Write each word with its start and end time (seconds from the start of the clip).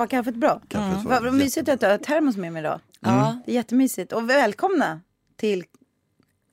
Mm, 0.00 0.08
var 0.08 0.18
kaffet 0.18 0.34
bra? 0.34 0.60
Kaffet 0.68 1.04
var 1.04 1.10
Vad 1.10 1.22
vad 1.22 1.34
mysigt 1.34 1.68
att 1.68 1.80
du 1.80 1.86
har 1.86 1.98
termos 1.98 2.36
med 2.36 2.52
mig 2.52 2.60
idag. 2.60 2.80
Ja. 3.00 3.36
Det 3.46 3.52
är 3.52 3.54
jättemysigt. 3.54 4.12
Och 4.12 4.30
välkomna 4.30 5.00
till 5.36 5.64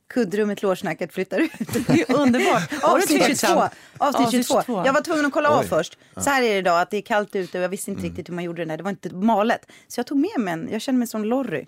kuddrummet 0.09 0.61
Lårsnacket 0.61 1.13
flyttar 1.13 1.39
ut. 1.39 1.51
Det 1.87 2.09
är 2.09 2.15
underbart. 2.15 2.83
Avsnitt 2.83 3.09
22. 3.09 3.25
trivsamt? 3.25 3.71
Avsnitt 3.97 4.25
Avsnitt 4.27 4.47
22. 4.47 4.61
22. 4.65 4.85
Jag 4.85 4.93
var 4.93 5.01
tvungen 5.01 5.25
att 5.25 5.33
kolla 5.33 5.49
av 5.49 5.59
Oj. 5.59 5.67
först. 5.67 5.97
Så 6.17 6.29
här 6.29 6.43
är 6.43 6.49
det 6.49 6.57
idag, 6.57 6.81
att 6.81 6.91
det 6.91 6.97
är 6.97 7.01
kallt 7.01 7.35
ute 7.35 7.57
och 7.57 7.63
jag 7.63 7.69
visste 7.69 7.91
inte 7.91 8.03
riktigt 8.03 8.29
hur 8.29 8.33
man 8.33 8.43
gjorde 8.43 8.65
det 8.65 8.71
där. 8.71 8.77
Det 8.77 8.83
var 8.83 8.89
inte 8.89 9.15
malet. 9.15 9.71
Så 9.87 9.99
jag 9.99 10.07
tog 10.07 10.17
med 10.17 10.39
mig 10.39 10.53
en, 10.53 10.69
jag 10.71 10.81
känner 10.81 10.99
mig 10.99 11.07
som 11.07 11.25
Lorry. 11.25 11.65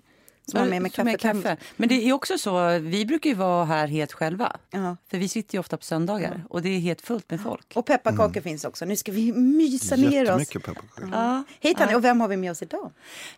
Som 0.50 0.60
har 0.60 0.66
med 0.66 0.82
mig 0.82 0.90
kaffet 0.90 1.22
hem. 1.22 1.44
Men 1.76 1.88
det 1.88 2.08
är 2.08 2.12
också 2.12 2.38
så, 2.38 2.78
vi 2.78 3.06
brukar 3.06 3.30
ju 3.30 3.36
vara 3.36 3.64
här 3.64 3.86
helt 3.86 4.12
själva. 4.12 4.56
Ja. 4.70 4.96
För 5.10 5.18
vi 5.18 5.28
sitter 5.28 5.54
ju 5.54 5.60
ofta 5.60 5.76
på 5.76 5.84
söndagar 5.84 6.44
och 6.48 6.62
det 6.62 6.68
är 6.68 6.80
helt 6.80 7.00
fullt 7.00 7.30
med 7.30 7.40
folk. 7.40 7.72
Och 7.74 7.86
pepparkakor 7.86 8.40
finns 8.40 8.64
också. 8.64 8.84
Nu 8.84 8.96
ska 8.96 9.12
vi 9.12 9.32
mysa 9.32 9.96
ner 9.96 10.22
oss. 10.22 10.28
Jättemycket 10.28 10.62
pepparkakor. 10.62 11.08
Ja. 11.12 11.44
Hej 11.60 11.74
Tanja, 11.74 11.96
och 11.96 12.04
vem 12.04 12.20
har 12.20 12.28
vi 12.28 12.36
med 12.36 12.50
oss 12.50 12.62
idag? 12.62 12.92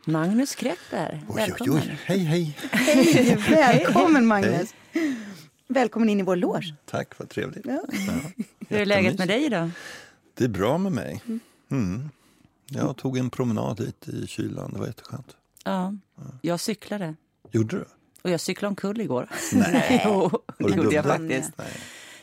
Magnus 0.05 0.55
Krepper, 0.55 1.21
Oj, 1.29 1.35
oj, 1.35 1.35
välkommen. 1.37 1.83
oj. 1.83 1.99
Hej, 2.05 2.19
hej. 2.19 2.57
Hej, 2.73 3.37
välkommen 3.51 4.27
Magnus. 4.27 4.75
Välkommen 5.69 6.09
in 6.09 6.21
i 6.21 6.23
vår 6.23 6.37
loge. 6.37 6.75
Tack, 6.91 7.19
vad 7.19 7.29
trevligt. 7.29 7.67
Ja. 7.67 7.83
Hur 8.69 8.81
är 8.81 8.87
läget 8.87 9.19
med 9.19 9.29
dig 9.29 9.45
idag? 9.45 9.71
Det 10.35 10.45
är 10.45 10.49
bra 10.49 10.79
med 10.79 10.93
mig. 10.93 11.23
Mm. 11.71 12.09
Jag 12.67 12.97
tog 12.97 13.19
en 13.19 13.31
promenad 13.31 13.81
hit 13.81 14.09
i 14.09 14.27
kylan. 14.27 14.73
Det 14.73 14.79
var 14.79 14.87
jätteskönt. 14.87 15.37
Ja, 15.65 15.95
jag 16.43 16.61
cyklade. 16.61 17.15
Gjorde 17.51 17.77
du? 17.77 17.85
Och 18.23 18.31
jag 18.31 18.41
cyklade 18.41 18.69
omkull 18.69 19.01
igår. 19.01 19.29
Nej. 19.53 20.03
jo, 20.07 20.31
det 20.59 20.77
gjorde 20.77 20.95
jag 20.95 21.05
faktiskt. 21.05 21.51
Nej. 21.57 21.73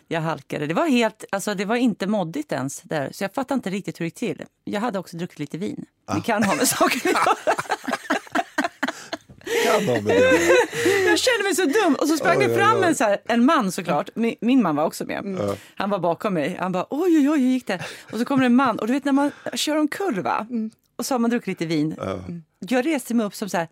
Jag 0.08 0.22
halkade. 0.22 0.68
Det 0.68 0.74
var, 0.74 0.88
helt, 0.88 1.26
alltså 1.32 1.56
det 1.56 1.66
var 1.66 1.76
inte 1.76 2.08
moddigt 2.08 2.52
ens 2.52 2.82
där, 2.82 3.10
så 3.12 3.24
jag 3.24 3.34
fattar 3.34 3.56
inte 3.56 3.70
riktigt 3.70 4.00
hur 4.00 4.04
det 4.04 4.08
gick 4.08 4.16
till. 4.16 4.46
Jag 4.64 4.82
hade 4.82 5.00
också 5.00 5.18
druckit 5.18 5.40
lite 5.40 5.58
vin. 5.58 5.86
Ah. 6.06 6.16
Det 6.16 6.22
kan 6.22 6.44
ha 6.44 6.56
med 6.56 6.68
saker 6.68 6.98
att 6.98 7.06
göra. 7.06 7.36
Jag 11.06 11.20
kände 11.20 11.44
mig 11.44 11.56
så 11.56 11.66
dum. 11.66 11.96
Och 12.00 12.08
så 12.08 12.18
sprang 12.18 12.38
Oj, 12.38 12.48
det 12.48 12.56
fram 12.56 12.78
oj. 12.78 12.84
en, 12.84 12.96
så 12.96 13.04
här, 13.04 13.18
en 13.26 13.46
man 13.46 13.72
såklart. 13.72 14.10
Min, 14.16 14.36
min 14.42 14.62
man 14.62 14.76
var 14.76 14.84
också 14.86 15.06
med. 15.06 15.40
Han 15.76 15.90
var 15.90 16.00
bakom 16.00 16.34
mig. 16.34 16.58
Han 16.60 16.72
bara 16.72 16.86
oj, 16.90 17.18
oj, 17.18 17.30
oj, 17.30 17.40
hur 17.40 17.50
gick 17.50 17.68
det? 17.68 17.86
Och 18.12 18.20
så 18.20 18.26
kommer 18.26 18.44
en 18.44 18.56
man. 18.56 18.80
Och 18.80 18.88
du 18.88 18.94
vet 18.94 19.06
när 19.06 19.12
man 19.12 19.32
kör 19.54 19.76
omkull 19.76 20.22
va? 20.22 20.48
Och 21.00 21.06
så 21.06 21.14
har 21.14 21.20
man 21.20 21.30
druckit 21.30 21.48
lite 21.48 21.66
vin. 21.66 21.96
Jag 22.60 22.86
reste 22.86 23.14
mig 23.14 23.26
upp 23.26 23.36
som 23.36 23.50
så 23.50 23.58
här. 23.58 23.68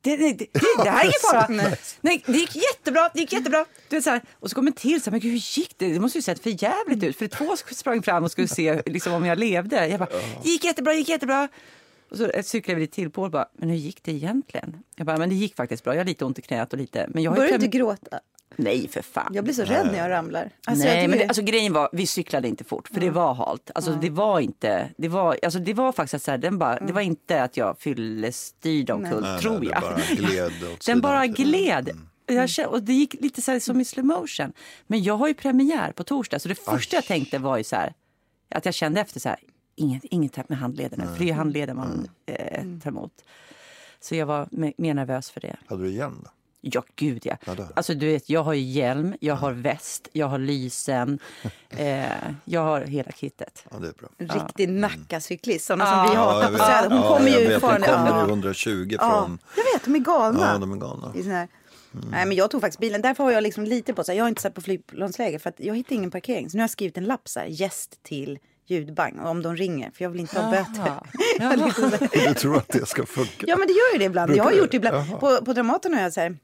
Det, 0.00 0.16
det, 0.16 0.32
det, 0.32 0.46
det 0.84 0.90
här 0.90 1.00
är 1.00 1.04
ingen 1.04 1.12
fara. 1.32 1.46
Nej. 1.50 1.78
Nej, 2.00 2.22
det 2.26 2.32
gick 2.38 2.56
jättebra. 2.56 3.10
Det 3.14 3.20
gick 3.20 3.32
jättebra. 3.32 3.64
Du 3.88 3.96
vet, 3.96 4.04
så 4.04 4.10
här, 4.10 4.22
och 4.40 4.50
så 4.50 4.54
kommer 4.54 4.70
en 4.70 4.74
till 4.74 5.02
så 5.02 5.10
här, 5.10 5.12
men 5.12 5.20
gud, 5.20 5.30
hur 5.32 5.58
gick 5.58 5.74
det? 5.78 5.92
Det 5.92 6.00
måste 6.00 6.18
ju 6.18 6.22
sett 6.22 6.42
för 6.42 6.62
jävligt 6.62 7.02
ut. 7.02 7.16
För 7.16 7.26
två 7.26 7.56
sprang 7.56 8.02
fram 8.02 8.24
och 8.24 8.30
skulle 8.30 8.48
se 8.48 8.82
liksom, 8.86 9.12
om 9.12 9.24
jag 9.24 9.38
levde. 9.38 9.88
Jag 9.88 9.98
bara, 9.98 10.08
det 10.42 10.48
gick 10.48 10.64
jättebra, 10.64 10.92
det 10.92 10.98
gick 10.98 11.08
jättebra. 11.08 11.48
Och 12.10 12.16
så 12.16 12.30
cyklade 12.44 12.74
vi 12.74 12.80
lite 12.80 12.94
till. 12.94 13.10
Paul 13.10 13.30
bara, 13.30 13.46
men 13.52 13.68
hur 13.68 13.76
gick 13.76 14.02
det 14.02 14.12
egentligen? 14.12 14.82
Jag 14.96 15.06
bara, 15.06 15.16
men 15.16 15.28
det 15.28 15.34
gick 15.34 15.56
faktiskt 15.56 15.84
bra. 15.84 15.92
Jag 15.94 16.00
har 16.00 16.04
lite 16.04 16.24
ont 16.24 16.38
i 16.38 16.42
knät 16.42 16.72
och 16.72 16.78
lite. 16.78 17.06
Men 17.08 17.22
jag 17.22 17.30
har 17.30 17.36
ju 17.36 17.40
Börjar 17.40 17.58
du 17.58 17.64
inte 17.64 17.78
gråta? 17.78 18.20
Nej, 18.58 18.88
för 18.88 19.02
fan. 19.02 19.30
Jag 19.34 19.44
blir 19.44 19.54
så 19.54 19.64
rädd 19.64 19.86
när 19.86 19.98
jag 19.98 20.10
ramlar. 20.10 20.50
Alltså, 20.66 20.86
jag 20.86 20.94
Nej, 20.94 21.02
tycker 21.02 21.08
men 21.08 21.18
det, 21.18 21.24
alltså, 21.24 21.42
grejen 21.42 21.72
var, 21.72 21.88
vi 21.92 22.06
cyklade 22.06 22.48
inte 22.48 22.64
fort 22.64 22.88
för 22.88 23.00
det 23.00 23.10
var 23.10 23.34
halt. 23.34 23.70
Alltså, 23.74 23.92
det 23.92 24.10
var 24.10 24.40
inte, 24.40 24.90
det 24.96 25.08
var, 25.08 25.38
alltså, 25.42 25.58
det 25.58 25.74
var 25.74 25.92
faktiskt 25.92 26.24
så 26.24 26.30
här, 26.30 26.38
den 26.38 26.58
bara, 26.58 26.80
det 26.80 26.92
var 26.92 27.00
inte 27.00 27.42
att 27.42 27.56
jag 27.56 27.78
fyllestyrde 27.78 28.92
omkull, 28.92 29.24
tror 29.40 29.58
nej, 29.58 29.68
jag. 29.68 29.82
Det 29.82 30.22
bara 30.22 30.26
gled 30.28 30.64
åt 30.72 30.86
Den 30.86 31.00
bara 31.00 31.26
gled. 31.26 31.90
Jag 32.26 32.48
kände, 32.48 32.68
och 32.70 32.82
det 32.82 32.92
gick 32.92 33.14
lite 33.20 33.42
så 33.42 33.50
här 33.52 33.60
som 33.60 33.80
i 33.80 33.84
slow 33.84 34.06
motion. 34.06 34.52
Men 34.86 35.02
jag 35.02 35.16
har 35.16 35.28
ju 35.28 35.34
premiär 35.34 35.92
på 35.92 36.04
torsdag 36.04 36.38
så 36.38 36.48
det 36.48 36.54
första 36.54 36.96
jag 36.96 37.04
tänkte 37.04 37.38
var 37.38 37.58
ju 37.58 37.64
så 37.64 37.76
här, 37.76 37.92
att 38.50 38.64
jag 38.64 38.74
kände 38.74 39.00
efter 39.00 39.20
så 39.20 39.28
här, 39.28 39.38
inget, 39.76 40.04
inget 40.04 40.48
med 40.48 40.58
handlederna, 40.58 41.06
för 41.06 41.18
det 41.18 41.24
är 41.24 41.26
ju 41.26 41.32
handleden 41.32 41.76
man 41.76 42.08
eh, 42.26 42.64
tar 42.82 42.90
emot. 42.90 43.12
Så 44.00 44.14
jag 44.14 44.26
var 44.26 44.46
me- 44.46 44.74
mer 44.78 44.94
nervös 44.94 45.30
för 45.30 45.40
det. 45.40 45.56
Hade 45.66 45.82
du 45.82 45.88
igen 45.90 46.20
då? 46.24 46.30
Ja, 46.66 46.82
gud 46.96 47.26
ja. 47.26 47.36
Alltså 47.76 47.94
du 47.94 48.06
vet, 48.06 48.30
jag 48.30 48.42
har 48.42 48.52
ju 48.52 48.60
hjälm, 48.62 49.14
jag 49.20 49.34
har 49.34 49.52
väst, 49.52 50.08
jag 50.12 50.26
har 50.26 50.38
lysen, 50.38 51.18
eh, 51.70 52.04
jag 52.44 52.60
har 52.60 52.80
hela 52.80 53.12
kittet. 53.12 53.64
Ja, 53.70 53.76
det 53.78 53.88
är 53.88 53.92
bra. 53.92 54.08
Riktig 54.44 54.68
Nackacyklist, 54.68 55.64
sådana 55.66 55.84
Ja. 55.84 55.90
som 56.04 56.10
vi 56.10 56.16
har 56.16 56.32
Ja, 56.32 56.38
på 56.38 56.44
jag 56.44 56.50
vet. 56.50 56.60
Söder. 56.60 56.88
Hon 56.96 56.98
Ja, 57.04 57.16
kommer 57.16 57.30
jag 57.30 57.40
ju 57.40 57.48
vet, 57.48 57.60
från... 57.60 57.80
De 57.80 57.86
kommer 57.86 58.24
i 58.26 58.28
120 58.28 58.88
Ja, 59.00 59.10
från... 59.10 59.38
jag 59.56 59.64
vet, 59.78 59.84
de 59.84 59.94
är 59.94 59.98
galna. 59.98 60.50
Ja, 60.52 60.58
de 60.58 60.72
är 60.72 60.76
galna. 60.76 61.12
I 61.14 61.22
sån 61.22 61.32
här. 61.32 61.48
Nej, 62.10 62.26
men 62.26 62.36
jag 62.36 62.50
tog 62.50 62.60
faktiskt 62.60 62.80
bilen. 62.80 63.02
Därför 63.02 63.24
har 63.24 63.30
jag 63.32 63.42
liksom 63.42 63.64
lite 63.64 63.94
på 63.94 64.04
så 64.04 64.12
här, 64.12 64.16
Jag 64.18 64.24
har 64.24 64.28
inte 64.28 64.42
satt 64.42 64.54
på 64.54 64.60
flygplansläge 64.60 65.38
för 65.38 65.50
att 65.50 65.60
jag 65.60 65.76
hittar 65.76 65.94
ingen 65.96 66.10
parkering. 66.10 66.50
Så 66.50 66.56
nu 66.56 66.60
har 66.60 66.62
jag 66.64 66.70
skrivit 66.70 66.96
en 66.98 67.04
lapp 67.04 67.28
så 67.28 67.40
här, 67.40 67.46
gäst 67.46 68.02
till 68.02 68.38
ljudbang 68.66 69.18
om 69.20 69.42
de 69.42 69.56
ringer. 69.56 69.90
För 69.90 70.04
jag 70.04 70.10
vill 70.10 70.20
inte 70.20 70.40
ha 70.40 70.50
böter. 70.50 70.80
Aha. 70.90 71.06
Jaha. 71.38 71.72
Du 72.28 72.34
tror 72.34 72.56
att 72.56 72.68
det 72.68 72.86
ska 72.86 73.06
funka? 73.06 73.44
Ja 73.46 73.56
men 73.56 73.66
det 73.66 73.72
gör 73.72 73.92
ju 73.92 73.98
det 73.98 74.04
ibland. 74.04 74.36
Jag 74.36 74.44
har 74.44 74.50
Brukar 74.50 74.62
gjort 74.62 74.70
det 74.72 74.78
det? 74.78 74.88
ibland. 74.88 75.08
Jaha. 75.10 75.18
På, 75.38 75.44
på 75.44 75.52
Dramaten 75.52 75.94
har 75.94 76.00
jag 76.00 76.12
så 76.12 76.20
här. 76.20 76.36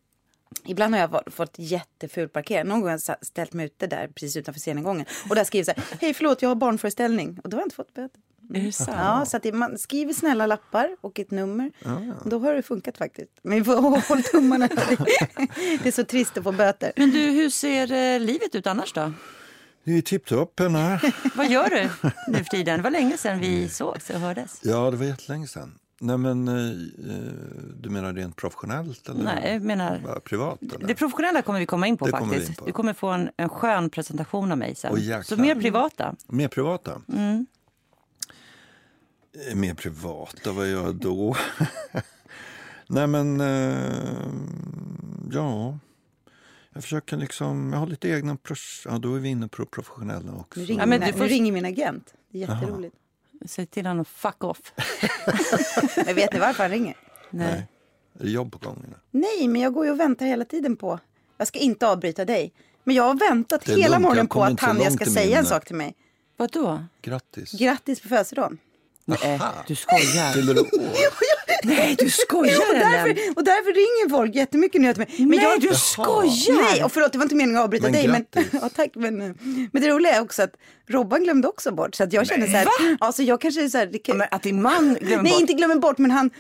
Ibland 0.65 0.95
har 0.95 1.01
jag 1.01 1.33
fått 1.33 1.55
jätteful 1.57 2.29
parkering. 2.29 2.69
Någon 2.69 2.81
gång 2.81 2.91
har 2.91 3.01
jag 3.07 3.17
ställt 3.27 3.53
mig 3.53 3.67
ute 3.67 3.87
där 3.87 4.09
precis 4.09 4.37
utanför 4.37 4.61
scenengången. 4.61 5.07
Och 5.29 5.35
där 5.35 5.45
skriver 5.45 5.65
så 5.65 5.71
här. 5.77 5.85
Hej 6.01 6.15
förlåt 6.15 6.43
jag 6.43 6.49
har 6.49 6.55
barnföreställning. 6.55 7.39
Och 7.45 7.51
då 7.51 7.57
har 7.57 7.61
jag 7.61 7.67
inte 7.67 7.77
fått 7.77 7.95
böter. 7.95 8.21
Ja, 8.87 9.25
så 9.27 9.37
att 9.37 9.43
det, 9.43 9.53
man 9.53 9.79
skriver 9.79 10.13
snälla 10.13 10.47
lappar 10.47 10.97
och 11.01 11.19
ett 11.19 11.31
nummer. 11.31 11.71
Då 12.25 12.39
har 12.39 12.55
det 12.55 12.63
funkat 12.63 12.99
faktiskt. 12.99 13.33
Men 13.43 13.59
vi 13.59 13.65
får 13.65 13.75
hålla 14.09 14.23
tummarna. 14.23 14.69
det 15.83 15.87
är 15.89 15.93
så 15.93 16.05
trist 16.05 16.39
att 16.39 16.45
få 16.45 16.53
böter. 16.53 16.93
Men 16.97 17.11
du, 17.11 17.19
hur 17.21 17.51
ser 17.51 17.93
eh, 17.93 18.21
livet 18.21 18.55
ut 18.55 18.67
annars 18.67 18.93
då? 18.93 19.13
Det 19.85 19.93
är 19.93 20.03
tipptopp 20.03 20.61
här. 20.61 21.15
Vad 21.37 21.51
gör 21.51 21.71
du 21.71 22.11
nu 22.29 22.39
för 22.39 22.45
tiden? 22.51 22.77
Det 22.77 22.83
var 22.83 22.91
länge 22.91 23.17
sedan 23.17 23.39
vi 23.41 23.69
sågs 23.69 24.11
och 24.11 24.21
hördes. 24.21 24.61
Ja, 24.63 24.91
det 24.91 24.97
var 24.97 25.07
jättelänge 25.07 25.47
sedan. 25.47 25.79
Nej, 26.03 26.19
men 26.19 26.49
eh, 26.49 26.55
eh, 26.55 27.33
du 27.81 27.89
menar 27.91 28.13
rent 28.15 28.37
professionellt 28.37 29.09
eller 29.09 29.25
Nej, 29.25 29.53
jag 29.53 29.63
menar- 29.63 30.21
privat? 30.21 30.63
Eller? 30.63 30.87
Det 30.87 30.95
professionella 30.95 31.43
kommer 31.43 31.59
vi 31.61 31.67
komma 31.67 31.87
in 31.87 31.97
på 31.97 32.07
Det 32.07 32.13
kommer 32.13 32.27
faktiskt. 32.35 32.49
in 32.49 32.55
på. 32.57 32.67
Du 32.67 32.73
kommer 32.73 32.93
få 32.93 33.09
en, 33.09 33.31
en 33.37 33.49
skön 33.49 33.91
presentation 33.91 34.53
av 34.53 34.59
mig 34.59 34.75
sen. 34.75 34.97
Jäklar. 35.01 35.23
Så 35.23 35.37
mer 35.37 35.55
privata. 35.55 36.15
Mer 36.29 36.49
privata? 36.49 37.03
Mm. 37.13 37.47
Eh, 39.51 39.55
Mer 39.57 39.75
privata, 39.75 40.53
vad 40.53 40.71
gör 40.71 40.83
jag 40.85 40.95
då? 40.95 41.37
Nej, 42.87 43.07
men 43.07 43.41
ja. 45.33 45.79
Jag 46.73 46.83
försöker 46.83 47.17
liksom, 47.17 47.73
jag 47.73 47.81
har 47.81 47.87
lite 47.87 48.09
egna, 48.09 48.35
pros- 48.35 48.83
ja 48.91 48.99
då 48.99 49.15
är 49.15 49.19
vi 49.21 49.29
inne 49.29 49.49
på 49.49 49.67
professionella 49.67 50.33
också. 50.33 50.61
Nu 50.61 50.67
ringer, 50.67 50.83
Ja, 50.83 50.87
men 50.87 51.01
du 51.01 51.13
får- 51.13 51.19
nu 51.21 51.27
ringer 51.27 51.53
min 51.53 51.65
agent. 51.65 52.15
Det 52.33 52.39
är 52.43 52.49
jätteroligt. 52.49 52.97
Säg 53.47 53.67
till 53.67 53.87
honom 53.87 54.05
fuck 54.05 54.45
off. 54.45 54.73
Men 56.07 56.15
vet 56.15 56.33
ni 56.33 56.39
varför 56.39 56.63
han 56.63 56.71
ringer? 56.71 56.97
Nej. 57.31 57.67
Är 58.19 58.25
det 58.25 58.31
jobb 58.31 58.53
på 58.53 58.59
gång? 58.59 58.85
eller? 58.87 58.99
Nej, 59.11 59.49
men 59.49 59.63
jag 59.63 59.75
går 59.75 59.85
ju 59.85 59.91
och 59.91 60.01
väntar 60.01 60.27
hela 60.27 60.45
tiden 60.45 60.77
på... 60.77 60.99
Jag 61.39 61.47
ska 61.47 61.59
inte 61.59 61.89
avbryta 61.89 62.25
dig. 62.25 62.53
Men 62.85 62.97
jag 62.97 63.03
har 63.03 63.15
väntat 63.15 63.69
hela 63.69 63.89
lugnt, 63.89 64.03
morgonen 64.03 64.27
på 64.29 64.45
att 64.45 64.59
Tanja 64.59 64.91
ska 64.91 65.05
säga 65.05 65.39
en 65.39 65.47
sak 65.47 65.65
till 65.65 65.77
mig. 65.77 65.95
Vadå? 66.37 66.85
Grattis. 67.03 67.53
Grattis 67.53 68.01
på 68.01 68.09
födelsedagen. 68.09 68.59
Nej, 69.05 69.41
du 69.67 69.75
skojar. 69.77 70.33
Fyller 70.33 70.55
du 70.55 70.61
år? 70.61 70.67
Nej, 71.65 71.97
du 71.99 72.05
Jo, 72.05 72.11
skojar 72.11 72.57
och, 72.57 72.75
därför, 72.75 73.37
och 73.37 73.45
därför 73.45 73.73
ringer 73.73 74.11
folk 74.11 74.35
jättemycket 74.35 74.81
nu 74.81 74.93
till 74.95 75.01
mig. 75.01 75.15
Men 75.19 75.29
Nej, 75.29 75.43
jag, 75.43 75.61
du 75.61 75.75
skojar! 75.75 76.63
Nej, 76.63 76.85
och 76.85 76.93
förlåt, 76.93 77.13
det 77.13 77.19
var 77.19 77.25
inte 77.25 77.35
meningen 77.35 77.59
att 77.59 77.65
avbryta 77.65 77.83
Men 77.83 77.93
dig. 77.93 78.09
Men, 78.09 78.27
ja, 78.53 78.69
tack, 78.69 78.91
men, 78.95 79.17
men 79.73 79.83
det 79.83 79.89
roliga 79.89 80.13
är 80.13 80.21
också 80.21 80.43
att 80.43 80.53
Robban 80.87 81.23
glömde 81.25 81.49
också 81.49 81.73
bort. 81.73 81.95
Så 81.95 82.05
att 82.05 82.13
jag 82.13 82.27
känner 82.27 82.47
så 82.47 82.53
här, 82.57 82.69
alltså 83.01 83.23
jag 83.23 83.41
kanske 83.41 83.65
är 83.65 83.69
så 83.69 83.79
här, 83.79 83.87
det 83.87 83.99
kan, 83.99 84.19
Men 84.19 84.29
att 84.31 84.43
din 84.43 84.63
man 84.63 84.95
glömmer 85.01 85.23
Nej, 85.23 85.33
bort. 85.33 85.41
inte 85.41 85.53
glömmer 85.53 85.77
bort, 85.77 85.99
men 85.99 86.11
han... 86.11 86.31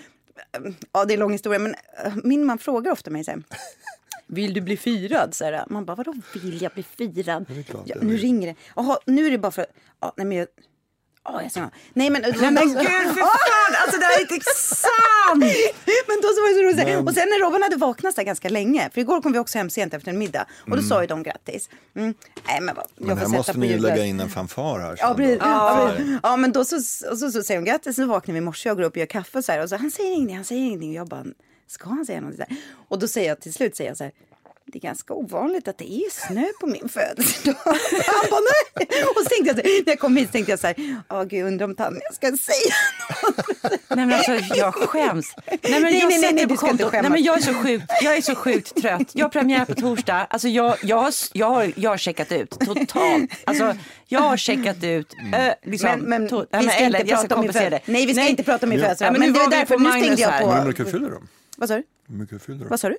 Ja, 0.92 1.04
det 1.04 1.12
är 1.12 1.14
en 1.14 1.20
lång 1.20 1.32
historia, 1.32 1.58
men 1.58 1.74
eh, 2.04 2.12
min 2.24 2.44
man 2.46 2.58
frågar 2.58 2.92
ofta 2.92 3.10
mig 3.10 3.24
så 3.24 3.30
här. 3.30 3.42
Vill 4.26 4.54
du 4.54 4.60
bli 4.60 4.76
firad? 4.76 5.34
Så 5.34 5.44
här, 5.44 5.64
man 5.70 5.84
bara, 5.84 5.94
vadå 5.96 6.14
vill 6.34 6.62
jag 6.62 6.72
bli 6.72 6.82
firad? 6.82 7.46
Ja, 7.84 7.96
nu 8.02 8.16
ringer 8.16 8.46
det. 8.48 8.54
Jaha, 8.76 8.98
nu 9.06 9.26
är 9.26 9.30
det 9.30 9.38
bara 9.38 9.52
för... 9.52 9.66
Ja, 10.00 10.12
nej, 10.16 10.26
men 10.26 10.38
jag... 10.38 10.46
Jag 11.42 11.52
säger, 11.52 11.70
nej 11.94 12.10
men... 12.10 12.22
Nej 12.22 12.50
men 12.50 12.68
gud 12.68 12.76
för 13.14 13.20
fan, 13.20 13.74
alltså 13.82 13.98
det 14.00 14.04
här 14.06 14.16
är 14.16 14.20
inte 14.32 14.50
sant! 14.54 15.44
Men 16.08 16.16
då 16.22 16.28
så 16.28 16.40
var 16.40 16.48
det 16.48 16.54
så 16.54 16.62
roligt. 16.62 16.76
Men- 16.96 17.08
Och 17.08 17.14
sen 17.14 17.28
när 17.28 17.40
Robin 17.44 17.62
hade 17.62 17.76
vaknat 17.76 18.14
så 18.14 18.22
ganska 18.22 18.48
länge, 18.48 18.90
för 18.94 19.00
igår 19.00 19.22
kom 19.22 19.32
vi 19.32 19.38
också 19.38 19.58
hem 19.58 19.70
sent 19.70 19.94
efter 19.94 20.10
en 20.10 20.18
middag, 20.18 20.46
och 20.70 20.76
då 20.76 20.82
sa 20.82 21.00
ju 21.00 21.06
de 21.06 21.22
grattis. 21.22 21.68
Mm. 21.96 22.14
Nej 22.46 22.60
men 22.60 22.74
vad, 22.74 22.84
jag 22.96 23.06
Men 23.06 23.18
här 23.18 23.28
måste 23.28 23.58
ni 23.58 23.66
ju 23.66 23.78
lägga 23.78 24.04
in 24.04 24.20
en 24.20 24.28
fanfar 24.30 24.78
här. 24.78 24.96
Ja, 24.98 25.14
precis. 25.14 25.38
Ja, 25.40 25.92
ja, 26.22 26.36
men 26.36 26.52
då 26.52 26.64
så, 26.64 26.76
och 27.10 27.18
så, 27.18 27.30
så 27.30 27.42
säger 27.42 27.58
hon 27.60 27.64
grattis, 27.64 27.96
så 27.96 28.06
vaknar 28.06 28.32
vi 28.32 28.38
i 28.38 28.40
morse 28.40 28.70
och 28.70 28.76
går 28.76 28.84
upp 28.84 28.92
och 28.92 28.96
gör 28.96 29.06
kaffe 29.06 29.38
och 29.38 29.44
så 29.44 29.52
här. 29.52 29.62
Och 29.62 29.68
så 29.68 29.76
han 29.76 29.90
säger 29.90 30.10
ingenting, 30.14 30.36
han 30.36 30.44
säger 30.44 30.62
ingenting. 30.62 30.88
Och 30.90 30.94
jag 30.96 31.08
bara, 31.08 31.24
ska 31.68 31.88
han 31.88 32.06
säga 32.06 32.20
någonting? 32.20 32.44
Så 32.48 32.54
här. 32.54 32.62
Och 32.88 32.98
då 32.98 33.08
säger 33.08 33.28
jag 33.28 33.40
till 33.40 33.52
slut, 33.52 33.76
säger 33.76 33.90
jag 33.90 33.96
så 33.96 34.04
här, 34.04 34.12
det 34.72 34.78
är 34.78 34.80
ganska 34.80 35.14
ovanligt 35.14 35.68
att 35.68 35.78
det 35.78 35.92
är 35.92 36.10
snö 36.10 36.46
på 36.60 36.66
min 36.66 36.88
födelsedag. 36.88 37.56
Han 37.64 38.26
bara 38.30 38.40
nej. 38.40 38.86
Och 39.16 39.22
så 39.22 39.28
tänkte 39.28 39.46
jag, 39.46 39.56
så 39.56 39.62
här, 39.62 39.82
när 39.84 39.92
jag 39.92 39.98
kom 39.98 40.16
hit 40.16 40.28
så 40.28 40.32
tänkte 40.32 40.52
jag 40.52 40.58
så 40.60 40.66
här, 40.66 40.76
åh 41.10 41.24
gud 41.24 41.46
undrar 41.46 41.64
om 41.66 41.74
Tanja 41.74 42.00
ska 42.12 42.26
säga 42.26 42.74
Nej 43.88 44.06
men 44.06 44.12
alltså 44.12 44.32
jag 44.56 44.74
skäms. 44.74 45.34
Nej 45.46 45.58
men 45.62 45.82
Nej, 45.82 45.98
jag 46.00 46.08
nej, 46.08 46.18
nej, 46.20 46.32
nej, 46.34 46.46
på 46.46 46.52
du 46.52 46.56
ska 46.56 46.70
inte 46.70 46.82
kontot. 46.84 46.92
Nej 46.92 47.02
skämmas. 47.02 47.10
men 47.12 47.22
jag 47.22 47.36
är 47.38 47.42
så 47.42 47.54
sjukt, 47.54 47.84
jag 48.02 48.16
är 48.16 48.20
så 48.22 48.34
sjukt 48.34 48.82
trött. 48.82 49.10
Jag 49.12 49.24
har 49.24 49.30
premiär 49.30 49.64
på 49.64 49.74
torsdag. 49.74 50.26
Alltså 50.30 50.48
jag, 50.48 50.76
jag, 50.82 50.96
har, 50.96 51.12
jag, 51.32 51.46
har, 51.50 51.72
jag 51.76 51.90
har 51.90 51.96
checkat 51.98 52.32
ut 52.32 52.50
totalt. 52.50 53.30
Alltså 53.44 53.76
jag 54.06 54.20
har 54.20 54.36
checkat 54.36 54.84
ut. 54.84 55.14
Äh, 55.34 55.48
liksom, 55.70 55.90
Men, 55.90 56.00
men 56.00 56.28
to- 56.28 56.46
vi 56.52 56.58
Nej, 56.66 56.68
ska 56.76 56.84
Ellen, 56.84 57.00
inte 57.00 57.14
prata 57.14 57.34
om 57.34 57.40
min 57.40 57.52
födelsedag. 57.52 57.80
det. 57.86 57.92
Nej 57.92 58.06
vi 58.06 58.14
ska 58.14 58.28
inte 58.28 58.42
prata 58.42 58.66
om 58.66 58.70
min 58.70 58.80
födelsedag. 58.80 59.12
Nej, 59.12 59.20
men 59.20 59.28
Men 59.32 59.38
det 59.40 59.44
var 59.44 59.50
därför, 59.50 59.78
nu 59.78 59.90
stängde 59.90 60.06
Magnus 60.08 60.20
jag 60.20 60.40
på. 60.40 60.52
Hur 60.52 60.64
mycket 60.66 60.90
fyller 60.90 61.10
de? 61.10 61.28
Vad 61.56 61.68
sa 61.68 61.74
du? 61.76 61.82
Hur 62.08 62.14
mycket 62.16 62.42
fyller 62.42 62.58
de? 62.58 62.68
Vad 62.68 62.80
sa 62.80 62.88
du? 62.88 62.96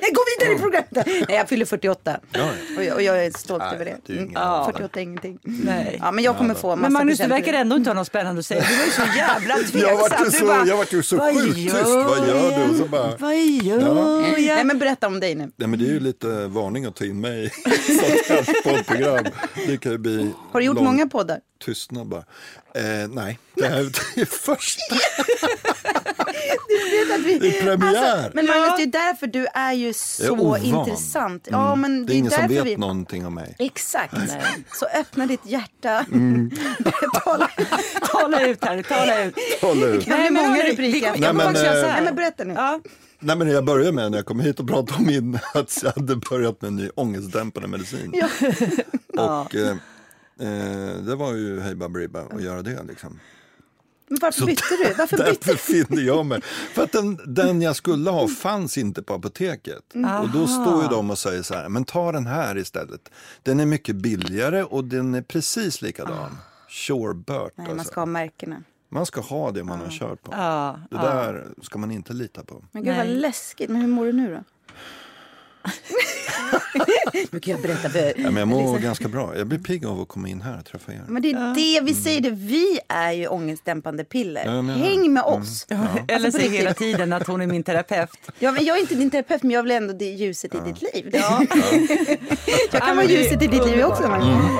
Jag 0.00 0.12
går 0.14 0.40
vidare 0.40 0.56
i 0.56 0.58
programmet. 0.62 1.06
Nej, 1.28 1.38
jag 1.38 1.48
fyller 1.48 1.64
48. 1.66 2.20
Ja. 2.32 2.50
Och 2.76 2.84
jag, 2.84 2.94
och 2.94 3.02
jag 3.02 3.24
är 3.26 3.30
stolt 3.38 3.62
Nej, 3.66 3.74
över 3.74 3.84
det. 3.84 3.96
det 4.06 4.12
är 4.12 4.16
ju 4.16 4.22
ingen 4.22 4.36
Mm. 4.36 4.48
ålder. 4.52 4.72
48 4.72 4.98
är 5.00 5.02
ingenting. 5.02 5.38
Nej. 5.42 5.98
Ja, 6.02 6.10
men 6.12 6.24
jag 6.24 6.36
kommer 6.38 6.54
få 6.54 6.68
massa 6.68 6.80
Men 6.82 6.92
Magnus, 6.92 7.18
du 7.18 7.26
verkar 7.26 7.52
ändå 7.52 7.76
inte 7.76 7.90
ha 7.90 7.94
något 7.94 8.06
spännande 8.06 8.38
att 8.38 8.46
säga. 8.46 8.64
Du 8.70 8.76
var 8.76 8.84
ju 8.84 8.90
så 8.90 9.02
jävla 9.16 9.54
tveksam. 9.56 9.80
Jag 9.80 9.96
vart 9.96 10.20
ju 10.20 10.24
Du 10.24 10.30
så, 10.30 10.46
bara, 10.46 10.66
jag 10.66 10.76
vart 10.76 10.92
ju 10.92 11.02
så 11.02 11.16
"Vad 11.16 11.34
sjukt 11.34 11.54
tyst. 11.54 11.74
Vad 11.74 12.28
gör 12.28 12.58
du? 12.58 12.70
Och 12.70 12.76
så 12.76 12.84
bara, 12.84 13.16
Vad 13.16 13.34
gör 13.36 13.80
jag? 14.38 14.54
Nej, 14.56 14.64
men 14.64 14.78
berätta 14.78 15.06
om 15.06 15.20
dig 15.20 15.34
nu. 15.34 15.50
Nej, 15.56 15.68
men 15.68 15.78
det 15.78 15.84
är 15.84 15.92
ju 15.92 16.00
lite 16.00 16.26
varning 16.46 16.84
att 16.84 16.96
ta 16.96 17.04
in 17.04 17.20
mig 17.20 17.42
i 17.44 17.46
ett 17.46 17.84
sånt 17.84 18.46
här 18.46 18.62
poddprogram. 18.62 19.24
Det 19.66 19.76
kan 19.76 19.92
ju 19.92 19.98
bli 19.98 20.30
Har 20.52 20.60
du 20.60 20.66
gjort 20.66 20.76
lång 20.76 20.84
många 20.84 21.06
poddar? 21.06 21.40
Tystnad 21.64 22.06
bara. 22.06 22.24
Eh, 22.74 23.08
nej, 23.08 23.38
det 23.54 23.66
här 23.66 23.90
det 24.14 24.20
är 24.20 24.24
första. 24.24 24.94
Det 27.40 27.48
är 27.48 27.62
premiär. 27.62 28.16
Alltså, 28.16 28.30
men 28.34 28.46
Magnus, 28.46 28.76
det 28.76 28.82
är 28.82 28.86
därför 28.86 29.26
du 29.26 29.46
är 29.54 29.72
ju 29.72 29.88
är 29.88 29.92
så 29.92 30.32
ovan. 30.32 30.62
intressant. 30.62 31.48
Mm. 31.48 31.60
Ja, 31.60 31.74
men 31.74 32.06
det 32.06 32.14
är 32.14 32.16
ingen 32.16 32.30
som 32.30 32.48
vet 32.48 32.66
vi... 32.66 32.76
någonting 32.76 33.26
om 33.26 33.34
mig. 33.34 33.56
Exakt. 33.58 34.14
Så 34.72 34.86
öppna 34.86 35.26
ditt 35.26 35.46
hjärta. 35.46 36.06
Mm. 36.12 36.50
Tala. 37.24 37.50
Tala 38.12 38.46
ut 38.46 38.64
här, 38.64 38.82
tala 38.82 39.24
ut. 39.24 39.34
Håll 39.60 39.82
ut. 39.82 40.06
Det 40.06 40.14
blir 40.14 40.30
många 40.30 40.62
rubriker. 40.62 41.10
Nej, 41.10 41.20
Jag 41.20 41.20
men, 41.20 41.46
kommer 41.46 41.50
också 41.50 41.64
göra 41.64 41.74
så 41.74 41.86
eh, 41.86 41.86
här. 41.86 41.94
Nej, 41.94 42.04
men 42.04 42.14
berätta 42.14 42.44
nu. 42.44 42.54
Ja. 42.54 42.80
Nej, 43.18 43.36
men 43.36 43.50
jag 43.50 43.64
började 43.64 43.92
med 43.92 44.10
när 44.10 44.18
jag 44.18 44.26
kom 44.26 44.40
hit 44.40 44.60
och 44.60 44.68
pratade 44.68 44.98
om 44.98 45.06
min, 45.06 45.38
att 45.54 45.80
jag 45.82 45.92
hade 45.92 46.16
börjat 46.16 46.62
med 46.62 46.68
en 46.68 46.76
ny 46.76 46.88
ångestdämpande 46.94 47.68
medicin. 47.68 48.12
Ja. 49.12 49.42
Och 49.42 49.54
eh, 49.54 49.76
eh, 50.40 51.02
det 51.02 51.14
var 51.14 51.32
ju 51.32 51.60
hej 51.60 51.74
baberiba 51.74 52.20
att 52.20 52.42
göra 52.42 52.62
det 52.62 52.82
liksom. 52.82 53.20
Men 54.08 54.18
varför 54.20 54.46
bytte 54.46 54.62
du? 54.70 54.94
Varför 54.98 55.16
bytte 55.16 55.30
Därför 55.32 55.54
finner 55.54 56.02
jag 56.02 56.26
mig. 56.26 56.40
För 56.72 56.84
att 56.84 56.92
den, 56.92 57.18
den 57.34 57.62
jag 57.62 57.76
skulle 57.76 58.10
ha 58.10 58.28
fanns 58.28 58.78
inte 58.78 59.02
på 59.02 59.14
apoteket. 59.14 59.94
Och 60.22 60.30
då 60.32 60.46
står 60.46 60.82
ju 60.82 60.88
de 60.88 61.10
och 61.10 61.18
säger 61.18 61.42
så 61.42 61.54
här, 61.54 61.68
men 61.68 61.84
ta 61.84 62.12
den 62.12 62.26
här 62.26 62.58
istället. 62.58 63.10
Den 63.42 63.60
är 63.60 63.66
mycket 63.66 63.96
billigare 63.96 64.62
och 64.62 64.84
den 64.84 65.14
är 65.14 65.22
precis 65.22 65.82
likadan. 65.82 66.36
Shorebird. 66.68 67.50
Nej, 67.54 67.66
man 67.66 67.78
alltså. 67.78 67.92
ska 67.92 68.00
ha 68.00 68.06
märkena. 68.06 68.62
man 68.88 69.06
ska 69.06 69.20
ha 69.20 69.50
det 69.50 69.64
man 69.64 69.80
har 69.80 69.90
kört 69.90 70.22
på. 70.22 70.32
Ja, 70.32 70.78
Det 70.90 70.96
där 70.96 71.46
ska 71.62 71.78
man 71.78 71.90
inte 71.90 72.12
lita 72.12 72.44
på. 72.44 72.64
Men 72.72 72.84
gud 72.84 72.96
vad 72.96 73.06
Nej. 73.06 73.16
läskigt. 73.16 73.70
Men 73.70 73.80
hur 73.80 73.88
mår 73.88 74.04
du 74.06 74.12
nu 74.12 74.34
då? 74.34 74.44
nu 77.30 77.40
kan 77.40 77.52
jag 77.52 77.62
berätta 77.62 77.90
för 77.90 78.12
Ja, 78.16 78.30
men 78.30 78.36
jag 78.36 78.48
mår 78.48 78.78
ganska 78.78 79.08
bra. 79.08 79.36
Jag 79.38 79.46
blir 79.46 79.58
pigg 79.58 79.86
av 79.86 80.00
att 80.00 80.08
komma 80.08 80.28
in 80.28 80.40
här 80.42 80.58
och 80.58 80.64
träffa 80.64 80.92
er. 80.92 81.04
Men 81.08 81.22
det 81.22 81.30
är 81.32 81.54
det 81.54 81.80
vi 81.80 81.94
säger, 81.94 82.20
det. 82.20 82.30
vi 82.30 82.78
är 82.88 83.12
ju 83.12 83.26
ångestdämpande 83.26 84.04
piller. 84.04 84.44
Ja. 84.44 84.62
Häng 84.74 85.12
med 85.12 85.22
oss. 85.22 85.66
Eller 85.68 86.14
Alltså, 86.14 86.24
på 86.26 86.30
säger 86.32 86.40
riktigt. 86.40 86.60
hela 86.60 86.74
tiden 86.74 87.12
att 87.12 87.26
hon 87.26 87.40
är 87.40 87.46
min 87.46 87.62
terapeut. 87.62 88.10
Ja, 88.38 88.52
men 88.52 88.64
jag 88.64 88.76
är 88.76 88.80
inte 88.80 88.94
din 88.94 89.10
terapeut 89.10 89.42
men 89.42 89.50
jag 89.50 89.62
vill 89.62 89.72
ändå 89.72 89.92
det 89.92 90.04
ljuset 90.04 90.54
i 90.54 90.58
ditt 90.58 90.82
liv. 90.94 91.10
Ja. 91.12 91.44
jag 92.72 92.82
kan 92.82 92.96
vara 92.96 93.06
ljuset 93.06 93.42
i 93.42 93.46
ditt 93.46 93.66
liv 93.66 93.84
också. 93.84 94.08
Magnus. 94.08 94.50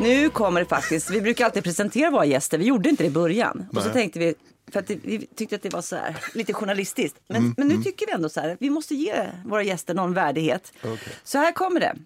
Nu 0.00 0.30
kommer 0.30 0.60
det 0.60 0.66
faktiskt, 0.66 1.10
vi 1.10 1.20
brukar 1.20 1.44
alltid 1.44 1.64
presentera 1.64 2.10
våra 2.10 2.24
gäster, 2.24 2.58
vi 2.58 2.64
gjorde 2.64 2.88
inte 2.88 3.02
det 3.02 3.06
i 3.06 3.10
början. 3.10 3.66
Och 3.72 3.82
så 3.82 3.88
Nej. 3.88 3.92
tänkte 3.92 4.18
vi, 4.18 4.34
för 4.72 4.80
att 4.80 4.86
det, 4.86 4.98
vi 5.02 5.26
tyckte 5.26 5.56
att 5.56 5.62
det 5.62 5.72
var 5.72 5.82
så 5.82 5.96
här, 5.96 6.16
lite 6.34 6.52
journalistiskt. 6.52 7.18
Men, 7.28 7.36
Mm, 7.36 7.54
men 7.56 7.68
nu 7.68 7.82
tycker 7.82 8.06
vi 8.06 8.12
ändå 8.12 8.28
så 8.28 8.40
här, 8.40 8.56
vi 8.60 8.70
måste 8.70 8.94
ge 8.94 9.26
våra 9.44 9.62
gäster 9.62 9.94
någon 9.94 10.14
värdighet. 10.14 10.72
Okej. 10.84 10.98
Så 11.24 11.38
här 11.38 11.52
kommer 11.52 11.80
det. 11.80 11.96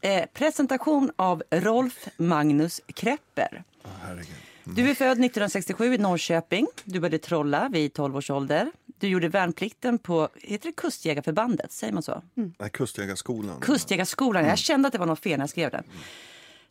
Eh, 0.00 0.24
presentation 0.34 1.10
av 1.16 1.42
Rolf 1.50 2.08
Magnus 2.16 2.80
Krepper. 2.94 3.62
Herregud. 4.02 4.26
Du 4.64 4.90
är 4.90 4.94
född 4.94 5.10
1967 5.10 5.94
i 5.94 5.98
Norrköping. 5.98 6.66
Du 6.84 7.00
började 7.00 7.18
trolla 7.18 7.68
vid 7.68 7.92
12 7.92 8.16
års 8.16 8.30
ålder. 8.30 8.72
Du 8.98 9.08
gjorde 9.08 9.28
värnplikten 9.28 9.98
på 9.98 10.28
heter 10.42 10.66
det 10.68 10.72
Kustjägarförbandet, 10.72 11.72
säger 11.72 11.92
man 11.92 12.02
så? 12.02 12.22
Nej, 12.34 12.70
Kustjägarskolan. 12.70 13.60
Kustjägarskolan. 13.60 14.44
Jag 14.44 14.58
kände 14.58 14.86
att 14.86 14.92
det 14.92 14.98
var 14.98 15.06
något 15.06 15.20
fel 15.22 15.38
när 15.38 15.42
jag 15.42 15.50
skrev 15.50 15.70
den. 15.70 15.84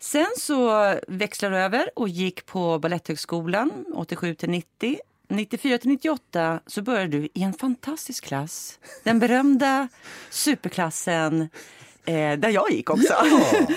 Sen 0.02 0.26
så 0.38 0.94
växlade 1.08 1.56
du 1.56 1.62
över 1.62 1.90
och 1.96 2.10
gick 2.10 2.46
på 2.46 2.80
Baletthögskolan 2.80 3.86
87 3.96 4.36
till 4.36 4.50
90. 4.50 4.98
94 5.28 5.78
till 5.78 5.90
98 5.90 6.60
så 6.66 6.82
började 6.82 7.08
du 7.08 7.30
i 7.34 7.44
en 7.44 7.54
fantastisk 7.54 8.24
klass. 8.24 8.80
Den 9.04 9.20
berömda 9.20 9.88
superklassen 10.30 11.42
eh, 12.06 12.40
där 12.40 12.50
jag 12.50 12.72
gick 12.72 12.90
också. 12.90 13.14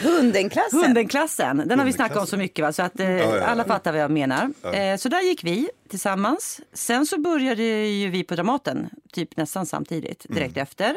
Hundenklassen. 0.03 0.81
Hundenklassen. 0.81 1.63
Den 1.67 1.79
har 1.79 1.87
vi 1.87 1.93
snackat 1.93 2.19
om 2.19 2.27
så 2.27 2.37
mycket 2.37 2.63
va? 2.63 2.73
så 2.73 2.83
att 2.83 3.01
eh, 3.01 3.11
ja, 3.11 3.37
ja. 3.37 3.45
alla 3.45 3.65
fattar 3.65 3.93
vad 3.93 4.01
jag 4.01 4.11
menar. 4.11 4.53
Eh, 4.75 4.97
så 4.97 5.09
där 5.09 5.23
gick 5.23 5.45
vi 5.45 5.71
tillsammans. 5.89 6.61
Sen 6.73 7.07
så 7.07 7.21
började 7.21 7.63
ju 7.63 8.11
vi 8.11 8.25
på 8.25 8.35
Dramaten 8.35 8.91
typ 9.13 9.37
nästan 9.37 9.67
samtidigt 9.67 10.27
direkt 10.29 10.57
efter. 10.57 10.97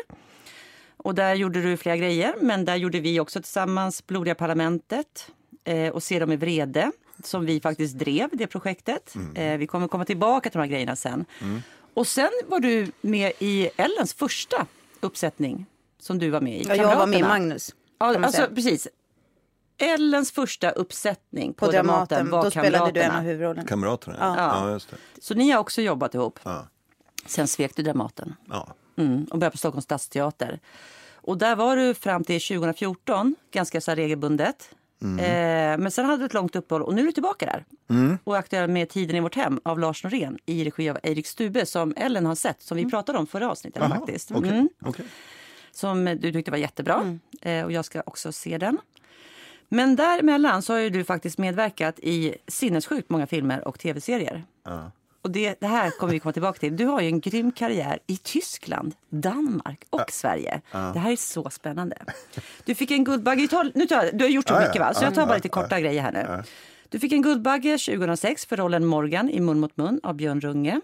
Och 0.97 1.15
där 1.15 1.35
gjorde 1.35 1.61
du 1.61 1.77
flera 1.77 1.97
grejer, 1.97 2.35
men 2.41 2.65
där 2.65 2.75
gjorde 2.75 2.99
vi 2.99 3.19
också 3.19 3.41
tillsammans 3.41 4.07
Blodiga 4.07 4.35
parlamentet 4.35 5.31
eh, 5.63 5.89
och 5.89 6.03
Se 6.03 6.19
dem 6.19 6.31
i 6.31 6.35
vrede 6.35 6.91
som 7.25 7.45
vi 7.45 7.59
faktiskt 7.61 7.95
drev 7.97 8.29
det 8.33 8.47
projektet. 8.47 9.13
Eh, 9.35 9.57
vi 9.57 9.67
kommer 9.67 9.87
komma 9.87 10.05
tillbaka 10.05 10.49
till 10.49 10.57
de 10.57 10.63
här 10.63 10.71
grejerna 10.71 10.95
sen. 10.95 11.25
Och 11.93 12.07
sen 12.07 12.29
var 12.47 12.59
du 12.59 12.91
med 13.01 13.31
i 13.39 13.69
Ellens 13.77 14.13
första 14.13 14.65
uppsättning 14.99 15.65
som 15.99 16.19
du 16.19 16.29
var 16.29 16.41
med 16.41 16.61
i. 16.61 16.63
Ja, 16.67 16.75
jag 16.75 16.95
var 16.95 17.07
med 17.07 17.19
i 17.19 17.21
Kamraterna. 17.21 17.27
Magnus. 17.27 17.75
Ja, 17.99 18.17
alltså, 18.25 18.47
precis. 18.55 18.87
Ellens 19.77 20.31
första 20.31 20.69
uppsättning 20.71 21.53
på, 21.53 21.65
På 21.65 21.71
Dramaten. 21.71 22.29
var 22.29 22.43
Då 22.43 22.51
spelade 22.51 22.91
du 22.91 22.99
en 22.99 23.05
Kamraterna. 23.05 23.17
av 23.17 23.23
huvudrollerna. 23.23 23.67
Kamraterna, 23.67 24.17
Ja. 24.19 24.35
ja. 24.65 24.71
just 24.71 24.89
det. 24.89 24.97
Så 25.21 25.33
ni 25.33 25.51
har 25.51 25.59
också 25.59 25.81
jobbat 25.81 26.15
ihop. 26.15 26.39
Ja. 26.43 26.67
Sen 27.25 27.47
svek 27.47 27.75
du 27.75 27.83
Dramaten 27.83 28.35
Ja. 28.49 28.67
mm, 28.97 29.23
och 29.31 29.37
började 29.39 29.51
på 29.51 29.57
Stockholms 29.57 29.83
stadsteater. 29.83 30.59
Och 31.13 31.37
där 31.37 31.55
var 31.55 31.75
du 31.77 31.93
fram 31.93 32.23
till 32.23 32.41
2014, 32.41 33.35
ganska 33.51 33.81
så 33.81 33.91
här 33.91 33.99
regelbundet. 35.03 35.73
Eh, 35.79 35.83
men 35.83 35.91
sen 35.91 36.05
hade 36.05 36.17
du 36.21 36.25
ett 36.25 36.33
långt 36.33 36.55
uppehåll 36.55 36.81
och 36.81 36.93
nu 36.93 37.01
är 37.01 37.05
du 37.05 37.11
tillbaka 37.11 37.45
där. 37.45 37.65
Och 38.23 38.35
är 38.35 38.39
aktuell 38.39 38.69
med 38.69 38.89
Tiden 38.89 39.15
i 39.15 39.19
vårt 39.19 39.35
hem 39.35 39.59
av 39.65 39.79
Lars 39.79 40.03
Norén 40.03 40.37
i 40.45 40.63
regi 40.63 40.89
av 40.89 40.97
Erik 41.03 41.27
Stube 41.27 41.65
som 41.65 41.93
Ellen 41.97 42.25
har 42.25 42.35
sett, 42.35 42.61
som 42.61 42.77
vi 42.77 42.89
pratade 42.89 43.17
om 43.19 43.27
förra 43.27 43.51
avsnittet 43.51 43.81
Jaha, 43.81 43.89
faktiskt. 43.99 44.31
okej, 44.31 44.49
Mm 44.51 44.69
okej. 44.85 45.05
som 45.71 46.05
du 46.05 46.31
tyckte 46.31 46.51
var 46.51 46.57
jättebra. 46.57 47.17
Eh, 47.41 47.63
och 47.65 47.71
jag 47.71 47.85
ska 47.85 48.01
också 48.05 48.31
se 48.31 48.57
den. 48.57 48.77
Men 49.69 49.95
däremellan 49.95 50.61
så 50.61 50.73
har 50.73 50.79
ju 50.79 50.89
du 50.89 51.03
faktiskt 51.03 51.37
medverkat 51.37 51.99
i 51.99 52.35
sinnessjukt 52.47 53.09
många 53.09 53.27
filmer 53.27 53.67
och 53.67 53.79
tv-serier. 53.79 54.43
Ja. 54.63 54.91
Och 55.23 55.31
det, 55.31 55.59
det 55.59 55.67
här 55.67 55.89
kommer 55.91 56.13
vi 56.13 56.19
komma 56.19 56.33
tillbaka 56.33 56.59
till. 56.59 56.77
Du 56.77 56.85
har 56.85 57.01
ju 57.01 57.07
en 57.07 57.19
grym 57.19 57.51
karriär 57.51 57.99
i 58.07 58.17
Tyskland, 58.17 58.93
Danmark 59.09 59.83
och 59.89 60.11
Sverige. 60.11 60.61
Det 60.71 60.99
här 60.99 61.11
är 61.11 61.15
så 61.15 61.49
spännande. 61.49 61.97
Du 62.65 62.75
fick 62.75 62.91
en 62.91 63.03
Guldbagge, 63.03 63.47
tar, 63.47 63.71
nu 63.75 63.85
tar 63.85 64.09
du 64.13 64.23
har 64.25 64.29
gjort 64.29 64.47
så 64.47 64.53
Ja, 64.53 64.61
ja. 64.61 64.67
mycket 64.67 64.81
va? 64.81 64.93
Så 64.93 65.01
Ja, 65.03 65.07
jag 65.07 65.15
tar 65.15 65.21
bara 65.25 65.31
ja, 65.31 65.35
lite 65.35 65.49
korta 65.49 65.75
ja. 65.75 65.79
grejer 65.79 66.01
här 66.01 66.11
nu. 66.11 66.43
Du 66.89 66.99
fick 66.99 67.11
en 67.11 67.21
Guldbagge 67.21 67.77
2006 67.77 68.45
för 68.45 68.57
rollen 68.57 68.85
Morgan 68.85 69.29
i 69.29 69.39
Mun 69.39 69.59
mot 69.59 69.77
mun 69.77 69.99
av 70.03 70.15
Björn 70.15 70.41
Runge. 70.41 70.81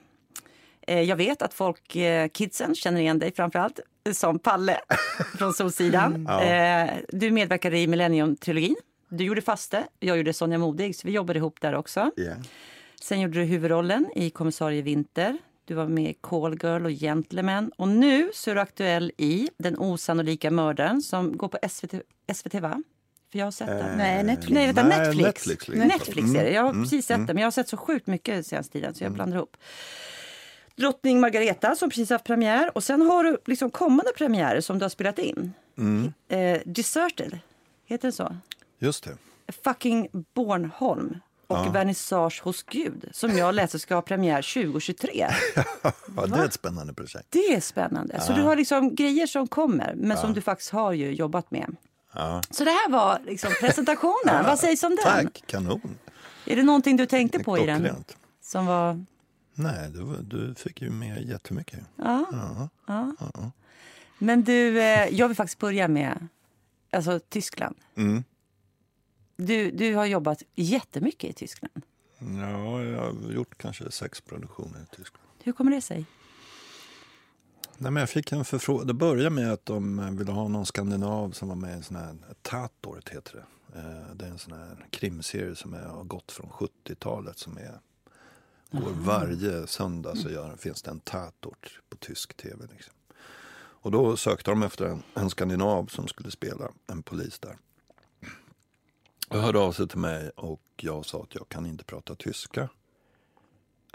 Eh, 0.88 1.02
Jag 1.02 1.16
vet 1.16 1.42
att 1.42 1.54
folk, 1.54 1.96
eh, 1.96 2.28
kidsen, 2.28 2.76
känner 2.76 3.02
igen 3.02 3.20
dig 3.20 3.32
framförallt 3.36 3.80
som 4.14 4.40
Palle 4.40 4.78
från 5.38 5.54
Solsidan. 5.54 6.28
Eh, 6.28 6.90
Du 7.10 7.32
medverkade 7.32 7.78
i 7.78 7.88
Millennium-trilogin. 7.88 8.76
Du 9.10 9.24
gjorde 9.24 9.42
Faste, 9.42 9.84
jag 10.00 10.18
gjorde 10.18 10.34
Sonja 10.34 10.58
Modig, 10.58 10.96
så 10.96 11.08
vi 11.08 11.14
jobbade 11.14 11.40
ihop 11.40 11.62
där 11.62 11.76
också. 11.76 12.12
Ja. 12.16 12.32
Sen 13.02 13.22
gjorde 13.22 13.40
du 13.40 13.44
huvudrollen 13.46 14.12
i 14.16 14.30
Kommissarie 14.30 14.82
Vinter. 14.82 15.38
Du 15.66 15.74
var 15.74 15.88
med 15.88 16.10
i 16.10 16.14
Call 16.22 16.58
Girl 16.64 16.86
och 16.86 16.92
Gentleman. 16.92 17.72
Och 17.78 17.88
nu 17.88 18.30
så 18.34 18.52
är 18.52 18.56
du 18.56 18.62
aktuell 18.62 19.12
i 19.18 19.50
Den 19.58 19.78
osannolika 19.80 20.52
mördaren 20.52 21.02
som 21.02 21.38
går 21.38 21.48
på 21.48 21.58
SVT, 21.70 21.94
SVT 22.34 22.54
va? 22.54 22.84
För 23.32 23.40
jag 23.40 23.46
har 23.46 23.52
sett 23.52 23.68
den. 23.68 23.98
Nej, 23.98 24.24
Netflix. 24.24 24.54
Nej, 24.54 24.66
vänta, 24.66 24.84
Nej, 24.84 24.98
Netflix. 25.00 25.26
Netflix 25.26 25.68
ligger 25.68 25.86
Netflix, 25.86 26.30
är 26.36 26.44
det. 26.44 26.52
Jag 26.52 26.62
har 26.64 26.70
Mm, 26.70 26.84
precis 26.84 27.06
sett 27.06 27.18
den, 27.18 27.26
men 27.26 27.38
jag 27.38 27.46
har 27.46 27.52
sett 27.52 27.70
så 27.70 27.78
sjukt 27.78 28.08
mycket 28.08 28.48
senaste 28.48 28.74
tiden 28.74 28.94
så 28.96 29.04
jag 29.04 29.12
blandar 29.12 29.38
ihop. 29.38 29.58
Drottning 30.76 31.20
Margareta 31.20 31.76
som 31.76 31.90
precis 31.90 32.10
haft 32.10 32.26
premiär 32.26 32.72
och 32.78 32.84
sen 32.84 33.02
har 33.02 33.24
du 33.24 33.38
liksom 33.46 33.72
kommande 33.72 34.12
premiärer 34.18 34.62
som 34.62 34.80
du 34.80 34.84
har 34.86 34.90
spelat 34.90 35.20
in. 35.20 35.54
Mm. 35.78 36.14
Eh, 36.30 36.62
Deserted, 36.66 37.40
heter 37.86 38.08
det 38.08 38.12
så? 38.12 38.36
Just 38.80 39.04
det. 39.04 39.18
Fucking 39.64 40.10
Bornholm. 40.34 41.18
Och 41.50 41.76
vernissage 41.76 42.42
hos 42.44 42.64
Gud 42.64 43.10
som 43.12 43.38
jag 43.38 43.56
läser 43.56 43.80
ska 43.80 43.96
ha 43.96 44.02
premiär 44.02 44.42
2023. 44.54 45.28
Ja, 46.16 46.26
det 46.26 46.40
är 46.40 46.46
ett 46.46 46.54
spännande 46.54 46.94
projekt. 46.94 47.28
Det 47.30 47.54
är 47.54 47.60
spännande. 47.60 48.22
Så 48.22 48.34
du 48.34 48.42
har 48.42 48.56
liksom 48.56 48.96
grejer 48.96 49.28
som 49.28 49.48
kommer, 49.48 49.94
men 49.96 50.18
som 50.18 50.34
du 50.34 50.42
faktiskt 50.42 50.72
har 50.72 50.94
ju 50.94 51.12
jobbat 51.12 51.52
med. 51.52 51.76
Ja. 52.14 52.42
Så 52.50 52.64
det 52.64 52.70
här 52.70 52.90
var 52.90 53.20
liksom 53.26 53.52
presentationen. 53.62 54.46
Vad 54.46 54.60
sägs 54.60 54.84
om 54.84 54.96
den? 54.96 55.26
Tack, 55.26 55.44
kanon. 55.46 55.98
Är 56.46 56.56
det 56.56 56.64
någonting 56.64 56.98
du 56.98 57.06
tänkte 57.06 57.40
på 57.40 57.58
i 57.58 57.66
den? 57.66 58.04
Som 58.42 58.66
var... 58.66 59.06
Nej, 59.54 59.90
du, 59.90 60.22
du 60.22 60.56
fick 60.56 60.82
ju 60.82 60.90
med 60.90 61.22
jättemycket. 61.22 61.80
Ja. 61.96 62.26
Ja. 62.32 63.14
ja. 63.34 63.52
Men 64.18 64.44
du, 64.44 64.82
eh, 64.82 65.08
jag 65.08 65.28
vill 65.28 65.38
faktiskt 65.38 65.60
börja 65.60 65.88
med 65.88 66.28
alltså, 66.92 67.20
Tyskland. 67.20 67.76
Mm. 67.96 68.24
Du, 69.46 69.72
du 69.72 69.96
har 69.96 70.06
jobbat 70.06 70.44
jättemycket 70.56 71.30
i 71.30 71.34
Tyskland. 71.34 71.82
ja, 72.20 72.84
jag 72.84 73.02
har 73.02 73.32
gjort 73.32 73.58
kanske 73.58 73.92
sex 73.92 74.22
produktioner 74.22 74.80
i 74.80 74.96
Tyskland. 74.96 75.28
Hur 75.44 75.52
kommer 75.52 75.72
det 75.72 75.82
sig? 75.82 76.06
Nej, 77.78 77.92
men 77.92 78.02
jag 78.02 78.10
fick 78.10 78.32
en 78.32 78.46
förfrågan. 78.46 78.88
Det 78.88 78.94
började 78.94 79.30
med 79.30 79.52
att 79.54 79.66
de 79.66 80.16
ville 80.18 80.32
ha 80.32 80.48
någon 80.48 80.66
skandinav 80.66 81.32
som 81.32 81.48
var 81.48 81.56
med 81.56 81.70
i 81.70 81.74
en 81.74 81.84
sån 81.84 81.96
här 81.96 82.16
Tatort 82.42 83.10
heter 83.10 83.34
det. 83.34 83.80
Eh, 83.80 84.16
Det 84.16 84.26
är 84.26 84.30
en 84.30 84.40
sån 84.40 84.54
här 84.54 84.86
krimserie 84.90 85.56
som 85.56 85.74
är, 85.74 85.86
har 85.86 86.04
gått 86.04 86.32
från 86.32 86.50
70-talet 86.50 87.38
som 87.40 87.58
är 87.58 87.80
går 88.72 88.92
varje 88.92 89.68
söndag 89.68 90.16
så 90.16 90.30
gör, 90.30 90.56
finns 90.56 90.82
det 90.82 90.92
en 90.92 91.00
Tatort 91.00 91.80
på 91.90 91.96
tysk 91.98 92.38
tv. 92.38 92.68
Liksom. 92.72 92.94
Och 93.82 93.92
då 93.92 94.18
sökte 94.18 94.52
de 94.52 94.64
efter 94.64 94.86
en, 94.86 95.04
en 95.14 95.30
skandinav 95.30 95.86
som 95.86 96.08
skulle 96.08 96.32
spela 96.32 96.72
en 96.88 97.04
polis 97.04 97.40
där. 97.40 97.58
Och 99.30 99.40
hörde 99.40 99.60
av 99.60 99.72
sig 99.72 99.88
till 99.88 99.98
mig 99.98 100.30
och 100.36 100.62
jag 100.78 101.06
sa 101.06 101.24
att 101.24 101.36
jag 101.36 101.50
kan 101.50 101.66
inte 101.66 101.84
prata 101.84 102.16
tyska. 102.16 102.70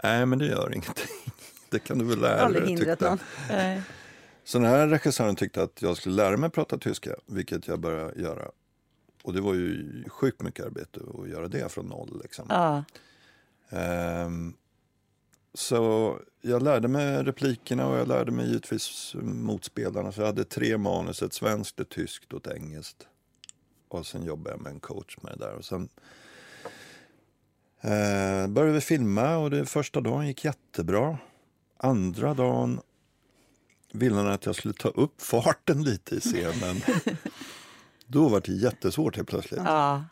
Nej, 0.03 0.25
men 0.25 0.39
det 0.39 0.45
gör 0.45 0.73
ingenting. 0.73 1.07
Det 1.69 1.79
kan 1.79 1.97
du 1.97 2.05
väl 2.05 2.21
lära 2.21 2.49
dig. 2.49 2.77
tyckte 2.77 2.97
någon. 2.99 3.19
Eh, 3.49 3.81
så 4.43 4.59
den 4.59 4.67
här 4.67 4.87
regissören 4.87 5.35
tyckte 5.35 5.63
att 5.63 5.81
jag 5.81 5.97
skulle 5.97 6.15
lära 6.15 6.37
mig 6.37 6.49
prata 6.49 6.77
tyska, 6.77 7.15
vilket 7.25 7.67
jag 7.67 7.79
började 7.79 8.21
göra. 8.21 8.51
Och 9.23 9.33
det 9.33 9.41
var 9.41 9.53
ju 9.53 10.03
sjukt 10.09 10.41
mycket 10.41 10.65
arbete 10.65 10.99
att 11.19 11.29
göra 11.29 11.47
det 11.47 11.71
från 11.71 11.85
noll. 11.85 12.19
Liksom. 12.23 12.45
ja. 12.49 12.83
Ehm, 13.69 14.53
så 15.53 16.19
jag 16.41 16.63
lärde 16.63 16.87
mig 16.87 17.23
replikerna 17.23 17.87
och 17.87 17.97
jag 17.97 18.07
lärde 18.07 18.31
mig 18.31 18.47
givetvis 18.47 19.15
motspelarna. 19.21 20.11
Så 20.11 20.21
jag 20.21 20.25
hade 20.25 20.43
tre 20.43 20.77
manus, 20.77 21.21
ett 21.21 21.33
svenskt, 21.33 21.79
ett 21.79 21.89
tyskt 21.89 22.33
och 22.33 22.47
ett 22.47 22.53
engelskt. 22.53 23.07
Och 23.95 24.07
sen 24.07 24.25
jobbade 24.25 24.55
jag 24.55 24.61
med 24.61 24.71
en 24.71 24.79
coach 24.79 25.17
med 25.21 25.33
det 25.37 25.45
där. 25.45 25.53
Och 25.53 25.65
sen 25.65 25.89
eh, 27.81 28.47
började 28.47 28.73
vi 28.73 28.81
filma 28.81 29.37
och 29.37 29.49
det 29.49 29.65
första 29.65 30.01
dagen 30.01 30.27
gick 30.27 30.45
jättebra. 30.45 31.17
Andra 31.77 32.33
dagen 32.33 32.79
ville 33.91 34.15
han 34.15 34.27
att 34.27 34.45
jag 34.45 34.55
skulle 34.55 34.73
ta 34.73 34.89
upp 34.89 35.21
farten 35.21 35.83
lite 35.83 36.15
i 36.15 36.19
scenen. 36.19 36.81
Då 38.07 38.29
var 38.29 38.41
det 38.41 38.51
jättesvårt 38.51 39.15
helt 39.15 39.27
plötsligt. 39.29 39.61
ja. 39.65 40.03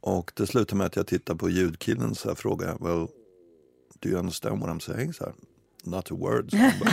Och 0.00 0.32
det 0.34 0.46
slutade 0.46 0.76
med 0.76 0.86
att 0.86 0.96
jag 0.96 1.06
tittade 1.06 1.38
på 1.38 1.50
ljudkillen 1.50 2.14
och 2.26 2.38
frågade 2.38 2.76
well, 2.80 3.06
do 3.98 4.08
you 4.08 4.18
understand 4.18 4.60
what 4.60 4.70
I'm 4.70 4.78
saying? 4.78 5.12
Så 5.12 5.24
här, 5.24 5.34
Not 5.90 6.10
a 6.10 6.14
word. 6.14 6.50
sa 6.50 6.56
han 6.56 6.78
bara. 6.80 6.92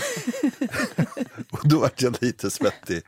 och 1.52 1.70
då 1.70 1.80
var 1.80 1.92
jag 1.98 2.18
lite 2.22 2.50
svettig. 2.52 3.04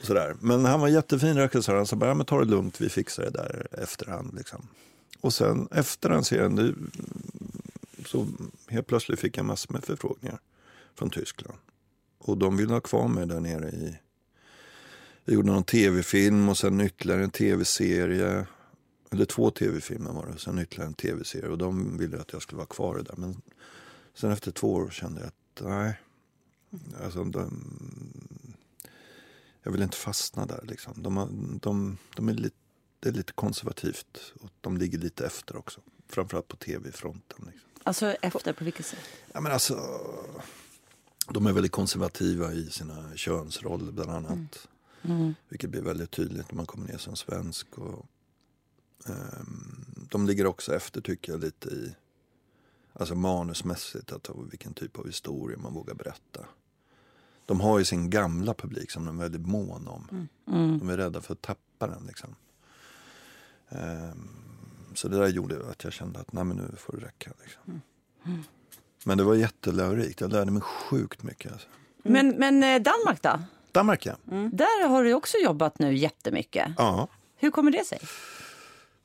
Sådär. 0.00 0.36
Men 0.40 0.64
han 0.64 0.80
var 0.80 0.88
jättefin 0.88 1.36
regissör. 1.36 1.76
Han 1.76 1.86
sa 1.86 1.96
bara, 1.96 2.10
ja, 2.10 2.14
men 2.14 2.26
ta 2.26 2.38
det 2.38 2.44
lugnt, 2.44 2.80
vi 2.80 2.88
fixar 2.88 3.22
det 3.22 3.30
där 3.30 3.66
efterhand. 3.82 4.34
Liksom. 4.34 4.68
Och 5.20 5.34
sen 5.34 5.68
efter 5.70 6.08
den 6.08 6.24
serien, 6.24 6.56
det, 6.56 6.74
så 8.06 8.26
helt 8.68 8.86
plötsligt 8.86 9.20
fick 9.20 9.38
jag 9.38 9.44
massor 9.44 9.72
med 9.72 9.84
förfrågningar 9.84 10.38
från 10.94 11.10
Tyskland. 11.10 11.58
Och 12.18 12.38
de 12.38 12.56
ville 12.56 12.72
ha 12.72 12.80
kvar 12.80 13.08
mig 13.08 13.26
där 13.26 13.40
nere 13.40 13.68
i... 13.68 13.98
Jag 15.24 15.34
gjorde 15.34 15.52
någon 15.52 15.64
tv-film 15.64 16.48
och 16.48 16.58
sen 16.58 16.80
ytterligare 16.80 17.24
en 17.24 17.30
tv-serie. 17.30 18.46
Eller 19.10 19.24
två 19.24 19.50
tv-filmer 19.50 20.12
var 20.12 20.26
det, 20.26 20.38
sen 20.38 20.58
ytterligare 20.58 20.88
en 20.88 20.94
tv-serie. 20.94 21.48
Och 21.48 21.58
de 21.58 21.98
ville 21.98 22.20
att 22.20 22.32
jag 22.32 22.42
skulle 22.42 22.56
vara 22.56 22.66
kvar 22.66 22.94
där. 22.94 23.14
Men 23.16 23.42
sen 24.14 24.30
efter 24.30 24.50
två 24.50 24.72
år 24.72 24.90
kände 24.90 25.20
jag 25.20 25.28
att 25.28 25.60
nej. 25.60 26.00
Alltså, 27.04 27.24
de, 27.24 27.66
jag 29.62 29.72
vill 29.72 29.82
inte 29.82 29.96
fastna 29.96 30.46
där. 30.46 30.64
Liksom. 30.68 31.02
De, 31.02 31.58
de, 31.62 31.98
de 32.16 32.28
är 32.28 32.32
lite, 32.32 32.56
det 33.00 33.08
är 33.08 33.12
lite 33.12 33.32
konservativt 33.32 34.32
och 34.40 34.50
de 34.60 34.76
ligger 34.76 34.98
lite 34.98 35.26
efter 35.26 35.56
också. 35.56 35.80
Framförallt 36.08 36.48
på 36.48 36.56
tv-fronten. 36.56 37.50
Liksom. 37.52 37.70
Alltså 37.82 38.06
efter, 38.06 38.52
på 38.52 38.64
vilket 38.64 38.86
sätt? 38.86 39.08
Ja, 39.32 39.40
men 39.40 39.52
alltså, 39.52 40.00
de 41.28 41.46
är 41.46 41.52
väldigt 41.52 41.72
konservativa 41.72 42.52
i 42.52 42.70
sina 42.70 43.16
könsroller 43.16 43.92
bland 43.92 44.10
annat. 44.10 44.68
Mm. 45.02 45.34
Vilket 45.48 45.70
blir 45.70 45.82
väldigt 45.82 46.10
tydligt 46.10 46.50
när 46.50 46.56
man 46.56 46.66
kommer 46.66 46.88
ner 46.88 46.98
som 46.98 47.16
svensk. 47.16 47.78
Och, 47.78 48.06
ehm, 49.06 50.06
de 50.10 50.26
ligger 50.26 50.46
också 50.46 50.74
efter 50.74 51.00
tycker 51.00 51.32
jag 51.32 51.40
lite 51.40 51.68
i 51.68 51.94
alltså 52.92 53.14
manusmässigt. 53.14 54.12
Att, 54.12 54.30
vilken 54.50 54.74
typ 54.74 54.98
av 54.98 55.06
historia 55.06 55.58
man 55.58 55.74
vågar 55.74 55.94
berätta. 55.94 56.40
De 57.46 57.60
har 57.60 57.78
ju 57.78 57.84
sin 57.84 58.10
gamla 58.10 58.54
publik 58.54 58.90
som 58.90 59.04
de 59.04 59.18
är 59.18 59.22
väldigt 59.22 59.46
mån 59.46 59.88
om. 59.88 60.28
Mm. 60.46 60.78
De 60.78 60.88
är 60.88 60.96
rädda 60.96 61.20
för 61.20 61.32
att 61.32 61.42
tappa 61.42 61.86
den. 61.86 62.06
Liksom. 62.06 62.34
Ehm, 63.68 64.28
så 64.94 65.08
det 65.08 65.18
där 65.18 65.28
gjorde 65.28 65.70
att 65.70 65.84
jag 65.84 65.92
kände 65.92 66.20
att 66.20 66.32
nej, 66.32 66.44
men 66.44 66.56
nu 66.56 66.76
får 66.76 66.96
det 66.96 67.06
räcka. 67.06 67.30
Liksom. 67.42 67.80
Men 69.04 69.18
det 69.18 69.24
var 69.24 69.34
jättelärorikt. 69.34 70.20
Jag 70.20 70.32
lärde 70.32 70.50
mig 70.50 70.62
sjukt 70.62 71.22
mycket. 71.22 71.52
Alltså. 71.52 71.68
Men, 72.02 72.28
men 72.28 72.62
eh, 72.62 72.82
Danmark 72.82 73.22
då? 73.22 73.42
Danmark 73.72 74.06
ja. 74.06 74.16
Där 74.52 74.88
har 74.88 75.04
du 75.04 75.14
också 75.14 75.36
jobbat 75.38 75.78
nu 75.78 75.94
jättemycket. 75.94 76.72
ja. 76.76 77.08
Hur 77.36 77.50
kommer 77.50 77.70
det 77.70 77.84
sig? 77.84 77.98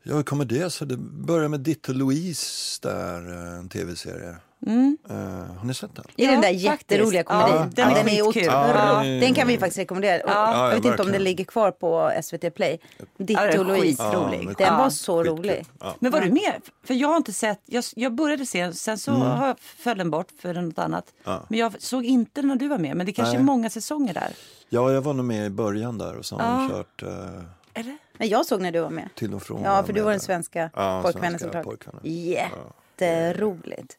Ja, 0.04 0.16
hur 0.16 0.24
kommer 0.24 0.46
det 0.46 0.70
sig? 0.70 0.88
Det 0.88 0.98
började 0.98 1.50
med 1.50 1.60
Ditte 1.60 1.94
Louise 1.94 2.80
där, 2.82 3.32
eh, 3.32 3.60
en 3.60 3.70
tv-serie. 3.70 4.36
Eh, 4.68 5.16
har 5.58 5.66
ni 5.66 5.74
sett 5.74 5.96
den? 5.96 6.06
I 6.16 6.26
den 6.28 6.42
där 6.42 6.50
Ja, 6.50 6.72
jätteroliga 6.72 7.24
komedin. 7.24 7.56
Ja, 7.56 7.70
den 7.76 7.90
är 7.90 7.96
den 7.96 8.10
är 8.10 8.22
otrolig. 8.22 8.48
Ja. 8.48 9.04
Den 9.04 9.34
kan 9.34 9.48
vi 9.48 9.58
faktiskt 9.58 9.78
rekommendera. 9.78 10.22
Ja, 10.28 10.64
jag 10.64 10.68
vet 10.70 10.76
inte 10.76 10.88
om 10.90 10.92
verkligen. 10.92 11.12
den 11.12 11.24
ligger 11.24 11.46
kvar 11.46 11.72
på 11.72 12.12
SVT 12.24 12.50
Play. 12.56 12.80
Ja, 12.98 13.06
Ditte 13.18 13.42
det 13.46 13.54
är 13.54 13.60
och 13.60 13.66
Louise. 13.66 14.04
Ja, 14.04 14.30
Den 14.32 14.56
Ja. 14.60 14.78
var 14.78 14.90
så 14.90 15.24
rolig. 15.24 15.66
Ja. 15.80 15.96
Men 16.00 16.12
var 16.12 16.22
du 16.22 16.32
med? 16.32 16.62
För 16.84 16.94
jag 16.94 17.08
har 17.08 17.18
inte 17.18 17.34
sett, 17.34 17.62
jag, 17.66 17.84
jag 17.96 18.16
började 18.16 18.46
se, 18.46 18.74
sen 18.74 18.98
så 18.98 19.12
har 19.12 19.48
jag 19.48 19.60
föll 19.60 19.98
den 19.98 20.12
bort 20.12 20.28
för 20.42 20.54
något 20.54 20.80
annat. 20.80 21.06
Ja. 21.24 21.46
Men 21.50 21.60
jag 21.60 21.82
såg 21.82 22.06
inte 22.06 22.42
när 22.42 22.56
du 22.56 22.68
var 22.68 22.78
med, 22.78 22.98
men 22.98 23.06
det 23.06 23.12
kanske 23.14 23.34
Nej. 23.34 23.42
är 23.42 23.46
många 23.46 23.70
säsonger 23.70 24.14
där. 24.14 24.30
ja, 24.70 24.92
jag 24.92 25.02
var 25.02 25.14
nog 25.14 25.26
med 25.26 25.46
i 25.46 25.50
början 25.50 25.98
där 25.98 26.16
och 26.18 26.26
så 26.26 26.36
har 26.40 26.58
de 26.58 26.64
Ja. 26.64 26.70
kört 26.78 27.04
eh, 27.04 27.44
Eller? 27.74 27.98
Men 28.18 28.28
jag 28.30 28.46
såg 28.46 28.62
när 28.62 28.72
du 28.72 28.80
var 28.80 28.90
med. 28.90 29.10
till 29.16 29.34
och 29.34 29.44
från. 29.44 29.64
Ja, 29.64 29.84
för 29.84 29.94
du 29.94 30.02
var 30.02 30.12
den 30.12 30.20
svenska 30.20 30.70
Ja, 30.76 31.02
pojkvännen 31.04 31.40
såklart. 31.40 31.66
pojkvännen. 31.66 32.02
Jätteroligt. 32.04 33.98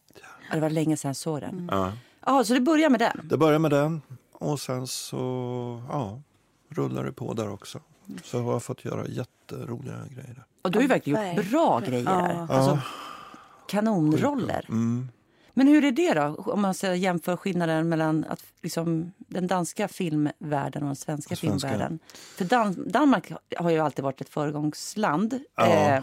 Ja, 0.51 0.55
det 0.55 0.61
var 0.61 0.71
länge 0.71 0.97
sedan 0.97 1.09
jag 1.09 1.17
såg 1.17 1.41
den. 1.41 1.51
Mm. 1.51 1.69
Ja. 1.71 1.93
Ja, 2.27 2.45
så 2.45 2.55
det 2.55 2.61
börjar 2.61 2.91
med 2.91 3.01
den. 3.01 3.21
Det 3.25 3.37
började 3.37 3.59
med 3.59 3.71
den 3.71 4.03
och 4.33 4.61
sen 4.61 4.87
så 4.87 5.17
ja, 5.89 6.21
rullar 6.69 7.05
det 7.05 7.13
på 7.13 7.33
där 7.35 7.53
också. 7.53 7.81
Så 8.25 8.41
har 8.43 8.53
jag 8.53 8.63
fått 8.63 8.85
göra 8.85 9.07
jätteroliga 9.07 9.95
grejer. 10.11 10.35
där. 10.35 10.45
Och 10.63 10.71
du 10.71 10.79
har 10.79 10.83
ju 10.83 10.89
verkligen 10.89 11.37
gjort 11.37 11.51
bra 11.51 11.81
grejer 11.81 12.05
där. 12.05 12.47
Ja. 12.49 12.55
Alltså, 12.55 12.79
kanonroller. 13.69 14.65
Mm. 14.69 15.09
Men 15.59 15.67
hur 15.69 15.85
är 15.85 15.93
det 15.93 16.15
då, 16.15 16.35
om 16.53 16.61
man 16.63 16.75
ska 16.75 16.95
jämföra 16.95 17.37
skillnaden 17.37 17.89
mellan 17.89 18.25
att, 18.29 18.43
liksom, 18.63 19.13
den 19.19 19.47
danska 19.47 19.89
filmvärlden 19.89 20.83
och 20.83 20.89
den 20.89 20.97
svenska, 20.97 21.37
Svenska. 21.37 21.69
filmvärlden? 21.69 21.99
För 22.37 22.45
Dan- 22.45 22.89
Danmark 22.89 23.33
har 23.57 23.71
ju 23.71 23.79
alltid 23.79 24.03
varit 24.05 24.21
ett 24.21 24.29
föregångsland. 24.29 25.41
Ja. 25.57 25.67
Eh, 25.67 26.03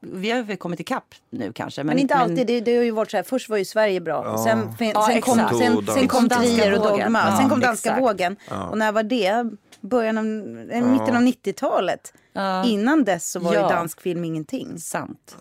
vi 0.00 0.30
har 0.30 0.42
väl 0.42 0.56
kommit 0.56 0.80
ikapp 0.80 1.14
nu 1.30 1.52
kanske. 1.52 1.84
Men, 1.84 1.98
inte 1.98 2.14
alltid. 2.14 2.46
Det, 2.46 2.60
det 2.60 2.76
har 2.76 2.84
ju 2.84 2.90
varit 2.90 3.10
så 3.10 3.16
här. 3.16 3.24
Först 3.24 3.48
var 3.48 3.56
ju 3.56 3.64
Sverige 3.64 4.00
bra. 4.00 4.24
Ja. 4.24 4.44
Sen, 4.44 4.72
fin, 4.76 4.90
Ja, 4.94 5.06
sen, 5.06 5.20
kom, 5.20 5.34
sen, 5.58 5.76
Och 5.76 5.84
sen 5.84 6.08
kom 6.08 6.28
danska 6.28 6.48
Trier 6.54 6.78
och. 6.78 6.84
Dogma. 6.88 7.18
Ja, 7.30 7.36
sen 7.40 7.48
kom 7.48 7.60
danska 7.60 7.88
exakt. 7.88 8.02
vågen. 8.02 8.36
Och 8.70 8.78
när 8.78 8.92
var 8.92 9.02
det? 9.02 9.50
Början 9.80 10.18
av, 10.18 10.24
eh, 10.70 10.84
mitten 10.84 11.16
av 11.16 11.22
90-talet. 11.22 12.14
Ja. 12.32 12.64
Innan 12.64 13.04
dess 13.04 13.30
så 13.30 13.40
var 13.40 13.54
Ja. 13.54 13.62
ju 13.62 13.68
dansk 13.74 14.00
film 14.00 14.24
ingenting. 14.24 14.78
Sant. 14.78 15.36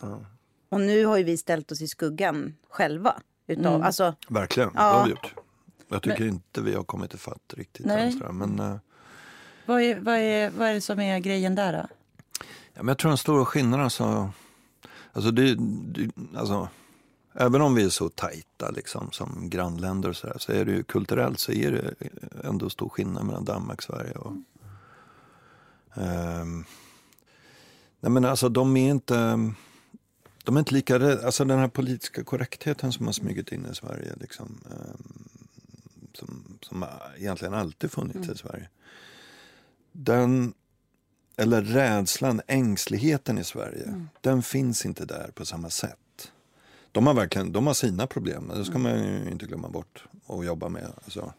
Och 0.69 0.81
nu 0.81 1.05
har 1.05 1.17
ju 1.17 1.23
vi 1.23 1.37
ställt 1.37 1.71
oss 1.71 1.81
i 1.81 1.87
skuggan 1.87 2.55
själva. 2.69 3.15
Utav, 3.47 3.65
Mm. 3.73 3.81
alltså, 3.81 4.15
Verkligen, 4.27 4.69
Ja. 4.73 4.81
det 4.81 4.97
har 4.97 5.03
vi 5.03 5.09
gjort. 5.09 5.33
Jag 5.89 6.01
tycker 6.03 6.25
inte 6.27 6.61
vi 6.61 6.73
har 6.75 6.83
kommit 6.83 7.13
ifatt 7.13 7.53
riktigt. 7.57 7.85
Nej. 7.85 8.11
sådär. 8.11 8.31
Men, 8.31 8.59
eh, 8.59 8.75
Vad 9.65 9.81
är, 9.81 9.99
vad, 9.99 10.15
är, 10.15 10.49
vad 10.49 10.67
är 10.67 10.73
det 10.73 10.81
som 10.81 10.99
är 10.99 11.19
grejen 11.19 11.55
där 11.55 11.73
då? 11.73 11.87
Ja, 12.73 12.83
men 12.83 12.87
jag 12.87 12.97
tror 12.97 13.09
den 13.09 13.17
stora 13.17 13.45
skillnaden 13.45 13.83
alltså, 13.83 14.31
alltså, 15.13 15.31
det, 15.31 15.55
det, 15.55 16.09
alltså 16.37 16.69
Även 17.39 17.61
om 17.61 17.75
vi 17.75 17.83
är 17.83 17.89
så 17.89 18.09
tajta 18.09 18.69
liksom, 18.71 19.11
som 19.11 19.49
grannländer 19.49 20.09
och 20.09 20.15
så, 20.15 20.27
där, 20.27 20.37
så 20.37 20.51
är 20.51 20.65
det 20.65 20.71
ju 20.71 20.83
kulturellt 20.83 21.39
så 21.39 21.51
är 21.51 21.71
det 21.71 21.93
ändå 22.43 22.69
stor 22.69 22.89
skillnad 22.89 23.25
mellan 23.25 23.45
Danmark 23.45 23.77
och 23.77 23.83
Sverige. 23.83 24.11
Och, 24.11 24.33
ehm, 25.95 26.65
nej 27.99 28.11
men 28.11 28.25
alltså 28.25 28.49
de 28.49 28.77
är 28.77 28.89
inte, 28.91 29.39
De 30.47 30.55
är 30.55 30.59
inte 30.59 30.73
lika 30.73 30.99
rädda. 30.99 31.25
Alltså 31.25 31.45
den 31.45 31.59
här 31.59 31.67
politiska 31.67 32.23
korrektheten 32.23 32.91
som 32.91 33.05
har 33.05 33.13
smugit 33.13 33.51
in 33.51 33.65
i 33.71 33.75
Sverige. 33.75 34.13
Liksom, 34.19 34.61
ehm, 34.71 35.29
som, 36.13 36.57
som 36.61 36.85
egentligen 37.17 37.53
alltid 37.53 37.91
funnits 37.91 38.29
i 38.29 38.37
Sverige. 38.37 38.69
Den, 39.91 40.53
eller 41.37 41.61
rädslan, 41.61 42.41
ängsligheten 42.47 43.37
i 43.37 43.43
Sverige. 43.43 44.05
Den 44.21 44.43
finns 44.43 44.85
inte 44.85 45.05
där 45.05 45.31
på 45.35 45.45
samma 45.45 45.69
sätt. 45.69 46.31
De 46.91 47.07
har 47.07 47.13
verkligen 47.13 47.51
de 47.51 47.67
har 47.67 47.73
sina 47.73 48.07
problem, 48.07 48.51
det 48.55 48.65
ska 48.65 48.77
man 48.77 49.03
ju 49.03 49.29
inte 49.31 49.45
glömma 49.45 49.69
bort 49.69 50.05
och 50.25 50.45
jobba 50.45 50.69
med. 50.69 50.91
Alltså. 51.03 51.33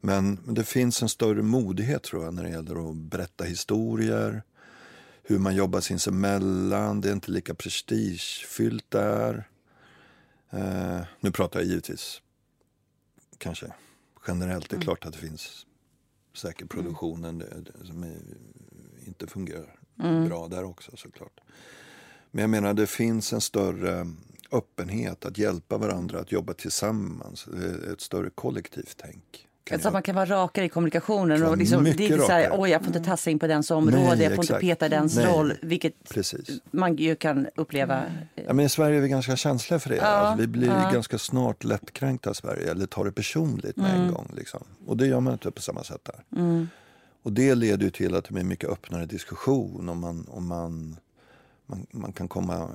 Men, 0.00 0.38
men 0.44 0.54
det 0.54 0.64
finns 0.64 1.02
en 1.02 1.08
större 1.08 1.42
modighet 1.42 2.02
tror 2.02 2.24
jag 2.24 2.34
när 2.34 2.42
det 2.42 2.50
gäller 2.50 2.90
att 2.90 2.96
berätta 2.96 3.44
historier. 3.44 4.42
Hur 5.22 5.38
man 5.38 5.54
jobbar 5.54 5.80
sinsemellan, 5.80 7.00
det 7.00 7.08
är 7.08 7.12
inte 7.12 7.30
lika 7.30 7.54
prestigefyllt 7.54 8.90
där. 8.90 9.48
Eh, 10.50 11.00
nu 11.20 11.30
pratar 11.30 11.60
jag 11.60 11.68
givetvis 11.68 12.22
kanske 13.38 13.72
generellt. 14.26 14.70
Det 14.70 14.76
är 14.76 14.80
klart 14.80 15.06
att 15.06 15.12
det 15.12 15.18
finns 15.18 15.66
säkert 16.34 16.70
produktionen 16.70 17.38
det, 17.38 17.46
det, 17.60 17.86
som 17.86 18.02
är, 18.02 18.16
inte 19.06 19.26
fungerar 19.26 19.78
bra 20.28 20.48
där 20.48 20.64
också 20.64 20.96
såklart. 20.96 21.40
Men 22.30 22.42
jag 22.42 22.50
menar 22.50 22.74
det 22.74 22.86
finns 22.86 23.32
en 23.32 23.40
större 23.40 24.06
öppenhet 24.52 25.24
att 25.24 25.38
hjälpa 25.38 25.78
varandra 25.78 26.20
att 26.20 26.32
jobba 26.32 26.54
tillsammans. 26.54 27.46
Är 27.46 27.92
ett 27.92 28.00
större 28.00 28.30
kollektivt 28.30 28.94
tänk. 28.96 29.48
kan 29.48 29.51
Alltså 29.70 29.88
att 29.88 29.94
man 29.94 30.02
kan 30.02 30.14
vara 30.14 30.26
rakare 30.26 30.64
i 30.64 30.68
kommunikationen. 30.68 31.42
Och 31.42 31.56
liksom, 31.56 31.84
det 31.84 31.90
är 31.90 32.00
inte 32.00 32.18
så 32.18 32.32
här, 32.32 32.48
oj 32.52 32.70
jag 32.70 32.80
får 32.80 32.96
inte 32.96 33.00
tassa 33.00 33.30
in 33.30 33.38
på 33.38 33.46
dens 33.46 33.70
område, 33.70 34.16
Nej, 34.16 34.22
jag 34.22 34.34
får 34.34 34.44
inte 34.44 34.58
peta 34.58 34.88
dens 34.88 35.16
Nej. 35.16 35.26
roll. 35.26 35.52
Vilket 35.62 36.08
Precis. 36.08 36.60
man 36.70 36.96
ju 36.96 37.14
kan 37.14 37.48
uppleva. 37.54 38.02
Ja, 38.34 38.52
men 38.52 38.64
I 38.64 38.68
Sverige 38.68 38.96
är 38.96 39.00
vi 39.00 39.08
ganska 39.08 39.36
känsliga 39.36 39.80
för 39.80 39.90
det. 39.90 39.96
Ja, 39.96 40.02
alltså, 40.02 40.40
vi 40.40 40.46
blir 40.46 40.68
ja. 40.68 40.90
ganska 40.92 41.18
snart 41.18 41.64
lättkränkta 41.64 42.30
i 42.30 42.34
Sverige 42.34 42.70
eller 42.70 42.86
tar 42.86 43.04
det 43.04 43.12
personligt 43.12 43.76
med 43.76 44.00
en 44.00 44.12
gång. 44.12 44.32
Liksom. 44.36 44.64
Och 44.86 44.96
det 44.96 45.06
gör 45.06 45.20
man 45.20 45.32
inte 45.32 45.50
på 45.50 45.62
samma 45.62 45.84
sätt 45.84 46.08
där. 46.30 46.66
Och 47.22 47.32
det 47.32 47.54
leder 47.54 47.84
ju 47.84 47.90
till 47.90 48.14
att 48.14 48.24
det 48.24 48.32
blir 48.32 48.44
mycket 48.44 48.70
öppnare 48.70 49.06
diskussion 49.06 49.88
om 49.88 50.00
man, 50.00 50.26
om 50.30 50.46
man, 50.46 50.96
man, 51.66 51.86
man 51.90 52.12
kan 52.12 52.28
komma 52.28 52.68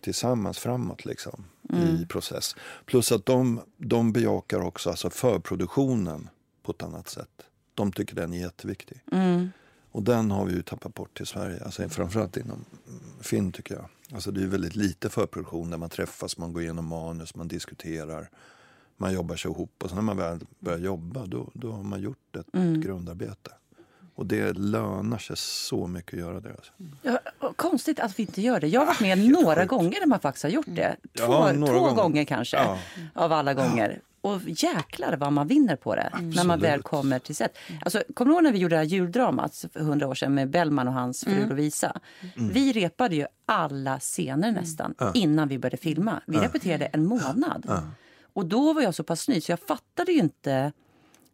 tillsammans 0.00 0.58
framåt 0.58 1.04
liksom, 1.04 1.44
i 1.74 2.06
process. 2.06 2.56
Plus 2.84 3.12
att 3.12 3.26
de, 3.26 3.60
de 3.76 4.12
bejakar 4.12 4.60
också 4.60 4.90
alltså 4.90 5.10
förproduktionen 5.10 6.28
på 6.62 6.72
ett 6.72 6.82
annat 6.82 7.08
sätt. 7.08 7.28
De 7.74 7.92
tycker 7.92 8.14
den 8.14 8.32
är 8.32 8.38
jätteviktig. 8.38 9.02
Och 9.92 10.02
den 10.02 10.30
har 10.30 10.44
vi 10.44 10.52
ju 10.52 10.62
tappat 10.62 10.94
bort 10.94 11.16
till 11.16 11.26
Sverige, 11.26 11.64
alltså 11.64 11.88
framförallt 11.88 12.36
inom 12.36 12.64
mm, 12.88 13.00
film 13.20 13.52
tycker 13.52 13.74
jag. 13.74 13.88
Alltså 14.12 14.30
det 14.30 14.42
är 14.42 14.46
väldigt 14.46 14.76
lite 14.76 15.08
förproduktion 15.08 15.70
där 15.70 15.78
man 15.78 15.90
träffas, 15.90 16.38
man 16.38 16.52
går 16.52 16.62
igenom 16.62 16.86
manus, 16.86 17.34
man 17.34 17.48
diskuterar, 17.48 18.30
man 18.96 19.12
jobbar 19.12 19.36
sig 19.36 19.50
ihop 19.50 19.82
och 19.82 19.88
sen 19.88 19.96
när 19.96 20.02
man 20.02 20.16
väl 20.16 20.40
börjar 20.58 20.78
jobba 20.78 21.26
då, 21.26 21.50
då 21.54 21.72
har 21.72 21.82
man 21.82 22.00
gjort 22.00 22.36
ett 22.36 22.52
grundarbete. 22.82 23.50
Och 24.18 24.26
det 24.26 24.52
lönar 24.52 25.18
sig 25.18 25.36
så 25.36 25.86
mycket 25.86 26.12
att 26.14 26.18
göra 26.20 26.40
det. 26.40 26.50
Alltså. 26.50 26.72
Ja, 27.02 27.18
konstigt 27.56 28.00
att 28.00 28.18
vi 28.18 28.22
inte 28.22 28.42
gör 28.42 28.60
det. 28.60 28.66
Jag 28.68 28.80
har 28.80 28.86
varit 28.86 29.00
med 29.00 29.18
några 29.18 29.60
sjukt. 29.60 29.68
gånger 29.70 30.00
när 30.00 30.06
man 30.06 30.20
faktiskt 30.20 30.42
har 30.42 30.50
gjort 30.50 30.66
det. 30.68 30.96
Två, 31.18 31.22
Ja, 31.32 31.52
två 31.52 31.58
gånger. 31.80 31.94
gånger. 31.94 32.24
kanske, 32.24 32.56
Ja. 32.56 32.78
av 33.14 33.32
alla 33.32 33.54
gånger. 33.54 34.00
Och 34.20 34.40
jäklar 34.46 35.16
vad 35.16 35.32
man 35.32 35.46
vinner 35.46 35.76
på 35.76 35.94
det 35.94 36.10
när 36.20 36.44
man 36.44 36.60
väl 36.60 36.70
Absolut. 36.70 36.84
kommer 36.84 37.18
till 37.18 37.36
set. 37.36 37.58
Alltså, 37.84 38.02
kommer 38.14 38.28
du 38.30 38.34
ihåg 38.34 38.44
när 38.44 38.52
vi 38.52 38.58
gjorde 38.58 38.74
det 38.74 38.78
här 38.78 38.84
juldramat 38.84 39.64
för 39.72 39.80
hundra 39.80 40.06
år 40.08 40.14
sedan 40.14 40.34
med 40.34 40.50
Bellman 40.50 40.88
och 40.88 40.94
hans 40.94 41.24
fru 41.24 41.48
Lovisa? 41.48 42.00
Vi 42.34 42.72
repade 42.72 43.16
ju 43.16 43.26
alla 43.46 43.98
scener 44.00 44.52
nästan 44.52 44.94
innan 45.14 45.48
vi 45.48 45.58
började 45.58 45.76
filma. 45.76 46.20
Vi 46.26 46.36
repeterade 46.38 46.84
en 46.86 47.06
månad. 47.06 47.82
Och 48.32 48.46
då 48.46 48.72
var 48.72 48.82
jag 48.82 48.94
så 48.94 49.02
pass 49.02 49.28
ny 49.28 49.40
så 49.40 49.52
jag 49.52 49.60
fattade 49.60 50.12
ju 50.12 50.18
inte 50.18 50.72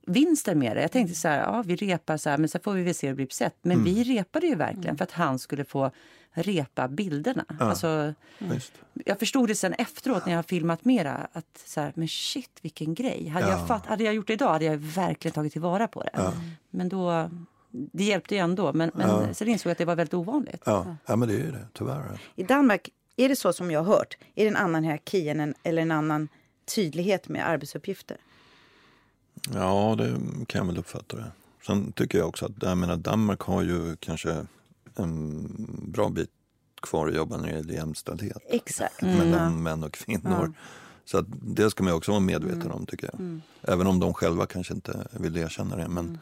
vinsten 0.07 0.59
med 0.59 0.77
det. 0.77 0.83
Jag 0.83 0.93
tänkte 0.93 1.15
så 1.15 1.29
här, 1.29 1.39
ja 1.39 1.63
vi 1.67 1.77
repar 1.77 2.17
så 2.17 2.31
här, 2.31 2.39
men 2.39 2.49
sen 2.49 2.61
får 2.61 2.73
vi 2.73 2.83
väl 2.83 2.95
se 2.95 3.07
hur 3.07 3.13
det 3.13 3.17
blir 3.17 3.27
på 3.27 3.35
set. 3.35 3.57
Men 3.63 3.85
vi 3.85 4.05
repade 4.05 4.47
ju 4.47 4.55
verkligen 4.55 4.97
för 4.97 5.05
att 5.05 5.11
han 5.11 5.39
skulle 5.39 5.65
få 5.65 5.91
repa 6.35 6.89
bilderna. 6.89 7.45
Alltså, 7.59 8.15
Visst. 8.39 8.73
jag 9.05 9.19
förstod 9.19 9.49
det 9.49 9.55
sen 9.55 9.73
efteråt 9.73 10.27
när 10.27 10.33
jag 10.33 10.39
har 10.39 10.43
filmat 10.43 10.85
mera 10.85 11.29
att 11.33 11.65
så 11.67 11.81
här, 11.81 11.93
men 11.95 12.09
shit 12.09 12.59
vilken 12.63 12.95
grej. 12.95 13.29
Hade, 13.29 13.49
jag 13.49 13.69
fatt, 13.69 13.87
hade 13.87 14.05
jag 14.05 14.15
gjort 14.15 14.27
det 14.27 14.33
idag 14.33 14.53
hade 14.53 14.65
jag 14.65 14.77
verkligen 14.77 15.33
tagit 15.33 15.53
tillvara 15.53 15.89
på 15.89 16.03
det. 16.03 16.33
Men 16.71 16.89
då, 16.89 17.31
det 17.71 18.05
hjälpte 18.05 18.35
ju 18.35 18.41
ändå. 18.41 18.73
Men, 18.73 18.91
men 18.95 19.35
sen 19.35 19.49
insåg 19.49 19.71
jag 19.71 19.73
att 19.73 19.79
det 19.79 19.85
var 19.85 19.97
väldigt 19.97 20.15
ovanligt. 20.15 20.63
Ja. 20.65 20.97
ja, 21.07 21.17
men 21.17 21.29
det 21.29 21.35
är 21.35 21.39
ju 21.39 21.51
det, 21.51 21.67
tyvärr. 21.73 22.21
I 22.37 22.43
Danmark, 22.43 22.89
är 23.17 23.29
det 23.29 23.37
så 23.37 23.53
som 23.53 23.71
jag 23.71 23.83
har 23.83 23.97
hört? 23.97 24.19
Är 24.35 24.45
det 24.45 24.51
en 24.51 24.57
annan 24.57 24.85
hierarki 24.85 25.29
en, 25.29 25.55
eller 25.63 25.83
en 25.83 25.91
annan 25.91 26.29
tydlighet 26.75 27.29
med 27.29 27.49
arbetsuppgifter? 27.49 28.17
Ja, 29.53 29.95
det 29.99 30.17
kan 30.47 30.59
jag 30.59 30.67
väl 30.67 30.79
uppfatta 30.79 31.17
det. 31.17 31.33
Sen 31.67 31.93
tycker 31.93 32.19
jag 32.19 32.29
också 32.29 32.47
att 32.47 32.53
jag 32.61 32.79
menar, 32.79 32.97
Danmark 32.97 33.41
har 33.41 33.63
ju 33.63 33.97
kanske 33.97 34.47
en 34.97 35.47
bra 35.93 36.09
bit 36.09 36.31
kvar 36.83 37.09
att 37.09 37.15
jobba 37.15 37.37
när 37.37 37.49
det 37.49 37.55
gäller 37.55 37.75
jämställdhet 37.75 38.43
Exakt. 38.49 39.03
mellan 39.03 39.63
män 39.63 39.85
och 39.85 39.93
kvinnor. 39.93 40.53
Så 41.05 41.19
att 41.19 41.27
det 41.43 41.71
ska 41.71 41.83
man 41.85 41.93
ju 41.93 41.97
också 41.97 42.11
vara 42.11 42.21
medveten 42.21 42.71
om 42.71 42.87
tycker 42.87 43.11
jag. 43.13 43.41
Även 43.63 43.87
om 43.87 44.01
de 44.01 44.15
själva 44.15 44.47
kanske 44.47 44.75
inte 44.75 45.07
vill 45.11 45.37
erkänna 45.37 45.77
det. 45.77 45.89
Men, 45.89 46.19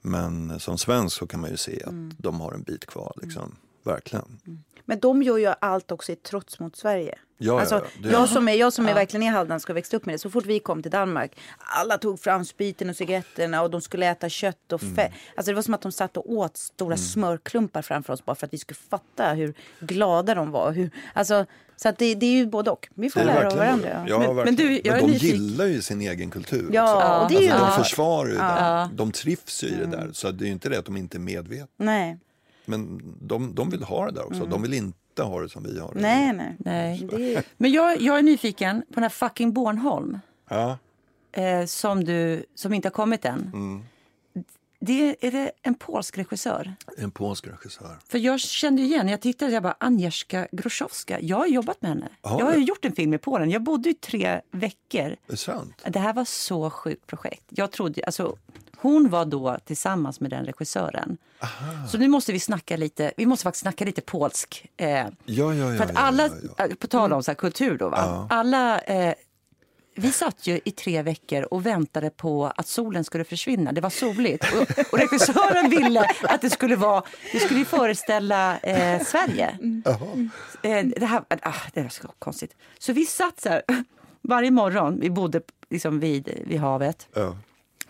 men 0.00 0.60
som 0.60 0.78
svensk 0.78 1.16
så 1.16 1.26
kan 1.26 1.40
man 1.40 1.50
ju 1.50 1.56
se 1.56 1.82
att 1.84 2.18
de 2.18 2.40
har 2.40 2.52
en 2.52 2.62
bit 2.62 2.86
kvar. 2.86 3.12
Liksom. 3.22 3.56
Verkligen. 3.82 4.38
Men 4.88 4.98
de 4.98 5.22
gör 5.22 5.38
ju 5.38 5.52
allt 5.60 5.92
också 5.92 6.12
i 6.12 6.16
trots 6.16 6.60
mot 6.60 6.76
Sverige. 6.76 7.18
Ja, 7.38 7.60
alltså, 7.60 7.74
ja, 7.74 7.82
det- 8.02 8.08
jag 8.10 8.28
som 8.28 8.48
är, 8.48 8.52
jag 8.52 8.72
som 8.72 8.88
är 8.88 8.94
verkligen 8.94 9.22
är 9.26 9.30
halländsk 9.30 9.70
och 9.70 9.76
växte 9.76 9.96
upp 9.96 10.06
med 10.06 10.14
det. 10.14 10.18
Så 10.18 10.30
fort 10.30 10.46
vi 10.46 10.58
kom 10.60 10.82
till 10.82 10.90
Danmark, 10.90 11.32
alla 11.58 11.98
tog 11.98 12.20
fram 12.20 12.44
spriten 12.44 12.90
och 12.90 12.96
cigaretterna 12.96 13.62
och 13.62 13.70
de 13.70 13.80
skulle 13.80 14.06
äta 14.06 14.28
kött 14.28 14.72
och 14.72 14.80
fett. 14.80 14.98
Mm. 14.98 15.12
Alltså 15.36 15.50
det 15.50 15.54
var 15.54 15.62
som 15.62 15.74
att 15.74 15.80
de 15.82 15.92
satt 15.92 16.16
och 16.16 16.32
åt 16.32 16.56
stora 16.56 16.96
smörklumpar 16.96 17.82
framför 17.82 18.12
oss 18.12 18.24
bara 18.24 18.36
för 18.36 18.46
att 18.46 18.52
vi 18.52 18.58
skulle 18.58 18.78
fatta 18.90 19.28
hur 19.32 19.54
glada 19.80 20.34
de 20.34 20.50
var. 20.50 20.72
Hur, 20.72 20.90
alltså, 21.12 21.44
så 21.76 21.88
att 21.88 21.98
det, 21.98 22.14
det 22.14 22.26
är 22.26 22.30
ju 22.32 22.46
både 22.46 22.70
och. 22.70 22.88
Vi 22.94 23.10
får 23.10 23.20
Det 23.20 23.24
är 23.24 23.34
lära 23.34 23.36
av 23.36 23.42
verkligen 23.56 23.66
varandra. 23.82 24.04
Ja. 24.08 24.24
Ja, 24.24 24.32
Men- 24.32 24.44
men 24.44 24.56
du, 24.56 24.80
jag 24.84 24.96
är 24.96 25.00
de 25.00 25.06
nyfiken. 25.06 25.38
gillar 25.42 25.64
ju 25.66 25.82
sin 25.82 26.00
egen 26.00 26.30
kultur. 26.30 26.70
Ja, 26.72 27.22
och 27.22 27.28
det 27.30 27.36
är 27.36 27.40
ju- 27.42 27.48
alltså, 27.48 27.64
de 27.66 27.70
Ja. 27.72 27.78
försvarar 27.84 28.28
ju 28.28 28.34
det. 28.34 28.88
De 28.96 29.12
trivs 29.12 29.62
ju 29.64 29.68
i 29.68 29.74
det 29.74 29.86
där. 29.86 30.10
Så 30.12 30.30
det 30.30 30.44
är 30.44 30.46
ju 30.46 30.52
inte 30.52 30.68
det 30.68 30.78
att 30.78 30.84
de 30.84 30.96
inte 30.96 31.16
är 31.16 31.20
medvetna. 31.20 31.66
Nej, 31.76 32.18
Men 32.68 33.02
de, 33.20 33.54
de 33.54 33.70
vill 33.70 33.82
ha 33.82 34.06
det 34.06 34.12
där 34.12 34.26
också. 34.26 34.46
De 34.46 34.62
vill 34.62 34.74
inte 34.74 35.22
ha 35.22 35.40
det 35.40 35.48
som 35.48 35.62
vi 35.62 35.78
har 35.80 35.94
det. 35.94 36.00
nej, 36.00 36.32
nej. 36.32 36.56
Nej. 36.58 37.08
Det 37.10 37.44
Men 37.56 37.72
jag, 37.72 38.00
jag 38.00 38.18
är 38.18 38.22
nyfiken 38.22 38.80
på 38.88 38.94
den 38.94 39.02
här 39.02 39.10
fucking 39.10 39.52
Bornholm. 39.52 40.18
Ja. 40.48 40.78
eh, 41.32 41.64
som, 41.64 42.04
du, 42.04 42.44
som 42.54 42.74
inte 42.74 42.88
har 42.88 42.92
kommit 42.92 43.24
än. 43.24 43.50
Mm. 43.54 43.82
Det, 44.80 45.26
är 45.26 45.30
det 45.30 45.50
en 45.62 45.74
polsk 45.74 46.18
regissör? 46.18 46.74
En 46.96 47.10
polsk 47.10 47.46
regissör. 47.46 47.98
För 48.08 48.18
jag 48.18 48.40
kände 48.40 48.82
igen, 48.82 49.08
jag 49.08 49.20
tittade, 49.20 49.52
jag 49.52 49.62
bara 49.62 49.76
Agnieszka 49.80 50.48
Groszowska. 50.52 51.20
Jag 51.20 51.36
har 51.36 51.46
jobbat 51.46 51.82
med 51.82 51.88
henne. 51.90 52.08
Har 52.20 52.38
jag 52.38 52.46
har 52.46 52.54
gjort 52.54 52.84
en 52.84 52.92
film 52.92 53.14
i 53.14 53.18
Polen. 53.18 53.50
Jag 53.50 53.62
bodde 53.62 53.90
i 53.90 53.94
tre 53.94 54.40
veckor. 54.50 55.00
Är 55.00 55.16
det 55.26 55.36
sant? 55.36 55.82
Det 55.88 55.98
här 55.98 56.12
var 56.12 56.24
så 56.24 56.70
sjukt 56.70 57.06
projekt. 57.06 57.44
Jag 57.48 57.72
trodde, 57.72 58.02
alltså, 58.06 58.36
hon 58.76 59.08
var 59.10 59.24
då 59.24 59.58
tillsammans 59.64 60.20
med 60.20 60.30
den 60.30 60.44
regissören. 60.44 61.18
Så 61.90 61.98
nu 61.98 62.08
måste 62.08 62.32
vi 62.32 62.40
snacka 62.40 62.76
lite, 62.76 63.12
vi 63.16 63.26
måste 63.26 63.42
faktiskt 63.42 63.62
snacka 63.62 63.84
lite 63.84 64.00
polsk. 64.00 64.66
Eh, 64.76 64.88
Ja, 64.88 65.08
ja, 65.24 65.54
ja. 65.54 65.76
för 65.76 65.84
att 65.84 65.90
alla, 65.96 66.24
eh, 66.58 66.74
på 66.78 66.86
tal 66.86 67.12
om 67.12 67.22
så 67.22 67.30
här, 67.30 67.36
kultur 67.36 67.78
då, 67.78 67.88
va? 67.88 68.26
alla 68.30 68.80
eh, 68.80 69.14
vi 69.98 70.12
satt 70.12 70.46
ju 70.46 70.60
i 70.64 70.70
tre 70.70 71.02
veckor 71.02 71.42
och 71.42 71.66
väntade 71.66 72.10
på 72.10 72.46
att 72.56 72.66
solen 72.66 73.04
skulle 73.04 73.24
försvinna. 73.24 73.72
Det 73.72 73.80
var 73.80 73.90
soligt. 73.90 74.44
Och, 74.44 74.92
och 74.92 74.98
regissören 74.98 75.70
ville 75.70 76.06
att 76.22 76.40
det 76.40 76.50
skulle 76.50 76.76
vara, 76.76 77.02
det 77.32 77.40
skulle 77.40 77.58
ju 77.58 77.64
föreställa 77.64 78.58
eh, 78.58 79.02
Sverige. 79.04 79.58
Eh, 80.62 80.86
det, 80.86 81.06
här, 81.06 81.24
ah, 81.28 81.54
det 81.74 81.82
var 81.82 81.88
så 81.88 82.08
konstigt. 82.18 82.56
Så 82.78 82.92
vi 82.92 83.06
satt 83.06 83.40
så 83.40 83.48
här 83.48 83.62
varje 84.22 84.50
morgon, 84.50 85.00
vi 85.00 85.10
bodde 85.10 85.40
liksom 85.70 86.00
vid, 86.00 86.42
vid 86.46 86.60
havet. 86.60 87.08
Ja. 87.14 87.36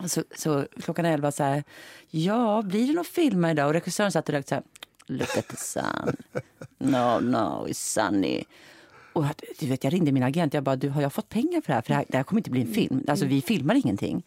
Så, 0.05 0.23
så 0.35 0.65
klockan 0.81 1.05
elva 1.05 1.31
så 1.31 1.43
här, 1.43 1.63
ja, 2.09 2.61
blir 2.61 2.87
det 2.87 2.93
någon 2.93 3.05
film 3.05 3.45
idag? 3.45 3.67
Och 3.67 3.73
regissören 3.73 4.11
satt 4.11 4.29
och 4.29 4.33
rökte 4.33 4.49
så 4.49 4.55
här, 4.55 4.63
look 5.07 5.37
at 5.37 5.47
the 5.47 5.57
sun. 5.57 6.15
No, 6.77 7.19
no, 7.19 7.67
it's 7.67 7.73
sunny. 7.73 8.43
Och 9.13 9.25
du 9.59 9.67
vet, 9.67 9.83
jag 9.83 9.93
ringde 9.93 10.11
min 10.11 10.23
agent, 10.23 10.53
jag 10.53 10.63
bara, 10.63 10.75
du, 10.75 10.89
har 10.89 11.01
jag 11.01 11.13
fått 11.13 11.29
pengar 11.29 11.61
för 11.61 11.67
det 11.67 11.73
här? 11.73 11.81
För 11.81 11.89
det 11.89 11.95
här, 11.95 12.05
det 12.09 12.17
här 12.17 12.23
kommer 12.23 12.39
inte 12.39 12.49
bli 12.49 12.61
en 12.61 12.73
film. 12.73 13.03
Alltså 13.07 13.25
vi 13.25 13.41
filmar 13.41 13.75
ingenting. 13.75 14.23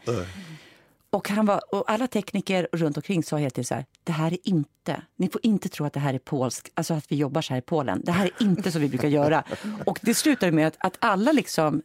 Och, 1.10 1.28
han 1.28 1.46
var, 1.46 1.74
och 1.74 1.90
alla 1.90 2.06
tekniker 2.06 2.68
runt 2.72 2.96
omkring 2.96 3.22
sa 3.22 3.36
helt 3.36 3.54
enkelt 3.54 3.68
så 3.68 3.74
här, 3.74 3.86
det 4.04 4.12
här 4.12 4.32
är 4.32 4.38
inte, 4.42 5.02
ni 5.16 5.28
får 5.28 5.40
inte 5.46 5.68
tro 5.68 5.86
att 5.86 5.92
det 5.92 6.00
här 6.00 6.14
är 6.14 6.18
polsk, 6.18 6.70
alltså 6.74 6.94
att 6.94 7.12
vi 7.12 7.16
jobbar 7.16 7.42
så 7.42 7.52
här 7.52 7.58
i 7.58 7.62
Polen. 7.62 8.02
Det 8.04 8.12
här 8.12 8.24
är 8.24 8.42
inte 8.42 8.72
så 8.72 8.78
vi 8.78 8.88
brukar 8.88 9.08
göra. 9.08 9.44
Och 9.86 9.98
det 10.02 10.14
slutade 10.14 10.52
med 10.52 10.66
att, 10.66 10.76
att 10.78 10.96
alla 10.98 11.32
liksom, 11.32 11.82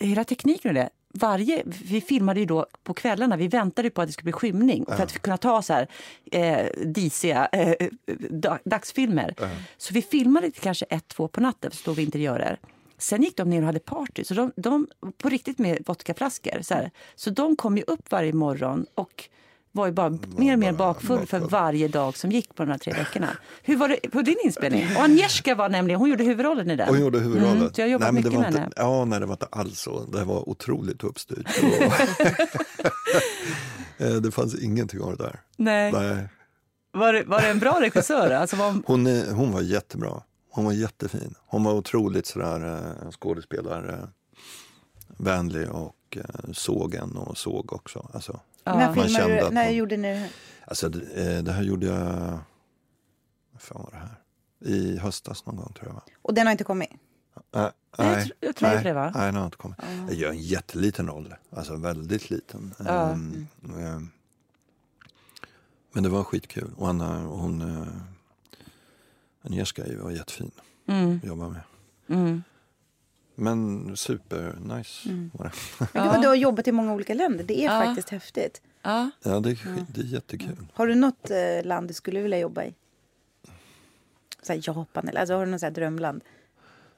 hela 0.00 0.24
tekniken 0.24 0.68
och 0.68 0.74
det 0.74 0.90
varje, 1.12 1.62
vi 1.66 2.00
filmade 2.00 2.40
ju 2.40 2.46
då 2.46 2.66
på 2.82 2.94
kvällarna, 2.94 3.36
vi 3.36 3.48
väntade 3.48 3.90
på 3.90 4.02
att 4.02 4.08
det 4.08 4.12
skulle 4.12 4.24
bli 4.24 4.32
skymning 4.32 4.84
för 4.86 5.02
att 5.02 5.22
kunna 5.22 5.36
ta 5.36 5.62
så 5.62 5.72
här 5.72 5.88
eh, 6.32 6.66
disiga 6.86 7.48
eh, 7.52 7.88
da- 8.30 8.58
dagsfilmer. 8.64 9.34
Så 9.76 9.94
vi 9.94 10.02
filmade 10.02 10.50
till 10.50 10.62
kanske 10.62 10.84
ett, 10.84 11.08
två 11.08 11.28
på 11.28 11.40
natten, 11.40 11.70
för 11.70 11.76
så 11.76 11.80
stod 11.80 11.96
vi 11.96 12.02
interiörer. 12.02 12.58
Sen 12.98 13.22
gick 13.22 13.36
de 13.36 13.50
ner 13.50 13.58
och 13.60 13.66
hade 13.66 13.78
party, 13.78 14.24
så 14.24 14.34
de, 14.34 14.52
de 14.56 14.86
på 15.18 15.28
riktigt 15.28 15.58
med 15.58 15.78
vodkaflaskor. 15.86 16.62
Så, 16.62 16.74
här. 16.74 16.90
så 17.14 17.30
de 17.30 17.56
kom 17.56 17.76
ju 17.76 17.82
upp 17.86 18.10
varje 18.10 18.32
morgon 18.32 18.86
och 18.94 19.28
var 19.72 19.86
ju 19.86 19.92
bara 19.92 20.10
mer 20.10 20.52
och 20.52 20.58
mer 20.58 20.72
bakfull 20.72 21.26
för 21.26 21.38
varje 21.38 21.88
dag 21.88 22.16
som 22.16 22.30
gick 22.30 22.54
på 22.54 22.64
de 22.64 22.70
här 22.70 22.78
tre 22.78 22.92
veckorna. 22.92 23.28
Hur 23.62 23.76
var 23.76 23.88
det 23.88 24.10
på 24.10 24.22
din 24.22 24.36
inspelning? 24.44 24.86
Och 24.96 25.02
Agnieszka 25.02 25.54
var 25.54 25.68
nämligen, 25.68 26.00
hon 26.00 26.10
gjorde 26.10 26.24
huvudrollen 26.24 26.70
i 26.70 26.76
den. 26.76 26.88
Och 26.88 26.98
gjorde 26.98 27.18
huvudrollen. 27.18 27.56
Mm, 27.56 27.70
jag 27.76 28.00
det 28.00 28.12
mycket 28.12 28.32
med 28.32 28.44
henne. 28.44 28.70
Ja, 28.76 29.04
nej, 29.04 29.20
det 29.20 29.26
var 29.26 29.34
inte 29.34 29.46
alls 29.50 29.80
så. 29.80 30.04
Det 30.04 30.24
var 30.24 30.48
otroligt 30.48 31.04
uppstyrt. 31.04 31.46
Eh, 33.98 34.12
det 34.14 34.30
fanns 34.30 34.54
ingenting 34.62 35.00
av 35.00 35.16
det 35.16 35.24
där. 35.24 35.40
Nej. 35.56 35.92
Nej. 35.92 36.28
Var, 36.92 37.12
det, 37.12 37.24
var 37.24 37.40
det 37.40 37.48
en 37.48 37.58
bra 37.58 37.78
regissör? 37.80 38.30
Alltså 38.30 38.56
var, 38.56 38.74
Hon, 38.86 39.06
är- 39.06 39.32
hon 39.32 39.52
var 39.52 39.60
jättebra. 39.60 40.22
Hon 40.50 40.64
var 40.64 40.72
jättefin. 40.72 41.34
Hon 41.46 41.64
var 41.64 41.72
otroligt 41.72 42.26
sådär 42.26 42.80
eh, 43.04 43.10
skådespelarvänlig 43.10 45.70
och 45.70 46.16
eh, 46.16 46.22
såg 46.52 46.94
en 46.94 47.16
och 47.16 47.38
såg 47.38 47.72
också. 47.72 48.08
Alltså, 48.12 48.40
När 48.64 48.74
Man 48.74 48.94
filmade 48.94 49.08
kände 49.08 49.34
du? 49.34 49.40
att 49.40 49.52
När 49.52 49.64
man- 49.64 49.74
gjorde 49.74 49.96
ni 49.96 50.08
det? 50.14 50.28
alltså 50.64 50.88
det, 50.88 51.36
eh, 51.36 51.42
det 51.42 51.52
här 51.52 51.62
gjorde 51.62 51.86
jag... 51.86 52.38
Vad 53.52 53.62
fan 53.62 53.82
var 53.82 53.90
det 53.90 53.96
här? 53.96 54.16
I 54.74 54.98
höstas 54.98 55.46
någon 55.46 55.56
gång 55.56 55.72
tror 55.72 55.88
jag. 55.88 55.94
Va? 55.94 56.02
Och 56.22 56.34
den 56.34 56.46
har 56.46 56.52
inte 56.52 56.64
kommit? 56.64 56.90
Äh, 57.54 57.66
Nej, 57.98 58.08
jag 58.08 58.18
tr- 58.26 58.32
jag 58.40 58.56
tror 58.56 58.68
nej, 58.68 58.84
det, 58.84 58.92
va? 58.92 59.12
Nej, 59.14 59.26
den 59.26 59.34
har 59.34 59.44
inte 59.44 59.56
kommit. 59.56 59.78
Jag 60.08 60.14
gör 60.14 60.30
en 60.30 60.38
jätteliten 60.38 61.06
roll, 61.06 61.34
alltså 61.50 61.76
väldigt 61.76 62.30
liten. 62.30 62.74
Ja. 62.78 63.10
Ehm, 63.10 63.46
ehm, 63.78 64.10
men 65.92 66.02
det 66.02 66.08
var 66.08 66.24
skitkul. 66.24 66.70
Och 66.76 66.88
Anna, 66.88 67.18
hon, 67.20 67.62
uh, 67.62 67.86
Agnieszka 69.42 69.82
var 70.02 70.10
jättefin 70.10 70.50
mm, 70.86 71.16
att 71.22 71.24
jobba 71.28 71.48
med. 71.48 71.60
mm. 72.08 72.42
Men 73.42 73.96
super 73.96 74.56
nice 74.76 75.08
Mm. 75.08 75.30
var 75.34 75.44
det. 75.44 75.52
Men 75.92 76.02
gud, 76.04 76.12
vad 76.12 76.22
Du 76.22 76.28
har 76.28 76.34
jobbat 76.34 76.68
i 76.68 76.72
många 76.72 76.92
olika 76.92 77.14
länder. 77.14 77.44
Det 77.44 77.64
är 77.64 77.80
Ja. 77.80 77.84
faktiskt 77.86 78.08
häftigt. 78.10 78.62
Ja. 78.82 79.10
Ja, 79.22 79.40
det 79.40 79.50
är, 79.50 79.86
det 79.94 80.00
är 80.00 80.04
jättekul. 80.04 80.66
Har 80.74 80.86
du 80.86 80.94
något 80.94 81.30
eh, 81.30 81.64
land 81.64 81.88
du 81.88 81.94
skulle 81.94 82.20
vilja 82.20 82.38
jobba 82.38 82.64
i? 82.64 82.74
Så 84.42 84.52
Japan 84.62 85.08
eller 85.08 85.20
alltså, 85.20 85.34
har 85.34 85.46
du 85.46 85.52
något 85.52 85.74
drömland? 85.74 86.22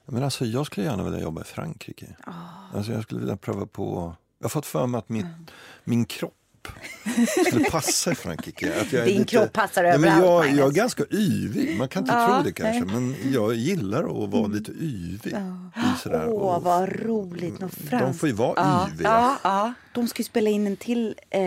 Men 0.05 0.23
alltså, 0.23 0.45
jag 0.45 0.65
skulle 0.65 0.85
gärna 0.85 1.03
vilja 1.03 1.19
jobba 1.21 1.41
i 1.41 1.43
Frankrike. 1.43 2.15
Ah. 2.23 2.31
Alltså, 2.77 2.91
jag 2.91 3.03
skulle 3.03 3.19
vilja 3.19 3.37
pröva 3.37 3.65
på... 3.65 4.15
Jag 4.39 4.45
har 4.45 4.49
fått 4.49 4.65
för 4.65 4.87
mig 4.87 4.99
att 4.99 5.09
min, 5.09 5.27
min 5.83 6.05
kropp 6.05 6.33
skulle 7.47 7.65
passa 7.65 8.11
i 8.11 8.15
Frankrike. 8.15 8.81
Att 8.81 8.93
jag 8.93 9.05
Din 9.05 9.17
lite, 9.17 9.29
kropp 9.31 9.53
passar 9.53 9.83
Nej, 9.83 9.97
men 9.99 10.09
överallt, 10.09 10.47
jag, 10.49 10.57
jag 10.57 10.67
är 10.67 10.71
ganska 10.71 11.03
yvig. 11.11 11.77
Man 11.77 11.87
kan 11.89 12.03
inte 12.03 12.13
Ja, 12.13 12.27
tro 12.35 12.43
det 12.43 12.51
kanske. 12.51 12.85
nej. 12.85 13.01
Men 13.01 13.33
jag 13.33 13.53
gillar 13.55 14.23
att 14.23 14.29
vara 14.31 14.47
lite 14.47 14.71
yvig. 14.71 15.33
I 15.75 15.99
sådär. 16.03 16.27
Åh, 16.29 16.55
Och 16.55 16.63
vad 16.63 16.89
roligt. 16.89 17.59
Något 17.59 17.71
de 17.81 17.87
franskt. 17.89 18.19
får 18.19 18.29
ju 18.29 18.35
vara 18.35 18.53
Ja, 18.55 18.89
yviga. 18.93 19.09
ja, 19.09 19.37
ja. 19.43 19.73
De 19.93 20.07
ska 20.07 20.19
ju 20.19 20.23
spela 20.25 20.49
in 20.49 20.67
en 20.67 20.77
till... 20.77 21.15
Eh, 21.29 21.41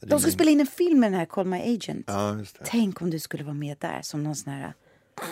de 0.00 0.20
ska 0.20 0.30
spela 0.30 0.50
in 0.50 0.60
en 0.60 0.66
film 0.66 1.00
med 1.00 1.12
den 1.12 1.18
här 1.18 1.26
Call 1.26 1.46
My 1.46 1.76
Agent. 1.76 2.04
Ja, 2.08 2.36
just 2.38 2.58
det. 2.58 2.64
Tänk 2.66 3.02
om 3.02 3.10
du 3.10 3.18
skulle 3.18 3.44
vara 3.44 3.54
med 3.54 3.76
där 3.80 4.00
som 4.02 4.22
någon 4.22 4.36
sån 4.36 4.52
här... 4.52 4.72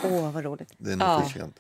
Åh, 0.05 0.31
vad 0.33 0.45
roligt. 0.45 0.73
Det 0.79 0.93
är 0.93 0.97
nog 0.97 1.09
Ja. 1.09 1.21
för 1.23 1.39
sent. 1.39 1.57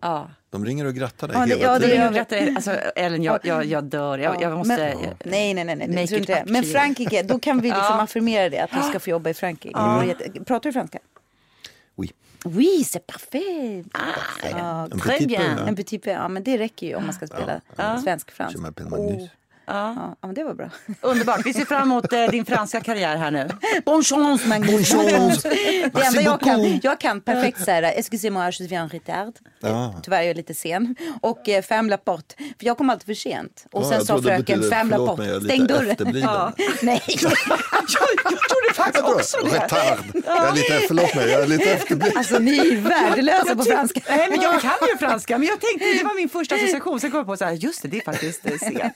Ja. 0.00 0.30
De 0.50 0.64
ringer 0.66 0.84
och 0.84 0.94
grattar 0.94 1.28
dig 1.28 1.36
Ja, 1.36 1.46
det- 1.46 1.48
hela 1.54 1.62
ja, 1.62 1.78
det 1.78 1.84
tiden. 1.84 1.96
gör 1.98 2.04
Jag 2.04 2.12
berättar, 2.28 2.56
alltså, 2.56 2.70
Ellen, 2.96 3.22
jag, 3.22 3.38
jag, 3.42 3.64
jag 3.64 3.84
dör. 3.84 4.18
Jag, 4.18 4.42
jag 4.42 4.58
måste... 4.58 4.94
Men, 5.00 5.14
nej, 5.24 5.54
nej, 5.54 5.64
nej. 5.64 5.76
nej. 5.76 5.88
Jag 5.94 6.04
it 6.04 6.12
inte 6.12 6.34
det. 6.34 6.44
to 6.46 6.52
Men. 6.52 6.64
Frankrike, 6.64 7.22
då 7.22 7.38
kan 7.38 7.56
vi 7.60 7.68
liksom 7.68 7.84
Ja. 7.96 8.02
affirmera 8.02 8.48
det. 8.48 8.58
Att 8.60 8.70
du 8.82 8.82
ska 8.88 9.00
få 9.00 9.10
jobba 9.10 9.30
i 9.30 9.34
Frankrike. 9.34 9.78
Jätte- 10.06 10.44
Pratar 10.44 10.68
du 10.68 10.72
franska? 10.72 10.98
Oui. 11.96 12.12
Oui, 12.44 12.82
c'est 12.84 13.06
parfait. 13.06 13.84
Ah, 13.92 13.98
Ja, 14.58 14.84
En 14.92 14.98
Très 15.00 15.26
bien. 15.26 15.58
en 15.68 15.76
petit 15.76 16.02
peu. 16.02 16.10
Ja, 16.10 16.28
men 16.28 16.42
det 16.44 16.58
räcker 16.58 16.86
ju 16.86 16.94
om 16.94 17.04
man 17.04 17.14
ska 17.14 17.26
spela 17.26 17.60
svensk-fransk. 18.02 18.56
Magnus. 18.90 19.30
Ja. 19.68 20.16
Ja, 20.20 20.26
men 20.26 20.34
det 20.34 20.44
var 20.44 20.54
bra. 20.54 20.70
Underbart. 21.00 21.46
Vi 21.46 21.52
ser 21.54 21.64
fram 21.64 21.82
emot 21.82 22.12
eh, 22.12 22.24
din 22.30 22.44
franska 22.44 22.80
karriär 22.80 23.16
här 23.16 23.30
nu. 23.30 23.48
Bon 23.84 24.02
chance, 24.04 24.48
Magnus. 24.48 24.92
Bon 24.94 25.08
chance. 25.10 25.48
Det 25.92 26.04
enda 26.06 26.20
jag 26.22 26.40
kan, 26.40 26.80
jag 26.82 27.00
kan 27.00 27.20
perfekt 27.20 27.64
så 27.64 27.70
här, 27.70 27.82
excusez-moi, 27.82 28.50
je 28.58 28.74
en 28.76 28.88
retard. 28.88 29.34
Ja. 29.60 29.94
Tyvärr 30.02 30.18
är 30.22 30.26
jag 30.26 30.36
lite 30.36 30.54
sen. 30.54 30.96
Och 31.22 31.48
eh, 31.48 31.62
fem 31.62 31.88
Laporte, 31.88 32.34
för 32.38 32.66
jag 32.66 32.78
kom 32.78 32.90
alltid 32.90 33.06
för 33.06 33.14
sent. 33.14 33.66
Och 33.72 33.82
Ja, 33.82 33.88
sen 33.88 33.96
jag 33.98 34.06
sa 34.06 34.22
fröken 34.22 34.62
fem 34.70 34.90
jag 34.90 35.20
är 35.20 35.40
stäng 35.40 35.66
dörren. 35.66 35.96
Ja. 36.22 36.52
Nej, 36.82 37.02
Jag, 37.06 37.32
jag 38.24 38.38
trodde 38.50 38.67
faktiskt 38.78 39.04
också 39.04 39.36
det. 39.44 39.50
Retard. 39.50 39.98
Jag 40.26 40.48
är 40.48 40.52
lite, 40.52 40.80
förlåt 40.88 41.14
mig, 41.14 41.30
jag 41.30 41.42
är 41.42 41.46
lite 41.46 41.70
efterbliven. 41.72 42.16
alltså 42.18 42.38
ni 42.38 42.58
är 42.58 42.76
värdelösa 42.76 43.56
på 43.56 43.64
franska. 43.64 44.00
Nej, 44.08 44.26
men 44.30 44.40
jag 44.40 44.60
kan 44.60 44.72
ju 44.92 44.98
franska, 44.98 45.38
men 45.38 45.48
jag 45.48 45.60
tänkte, 45.60 45.84
det 45.98 46.04
var 46.04 46.14
min 46.14 46.28
första 46.28 46.54
association. 46.54 47.00
Sen 47.00 47.10
kom 47.10 47.18
jag 47.18 47.26
på 47.26 47.36
så 47.36 47.44
här, 47.44 47.52
just 47.52 47.82
det, 47.82 47.88
det 47.88 47.96
är 47.96 48.04
faktiskt 48.04 48.46
eh, 48.46 48.52
C. 48.60 48.90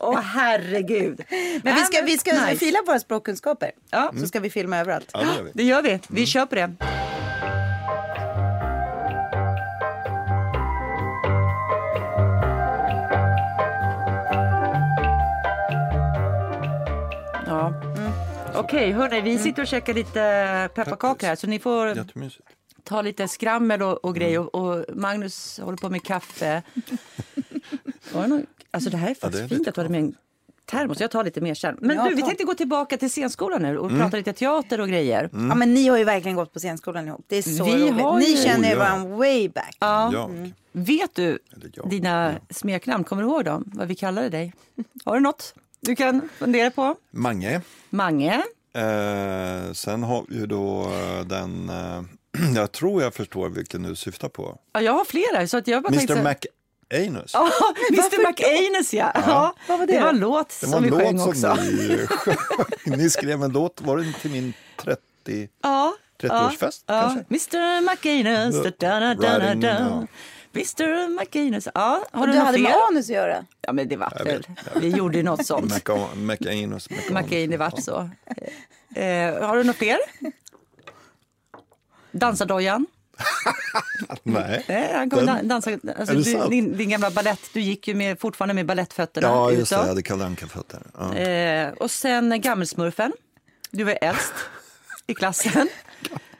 Åh 0.00 0.20
herregud. 0.20 1.20
Men 1.62 1.74
vi 1.74 1.82
ska, 1.84 2.02
vi 2.02 2.18
ska 2.18 2.32
Nice. 2.32 2.56
fila 2.56 2.78
våra 2.86 2.98
språkkunskaper. 3.00 3.70
Ja. 3.90 4.12
Så 4.20 4.26
ska 4.26 4.40
vi 4.40 4.50
filma 4.50 4.78
överallt. 4.78 5.10
Ja, 5.12 5.18
det 5.20 5.24
gör 5.26 5.42
vi. 5.42 5.50
Det 5.54 5.62
gör 5.62 5.82
vi. 5.82 6.00
Vi 6.08 6.26
kör 6.26 6.46
på 6.46 6.54
det. 6.54 6.70
Okej, 18.58 18.92
hörni, 18.92 19.20
vi 19.20 19.38
sitter 19.38 19.62
och 19.62 19.68
käkar 19.68 19.94
lite 19.94 20.68
pepparkakor 20.74 21.26
här 21.26 21.36
så 21.36 21.46
ni 21.46 21.58
får 21.58 21.88
Jättemysigt. 21.88 22.48
ta 22.84 23.02
lite 23.02 23.28
skrammel 23.28 23.82
och, 23.82 24.04
och 24.04 24.14
grejer. 24.14 24.38
Och, 24.38 24.54
och 24.78 24.84
Magnus 24.96 25.60
håller 25.62 25.76
på 25.78 25.90
med 25.90 26.02
kaffe. 26.02 26.62
Var 28.12 28.22
det 28.22 28.28
någon, 28.28 28.46
alltså 28.70 28.90
det 28.90 28.96
här 28.96 29.10
är 29.10 29.16
Ja, 29.20 29.28
det 29.28 29.38
är 29.38 29.40
faktiskt 29.40 29.42
lite 29.42 29.54
fint 29.56 29.68
att 29.68 29.74
du 29.74 29.80
hade 29.80 29.90
med 29.90 30.00
en 30.00 30.14
termos. 30.64 31.00
Jag 31.00 31.10
tar 31.10 31.24
lite 31.24 31.40
mer 31.40 31.54
sen. 31.54 31.76
Men 31.80 32.08
du, 32.08 32.14
vi 32.14 32.22
tänkte 32.22 32.44
gå 32.44 32.54
tillbaka 32.54 32.96
till 32.96 33.10
scenskolan 33.10 33.62
nu 33.62 33.78
och 33.78 33.90
prata 33.90 34.16
lite 34.16 34.32
teater 34.32 34.80
och 34.80 34.88
grejer. 34.88 35.30
Ja, 35.32 35.54
men 35.54 35.74
ni 35.74 35.88
har 35.88 35.98
ju 35.98 36.04
verkligen 36.04 36.36
gått 36.36 36.52
på 36.52 36.58
scenskolan 36.58 37.06
ihop. 37.08 37.24
Det 37.28 37.36
är 37.36 37.42
så 37.42 37.64
Vi 37.64 37.72
roligt. 37.72 38.02
har 38.02 38.18
Ni 38.18 38.24
ju- 38.30 38.36
känner 38.44 38.68
Oh, 38.68 38.72
ja. 38.72 38.78
varandra 38.78 39.16
way 39.16 39.48
back. 39.48 39.76
Ja. 39.80 40.10
Jag. 40.12 40.52
Vet 40.72 41.14
du 41.14 41.38
Eller 41.56 41.70
jag. 41.74 41.90
dina 41.90 42.34
smeknamn? 42.50 43.04
Kommer 43.04 43.22
du 43.22 43.28
ihåg 43.28 43.44
dem? 43.44 43.64
Vad 43.66 43.88
vi 43.88 43.94
kallade 43.94 44.28
dig? 44.28 44.52
Har 45.04 45.14
du 45.14 45.20
något 45.20 45.54
du 45.80 45.96
kan 45.96 46.28
fundera 46.38 46.70
på? 46.70 46.96
Mange. 47.10 47.60
Mange? 47.90 48.34
Eh, 48.74 49.72
sen 49.72 50.02
har 50.02 50.24
vi 50.28 50.36
ju 50.36 50.46
då 50.46 50.82
eh, 50.82 51.20
den, 51.26 51.68
eh, 51.70 52.02
jag 52.54 52.72
tror 52.72 53.02
jag 53.02 53.14
förstår 53.14 53.48
vilken 53.48 53.82
du 53.82 53.96
syftar 53.96 54.28
på. 54.28 54.58
Ja, 54.72 54.80
jag 54.80 54.92
har 54.92 55.04
flera. 55.04 55.48
Så 55.48 55.56
att 55.56 55.68
jag 55.68 55.82
bara 55.82 55.92
tänkte 55.92 56.12
Mr 56.18 56.34
McAnus. 56.90 57.30
Ja, 57.34 57.50
Mr 57.92 58.28
McAnus 58.28 58.94
ja. 58.94 59.12
ja. 59.14 59.54
Vad 59.68 59.78
var 59.78 59.86
det 59.86 59.92
det 59.92 60.00
var 60.00 60.08
en 60.08 60.18
låt 60.18 60.52
som 60.52 60.74
en 60.74 60.82
vi 60.82 60.90
sjöng 60.90 61.16
låt 61.16 61.28
också. 61.28 61.40
som 61.40 61.64
ni 61.64 62.06
sjöng. 62.08 62.36
Ni 62.98 63.10
skrev 63.10 63.42
en 63.42 63.52
låt, 63.52 63.80
var 63.84 63.96
det 63.98 64.12
till 64.12 64.30
min 64.30 64.52
30, 64.76 65.48
Ja. 65.62 65.94
30-årsfest 66.22 66.84
Ja. 66.86 67.00
kanske? 67.28 67.54
Mr 67.58 67.80
McAnus. 67.80 68.62
Da, 68.78 69.00
da, 69.00 69.14
da, 69.14 69.38
da, 69.38 69.54
da. 69.54 70.06
Mr 70.58 71.08
McAnus. 71.20 71.68
Ja, 71.74 72.04
har 72.12 72.20
Och 72.20 72.26
du 72.26 72.32
du 72.32 72.38
hade 72.38 72.58
med 72.58 72.72
anus 72.90 73.06
att 73.06 73.14
göra. 73.14 73.44
Ja, 73.60 73.72
men 73.72 73.88
det 73.88 73.96
var 73.96 74.12
Jag 74.18 74.24
väl. 74.24 74.36
vet, 74.74 74.82
Vi 74.82 74.88
gjorde 74.88 75.16
ju 75.18 75.22
något 75.24 75.46
sånt. 75.46 75.72
McAnus. 76.16 76.88
McCain, 77.10 77.50
det 77.50 77.56
vart 77.56 77.82
så. 77.82 78.10
Eh, 78.94 79.46
har 79.46 79.56
du 79.56 79.62
några 79.64 79.72
fler? 79.78 79.98
Dansadojan? 82.12 82.86
Nej. 84.22 84.64
Eh, 84.68 84.96
han 84.96 85.10
kommer 85.10 85.26
Den- 85.26 85.36
dan- 85.36 85.48
dansa. 85.48 85.70
Alltså, 85.98 86.14
det 86.14 86.42
du, 86.44 86.48
din, 86.48 86.76
din 86.76 86.90
gamla 86.90 87.10
ballett, 87.10 87.40
du 87.52 87.60
gick 87.60 87.88
ju 87.88 87.94
med, 87.94 88.20
fortfarande 88.20 88.54
med 88.54 88.66
ballettfötterna 88.66 89.26
Ja, 89.28 89.50
just 89.52 89.70
det. 89.70 89.76
utåt. 89.76 89.84
Jag 89.84 89.88
hade 89.88 90.02
Kalle 90.02 90.24
Anka-fötter. 90.24 90.82
Ja. 90.98 91.14
Eh, 91.14 91.72
och 91.72 91.90
sen 91.90 92.40
gammelsmurfen. 92.40 93.12
Du 93.70 93.84
var 93.84 93.98
äldst 94.00 94.32
i 95.06 95.14
klassen. 95.14 95.68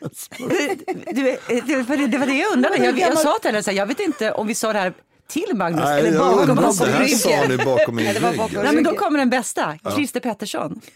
Du, 0.38 0.76
du, 1.12 1.38
det, 1.66 1.82
var 1.82 1.96
det, 1.96 2.06
det 2.06 2.18
var 2.18 2.26
det 2.26 2.34
jag 2.38 2.52
undrade. 2.52 2.76
Jag, 2.76 2.98
jag 2.98 3.18
sa 3.18 3.38
till 3.38 3.50
henne, 3.50 3.62
så 3.62 3.70
här, 3.70 3.78
jag 3.78 3.86
vet 3.86 4.00
inte 4.00 4.32
om 4.32 4.46
vi 4.46 4.54
sa 4.54 4.72
det 4.72 4.78
här 4.78 4.92
till 5.28 5.54
Magnus 5.56 5.84
Nej, 5.84 6.00
eller 6.00 6.12
jag 6.12 6.36
bakom 6.36 6.58
hans 6.58 6.78
det 6.78 6.90
här 6.90 7.00
rygg. 7.04 7.16
sa 7.18 7.44
ni 7.48 7.56
bakom 7.56 7.96
min 7.96 8.06
Ja, 8.06 8.12
det 8.12 8.20
var 8.20 8.30
rygg. 8.30 8.38
bakom 8.38 8.62
Nej, 8.62 8.74
men 8.74 8.84
då 8.84 8.94
kommer 8.94 9.18
den 9.18 9.30
bästa, 9.30 9.78
Christer 9.94 10.20
Pettersson. 10.20 10.80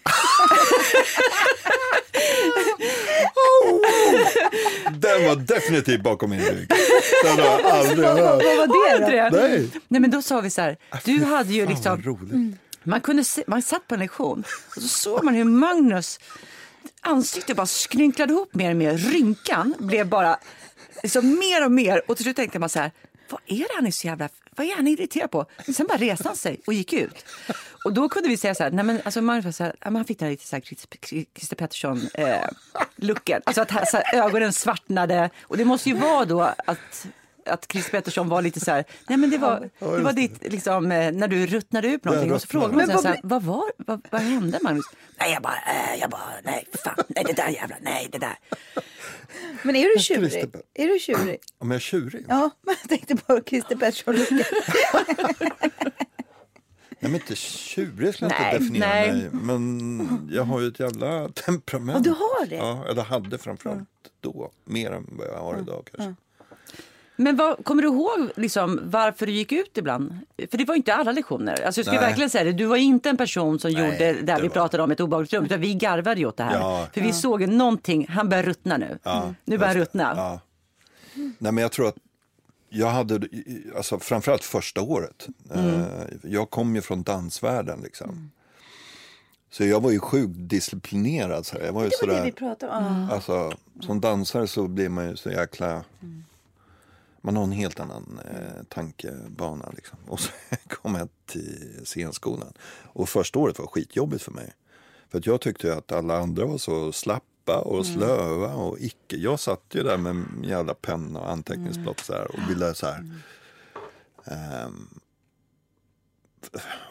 Den 4.99 5.25
var 5.27 5.37
definitivt 5.37 6.03
bakom 6.03 6.31
min 6.31 6.41
rygg. 6.41 6.71
Den 7.25 7.38
har 7.38 7.47
jag 7.47 7.65
aldrig 7.65 8.09
hört. 8.09 8.19
Vad 8.45 8.69
var 8.69 9.11
det 9.11 9.31
då? 9.31 9.37
Nej. 9.37 9.69
Nej, 9.88 10.01
men 10.01 10.11
då 10.11 10.23
sa 10.23 10.41
vi 10.41 10.51
så 10.51 10.61
här, 10.61 10.77
du 11.05 11.25
hade 11.25 11.53
ju 11.53 11.67
liksom. 11.67 12.19
Man, 12.85 13.01
kunde 13.01 13.25
se, 13.25 13.45
man 13.47 13.62
satt 13.62 13.87
på 13.88 13.95
en 13.95 14.01
lektion 14.01 14.45
och 14.77 14.83
så 14.83 14.88
såg 14.88 15.25
man 15.25 15.35
hur 15.35 15.45
Magnus 15.45 16.21
ansikte 17.03 17.55
bara 17.55 17.67
skrynklade 17.67 18.33
ihop 18.33 18.55
mer 18.55 18.71
och 18.71 18.77
mer. 18.77 18.97
Rynkan 18.97 19.75
blev 19.79 20.09
bara 20.09 20.38
liksom 21.03 21.38
mer 21.38 21.65
och 21.65 21.73
mer. 21.73 22.03
Och 22.09 22.17
till 22.17 22.25
slut 22.25 22.37
tänkte 22.37 22.59
man 22.59 22.69
så 22.69 22.79
här, 22.79 22.91
vad 23.31 23.41
är 23.47 23.59
det 23.59 23.75
han 23.75 23.87
är 23.87 23.91
så 23.91 24.07
jävla 24.07 24.29
vad 24.57 24.67
är 24.67 24.77
han 24.77 24.88
irriterad 24.88 25.31
på? 25.31 25.47
Sen 25.75 25.87
bara 25.87 25.99
reste 25.99 26.29
han 26.29 26.37
sig 26.37 26.61
och 26.67 26.73
gick 26.73 26.93
ut. 26.93 27.25
Och 27.85 27.93
då 27.93 28.09
kunde 28.09 28.29
vi 28.29 28.37
säga 28.37 28.55
så 28.55 28.62
här, 28.62 28.71
nej 28.71 28.85
men 28.85 29.01
alltså 29.05 29.23
Magnus 29.23 29.45
var 29.45 29.53
så 29.53 29.65
här, 29.65 29.77
ja, 29.81 29.91
han 29.91 30.05
fick 30.05 30.19
den 30.19 30.27
här 30.27 30.31
lite 30.31 30.47
så 30.47 30.57
här 30.57 30.61
Christer 30.61 31.57
Pettersson-looken. 31.57 33.37
Eh, 33.37 33.43
alltså 33.45 33.62
att 33.62 33.71
här, 33.71 33.85
så 33.85 33.97
här, 33.97 34.27
ögonen 34.27 34.53
svartnade. 34.53 35.31
Och 35.43 35.57
det 35.57 35.65
måste 35.65 35.88
ju 35.88 35.95
vara 35.95 36.25
då 36.25 36.43
att 36.43 37.07
att 37.47 37.73
Chris 37.73 37.91
Pettersson 37.91 38.29
var 38.29 38.43
lite 38.43 38.61
så 38.61 38.71
här, 38.71 38.85
nej 39.09 39.19
men 39.19 39.31
det 39.31 39.39
var, 39.39 39.71
det 39.79 40.03
var 40.03 40.13
ditt, 40.13 40.53
liksom, 40.53 40.93
eh, 40.93 41.13
när 41.13 41.29
du 41.29 41.47
ruttnade 41.47 41.89
ut 41.89 42.05
någonting 42.05 42.33
och 42.33 42.41
så 42.41 42.47
frågade 42.47 42.87
man 42.87 42.87
så 42.87 42.93
här, 42.93 42.95
vad 42.95 43.03
så 43.03 43.09
här, 43.09 43.21
vad, 43.23 43.43
var, 43.43 43.73
vad, 43.77 44.07
vad 44.11 44.21
hände 44.21 44.59
Magnus? 44.63 44.85
Nej 45.21 45.33
jag 45.33 45.43
bara, 45.43 45.55
äh, 45.55 46.01
jag 46.01 46.11
bara, 46.11 46.35
nej 46.45 46.67
fan, 46.85 47.05
nej 47.09 47.25
det 47.27 47.33
där 47.33 47.49
jävla, 47.49 47.77
nej 47.81 48.09
det 48.13 48.19
där. 48.19 48.39
Men 49.63 49.77
är 49.77 49.97
du 49.97 50.03
tjurig? 50.03 50.55
Är 50.75 50.89
du 50.89 50.99
tjurig? 50.99 51.39
Om 51.59 51.71
jag 51.71 51.77
är 51.77 51.81
tjurig? 51.81 52.27
Ja, 52.29 52.51
men 52.63 52.75
jag 52.83 52.89
tänkte 52.89 53.17
på 53.17 53.41
Christer 53.47 53.77
Pettersson. 53.77 54.15
Nej, 57.03 57.11
men 57.11 57.21
inte 57.21 57.37
tjurig 57.37 58.15
skulle 58.15 58.31
jag 58.31 58.47
inte 58.47 58.59
definiera 58.59 58.89
nej. 58.89 59.13
mig. 59.13 59.29
Men 59.33 60.31
jag 60.33 60.45
har 60.45 60.61
ju 60.61 60.69
ett 60.69 60.81
jävla 60.81 61.29
temperament. 61.29 61.97
Och 61.97 62.03
du 62.03 62.11
har 62.11 62.47
det? 62.47 62.57
Ja, 62.57 62.85
eller 62.91 63.03
hade 63.03 63.39
framförallt 63.39 63.89
då. 64.21 64.51
Mer 64.65 64.91
än 64.91 65.07
vad 65.19 65.27
jag 65.27 65.39
har 65.39 65.59
idag 65.59 65.89
kanske. 65.93 66.15
Men 67.23 67.37
vad, 67.37 67.65
kommer 67.65 67.83
du 67.83 67.89
ihåg 67.89 68.31
liksom, 68.37 68.81
varför 68.85 69.27
du 69.27 69.33
gick 69.33 69.53
ut 69.53 69.79
ibland? 69.79 70.19
För 70.51 70.59
det 70.59 70.65
var 70.65 70.75
ju 70.75 70.77
inte 70.77 70.95
alla 70.95 71.13
lektioner. 71.13 71.53
Alltså, 71.63 71.79
jag 71.81 71.87
skulle 71.87 72.01
Nej. 72.01 72.09
verkligen 72.09 72.31
säga 72.31 72.45
det, 72.45 72.53
du 72.53 72.65
var 72.65 72.77
inte 72.77 73.11
en 73.11 73.17
person 73.17 73.59
som 73.59 73.71
gjorde 73.71 73.97
det 73.99 74.13
där 74.13 74.23
det 74.37 74.43
vi 74.43 74.49
var- 74.49 74.55
pratade 74.55 74.83
om 74.83 74.91
ett 74.91 75.01
obehagligt 75.01 75.33
rum. 75.33 75.45
Utan 75.45 75.61
vi 75.61 75.75
garvade 75.75 76.21
ju 76.21 76.27
åt 76.27 76.37
det 76.37 76.45
här. 76.45 76.55
Ja. 76.59 76.87
För 76.95 77.01
vi 77.01 77.13
såg 77.13 77.41
ju 77.41 77.47
någonting, 77.47 78.07
han 78.09 78.29
börjar 78.29 78.43
ruttna 78.45 78.77
nu. 78.77 78.99
Ja, 79.03 79.35
nu 79.45 79.59
börjar 79.59 79.69
han 79.69 79.77
det. 79.77 79.83
ruttna. 79.83 80.13
Ja. 80.17 80.41
Nej, 81.39 81.53
men 81.53 81.59
jag 81.59 81.73
tror 81.73 81.89
att 81.89 81.97
jag 82.69 82.87
hade, 82.91 83.21
alltså 83.77 83.99
framförallt 83.99 84.45
första 84.45 84.81
året. 84.81 85.27
Mm. 85.55 85.75
Eh, 85.81 85.85
Jag 86.23 86.51
kom 86.51 86.75
ju 86.77 86.83
från 86.83 87.03
dansvärlden 87.03 87.81
liksom. 87.83 88.31
Så 89.51 89.65
jag 89.65 89.81
var 89.81 89.91
ju 89.91 89.99
sjukt 90.01 90.35
disciplinerad. 90.37 91.47
Så 91.47 91.59
här. 91.59 91.65
Jag 91.67 91.73
var 91.73 91.83
ju 91.83 91.89
Det 91.89 91.97
var 92.01 92.07
det 92.09 92.13
sådär, 92.15 92.25
vi 92.25 92.33
pratade 92.33 92.73
om. 92.73 93.07
Ja. 93.11 93.15
alltså, 93.15 93.53
som 93.81 94.01
dansare 94.01 94.47
så 94.47 94.69
blir 94.69 94.89
man 94.89 95.09
ju 95.09 95.17
så 95.17 95.31
jäkla... 95.31 95.85
Man 97.25 97.37
har 97.37 97.45
en 97.45 97.53
helt 97.53 97.81
annan 97.81 98.21
eh, 98.31 98.63
tankebana. 98.69 99.73
Liksom. 99.77 99.99
Och 100.07 100.21
så 100.21 100.31
kom 100.69 100.95
jag 100.95 101.09
till 101.27 101.81
scenskolan. 101.85 102.53
Och 102.83 103.09
första 103.09 103.39
året 103.39 103.59
var 103.59 103.67
skitjobbigt 103.67 104.23
för 104.23 104.33
mig. 104.33 104.53
För 105.09 105.19
att 105.19 105.27
jag 105.27 105.41
tyckte 105.41 105.75
att 105.77 105.93
alla 105.93 106.19
andra 106.19 106.47
var 106.47 106.59
så 106.59 106.93
slappa 106.93 107.59
och 107.65 107.87
slöa 107.87 108.55
och 108.55 108.81
icke. 108.81 109.17
Jag 109.17 109.41
satt 109.41 109.63
ju 109.73 109.83
där 109.83 109.97
med 109.97 110.11
en 110.11 110.45
jävla 110.45 110.75
penna 110.75 111.21
och 111.21 111.31
anteckningsblock 111.31 112.01
så 112.01 112.13
här 112.13 112.31
och 112.31 112.51
ville 112.51 112.75
så 112.75 112.87
här. 112.87 113.21
ehm, 114.25 114.89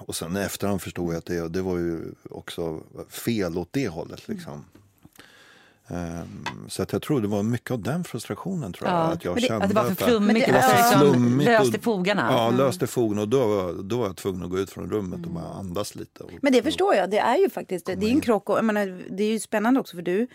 och 0.08 0.16
sen 0.16 0.36
efterhand 0.36 0.82
förstod 0.82 1.14
jag 1.14 1.18
att 1.18 1.26
det, 1.26 1.50
det 1.50 1.62
var 1.62 1.78
ju 1.78 2.14
också 2.30 2.84
fel 3.10 3.58
åt 3.58 3.74
det 3.74 3.88
hållet. 3.88 4.28
Liksom. 4.28 4.66
Ehm, 5.88 6.46
så 6.70 6.84
att 6.84 6.94
jag 6.94 7.02
tror 7.02 7.22
det 7.22 7.28
var 7.28 7.44
mycket 7.44 7.72
av 7.72 7.82
den 7.82 8.04
frustrationen. 8.04 8.74
tror 8.74 8.90
jag. 8.90 8.98
Ja, 8.98 9.02
Att 9.04 9.26
jag 9.26 9.36
det, 9.36 9.42
kände 9.42 9.64
att 9.66 9.70
det 9.70 9.76
var 9.76 9.84
för 9.84 9.96
flummigt, 10.06 10.46
det 10.46 10.52
det 10.52 10.52
var 10.52 10.62
för 10.62 11.00
Flummigt 11.00 11.78
och- 11.78 11.84
fogarna. 11.84 12.28
Ja, 12.32 12.50
löste 12.52 12.88
fogarna. 12.88 13.22
Och 13.22 13.28
då 13.30 13.48
var, 13.48 13.74
då 13.84 13.98
var 13.98 14.06
jag 14.06 14.16
tvungen 14.16 14.44
att 14.44 14.50
gå 14.50 14.60
ut 14.60 14.70
från 14.70 14.90
rummet 14.92 15.26
och 15.26 15.32
bara 15.32 15.46
andas 15.54 15.96
lite. 15.96 16.24
Och, 16.24 16.32
Men 16.42 16.54
det 16.54 16.64
förstår 16.64 16.96
jag. 16.96 17.10
Det 17.12 17.18
är 17.20 17.38
ju 17.38 17.50
faktiskt 17.50 17.86
det 17.86 17.92
är 17.92 18.04
en 18.04 18.22
krock. 18.22 18.50
Och, 18.50 18.58
jag 18.58 18.66
menar, 18.66 19.04
det 19.10 19.24
är 19.24 19.32
ju 19.32 19.40
spännande 19.40 19.80
också 19.80 19.96
för 19.96 20.02
du, 20.04 20.28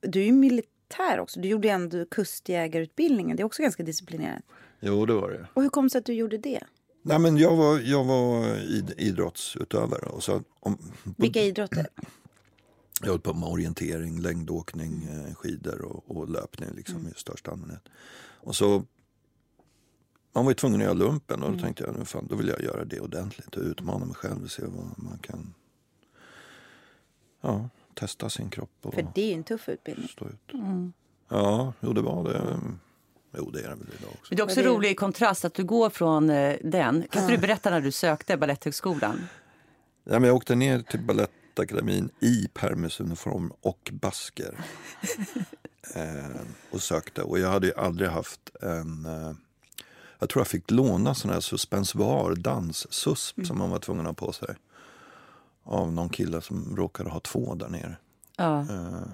du 0.00 0.20
är 0.20 0.24
ju 0.26 0.32
militär 0.32 1.20
också. 1.20 1.40
Du 1.40 1.48
gjorde 1.48 1.68
ändå 1.68 2.04
kustjägarutbildningen. 2.10 3.36
Det 3.36 3.42
är 3.42 3.44
också 3.44 3.62
ganska 3.62 3.82
disciplinerat. 3.82 4.42
Jo, 4.80 5.06
det 5.06 5.14
var 5.14 5.30
det. 5.30 5.46
Och 5.54 5.62
hur 5.62 5.68
kom 5.68 5.84
det 5.86 5.90
sig 5.90 5.98
att 5.98 6.04
du 6.04 6.12
gjorde 6.12 6.38
det? 6.38 6.60
Nej, 7.04 7.18
men 7.18 7.36
jag 7.36 7.56
var, 7.56 7.78
jag 7.80 8.04
var 8.04 8.56
id, 8.70 8.94
idrottsutövare. 8.98 10.06
Och 10.06 10.22
så, 10.22 10.42
om, 10.60 10.78
Vilka 11.16 11.40
idrotter? 11.42 11.86
Jag 13.02 13.10
höll 13.10 13.20
på 13.20 13.34
med 13.34 13.48
orientering, 13.48 14.20
längdåkning, 14.20 15.08
eh, 15.10 15.34
skidor 15.34 15.82
och, 15.82 16.16
och 16.16 16.28
löpning 16.28 16.68
liksom, 16.74 17.08
i 17.08 17.12
största 17.16 17.50
allmänhet. 17.50 17.82
Och 18.40 18.56
så, 18.56 18.84
man 20.32 20.44
var 20.44 20.50
ju 20.50 20.54
tvungen 20.54 20.80
att 20.80 20.84
göra 20.84 20.94
lumpen 20.94 21.42
och 21.42 21.52
då 21.52 21.58
tänkte 21.58 21.84
jag 21.84 21.98
nu 21.98 22.04
fan, 22.04 22.26
då 22.30 22.36
vill 22.36 22.48
jag 22.48 22.60
göra 22.60 22.84
det 22.84 23.00
ordentligt 23.00 23.56
och 23.56 23.62
utmana 23.62 24.04
mig 24.04 24.14
själv 24.14 24.42
och 24.44 24.50
se 24.50 24.62
vad 24.62 25.04
man 25.04 25.18
kan 25.18 25.54
ja, 27.40 27.68
testa 27.94 28.28
sin 28.30 28.50
kropp 28.50 28.70
och 28.82 28.94
För 28.94 29.06
det 29.14 29.22
är 29.22 29.26
ju 29.28 29.32
en 29.34 29.44
tuff 29.44 29.68
utbildning. 29.68 30.08
stå 30.08 30.28
ut. 30.28 30.52
Ja, 31.28 31.72
jo 31.80 31.92
det 31.92 32.00
var 32.02 32.24
det. 32.24 32.58
Jo 33.38 33.50
det 33.50 33.58
är 33.60 33.62
det 33.68 33.74
väl 33.74 33.88
idag 34.00 34.10
också. 34.12 34.26
Men 34.30 34.36
det 34.36 34.40
är 34.42 34.44
också 34.44 34.56
Men 34.60 34.64
det- 34.64 34.70
rolig 34.70 34.98
kontrast 34.98 35.44
att 35.44 35.54
du 35.54 35.64
går 35.64 35.90
från 35.90 36.30
eh, 36.30 36.56
den. 36.64 37.04
Kan 37.10 37.26
du 37.26 37.38
berätta 37.38 37.70
när 37.70 37.80
du 37.80 37.92
sökte 37.92 38.36
Baletthögskolan? 38.36 39.26
Ja, 40.04 40.12
men 40.18 40.22
jag 40.24 40.36
åkte 40.36 40.54
ner 40.54 40.80
till 40.82 41.00
Balettakademin 41.54 42.10
i 42.20 42.48
permisuniform 42.54 43.52
och 43.60 43.90
basker. 43.92 44.58
eh, 45.94 46.40
och 46.70 46.82
sökte. 46.82 47.22
Och 47.22 47.38
jag 47.38 47.48
hade 47.48 47.66
ju 47.66 47.74
aldrig 47.74 48.10
haft 48.10 48.50
en... 48.60 49.06
Eh, 49.06 49.32
jag 50.18 50.28
tror 50.28 50.40
jag 50.40 50.48
fick 50.48 50.70
låna 50.70 51.14
sån 51.14 51.30
här 51.30 51.40
suspensoar, 51.40 52.34
danssusp 52.34 53.46
som 53.46 53.58
man 53.58 53.70
var 53.70 53.78
tvungen 53.78 54.06
att 54.06 54.20
ha 54.20 54.26
på 54.26 54.32
sig. 54.32 54.56
Av 55.62 55.92
någon 55.92 56.08
kille 56.08 56.40
som 56.40 56.76
råkade 56.76 57.10
ha 57.10 57.20
två 57.20 57.54
där 57.54 57.68
nere. 57.68 57.96
Ja. 58.36 58.60
Eh, 58.60 59.08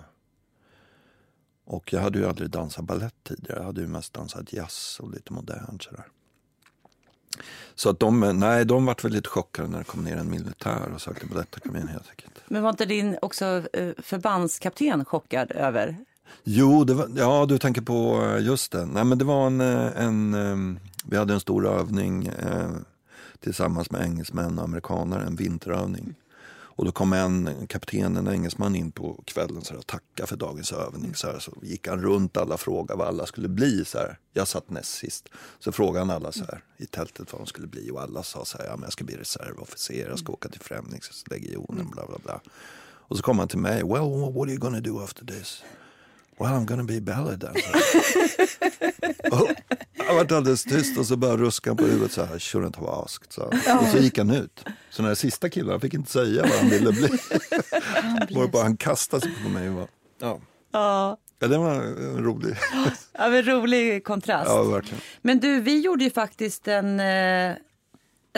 och 1.64 1.92
jag 1.92 2.00
hade 2.00 2.18
ju 2.18 2.26
aldrig 2.26 2.50
dansat 2.50 2.84
ballett 2.84 3.14
tidigare. 3.22 3.58
Jag 3.58 3.66
hade 3.66 3.80
ju 3.80 3.86
mest 3.86 4.12
dansat 4.12 4.52
jazz 4.52 4.98
och 5.00 5.10
lite 5.10 5.32
modernt 5.32 5.82
sådär. 5.82 6.06
Så 7.74 7.90
att 7.90 8.00
de, 8.00 8.20
nej, 8.20 8.64
de 8.64 8.86
vart 8.86 9.04
väl 9.04 9.12
lite 9.12 9.28
chockade 9.28 9.68
när 9.68 9.78
det 9.78 9.84
kom 9.84 10.04
ner 10.04 10.16
en 10.16 10.30
militär 10.30 10.92
och 10.94 11.00
sökte 11.00 11.26
Balettakademin 11.26 11.88
helt 11.88 12.10
enkelt. 12.10 12.34
Men 12.48 12.62
var 12.62 12.70
inte 12.70 12.84
din 12.86 13.16
också 13.22 13.62
eh, 13.72 13.90
förbandskapten 13.98 15.04
chockad 15.04 15.52
över? 15.52 15.96
Jo, 16.44 16.84
var, 16.84 17.08
ja 17.16 17.46
du 17.48 17.58
tänker 17.58 17.82
på 17.82 18.22
eh, 18.24 18.44
just 18.44 18.72
det. 18.72 18.86
Nej, 18.86 19.04
men 19.04 19.18
det 19.18 19.24
var 19.24 19.46
en, 19.46 19.60
eh, 19.60 20.04
en 20.04 20.34
eh, 20.34 20.80
vi 21.04 21.16
hade 21.16 21.34
en 21.34 21.40
stor 21.40 21.66
övning 21.66 22.26
eh, 22.26 22.70
tillsammans 23.40 23.90
med 23.90 24.02
engelsmän 24.02 24.58
och 24.58 24.64
amerikaner, 24.64 25.20
en 25.20 25.36
vinterövning. 25.36 26.14
Och 26.78 26.84
då 26.84 26.92
kom 26.92 27.12
en 27.12 27.66
kapten, 27.66 28.16
en 28.16 28.28
engelsman 28.28 28.74
in 28.74 28.92
på 28.92 29.22
kvällen 29.24 29.64
så 29.64 29.72
här, 29.72 29.78
och 29.78 29.86
tackade 29.86 30.26
för 30.26 30.36
dagens 30.36 30.72
övning. 30.72 31.14
Så, 31.14 31.26
här, 31.26 31.38
så 31.38 31.52
gick 31.62 31.88
han 31.88 32.02
runt 32.02 32.36
alla 32.36 32.54
och 32.54 32.60
frågade 32.60 32.98
vad 32.98 33.08
alla 33.08 33.26
skulle 33.26 33.48
bli. 33.48 33.84
Så 33.84 33.98
här. 33.98 34.18
Jag 34.32 34.48
satt 34.48 34.70
näst 34.70 34.94
sist. 34.94 35.28
Så 35.58 35.72
frågade 35.72 35.98
han 35.98 36.10
alla 36.10 36.32
så 36.32 36.44
här, 36.44 36.64
i 36.76 36.86
tältet 36.86 37.32
vad 37.32 37.40
de 37.40 37.46
skulle 37.46 37.66
bli. 37.66 37.90
Och 37.90 38.00
alla 38.00 38.22
sa 38.22 38.44
så 38.44 38.58
här, 38.58 38.64
ja, 38.64 38.76
men 38.76 38.82
jag 38.82 38.92
ska 38.92 39.04
bli 39.04 39.16
reservofficer, 39.16 40.08
jag 40.08 40.18
ska 40.18 40.32
åka 40.32 40.48
till 40.48 40.60
Främlingslegionen, 40.60 41.90
bla 41.90 42.06
bla 42.06 42.18
bla. 42.24 42.40
Och 42.80 43.16
så 43.16 43.22
kom 43.22 43.38
han 43.38 43.48
till 43.48 43.58
mig, 43.58 43.82
well 43.82 44.32
what 44.34 44.42
are 44.42 44.50
you 44.50 44.58
gonna 44.58 44.80
do 44.80 45.02
after 45.02 45.24
this? 45.24 45.62
Well 46.38 46.52
I'm 46.52 46.64
gonna 46.66 46.82
be 46.82 47.00
ballet 47.00 47.40
dancer. 47.40 47.72
och 49.32 49.48
jag 50.06 50.14
vart 50.14 50.32
alldeles 50.32 50.64
tyst 50.64 50.98
och 50.98 51.06
så 51.06 51.16
bara 51.16 51.36
ruskade 51.36 51.70
han 51.70 51.76
på 51.76 51.84
huvudet 51.84 52.12
så 52.12 52.24
här, 52.24 52.38
shouldn't 52.38 52.76
have 52.76 53.02
asked. 53.04 53.32
Så. 53.32 53.42
Och 53.80 53.88
så 53.92 53.98
gick 53.98 54.18
han 54.18 54.30
ut. 54.30 54.64
Så 54.90 55.02
den 55.02 55.08
här 55.08 55.14
sista 55.14 55.48
killen 55.48 55.70
han 55.70 55.80
fick 55.80 55.94
inte 55.94 56.10
säga 56.10 56.42
vad 56.42 56.52
han 56.52 56.68
ville 56.70 56.92
bli. 56.92 57.08
Varpå 58.30 58.58
han 58.60 58.76
kastade 58.76 59.22
sig 59.22 59.32
på 59.42 59.48
mig 59.48 59.68
och 59.68 59.74
bara, 59.74 59.88
ja. 60.20 60.40
Ja, 60.72 61.16
ja, 61.38 61.48
det 61.48 61.58
var 61.58 61.74
en 61.74 62.24
rolig. 62.24 62.56
ja 63.12 63.28
men 63.28 63.42
rolig 63.42 64.04
kontrast. 64.04 64.50
ja, 64.50 64.62
verkligen. 64.62 65.00
Men 65.22 65.40
du, 65.40 65.60
vi 65.60 65.80
gjorde 65.80 66.04
ju 66.04 66.10
faktiskt 66.10 66.68
en... 66.68 67.00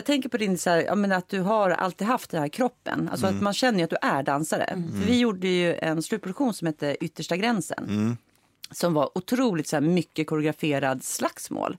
Jag 0.01 0.05
tänker 0.05 0.29
på 0.29 0.37
din, 0.37 0.59
så 0.59 0.71
här, 0.71 0.83
jag 0.83 0.99
menar, 0.99 1.17
att 1.17 1.29
du 1.29 1.41
har 1.41 1.71
alltid 1.71 2.07
haft 2.07 2.31
den 2.31 2.41
här 2.41 2.49
kroppen. 2.49 3.09
Alltså 3.13 3.27
att 3.27 3.41
man 3.43 3.53
känner 3.53 3.79
ju 3.79 3.85
att 3.85 3.91
du 3.91 3.97
är 4.03 4.23
dansare. 4.23 4.67
För 4.99 5.07
vi 5.07 5.19
gjorde 5.19 5.49
ju 5.49 5.75
en 5.75 6.03
slutproduktion 6.03 6.55
som 6.55 6.67
hette 6.67 6.97
Yttersta 7.05 7.37
gränsen. 7.37 8.17
Som 8.71 8.95
var 8.95 9.19
otroligt 9.19 9.69
så 9.69 9.77
här, 9.77 9.81
mycket 9.81 10.27
koreograferad 10.27 11.05
slagsmål. 11.05 11.77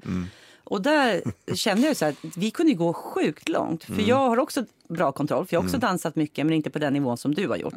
Och 0.63 0.81
där 0.81 1.21
kände 1.55 1.88
jag 1.88 1.97
så 1.97 2.05
här, 2.05 2.12
att 2.12 2.38
vi 2.38 2.51
kunde 2.51 2.73
gå 2.73 2.93
sjukt 2.93 3.49
långt. 3.49 3.84
För 3.84 4.01
jag 4.01 4.29
har 4.29 4.39
också 4.39 4.65
bra 4.88 5.12
kontroll, 5.12 5.45
för 5.45 5.55
jag 5.55 5.62
har 5.62 5.65
också 5.67 5.77
dansat 5.77 6.15
mycket 6.15 6.45
men 6.45 6.55
inte 6.55 6.69
på 6.69 6.79
den 6.79 6.93
nivån 6.93 7.17
som 7.17 7.36
du 7.36 7.47
har 7.47 7.57
gjort. 7.57 7.73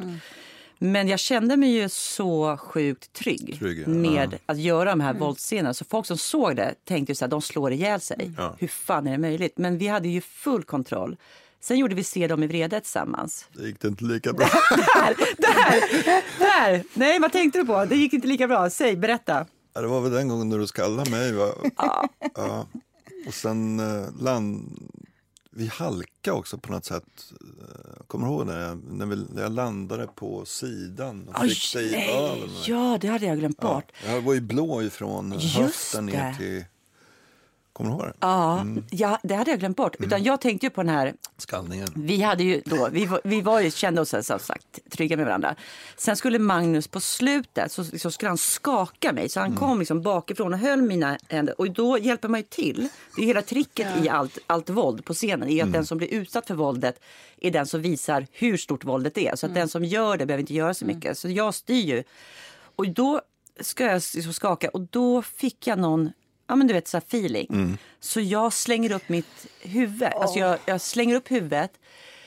Men 0.79 1.07
jag 1.07 1.19
kände 1.19 1.57
mig 1.57 1.69
ju 1.69 1.89
så 1.89 2.57
sjukt 2.57 3.13
trygg, 3.13 3.55
Trygg, 3.59 3.83
ja. 3.85 3.87
med 3.87 4.37
att 4.45 4.57
göra 4.59 4.89
de 4.89 4.99
här 4.99 5.13
våldsscenerna. 5.13 5.73
Så 5.73 5.85
folk 5.85 6.05
som 6.05 6.17
såg 6.17 6.55
det 6.55 6.75
tänkte 6.85 7.11
ju 7.11 7.15
så 7.15 7.25
här, 7.25 7.29
de 7.29 7.41
slår 7.41 7.71
ihjäl 7.73 8.01
sig. 8.01 8.31
Ja. 8.37 8.55
Hur 8.59 8.67
fan 8.67 9.07
är 9.07 9.11
det 9.11 9.17
möjligt? 9.17 9.57
Men 9.57 9.77
vi 9.77 9.87
hade 9.87 10.07
ju 10.07 10.21
full 10.21 10.63
kontroll. 10.63 11.17
Sen 11.59 11.77
gjorde 11.77 11.95
vi 11.95 12.03
Se 12.03 12.27
dem 12.27 12.43
i 12.43 12.47
vrede 12.47 12.81
tillsammans. 12.81 13.45
Det 13.53 13.67
gick 13.67 13.83
inte 13.83 14.03
lika 14.03 14.33
bra. 14.33 14.47
Där, 14.69 15.15
där, 15.37 16.23
där! 16.39 16.83
Nej, 16.93 17.19
vad 17.19 17.31
tänkte 17.31 17.59
du 17.59 17.65
på? 17.65 17.85
Det 17.85 17.95
gick 17.95 18.13
inte 18.13 18.27
lika 18.27 18.47
bra. 18.47 18.69
Säg, 18.69 18.95
berätta. 18.95 19.45
Ja, 19.73 19.81
det 19.81 19.87
var 19.87 20.01
väl 20.01 20.11
den 20.11 20.27
gången 20.27 20.49
när 20.49 20.57
du 20.57 20.67
skallade 20.67 21.11
mig. 21.11 21.31
Va? 21.33 21.53
Ja. 22.35 22.67
Och 23.27 23.33
sen 23.33 23.79
eh, 23.79 24.21
land... 24.21 24.79
Vi 25.57 25.67
halkade 25.67 26.37
också 26.37 26.57
på 26.57 26.71
något 26.71 26.85
sätt. 26.85 27.03
Eh, 27.41 28.03
Kommer 28.07 28.27
du 28.27 28.33
ihåg 28.33 28.47
det? 28.47 28.75
När, 28.89 29.05
vi, 29.05 29.25
när 29.29 29.41
jag 29.41 29.51
landade 29.51 30.07
på 30.07 30.45
sidan 30.45 31.27
och 31.27 31.45
fick 31.49 31.73
dig 31.73 32.09
ja, 32.65 32.97
det 33.01 33.07
hade 33.07 33.25
jag 33.25 33.39
glömt 33.39 33.57
Ja, 33.61 33.73
bort. 33.73 33.91
jag 34.05 34.21
var 34.21 34.33
ju 34.33 34.41
blå 34.41 34.81
ifrån 34.83 35.31
Just 35.39 35.55
höften 35.55 36.05
ner 36.05 36.33
till... 36.33 36.65
Kommer 37.75 37.89
du 37.89 37.95
ihåg 37.95 38.05
det? 38.05 38.13
Ja, 38.19 38.65
ja, 38.89 39.19
det 39.23 39.35
hade 39.35 39.51
jag 39.51 39.59
glömt 39.59 39.77
bort. 39.77 39.95
Utan 39.99 40.23
jag 40.23 40.41
tänkte 40.41 40.65
ju 40.65 40.69
på 40.69 40.81
den 40.83 40.89
här 40.89 41.13
Skallningen. 41.37 41.87
Vi, 41.95 42.21
hade 42.21 42.43
ju 42.43 42.61
då, 42.65 42.89
vi, 42.91 43.05
var, 43.05 43.21
vi 43.23 43.41
var 43.41 43.61
ju, 43.61 43.71
kände 43.71 44.01
oss 44.01 44.09
som 44.21 44.39
sagt 44.39 44.79
trygga 44.91 45.17
med 45.17 45.25
varandra. 45.25 45.55
Sen 45.97 46.15
skulle 46.15 46.39
Magnus 46.39 46.87
på 46.87 46.99
slutet 46.99 47.71
så, 47.71 47.83
så 47.83 48.11
skulle 48.11 48.29
han 48.29 48.37
skaka 48.37 49.13
mig. 49.13 49.29
Så 49.29 49.39
han 49.39 49.55
kom 49.55 49.79
liksom 49.79 50.01
bakifrån 50.01 50.53
och 50.53 50.59
höll 50.59 50.81
mina 50.81 51.17
händer. 51.29 51.61
Och 51.61 51.71
då 51.71 51.97
hjälper 51.97 52.27
man 52.27 52.39
ju 52.39 52.45
till. 52.49 52.89
Det 53.15 53.21
är 53.21 53.25
hela 53.25 53.41
tricket 53.41 53.87
i 54.03 54.09
allt, 54.09 54.37
allt 54.47 54.69
våld 54.69 55.05
på 55.05 55.13
scenen. 55.13 55.49
är 55.49 55.63
att 55.63 55.73
den 55.73 55.85
som 55.85 55.97
blir 55.97 56.13
utsatt 56.13 56.47
för 56.47 56.55
våldet 56.55 56.99
är 57.41 57.51
den 57.51 57.65
som 57.65 57.81
visar 57.81 58.27
hur 58.31 58.57
stort 58.57 58.83
våldet 58.83 59.17
är. 59.17 59.35
Så 59.35 59.45
att 59.45 59.53
den 59.53 59.69
som 59.69 59.83
gör 59.83 60.17
det 60.17 60.25
behöver 60.25 60.41
inte 60.41 60.53
göra 60.53 60.73
så 60.73 60.85
mycket. 60.85 61.17
Så 61.17 61.29
jag 61.29 61.53
styr 61.53 61.85
ju. 61.85 62.03
Och 62.75 62.89
då 62.89 63.21
ska 63.59 63.83
jag 63.83 64.01
liksom 64.15 64.33
skaka 64.33 64.69
och 64.69 64.81
då 64.81 65.21
fick 65.21 65.67
jag 65.67 65.79
någon 65.79 66.11
Ja 66.47 66.55
men 66.55 66.67
du 66.67 66.73
vet 66.73 66.87
så 66.87 66.97
här 66.97 67.01
feeling. 67.07 67.77
Så 67.99 68.21
jag 68.21 68.53
slänger 68.53 68.91
upp 68.91 69.09
mitt 69.09 69.47
huvud. 69.61 70.03
Alltså 70.03 70.39
jag, 70.39 70.59
jag 70.65 70.81
slänger 70.81 71.15
upp 71.15 71.31
huvudet. 71.31 71.71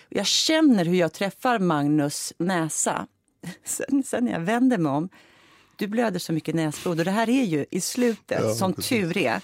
Jag 0.09 0.27
känner 0.27 0.85
hur 0.85 0.95
jag 0.99 1.13
träffar 1.13 1.59
Magnus 1.59 2.33
näsa. 2.39 3.07
Sen, 3.65 4.03
sen 4.07 4.25
när 4.25 4.33
jag 4.33 4.41
vänder 4.41 4.79
mig 4.79 4.93
om. 4.93 5.09
Du 5.77 5.87
blöder 5.87 6.19
så 6.19 6.33
mycket 6.33 6.55
näsblod 6.55 6.99
och 6.99 7.05
det 7.05 7.11
här 7.11 7.29
är 7.29 7.45
ju 7.45 7.67
i 7.71 7.81
slutet 7.81 8.41
Ja, 8.43 8.55
som 8.55 8.73
precis. 8.73 8.89
tur 8.89 9.19
är. 9.19 9.41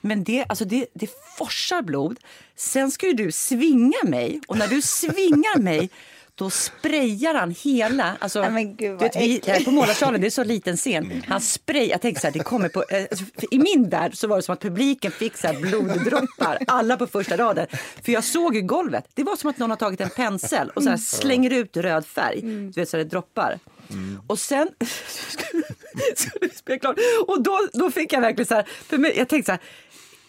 Men 0.00 0.24
det, 0.24 0.44
alltså 0.48 0.64
det, 0.64 0.86
det 0.94 1.10
forsar 1.38 1.82
blod. 1.82 2.18
Sen 2.56 2.90
ska 2.90 3.06
ju 3.06 3.12
du 3.12 3.32
svinga 3.32 3.98
mig 4.04 4.40
och 4.48 4.58
när 4.58 4.68
du 4.68 4.82
svingar 4.82 5.58
mig 5.58 5.90
då 6.38 6.50
sprayar 6.50 7.34
han 7.34 7.54
hela... 7.62 8.16
Alltså, 8.20 8.40
Nej, 8.40 8.50
men 8.50 8.76
gud, 8.76 8.78
du 8.78 8.88
vad 8.90 9.00
vet, 9.00 9.16
vi, 9.16 9.36
äckligt. 9.36 9.64
på 9.64 9.70
Målarsalen, 9.70 10.20
det 10.20 10.26
är 10.26 10.30
så 10.30 10.44
liten 10.44 10.76
scen. 10.76 11.22
Han 11.28 11.40
spray, 11.40 11.86
jag 11.86 12.00
tänkte 12.00 12.20
så 12.20 12.26
här, 12.26 12.32
det 12.32 12.38
kommer 12.38 12.68
på, 12.68 12.84
eh, 12.88 13.06
alltså, 13.10 13.24
I 13.50 13.58
min 13.58 13.88
värld 13.88 14.16
så 14.16 14.28
var 14.28 14.36
det 14.36 14.42
som 14.42 14.52
att 14.52 14.60
publiken 14.60 15.12
fick 15.12 15.36
så 15.36 15.46
här 15.46 15.54
bloddroppar, 15.60 16.58
alla 16.66 16.96
på 16.96 17.06
första 17.06 17.36
raden. 17.36 17.66
För 18.02 18.12
jag 18.12 18.24
såg 18.24 18.56
ju 18.56 18.62
golvet, 18.62 19.04
det 19.14 19.22
var 19.22 19.36
som 19.36 19.50
att 19.50 19.58
någon 19.58 19.70
har 19.70 19.76
tagit 19.76 20.00
en 20.00 20.10
pensel 20.10 20.70
och 20.74 20.82
så 20.82 20.88
här 20.88 20.96
slänger 20.96 21.50
ut 21.52 21.76
röd 21.76 22.06
färg, 22.06 22.40
du 22.42 22.80
vet 22.80 22.88
så 22.88 22.96
här, 22.96 23.04
det 23.04 23.10
droppar. 23.10 23.58
Och 24.26 24.38
sen 24.38 24.68
skulle 26.16 26.38
vi 26.40 26.48
spela 26.48 26.78
klart 26.78 26.96
och 27.26 27.42
då, 27.42 27.58
då 27.72 27.90
fick 27.90 28.12
jag 28.12 28.20
verkligen 28.20 28.46
så 28.46 28.54
här, 28.54 28.66
för 28.88 28.98
mig, 28.98 29.14
jag 29.16 29.28
tänkte 29.28 29.46
så 29.46 29.52
här, 29.52 29.60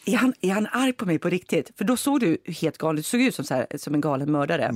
är 0.07 0.17
han, 0.17 0.33
är 0.41 0.51
han 0.53 0.67
arg 0.71 0.93
på 0.93 1.05
mig 1.05 1.19
på 1.19 1.29
riktigt? 1.29 1.71
För 1.77 1.85
då 1.85 1.97
såg 1.97 2.19
du 2.19 2.37
helt 2.61 2.77
galen, 2.77 2.95
du 2.95 3.03
såg 3.03 3.21
ut 3.21 3.35
som, 3.35 3.45
så 3.45 3.53
här, 3.53 3.67
som 3.77 3.93
en 3.93 4.01
galen 4.01 4.31
mördare. 4.31 4.71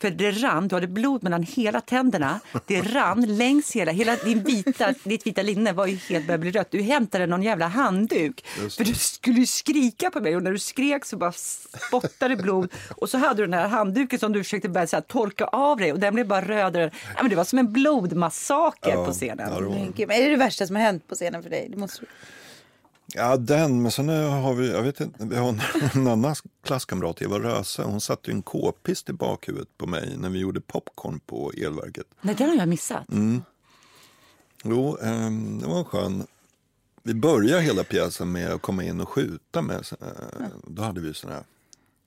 För 0.00 0.10
det 0.10 0.30
rann, 0.30 0.68
du 0.68 0.74
hade 0.74 0.86
blod 0.88 1.22
mellan 1.22 1.42
hela 1.42 1.80
tänderna. 1.80 2.40
Det 2.66 2.80
rann 2.80 3.36
längs 3.36 3.72
hela, 3.76 3.92
hela 3.92 4.16
din 4.16 4.42
vita, 4.44 4.94
ditt 5.04 5.26
vita 5.26 5.42
linne 5.42 5.72
var 5.72 5.86
ju 5.86 5.96
helt 5.96 6.26
började 6.26 6.40
bli 6.40 6.50
rött. 6.50 6.70
Du 6.70 6.82
hämtade 6.82 7.26
någon 7.26 7.42
jävla 7.42 7.66
handduk. 7.66 8.46
För 8.76 8.84
du 8.84 8.94
skulle 8.94 9.40
ju 9.40 9.46
skrika 9.46 10.10
på 10.10 10.20
mig 10.20 10.36
och 10.36 10.42
när 10.42 10.52
du 10.52 10.58
skrek 10.58 11.04
så 11.04 11.16
bara 11.16 11.32
spottade 11.32 12.36
blod. 12.36 12.72
Och 12.96 13.08
så 13.10 13.18
hade 13.18 13.42
du 13.42 13.46
den 13.46 13.54
här 13.58 13.68
handduken 13.68 14.18
som 14.18 14.32
du 14.32 14.42
försökte 14.44 14.68
börja 14.68 14.86
så 14.86 14.96
här, 14.96 15.00
torka 15.00 15.44
av 15.44 15.76
dig 15.78 15.92
och 15.92 15.98
den 16.00 16.14
blev 16.14 16.26
bara 16.26 16.42
rödare. 16.44 16.90
Ja, 17.16 17.22
men 17.22 17.30
det 17.30 17.36
var 17.36 17.44
som 17.44 17.58
en 17.58 17.72
blodmassaker 17.72 19.04
på 19.04 19.12
scenen. 19.12 19.48
Ja, 19.52 19.60
det 19.60 19.66
var- 19.66 20.06
men 20.06 20.16
är 20.16 20.22
det 20.22 20.30
det 20.30 20.36
värsta 20.36 20.66
som 20.66 20.76
har 20.76 20.82
hänt 20.82 21.08
på 21.08 21.14
scenen 21.14 21.42
för 21.42 21.50
dig? 21.50 21.68
Det 21.70 21.76
måste... 21.76 22.02
Ja, 23.14 23.36
den. 23.36 23.82
Men 23.82 23.90
sen 23.92 24.08
har 24.08 24.54
vi, 24.54 24.70
jag 24.70 24.82
vet 24.82 25.00
inte, 25.00 25.24
vi 25.26 25.36
har 25.36 25.48
en, 25.48 25.60
en 25.94 26.06
annan 26.06 26.34
klasskamrat, 26.64 27.22
Eva 27.22 27.38
Röse. 27.38 27.82
Hon 27.82 28.00
satte 28.00 28.30
en 28.30 28.42
k-pist 28.42 29.08
i 29.10 29.12
bakhuvudet 29.12 29.78
på 29.78 29.86
mig 29.86 30.16
när 30.16 30.28
vi 30.30 30.38
gjorde 30.38 30.60
popcorn 30.60 31.20
på 31.26 31.52
elverket. 31.56 32.06
Nej, 32.20 32.34
den 32.34 32.48
har 32.48 32.56
jag 32.56 32.68
missat. 32.68 33.04
Jo, 34.64 34.96
ehm, 35.02 35.58
det 35.58 35.66
var 35.66 35.78
en 35.78 35.84
skön... 35.84 36.26
Vi 37.02 37.14
började 37.14 37.62
hela 37.62 37.84
pjäsen 37.84 38.32
med 38.32 38.50
att 38.52 38.62
komma 38.62 38.84
in 38.84 39.00
och 39.00 39.08
skjuta 39.08 39.62
med. 39.62 39.76
Eh, 40.00 40.46
Då 40.66 40.82
hade 40.82 41.00
vi 41.00 41.14
såna 41.14 41.32
här 41.34 41.44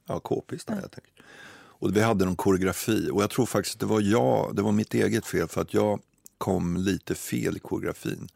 ja, 0.08 0.20
k-pistar 0.20 0.74
helt 0.74 0.96
enkelt. 0.96 1.16
Och 1.54 1.96
vi 1.96 2.02
hade 2.02 2.26
någon 2.26 2.36
koreografi. 2.36 3.10
Och 3.12 3.24
jag 3.24 3.30
tror 3.30 3.46
faktiskt 3.46 3.80
det 3.80 3.86
var 3.86 4.02
jag, 4.02 4.56
det 4.56 4.62
var 4.62 4.72
mitt 4.72 4.94
eget 4.94 5.26
fel 5.26 5.48
för 5.48 5.62
att 5.62 5.74
jag 5.74 6.00
kom 6.38 6.78
lite 6.78 7.16
fel 7.16 7.58
i 7.58 7.60
koreografin. 7.60 8.28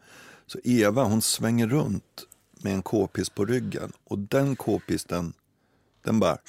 Så 0.47 0.59
Eva 0.63 1.03
hon 1.03 1.21
svänger 1.21 1.67
runt 1.67 2.23
med 2.65 2.73
en 2.73 2.81
k-pist 2.81 3.35
på 3.35 3.45
ryggen 3.45 3.91
och 4.03 4.19
den 4.19 4.55
k-pisten 4.55 5.33
den 6.03 6.19
bara 6.19 6.37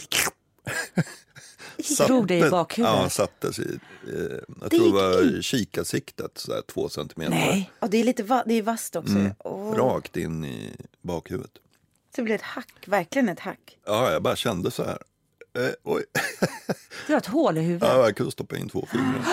Drog 2.07 2.27
dig 2.27 2.47
i 2.47 2.51
bakhuvudet? 2.51 2.97
Ja, 3.03 3.09
sattes 3.11 3.59
i, 3.59 3.79
eh, 4.07 4.39
jag 4.61 4.71
tror 4.71 4.87
det 4.87 4.93
var 4.93 5.43
kikarsiktet, 5.43 6.39
så 6.39 6.53
där, 6.53 6.63
två 6.63 6.89
centimeter. 6.89 7.31
Nej. 7.35 7.71
Och 7.79 7.91
det 7.91 7.97
är 8.01 8.05
lite 8.05 8.23
va- 8.23 8.43
det 8.47 8.55
är 8.55 8.63
vasst 8.63 8.97
också. 8.97 9.13
Mm. 9.13 9.33
Åh. 9.39 9.75
Rakt 9.75 10.17
in 10.17 10.45
i 10.45 10.77
bakhuvudet. 11.03 11.51
Så 11.55 11.61
det 12.21 12.23
blir 12.23 12.35
ett 12.35 12.43
hack, 12.43 12.85
verkligen 12.87 13.29
ett 13.29 13.41
hack. 13.41 13.79
Ja, 13.87 14.13
jag 14.13 14.23
bara 14.23 14.37
kände 14.37 14.71
så 14.71 14.85
här. 14.85 14.99
Eh, 15.59 15.71
oj. 15.83 16.05
Du 17.07 17.13
har 17.13 17.19
ett 17.21 17.27
hål 17.27 17.59
i 17.59 17.61
huvudet. 17.61 17.89
Ja, 17.89 17.97
jag 18.05 18.17
kunde 18.17 18.33
stoppa 18.33 18.57
in 18.57 18.69
två 18.69 18.87
fingrar. 18.91 19.25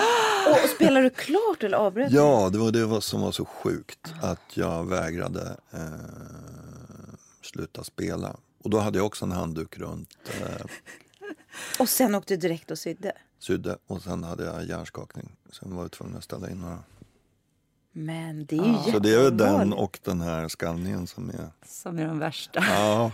Och, 0.47 0.51
och 0.63 0.69
spelar 0.69 1.01
du 1.01 1.09
klart 1.09 1.63
eller 1.63 1.77
avbröt? 1.77 2.11
Ja, 2.11 2.49
det 2.51 2.57
var 2.57 2.71
det 2.71 2.85
var 2.85 3.01
som 3.01 3.21
var 3.21 3.31
så 3.31 3.45
sjukt. 3.45 4.13
Att 4.21 4.41
jag 4.57 4.89
vägrade 4.89 5.57
eh, 5.71 5.79
sluta 7.45 7.83
spela. 7.83 8.35
Och 8.63 8.69
då 8.69 8.79
hade 8.79 8.97
jag 8.97 9.05
också 9.05 9.25
en 9.25 9.31
handduk 9.31 9.77
runt 9.77 10.09
eh, 10.41 10.65
Och 11.79 11.89
sen 11.89 12.15
åkte 12.15 12.33
du 12.33 12.37
direkt 12.37 12.71
och 12.71 12.79
sydde? 12.79 13.11
sydde. 13.39 13.77
Och 13.87 14.01
sen 14.01 14.23
hade 14.23 14.45
jag 14.45 14.65
hjärnskakning. 14.65 15.35
Sen 15.51 15.75
var 15.75 15.83
jag 15.83 15.91
tvungen 15.91 16.17
att 16.17 16.23
ställa 16.23 16.49
in 16.49 16.57
några. 16.61 16.79
Men 17.91 18.45
det 18.45 18.57
är 18.57 18.85
ju 18.85 18.91
Så 18.91 18.99
det 18.99 19.13
är 19.13 19.31
den 19.31 19.73
och 19.73 19.99
den 20.03 20.21
här 20.21 20.47
skallningen 20.47 21.07
som 21.07 21.29
är... 21.29 21.51
Som 21.65 21.99
är 21.99 22.07
de 22.07 22.19
värsta. 22.19 22.63
Ja, 22.69 23.11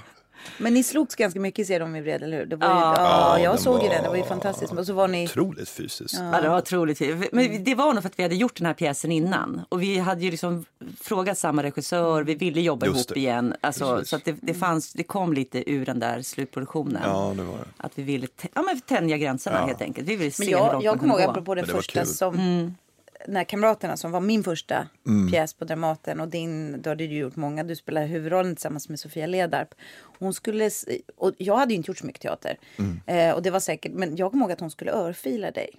Men 0.57 0.73
ni 0.73 0.83
slogs 0.83 1.15
ganska 1.15 1.39
mycket 1.39 1.67
ser 1.67 1.79
de 1.79 1.95
i 1.95 2.01
vred, 2.01 2.23
eller 2.23 2.37
hur? 2.37 2.45
Det 2.45 2.55
var 2.55 2.67
ju, 2.67 2.73
Ja. 2.73 2.93
ja, 2.97 3.37
Ja, 3.37 3.43
jag 3.43 3.53
den 3.53 3.61
såg 3.63 3.83
ju 3.83 3.89
den, 3.89 4.03
det 4.03 4.09
var 4.09 4.15
ju 4.15 4.23
fantastiskt. 4.23 4.73
Och 4.73 4.85
så 4.85 4.93
var 4.93 5.07
ni... 5.07 5.25
otroligt 5.25 5.69
fysiskt. 5.69 6.15
Ja, 6.33 6.41
det 6.41 6.49
var 6.49 6.57
otroligt. 6.57 7.01
Men 7.31 7.63
det 7.63 7.75
var 7.75 7.93
nog 7.93 8.03
för 8.03 8.09
att 8.09 8.19
vi 8.19 8.23
hade 8.23 8.35
gjort 8.35 8.57
den 8.57 8.65
här 8.65 8.73
pjäsen 8.73 9.11
innan. 9.11 9.61
Och 9.69 9.81
vi 9.81 9.97
hade 9.97 10.21
ju 10.21 10.31
liksom 10.31 10.65
frågat 11.01 11.37
samma 11.37 11.63
regissör, 11.63 12.23
vi 12.23 12.35
ville 12.35 12.61
jobba 12.61 12.85
Just 12.85 12.95
ihop 12.97 13.07
det. 13.07 13.19
igen. 13.19 13.55
Alltså, 13.61 13.95
Precis. 13.95 14.09
så 14.09 14.15
att 14.15 14.25
det, 14.25 14.35
det, 14.41 14.53
fanns, 14.53 14.93
det 14.93 15.03
kom 15.03 15.33
lite 15.33 15.71
ur 15.71 15.85
den 15.85 15.99
där 15.99 16.21
slutproduktionen. 16.21 17.01
Ja, 17.05 17.33
det 17.37 17.43
var 17.43 17.57
det. 17.57 17.65
Att 17.77 17.91
vi 17.95 18.03
ville 18.03 18.27
ja, 18.53 18.61
men 18.61 18.79
tänja 18.81 19.17
gränserna 19.17 19.57
Ja. 19.59 19.65
helt 19.65 19.81
enkelt. 19.81 20.07
Vi 20.07 20.15
ville 20.15 20.31
se 20.31 20.43
Men 20.43 20.53
hur 20.53 20.59
jag, 20.65 20.73
långt 20.73 20.85
jag 20.85 20.99
kommer 20.99 21.13
ihåg, 21.13 21.17
kunde 21.19 21.25
gå. 21.25 21.31
apropå 21.31 21.55
den 21.55 21.65
första 21.65 22.05
som... 22.05 22.75
När 23.27 23.43
Kamraterna 23.43 23.97
som 23.97 24.11
var 24.11 24.19
min 24.19 24.43
första 24.43 24.87
pjäs 25.31 25.53
på 25.53 25.65
Dramaten 25.65 26.19
och 26.19 26.27
din, 26.27 26.81
då 26.81 26.89
hade 26.89 27.07
du 27.07 27.17
gjort 27.17 27.35
många, 27.35 27.63
du 27.63 27.75
spelade 27.75 28.05
huvudrollen 28.05 28.55
tillsammans 28.55 28.89
med 28.89 28.99
Sofia 28.99 29.27
Ledarp. 29.27 29.75
Hon 30.19 30.33
skulle, 30.33 30.69
och 31.15 31.31
jag 31.37 31.57
hade 31.57 31.73
ju 31.73 31.77
inte 31.77 31.91
gjort 31.91 31.97
så 31.97 32.05
mycket 32.05 32.21
teater. 32.21 32.57
Eh, 33.05 33.31
och 33.31 33.41
det 33.41 33.51
var 33.51 33.59
säkert, 33.59 33.91
men 33.91 34.15
jag 34.15 34.31
kommer 34.31 34.43
ihåg 34.43 34.51
att 34.51 34.59
hon 34.59 34.71
skulle 34.71 34.91
örfila 34.91 35.51
dig 35.51 35.69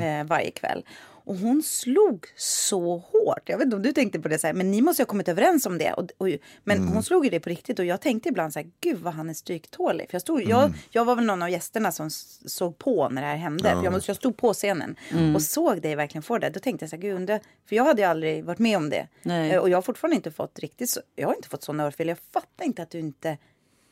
eh, 0.00 0.26
varje 0.26 0.50
kväll. 0.50 0.84
Och 1.26 1.36
hon 1.36 1.62
slog 1.62 2.26
så 2.36 2.96
hårt. 2.98 3.42
Jag 3.48 3.58
vet 3.58 3.64
inte 3.64 3.76
om 3.76 3.82
du 3.82 3.92
tänkte 3.92 4.20
på 4.20 4.28
det 4.28 4.38
så 4.38 4.46
här, 4.46 4.54
men 4.54 4.70
ni 4.70 4.80
måste 4.82 5.02
ha 5.02 5.06
kommit 5.06 5.28
överens 5.28 5.66
om 5.66 5.78
det. 5.78 5.92
Och, 5.92 6.08
och, 6.18 6.28
men 6.64 6.78
hon 6.88 7.02
slog 7.02 7.24
ju 7.24 7.30
det 7.30 7.40
på 7.40 7.48
riktigt 7.50 7.78
och 7.78 7.84
jag 7.84 8.00
tänkte 8.00 8.28
ibland 8.28 8.52
så 8.52 8.58
här, 8.58 8.70
gud 8.80 8.98
vad 8.98 9.14
han 9.14 9.30
är 9.30 9.34
stryktålig. 9.34 10.10
För 10.10 10.14
jag, 10.14 10.22
stod, 10.22 10.42
jag, 10.42 10.72
jag 10.90 11.04
var 11.04 11.16
väl 11.16 11.24
någon 11.24 11.42
av 11.42 11.50
gästerna 11.50 11.92
som 11.92 12.10
såg 12.10 12.78
på 12.78 13.08
när 13.08 13.22
det 13.22 13.28
här 13.28 13.36
hände. 13.36 13.62
För 13.70 13.84
jag, 13.84 14.02
jag 14.06 14.16
stod 14.16 14.36
på 14.36 14.52
scenen 14.54 14.96
och 15.34 15.42
såg 15.42 15.82
dig 15.82 15.94
verkligen 15.96 16.22
få 16.22 16.38
det. 16.38 16.50
Då 16.50 16.60
tänkte 16.60 16.82
jag 16.82 16.90
så 16.90 16.96
här, 16.96 17.00
gud, 17.02 17.14
undrar- 17.16 17.40
för 17.68 17.76
jag 17.76 17.84
hade 17.84 18.02
ju 18.02 18.08
aldrig 18.08 18.44
varit 18.44 18.58
med 18.58 18.76
om 18.76 18.90
det. 18.90 19.08
Nej. 19.22 19.50
Eh, 19.50 19.58
Och 19.60 19.70
jag 19.70 19.76
har 19.76 19.82
fortfarande 19.82 20.16
inte 20.16 20.30
fått 20.30 20.58
riktigt 20.58 20.90
så, 20.90 21.00
jag 21.16 21.28
har 21.28 21.34
inte 21.34 21.48
fått 21.48 21.62
sån 21.62 21.80
örfil. 21.80 22.08
Jag 22.08 22.18
fattar 22.32 22.64
inte 22.64 22.82
att 22.82 22.90
du 22.90 22.98
inte 22.98 23.38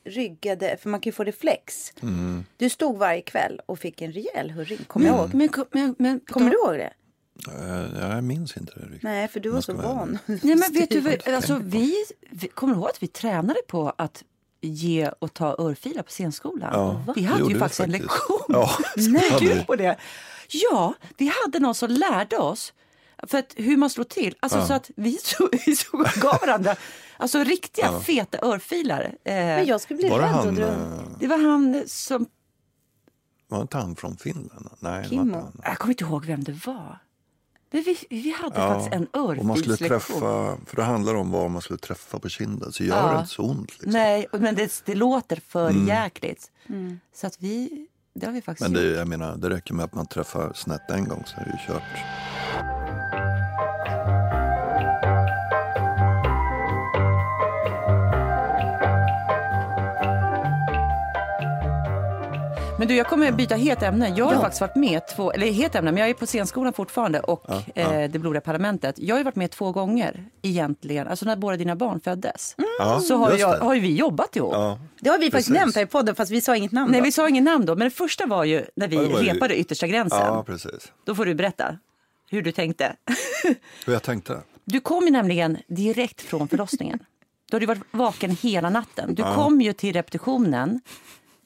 ryggade, 0.05 0.77
för 0.77 0.89
man 0.89 1.01
kan 1.01 1.09
ju 1.11 1.13
få 1.15 1.25
reflex. 1.25 1.93
Du 2.57 2.69
stod 2.71 2.99
varje 2.99 3.23
kväll 3.23 3.61
och 3.67 3.79
fick 3.79 4.03
en 4.03 4.13
rejäl 4.13 4.51
hurring, 4.51 4.79
kommer 4.87 5.07
jag 5.07 5.17
ihåg. 5.19 5.35
Men, 5.35 5.49
men, 5.71 5.95
men, 5.99 6.21
Kommer 6.21 6.51
du 6.51 6.57
ihåg 6.57 6.75
det? 6.79 6.93
Eh, 7.49 8.01
Jag 8.01 8.25
minns 8.25 8.57
inte 8.57 8.73
det 8.75 8.85
riktigt. 8.87 9.03
Nej, 9.03 9.29
för 9.29 9.41
du 9.41 9.49
var 9.51 9.61
så 9.61 9.73
van. 9.75 10.19
Nej, 10.27 10.41
men 10.57 10.73
vet 10.73 10.91
du, 10.91 11.19
alltså, 11.35 11.61
vi, 11.65 11.95
vi 12.31 12.49
kommer 12.49 12.75
du 12.75 12.81
ihåg 12.81 12.89
att 12.89 13.03
vi 13.03 13.07
tränade 13.07 13.61
på 13.69 13.93
att 13.99 14.23
ge 14.61 15.09
och 15.19 15.35
ta 15.35 15.57
örfilar 15.59 16.03
på 16.03 16.11
scenskolan? 16.11 16.71
Ja, 16.73 17.13
vi 17.17 17.23
hade 17.25 17.53
ju 17.53 17.59
faktiskt 17.59 17.81
en 17.81 17.91
lektion. 17.91 18.39
Ja, 18.49 18.71
Nej, 18.97 19.31
hade 19.31 19.45
du 19.49 19.55
vi. 19.55 19.65
på 19.65 19.77
det? 19.77 19.97
Ja, 20.71 20.95
vi 21.19 21.33
hade 21.45 21.59
någon 21.59 21.75
som 21.75 21.91
lärde 21.91 22.39
oss 22.39 22.73
för 23.27 23.39
att, 23.39 23.53
hur 23.57 23.77
man 23.77 23.91
slår 23.91 24.05
till. 24.05 24.35
Alltså, 24.41 24.67
så 24.67 24.73
att 24.73 24.91
vi 24.97 25.13
så, 25.23 25.49
vi 25.67 25.77
så 25.77 25.97
gav 26.21 26.39
varandra 26.41 26.77
alltså, 27.17 27.45
riktiga 27.45 28.01
feta 28.01 28.39
örfilar. 28.47 29.03
Eh, 29.25 29.35
Men 29.35 29.67
jag 29.67 29.81
skulle 29.81 29.97
bli 29.99 30.09
Var 30.09 30.19
det 30.21 30.27
rädd 30.27 30.35
och 30.35 30.45
han, 30.45 30.55
dra. 30.55 30.67
eh, 30.67 31.03
Det 31.21 31.27
var 31.27 31.39
han 31.39 31.83
som... 31.87 32.27
var 33.49 33.63
inte 33.63 33.77
han 33.77 33.97
från 33.97 34.17
Finland? 34.17 34.69
Nej, 34.79 35.09
Kimmo. 35.09 35.19
var 35.21 35.25
inte 35.25 35.39
han. 35.39 35.61
Jag 35.65 35.79
kommer 35.79 35.93
inte 35.95 36.05
ihåg 36.05 36.25
vem 36.27 36.45
det 36.45 36.67
var. 36.67 36.99
Men 37.73 37.83
vi, 37.83 37.99
vi 38.11 38.31
hade 38.43 38.55
faktiskt 38.55 38.93
en 38.95 39.07
och 39.07 39.45
man 39.45 39.57
skulle 39.57 39.73
örfilslektion. 39.75 40.21
träffa, 40.21 40.57
för 40.67 40.77
det 40.77 40.83
handlar 40.83 41.15
om 41.15 41.31
var 41.31 41.49
man 41.49 41.63
skulle 41.63 41.79
träffa 41.79 42.19
på 42.19 42.29
kinden, 42.29 42.73
så 42.73 42.85
gör 42.85 42.97
Ja. 42.97 43.13
det 43.13 43.19
inte 43.21 43.31
så 43.31 43.43
ont. 43.43 43.71
Liksom. 43.71 43.91
Nej, 43.93 44.27
men 44.33 44.55
det, 44.55 44.83
det 44.85 44.95
låter 44.95 45.37
för 45.49 45.71
Mm. 45.71 45.87
jäkligt. 45.89 46.51
Så 47.15 47.27
att 47.27 47.37
vi, 47.39 47.87
det 48.15 48.27
har 48.27 48.33
vi 48.33 48.43
faktiskt 48.43 48.71
Men 48.71 48.83
gjort. 48.83 48.93
det, 48.93 48.99
jag 48.99 49.09
menar, 49.09 49.37
det 49.37 49.51
räcker 49.51 49.75
med 49.75 49.85
att 49.85 49.95
man 49.95 50.07
träffar 50.07 50.53
snett 50.55 50.91
en 50.91 51.05
gång 51.09 51.23
så 51.27 51.37
är 51.41 51.45
det 51.45 51.51
ju 51.51 51.73
kört. 51.75 51.83
Men 62.83 62.89
du, 62.89 62.95
jag 62.97 63.07
kommer 63.07 63.33
byta 63.33 63.55
helt 63.55 63.83
ämne. 63.83 64.15
Jag 64.17 64.25
har 64.25 64.41
faktiskt 64.41 64.61
varit 64.61 64.77
med 64.77 65.09
två, 65.09 65.33
eller 65.33 65.53
helt 65.53 65.75
ämne, 65.75 65.93
men 65.93 66.01
jag 66.01 66.11
är 66.11 66.15
på 66.15 66.27
scenskolan 66.27 66.73
fortfarande 66.73 67.21
och 67.21 67.47
Eh, 67.75 68.11
Det 68.11 68.19
blodiga 68.19 68.41
parlamentet. 68.41 68.95
Jag 68.99 69.15
har 69.15 69.19
ju 69.21 69.25
varit 69.25 69.37
med 69.37 69.51
två 69.51 69.73
gånger 69.73 70.25
egentligen, 70.43 71.09
alltså 71.09 71.27
när 71.27 71.37
båda 71.37 71.57
dina 71.57 71.77
barn 71.77 72.01
föddes. 72.01 72.55
Ja, 72.79 73.01
Så 73.01 73.17
har, 73.17 73.33
jag, 73.39 73.57
har 73.59 73.75
ju 73.75 73.81
vi 73.81 73.97
jobbat 73.97 74.37
ihop. 74.37 74.53
Ja, 74.53 74.79
Det 75.01 75.11
har 75.11 75.19
vi 75.19 75.25
faktiskt 75.31 75.49
Precis. 75.49 75.61
nämnt 75.61 75.75
här 75.77 75.83
i 75.83 75.87
podden 75.87 76.15
fast 76.15 76.31
vi 76.33 76.41
sa 76.41 76.57
inget 76.57 76.73
namn 76.73 76.91
Nej, 76.93 77.01
då. 77.01 77.05
vi 77.05 77.13
sa 77.13 77.29
ingen 77.29 77.45
namn 77.45 77.67
då, 77.67 77.75
men 77.77 77.85
det 77.89 77.91
första 77.95 78.27
var 78.27 78.45
ju 78.45 78.65
när 78.77 78.89
vi 78.89 78.97
Ja, 78.97 79.03
var 79.03 79.21
ju- 79.23 79.33
repade 79.33 79.57
yttersta 79.57 79.87
gränsen. 79.87 80.19
ja, 80.21 80.43
precis. 80.47 80.93
Då 81.05 81.15
får 81.15 81.25
du 81.25 81.35
berätta 81.35 81.79
hur 82.31 82.43
du 82.43 82.53
tänkte. 82.53 82.93
Hur 83.87 83.93
jag 83.93 84.03
tänkte. 84.03 84.41
Du 84.65 84.81
kom 84.81 85.05
ju 85.05 85.11
nämligen 85.11 85.59
direkt 85.69 86.21
från 86.23 86.49
förlossningen. 86.49 86.99
Du 87.51 87.57
hade 87.57 87.63
ju 87.63 87.67
varit 87.67 87.83
vaken 87.91 88.31
hela 88.43 88.71
natten. 88.71 89.15
Du 89.15 89.23
kom 89.23 89.61
ju 89.61 89.73
till 89.73 89.93
repetitionen, 89.93 90.81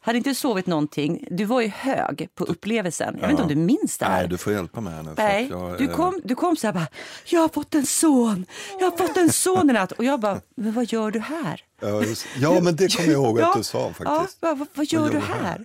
hade 0.07 0.19
inte 0.19 0.35
sovit 0.35 0.67
någonting. 0.67 1.27
Du 1.31 1.45
var 1.45 1.61
ju 1.61 1.69
hög 1.69 2.29
på 2.35 2.45
upplevelsen. 2.45 3.15
Jag 3.21 3.29
vet 3.29 3.31
inte 3.31 3.43
om 3.43 3.49
du 3.49 3.57
minns 3.57 3.99
det 3.99 4.05
här. 4.05 4.19
Nej, 4.21 4.29
du 4.29 4.39
får 4.39 4.53
hjälpa 4.53 4.81
mig 4.81 4.95
här 4.95 5.03
nu. 5.03 5.15
Nej, 5.17 5.49
jag, 5.51 5.79
du 5.79 5.85
eh, 5.85 5.91
kom, 5.97 6.21
du 6.25 6.35
kom 6.35 6.57
så 6.57 6.67
här 6.67 6.75
bara, 6.75 6.87
jag 7.25 7.41
har 7.41 7.49
fått 7.49 7.75
en 7.75 7.87
son, 7.87 8.47
jag 8.81 8.91
har 8.91 8.97
fått 8.97 9.17
en 9.17 9.33
son 9.33 9.71
i 9.71 9.73
natt. 9.73 9.93
Och 9.93 10.05
jag 10.05 10.21
bara, 10.21 10.41
men 10.57 10.73
vad 10.73 10.93
gör 10.93 11.11
du 11.11 11.21
här? 11.21 11.65
Ja, 11.81 12.03
just, 12.03 12.27
ja, 12.37 12.61
men 12.61 12.77
det 12.77 12.97
kommer 12.97 13.09
jag 13.13 13.23
ihåg 13.25 13.41
att 13.41 13.57
du 13.57 13.63
sa 13.73 13.93
faktiskt. 13.93 14.39
Ja, 14.41 14.55
vad, 14.55 14.67
vad 14.75 14.87
gör 14.87 15.11
du 15.11 15.19
här? 15.19 15.65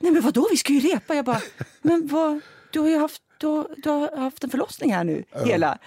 Nej 0.00 0.12
men 0.12 0.22
vadå, 0.22 0.46
vi 0.50 0.56
ska 0.56 0.72
ju 0.72 0.80
repa. 0.80 1.14
Jag 1.14 1.24
bara, 1.24 1.40
men 1.82 2.06
vad, 2.06 2.40
du 2.72 2.80
har 2.80 2.88
ju 2.88 2.98
haft, 2.98 3.22
du, 3.38 3.46
har- 3.46 3.68
du 3.76 3.88
har 3.90 4.16
haft 4.16 4.44
en 4.44 4.50
förlossning 4.50 4.94
här 4.94 5.04
nu 5.04 5.24
hela, 5.44 5.78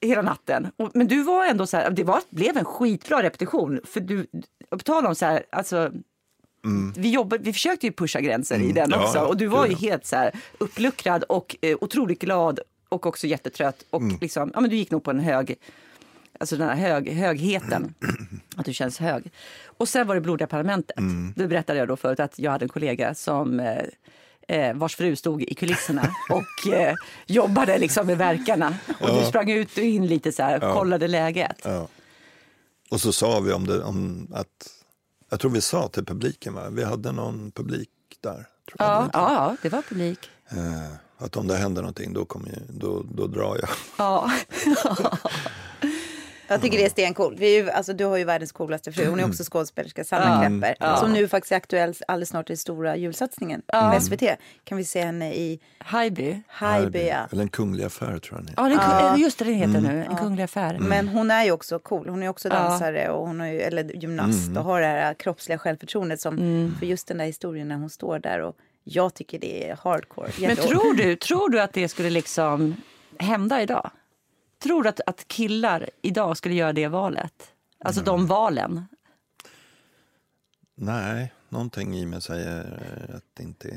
hela 0.00 0.22
natten. 0.22 0.70
Men 0.94 1.06
du 1.06 1.22
var 1.22 1.46
ändå 1.46 1.66
så 1.66 1.76
här, 1.76 1.90
det 1.90 2.04
var, 2.04 2.20
blev 2.30 2.56
en 2.56 2.64
skitbra 2.64 3.22
repetition. 3.22 3.80
För 3.84 4.00
du, 4.00 4.26
på 4.70 4.78
tal 4.78 5.06
om 5.06 5.14
så 5.14 5.26
här, 5.26 5.44
alltså, 5.52 5.90
vi, 6.96 7.10
jobbade, 7.10 7.42
vi 7.44 7.52
försökte 7.52 7.86
ju 7.86 7.92
pusha 7.92 8.20
gränser 8.20 8.58
i 8.58 8.72
den 8.72 8.84
Mm. 8.84 8.90
Ja, 9.00 9.04
också. 9.06 9.18
ja, 9.18 9.26
Och 9.26 9.36
du 9.36 9.46
var 9.46 9.66
ju 9.66 9.72
ja. 9.72 9.78
helt 9.78 10.06
så 10.06 10.16
här 10.16 10.32
uppluckrad 10.58 11.22
och 11.22 11.56
eh, 11.60 11.76
otroligt 11.80 12.20
glad 12.20 12.60
och 12.88 13.06
också 13.06 13.26
jättetrött. 13.26 13.84
Och 13.90 14.00
Mm. 14.02 14.18
liksom, 14.20 14.50
ja, 14.54 14.60
men 14.60 14.70
du 14.70 14.76
gick 14.76 14.90
nog 14.90 15.02
på 15.04 15.10
en 15.10 15.20
hög, 15.20 15.56
alltså 16.40 16.56
den 16.56 16.68
här 16.68 16.76
hög, 16.76 17.12
högheten. 17.12 17.94
Att 18.56 18.64
du 18.64 18.74
känns 18.74 18.98
hög. 18.98 19.30
Och 19.78 19.88
sen 19.88 20.06
var 20.06 20.14
det 20.14 20.20
blodiga 20.20 20.46
parlamentet. 20.46 20.98
Mm. 20.98 21.32
Då 21.36 21.46
berättade 21.46 21.78
jag 21.78 21.88
då 21.88 21.96
förut 21.96 22.20
att 22.20 22.38
jag 22.38 22.50
hade 22.50 22.64
en 22.64 22.68
kollega 22.68 23.14
som 23.14 23.60
eh, 23.60 23.78
eh, 24.48 24.74
vars 24.74 24.96
fru 24.96 25.16
stod 25.16 25.42
i 25.42 25.54
kulisserna 25.54 26.02
och 26.30 26.72
eh, 26.72 26.94
jobbade 27.26 27.78
liksom 27.78 28.06
med 28.06 28.18
verkarna. 28.18 28.74
Och 29.00 29.20
du 29.20 29.24
sprang 29.26 29.50
ut 29.50 29.72
och 29.78 29.84
in 29.84 30.06
lite 30.06 30.32
så 30.32 30.42
här, 30.42 30.74
kollade 30.74 31.08
läget. 31.08 31.56
Ja. 31.64 31.88
Och 32.90 33.00
så 33.00 33.12
sa 33.12 33.40
vi 33.40 33.52
om 33.52 33.66
det, 33.66 33.82
om 33.82 34.28
att, 34.34 34.48
jag 35.28 35.40
tror 35.40 35.50
vi 35.50 35.60
sa 35.60 35.88
till 35.88 36.04
publiken, 36.04 36.54
va? 36.54 36.68
vi 36.70 36.84
hade 36.84 37.12
någon 37.12 37.50
publik 37.50 37.90
där. 38.20 38.46
Ja, 38.78 39.10
ja, 39.12 39.56
det 39.62 39.68
var 39.68 39.82
publik. 39.82 40.30
Eh, 40.48 40.92
att 41.18 41.36
om 41.36 41.46
det 41.46 41.56
händer 41.56 41.82
någonting 41.82 42.12
då, 42.12 42.24
kommer 42.24 42.48
jag, 42.48 42.62
då, 42.68 43.02
då 43.14 43.26
drar 43.26 43.58
jag. 43.60 43.68
Ja. 43.98 44.30
Jag 46.48 46.62
tycker 46.62 46.78
det 46.78 46.84
är 46.84 46.90
stencoolt. 46.90 47.38
Vi 47.38 47.56
är 47.56 47.62
ju, 47.62 47.70
alltså, 47.70 47.92
du 47.92 48.04
har 48.04 48.16
ju 48.16 48.24
världens 48.24 48.52
coolaste 48.52 48.92
fru. 48.92 49.06
Hon 49.06 49.20
är 49.20 49.28
också 49.28 49.44
skådespelerska, 49.44 50.04
Sanna 50.04 50.42
Ja. 50.44 50.48
Klepper. 50.48 50.76
Ja. 50.80 50.96
Som 50.96 51.12
nu 51.12 51.28
faktiskt 51.28 51.52
är 51.52 51.56
aktuell 51.56 51.94
alldeles 52.08 52.28
snart 52.28 52.50
i 52.50 52.56
stora 52.56 52.96
julsatsningen 52.96 53.62
på 53.66 54.00
SVT. 54.00 54.22
Kan 54.64 54.78
vi 54.78 54.84
se 54.84 55.04
henne 55.04 55.34
i 55.34 55.60
Haijby. 55.78 56.40
Haijby. 56.48 57.06
ja. 57.06 57.28
Eller 57.32 57.42
en 57.42 57.48
kunglig 57.48 57.84
affär 57.84 58.18
tror 58.18 58.38
jag 58.38 58.44
ni. 58.44 58.52
Ja, 58.56 58.62
den, 58.62 58.72
ja. 58.72 59.16
just 59.16 59.38
det, 59.38 59.44
det 59.44 59.52
heter 59.52 59.80
nu. 59.80 60.04
En 60.10 60.16
kunglig 60.16 60.44
affär. 60.44 60.78
Men 60.78 61.08
hon 61.08 61.30
är 61.30 61.44
ju 61.44 61.52
också 61.52 61.78
cool. 61.78 62.08
Hon 62.08 62.22
är 62.22 62.28
också 62.28 62.48
dansare 62.48 63.08
och 63.10 63.26
hon 63.26 63.40
är 63.40 63.52
ju, 63.52 63.60
eller 63.60 63.84
gymnast 63.84 64.56
och 64.56 64.64
har 64.64 64.80
det 64.80 64.86
här 64.86 65.14
kroppsliga 65.14 65.58
självförtroendet 65.58 66.20
som 66.20 66.36
för 66.78 66.86
just 66.86 67.06
den 67.08 67.18
där 67.18 67.24
historien 67.24 67.68
när 67.68 67.76
hon 67.76 67.90
står 67.90 68.18
där 68.18 68.40
och 68.40 68.56
jag 68.84 69.14
tycker 69.14 69.38
det 69.38 69.70
är 69.70 69.76
hardcore. 69.82 70.30
Men 70.38 70.56
tror 70.56 70.94
du, 70.94 71.16
tror 71.16 71.48
du 71.48 71.60
att 71.60 71.72
det 71.72 71.88
skulle 71.88 72.10
liksom 72.10 72.76
hända 73.18 73.62
idag? 73.62 73.90
Tror 74.64 74.82
du 74.82 74.88
att, 74.88 75.00
att 75.06 75.28
killar 75.28 75.90
idag 76.02 76.36
skulle 76.36 76.54
göra 76.54 76.72
det 76.72 76.88
valet? 76.88 77.50
Alltså 77.84 78.02
de 78.02 78.26
valen? 78.26 78.86
Nej, 80.74 81.32
någonting 81.48 81.96
i 81.96 82.06
mig 82.06 82.22
säger 82.22 82.80
att 83.16 83.24
det 83.34 83.42
inte 83.42 83.68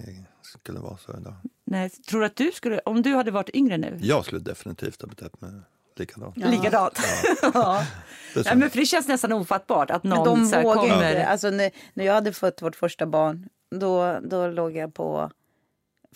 skulle 0.42 0.80
vara 0.80 0.98
så 0.98 1.18
idag. 1.18 1.36
Nej, 1.66 1.90
tror 1.90 2.24
att 2.24 2.36
du 2.36 2.52
skulle, 2.52 2.80
om 2.80 3.02
du 3.02 3.16
hade 3.16 3.32
varit 3.32 3.50
yngre 3.50 3.78
nu? 3.78 3.98
Jag 4.02 4.26
skulle 4.26 4.42
definitivt 4.42 5.02
ha 5.02 5.08
betett 5.08 5.42
mig 5.42 5.52
likadant. 5.96 6.38
Likadant. 6.38 7.00
Ja. 7.54 7.86
Det 8.34 8.40
är 8.40 8.44
så. 8.44 8.50
Nej, 8.50 8.58
men 8.58 8.70
för 8.70 8.80
det 8.80 8.86
känns 8.86 9.08
nästan 9.08 9.34
ofattbart 9.34 9.92
att 9.92 10.04
Men 10.04 10.18
någon 10.18 10.26
de 10.40 10.46
så 10.46 10.56
här 10.56 10.64
vågar 10.64 10.82
kommer... 10.82 11.10
inte. 11.10 11.28
Alltså, 11.28 11.50
när, 11.50 11.72
när 11.94 12.06
jag 12.06 12.14
hade 12.14 12.34
fått 12.34 12.62
vårt 12.62 12.76
första 12.76 13.06
barn, 13.06 13.50
då, 13.76 14.20
då 14.24 14.48
låg 14.48 14.76
jag 14.76 14.94
på 14.94 15.32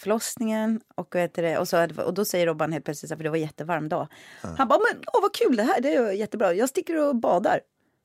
förlossningen 0.02 0.82
och, 0.95 1.16
heter 1.16 1.43
det, 1.43 1.58
och, 1.58 1.68
så, 1.68 1.88
och 2.06 2.14
då 2.14 2.26
säger 2.26 2.47
Robban 2.47 2.72
helt 2.72 2.86
plötsligt, 2.86 3.10
för 3.10 3.24
det 3.24 3.30
var 3.30 3.38
en 3.38 3.41
jättevarm 3.41 3.89
dag. 3.89 4.08
Han 4.58 4.68
bara, 4.68 4.80
men 4.93 5.04
åh 5.14 5.22
vad 5.22 5.34
kul 5.34 5.56
det 5.56 5.64
här, 5.64 5.82
det 5.82 5.95
är 5.95 6.12
jättebra, 6.12 6.54
jag 6.54 6.70
sticker 6.70 7.08
och 7.08 7.16
badar. 7.16 7.60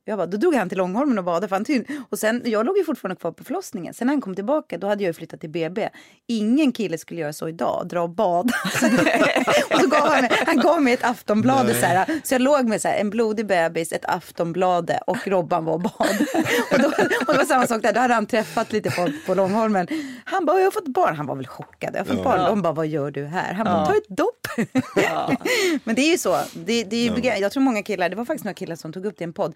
Jag 0.08 0.18
bara, 0.18 0.26
då 0.26 0.36
drog 0.36 0.54
han 0.54 0.68
till 0.68 0.78
Långholmen 0.78 1.18
och 1.18 1.24
badade 1.24 1.48
för 1.48 1.56
han 1.56 1.64
tyn. 1.64 1.84
Och 2.10 2.18
sen, 2.18 2.42
jag 2.44 2.66
låg 2.66 2.78
ju 2.78 2.84
fortfarande 2.84 3.20
kvar 3.20 3.32
på 3.32 3.44
förlossningen. 3.44 3.94
Sen 3.94 4.06
när 4.06 4.14
han 4.14 4.20
kom 4.20 4.34
tillbaka, 4.34 4.78
då 4.78 4.86
hade 4.86 5.04
jag 5.04 5.16
flyttat 5.16 5.40
till 5.40 5.50
BB. 5.50 5.88
Ingen 6.26 6.72
kille 6.72 6.98
skulle 6.98 7.20
göra 7.20 7.32
så 7.32 7.48
idag, 7.48 7.86
dra 7.88 8.00
och 8.02 8.10
bada. 8.10 8.48
och 9.74 9.80
så 9.80 9.88
gav 9.88 10.00
han, 10.08 10.20
mig- 10.20 10.30
han 10.46 10.56
gav 10.56 10.82
mig 10.82 10.94
ett 10.94 11.04
aftonblad 11.04 11.66
så 11.66 11.86
här. 11.86 12.20
Så 12.24 12.34
jag 12.34 12.42
låg 12.42 12.68
med 12.68 12.80
så 12.82 12.88
här, 12.88 12.98
en 12.98 13.10
blodig 13.10 13.46
bebis, 13.46 13.92
ett 13.92 14.04
aftonblad 14.04 14.90
och 15.06 15.26
Robban 15.28 15.64
var 15.64 15.72
och 15.72 15.80
badade. 15.80 16.26
och, 16.72 16.78
då, 16.78 16.88
och 17.26 17.32
det 17.32 17.38
var 17.38 17.44
samma 17.44 17.66
sak 17.66 17.82
där, 17.82 17.92
då 17.92 18.00
hade 18.00 18.14
han 18.14 18.26
träffat 18.26 18.72
lite 18.72 18.90
folk 18.90 19.26
på 19.26 19.34
Långholmen. 19.34 19.86
Han 20.24 20.44
bara, 20.46 20.58
jag 20.58 20.66
har 20.66 20.70
fått 20.70 20.88
barn. 20.88 21.16
Han 21.16 21.26
var 21.26 21.36
väl 21.36 21.46
chockad. 21.46 21.90
Jag 21.94 22.00
har 22.00 22.04
fått 22.04 22.24
barn. 22.24 22.40
De 22.46 22.62
bara, 22.62 22.72
vad 22.72 22.86
gör 22.86 23.10
du 23.10 23.24
här? 23.24 23.54
Han 23.54 23.64
bara, 23.64 23.86
ta 23.86 23.92
ett 23.96 24.08
dopp. 24.08 24.46
Men 25.84 25.94
det 25.94 26.02
är 26.02 26.10
ju 26.10 26.18
så. 26.18 26.36
Det, 26.54 26.84
det 26.84 26.96
är 26.96 27.16
ju, 27.16 27.40
Jag 27.40 27.52
tror 27.52 27.62
många 27.62 27.82
killar, 27.82 28.08
det 28.08 28.16
var 28.16 28.24
faktiskt 28.24 28.44
några 28.44 28.54
killar 28.54 28.76
som 28.76 28.92
tog 28.92 29.06
upp 29.06 29.14
det 29.18 29.22
i 29.22 29.24
en 29.24 29.32
podd. 29.32 29.54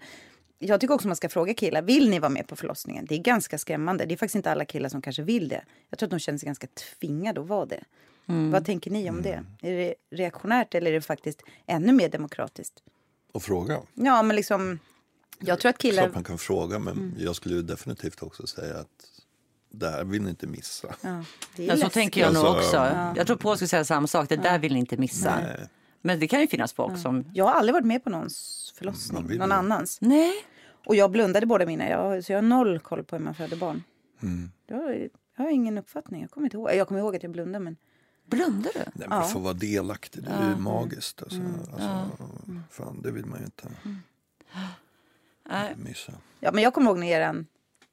Jag 0.63 0.81
tycker 0.81 0.93
också 0.93 1.07
man 1.07 1.15
ska 1.17 1.29
fråga 1.29 1.53
killar, 1.53 1.81
vill 1.81 2.09
ni 2.09 2.19
vara 2.19 2.29
med 2.29 2.47
på 2.47 2.55
förlossningen? 2.55 3.05
Det 3.05 3.15
är 3.15 3.19
ganska 3.19 3.57
skrämmande. 3.57 4.05
Det 4.05 4.13
är 4.15 4.17
faktiskt 4.17 4.35
inte 4.35 4.51
alla 4.51 4.65
killar 4.65 4.89
som 4.89 5.01
kanske 5.01 5.21
vill 5.23 5.47
det. 5.47 5.63
Jag 5.89 5.99
tror 5.99 6.07
att 6.07 6.11
de 6.11 6.19
känner 6.19 6.39
sig 6.39 6.45
ganska 6.45 6.67
tvingade 6.67 7.41
att 7.41 7.47
vara 7.47 7.65
det. 7.65 7.83
Vad 8.25 8.65
tänker 8.65 8.91
ni 8.91 9.09
om 9.09 9.21
det? 9.21 9.43
Är 9.61 9.71
det 9.77 9.95
reaktionärt 10.11 10.75
eller 10.75 10.91
är 10.91 10.95
det 10.95 11.01
faktiskt 11.01 11.41
ännu 11.67 11.91
mer 11.93 12.09
demokratiskt? 12.09 12.73
Och 13.31 13.43
fråga. 13.43 13.79
Ja, 13.93 14.23
men 14.23 14.35
liksom, 14.35 14.79
jag 15.39 15.59
tror 15.59 15.69
att 15.69 15.77
killar... 15.77 16.03
Klart 16.03 16.13
man 16.15 16.23
kan 16.23 16.37
fråga, 16.37 16.79
men 16.79 17.15
jag 17.19 17.35
skulle 17.35 17.55
ju 17.55 17.61
definitivt 17.61 18.23
också 18.23 18.47
säga 18.47 18.77
att 18.77 18.87
det 19.69 19.89
här 19.89 20.03
vill 20.03 20.21
ni 20.21 20.29
inte 20.29 20.47
missa. 20.47 20.95
Ja, 21.01 21.23
det 21.55 21.63
är 21.63 21.67
Ja, 21.67 21.73
så 21.73 21.77
läskigt. 21.77 21.93
tänker 21.93 22.21
jag 22.21 22.33
nog 22.33 22.45
Alltså, 22.45 22.59
också. 22.67 22.75
ja. 22.77 23.13
Jag 23.17 23.27
tror 23.27 23.37
på 23.37 23.55
skulle 23.55 23.67
säga 23.67 23.85
samma 23.85 24.07
sak. 24.07 24.29
Det 24.29 24.35
där 24.35 24.59
vill 24.59 24.73
ni 24.73 24.79
inte 24.79 24.97
missa. 24.97 25.39
Nej. 25.41 25.67
Men 26.01 26.19
det 26.19 26.27
kan 26.27 26.41
ju 26.41 26.47
finnas 26.47 26.73
folk 26.73 26.99
som... 26.99 27.25
Jag 27.33 27.45
har 27.45 27.51
aldrig 27.53 27.73
varit 27.73 27.85
med 27.85 28.03
på 28.03 28.09
någons 28.09 28.73
förlossning, 28.77 29.37
någon 29.37 29.51
annans. 29.51 29.97
Nej. 30.01 30.33
Och 30.85 30.95
jag 30.95 31.11
blundade 31.11 31.45
båda 31.45 31.65
mina, 31.65 31.89
jag, 31.89 32.23
så 32.23 32.31
jag 32.31 32.37
har 32.37 32.43
noll 32.43 32.79
koll 32.79 33.03
på 33.03 33.15
hur 33.15 33.23
man 33.23 33.35
föder 33.35 33.57
barn. 33.57 33.83
Mm. 34.21 34.51
Jag, 34.67 34.75
har, 34.75 35.09
jag 35.35 35.43
har 35.43 35.51
ingen 35.51 35.77
uppfattning, 35.77 36.21
jag 36.21 36.31
kommer 36.31 36.45
inte 36.47 36.57
ihåg. 36.57 36.69
Jag 36.73 36.87
kommer 36.87 37.01
ihåg 37.01 37.15
att 37.15 37.23
jag 37.23 37.31
blundade 37.31 37.63
men... 37.63 37.77
Blundar 38.25 38.71
du? 38.73 38.79
Nej, 38.93 39.07
men 39.09 39.27
få 39.27 39.39
vara 39.39 39.53
delaktig, 39.53 40.23
det 40.23 40.29
är 40.29 40.49
ju 40.49 40.55
magiskt. 40.55 41.23
Alltså, 41.23 41.41
alltså, 41.71 42.09
Fan, 42.69 43.01
det 43.01 43.11
vill 43.11 43.25
man 43.25 43.39
ju 43.39 43.45
inte 43.45 43.67
Nej. 45.49 45.75
missa. 45.77 46.13
Ja, 46.39 46.51
men 46.51 46.63
jag 46.63 46.73
kommer 46.73 46.87
ihåg 46.91 46.99
när 46.99 47.07
er 47.07 47.45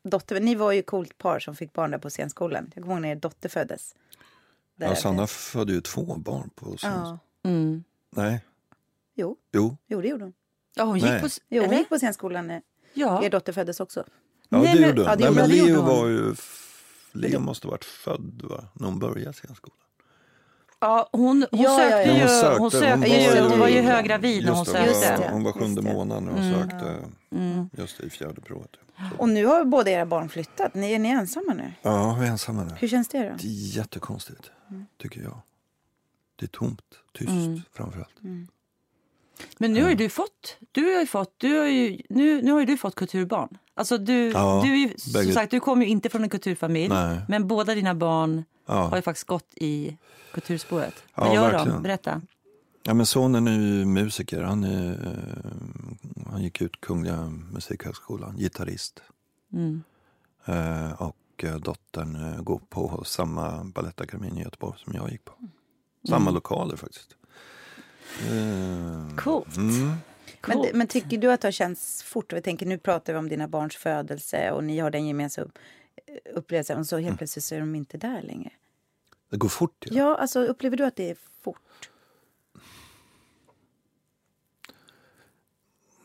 dotter, 0.02 0.40
ni 0.40 0.54
var 0.54 0.72
ju 0.72 0.78
ett 0.78 0.86
coolt 0.86 1.18
par 1.18 1.38
som 1.38 1.56
fick 1.56 1.72
barn 1.72 1.90
där 1.90 1.98
på 1.98 2.10
scenskolan. 2.10 2.72
Jag 2.74 2.84
kommer 2.84 2.94
ihåg 2.94 3.02
när 3.02 3.08
er 3.08 3.16
dotter 3.16 3.48
föddes. 3.48 3.94
Där. 4.76 4.86
Ja, 4.86 4.96
Sanna 4.96 5.26
födde 5.26 5.72
ju 5.72 5.80
två 5.80 6.16
barn 6.16 6.50
på 6.54 6.76
sin... 6.76 6.90
Ja. 6.90 7.18
Mm. 7.42 7.84
Nej, 8.10 8.40
Jo, 9.14 9.36
jo. 9.52 9.76
jo, 9.86 10.00
det 10.00 10.08
gjorde 10.08 10.24
hon. 10.24 10.32
Ja, 10.74 10.84
hon 10.84 10.98
gick 10.98 11.20
på... 11.20 11.28
Jo, 11.48 11.64
hon 11.64 11.76
gick 11.76 11.88
på 11.88 11.98
scenskolan 11.98 12.46
när 12.46 12.62
Ja. 12.94 13.24
er 13.24 13.30
dotter 13.30 13.52
föddes 13.52 13.80
också. 13.80 14.04
Ja, 14.48 14.58
Nej, 14.58 14.74
det 14.74 14.80
men- 14.80 14.88
gjorde 14.88 15.00
hon. 15.00 15.10
ja, 15.10 15.16
det 15.16 15.24
Nej, 15.24 15.34
men 15.34 15.48
det 15.50 15.56
gjorde 15.56 15.72
Leo 15.72 15.80
hon. 15.80 15.86
var 15.96 16.06
ju... 16.06 16.34
Leo 17.12 17.40
måste 17.40 17.66
ha 17.66 17.70
varit 17.70 17.84
född 17.84 18.40
va? 18.44 18.64
när 18.72 18.86
hon 18.86 18.98
började 18.98 19.32
scenskolan. 19.32 19.76
Ja, 20.80 21.08
hon, 21.12 21.20
hon 21.22 21.46
Ja, 21.50 21.58
ja, 21.60 21.76
sökte 21.90 22.10
ja. 22.10 22.16
ju... 22.16 22.20
Hon 22.20 22.28
sökte, 22.28 22.58
Hon, 22.60 22.70
sökte 22.70 22.88
hon 22.90 23.02
ju, 23.36 23.40
var 23.42 23.50
hon 23.50 23.58
var 23.58 23.68
ju 23.68 23.80
höggravid 23.80 24.44
när 24.44 24.50
hon 24.52 24.58
Just 24.58 24.72
det, 24.72 24.78
hon 24.80 24.88
sökte. 24.94 25.10
var, 25.16 25.18
det. 25.26 25.32
hon 25.32 25.42
var 25.42 25.50
Just 25.50 25.58
sjunde 25.60 25.82
månaden 25.82 26.24
när 26.24 26.32
hon 26.32 26.52
sökte. 26.60 26.96
Just 27.82 27.98
det, 27.98 28.06
i 28.06 28.10
fjärde 28.10 28.40
provet. 28.40 28.70
Och 29.18 29.28
nu 29.28 29.46
har 29.46 29.64
båda 29.64 29.90
era 29.90 30.06
barn 30.06 30.28
flyttat. 30.28 30.74
Ni, 30.74 30.92
är 30.92 30.98
ni 30.98 31.08
ensamma 31.08 31.54
nu? 31.54 31.72
Ja, 31.82 32.16
vi 32.20 32.26
är 32.26 32.30
ensamma 32.30 32.64
nu. 32.64 32.74
Hur 32.78 32.88
känns 32.88 33.08
det 33.08 33.18
då? 33.18 33.24
Det 33.24 33.48
är 33.48 33.76
jättekonstigt, 33.76 34.50
tycker 35.02 35.20
jag. 35.22 35.40
Det 36.36 36.44
är 36.44 36.48
tomt, 36.48 36.82
tyst 37.18 37.32
framförallt. 37.72 38.14
Men 39.58 39.72
nu 39.72 39.82
har 39.82 39.88
ju 39.90 39.94
du 39.96 40.08
fått, 40.08 40.56
du 40.72 40.94
har 40.94 41.06
fått, 41.06 41.34
du 41.36 41.58
har 41.58 41.66
ju, 41.66 42.02
nu, 42.08 42.42
nu 42.42 42.52
har 42.52 42.64
du 42.64 42.76
fått 42.76 42.94
kulturbarn. 42.94 43.58
Alltså 43.74 43.98
du, 43.98 44.30
Ja, 44.30 44.60
du, 44.64 44.72
är 44.72 44.76
ju, 44.76 44.94
som 44.98 45.32
sagt, 45.32 45.50
du 45.50 45.60
kommer 45.60 45.84
ju 45.84 45.90
inte 45.90 46.08
från 46.08 46.22
en 46.22 46.30
kulturfamilj. 46.30 46.88
Nej. 46.88 47.20
Men 47.28 47.48
båda 47.48 47.74
dina 47.74 47.94
barn 47.94 48.44
Ja. 48.66 48.74
har 48.74 48.96
ju 48.96 49.02
faktiskt 49.02 49.26
gått 49.26 49.54
i 49.54 49.96
kulturspåret. 50.32 50.94
Ja, 51.14 51.24
Vad 51.24 51.34
gör 51.34 51.50
de? 51.52 51.56
verkligen. 51.56 51.82
Berätta. 51.82 52.20
Ja, 52.82 52.94
men 52.94 53.06
sonen 53.06 53.48
är 53.48 53.52
ju 53.58 53.84
musiker. 53.84 54.42
Han, 54.42 54.64
är, 54.64 54.90
eh, 54.92 56.30
han 56.30 56.42
gick 56.42 56.60
ut 56.60 56.80
Kungliga 56.80 57.30
Musikhögskolan, 57.52 58.36
gitarrist. 58.36 59.02
Mm. 59.52 59.82
Eh, 60.44 60.92
och 61.02 61.16
eh, 61.44 61.56
dottern 61.56 62.44
går 62.44 62.60
på 62.68 63.02
samma 63.04 63.64
Balettakademin 63.64 64.38
i 64.38 64.42
Göteborg 64.42 64.78
som 64.84 64.92
jag 64.94 65.10
gick 65.10 65.24
på. 65.24 65.32
Samma 66.08 66.30
lokaler 66.30 66.76
faktiskt. 66.76 67.16
Eh, 68.30 69.16
Coolt. 69.16 69.56
Mm. 69.56 69.86
Men, 69.86 69.98
Coolt. 70.40 70.74
men 70.74 70.86
tycker 70.86 71.18
du 71.18 71.32
att 71.32 71.40
det 71.40 71.46
har 71.46 71.52
känts 71.52 72.02
fort? 72.02 72.32
Vi 72.32 72.42
tänker, 72.42 72.66
nu 72.66 72.78
pratar 72.78 73.12
vi 73.12 73.18
om 73.18 73.28
dina 73.28 73.48
barns 73.48 73.76
födelse 73.76 74.50
och 74.50 74.64
ni 74.64 74.78
har 74.78 74.90
den 74.90 75.06
gemensamma 75.06 75.50
upplevelsen 76.34 76.78
och 76.78 76.86
så 76.86 76.98
helt 76.98 77.18
plötsligt 77.18 77.44
så 77.44 77.54
är 77.54 77.60
de 77.60 77.74
inte 77.74 77.98
där 77.98 78.22
längre. 78.22 78.50
Det 79.30 79.36
går 79.36 79.48
fort. 79.48 79.84
Ja. 79.90 79.96
Ja, 79.96 80.16
alltså 80.16 80.44
upplever 80.44 80.76
du 80.76 80.84
att 80.84 80.96
det 80.96 81.10
är 81.10 81.16
fort? 81.40 81.90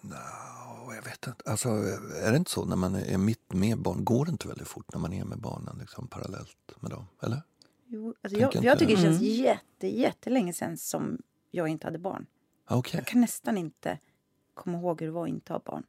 Ja, 0.02 0.96
jag 0.96 1.04
vet 1.04 1.28
inte. 1.28 1.44
Alltså, 1.46 1.70
är 2.24 2.32
det 2.32 2.38
inte 2.38 2.52
så 2.52 2.66
när 2.66 2.76
man 2.76 2.96
är 2.96 3.18
mitt 3.18 3.54
med 3.54 3.78
barn? 3.78 4.06
Går 4.06 4.26
det 4.26 4.32
inte 4.32 4.48
väldigt 4.48 4.68
fort 4.68 4.94
när 4.94 5.00
man 5.00 5.14
är 5.14 5.26
med 5.26 5.38
barnen 5.38 5.78
liksom, 5.80 6.08
parallellt 6.08 6.76
med 6.80 6.92
dem? 6.92 7.08
Eller? 7.22 7.42
Jo, 7.88 8.14
alltså 8.22 8.40
jag, 8.40 8.56
jag 8.56 8.80
tycker 8.80 8.96
det 8.96 9.02
känns 9.02 9.22
jätte, 9.22 9.88
jättelänge 9.88 10.54
sedan 10.54 10.78
som 10.78 11.22
jag 11.56 11.68
inte 11.68 11.88
hade 11.88 12.00
barn. 12.00 12.26
Okej. 12.70 12.98
Jag 13.00 13.08
kan 13.08 13.22
nästan 13.22 13.58
inte 13.58 14.00
komma 14.54 14.78
ihåg 14.78 15.02
hur 15.02 15.08
det 15.08 15.14
var 15.14 15.24
att 15.24 15.30
inte 15.30 15.54
ha 15.54 15.60
barn. 15.60 15.84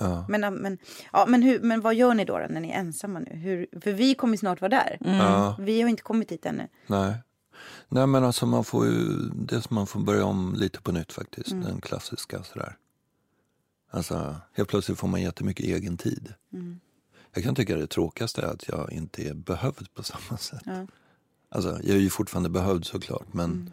Ja. 0.00 0.26
Men, 0.28 0.54
men, 0.54 0.78
ja, 1.12 1.24
men, 1.28 1.42
hur, 1.42 1.60
men 1.60 1.80
vad 1.80 1.94
gör 1.94 2.14
ni 2.14 2.24
då, 2.24 2.38
då 2.38 2.46
när 2.50 2.60
ni 2.60 2.70
är 2.70 2.78
ensamma 2.78 3.18
nu? 3.18 3.30
Hur, 3.36 3.66
för 3.80 3.92
vi 3.92 4.14
kommer 4.14 4.36
snart 4.36 4.60
vara 4.60 4.68
där. 4.68 4.98
Ja. 5.00 5.56
Vi 5.58 5.82
har 5.82 5.88
inte 5.88 6.02
kommit 6.02 6.28
dit 6.28 6.46
ännu. 6.46 6.68
Nej. 6.86 7.14
Nej 7.88 8.06
men 8.06 8.24
alltså 8.24 8.46
man 8.46 8.64
får 8.64 8.86
ju, 8.86 8.92
som 9.48 9.74
man 9.74 9.86
får 9.86 10.00
börja 10.00 10.24
om 10.24 10.54
lite 10.54 10.80
på 10.80 10.92
nytt 10.92 11.12
faktiskt. 11.12 11.52
Mm. 11.52 11.64
Den 11.64 11.80
klassiska 11.80 12.42
sådär. 12.42 12.76
Alltså 13.90 14.36
helt 14.52 14.68
plötsligt 14.68 14.98
får 14.98 15.08
man 15.08 15.22
jättemycket 15.22 15.66
egen 15.66 15.96
tid. 15.96 16.34
Mm. 16.52 16.80
Jag 17.32 17.44
kan 17.44 17.54
tycka 17.54 17.76
det 17.76 17.86
tråkigaste 17.86 18.42
är 18.42 18.46
att 18.46 18.68
jag 18.68 18.92
inte 18.92 19.28
är 19.28 19.34
behövd 19.34 19.94
på 19.94 20.02
samma 20.02 20.38
sätt. 20.38 20.62
Ja. 20.64 20.86
Alltså 21.48 21.68
jag 21.68 21.96
är 21.96 22.00
ju 22.00 22.10
fortfarande 22.10 22.48
behövd 22.48 22.84
såklart. 22.84 23.32
Men, 23.32 23.50
Mm. 23.50 23.70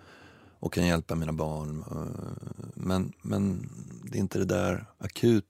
Och 0.60 0.74
kan 0.74 0.88
hjälpa 0.88 1.16
mina 1.16 1.34
barn. 1.34 1.84
eh, 1.92 2.72
Men, 2.76 3.14
men 3.22 3.70
det 4.04 4.18
är 4.18 4.20
inte 4.20 4.40
det 4.40 4.46
där 4.46 4.86
akuta 4.98 5.46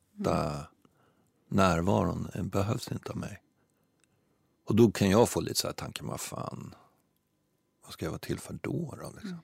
Mm. 0.49 0.66
närvaron. 1.47 2.28
Det 2.34 2.43
behövs 2.43 2.91
inte 2.91 3.12
av 3.12 3.18
mig. 3.18 3.41
Och 4.66 4.76
då 4.76 4.91
kan 4.91 5.10
jag 5.10 5.30
få 5.30 5.41
lite 5.41 5.60
så 5.60 5.68
här 5.68 5.74
tanken, 5.74 6.08
vad 6.08 6.20
fan, 6.20 6.76
vad 7.84 7.93
ska 7.93 8.05
jag 8.05 8.12
vara 8.12 8.20
till 8.20 8.39
för 8.39 8.53
då? 8.62 8.97
då 9.01 9.12
liksom? 9.14 9.39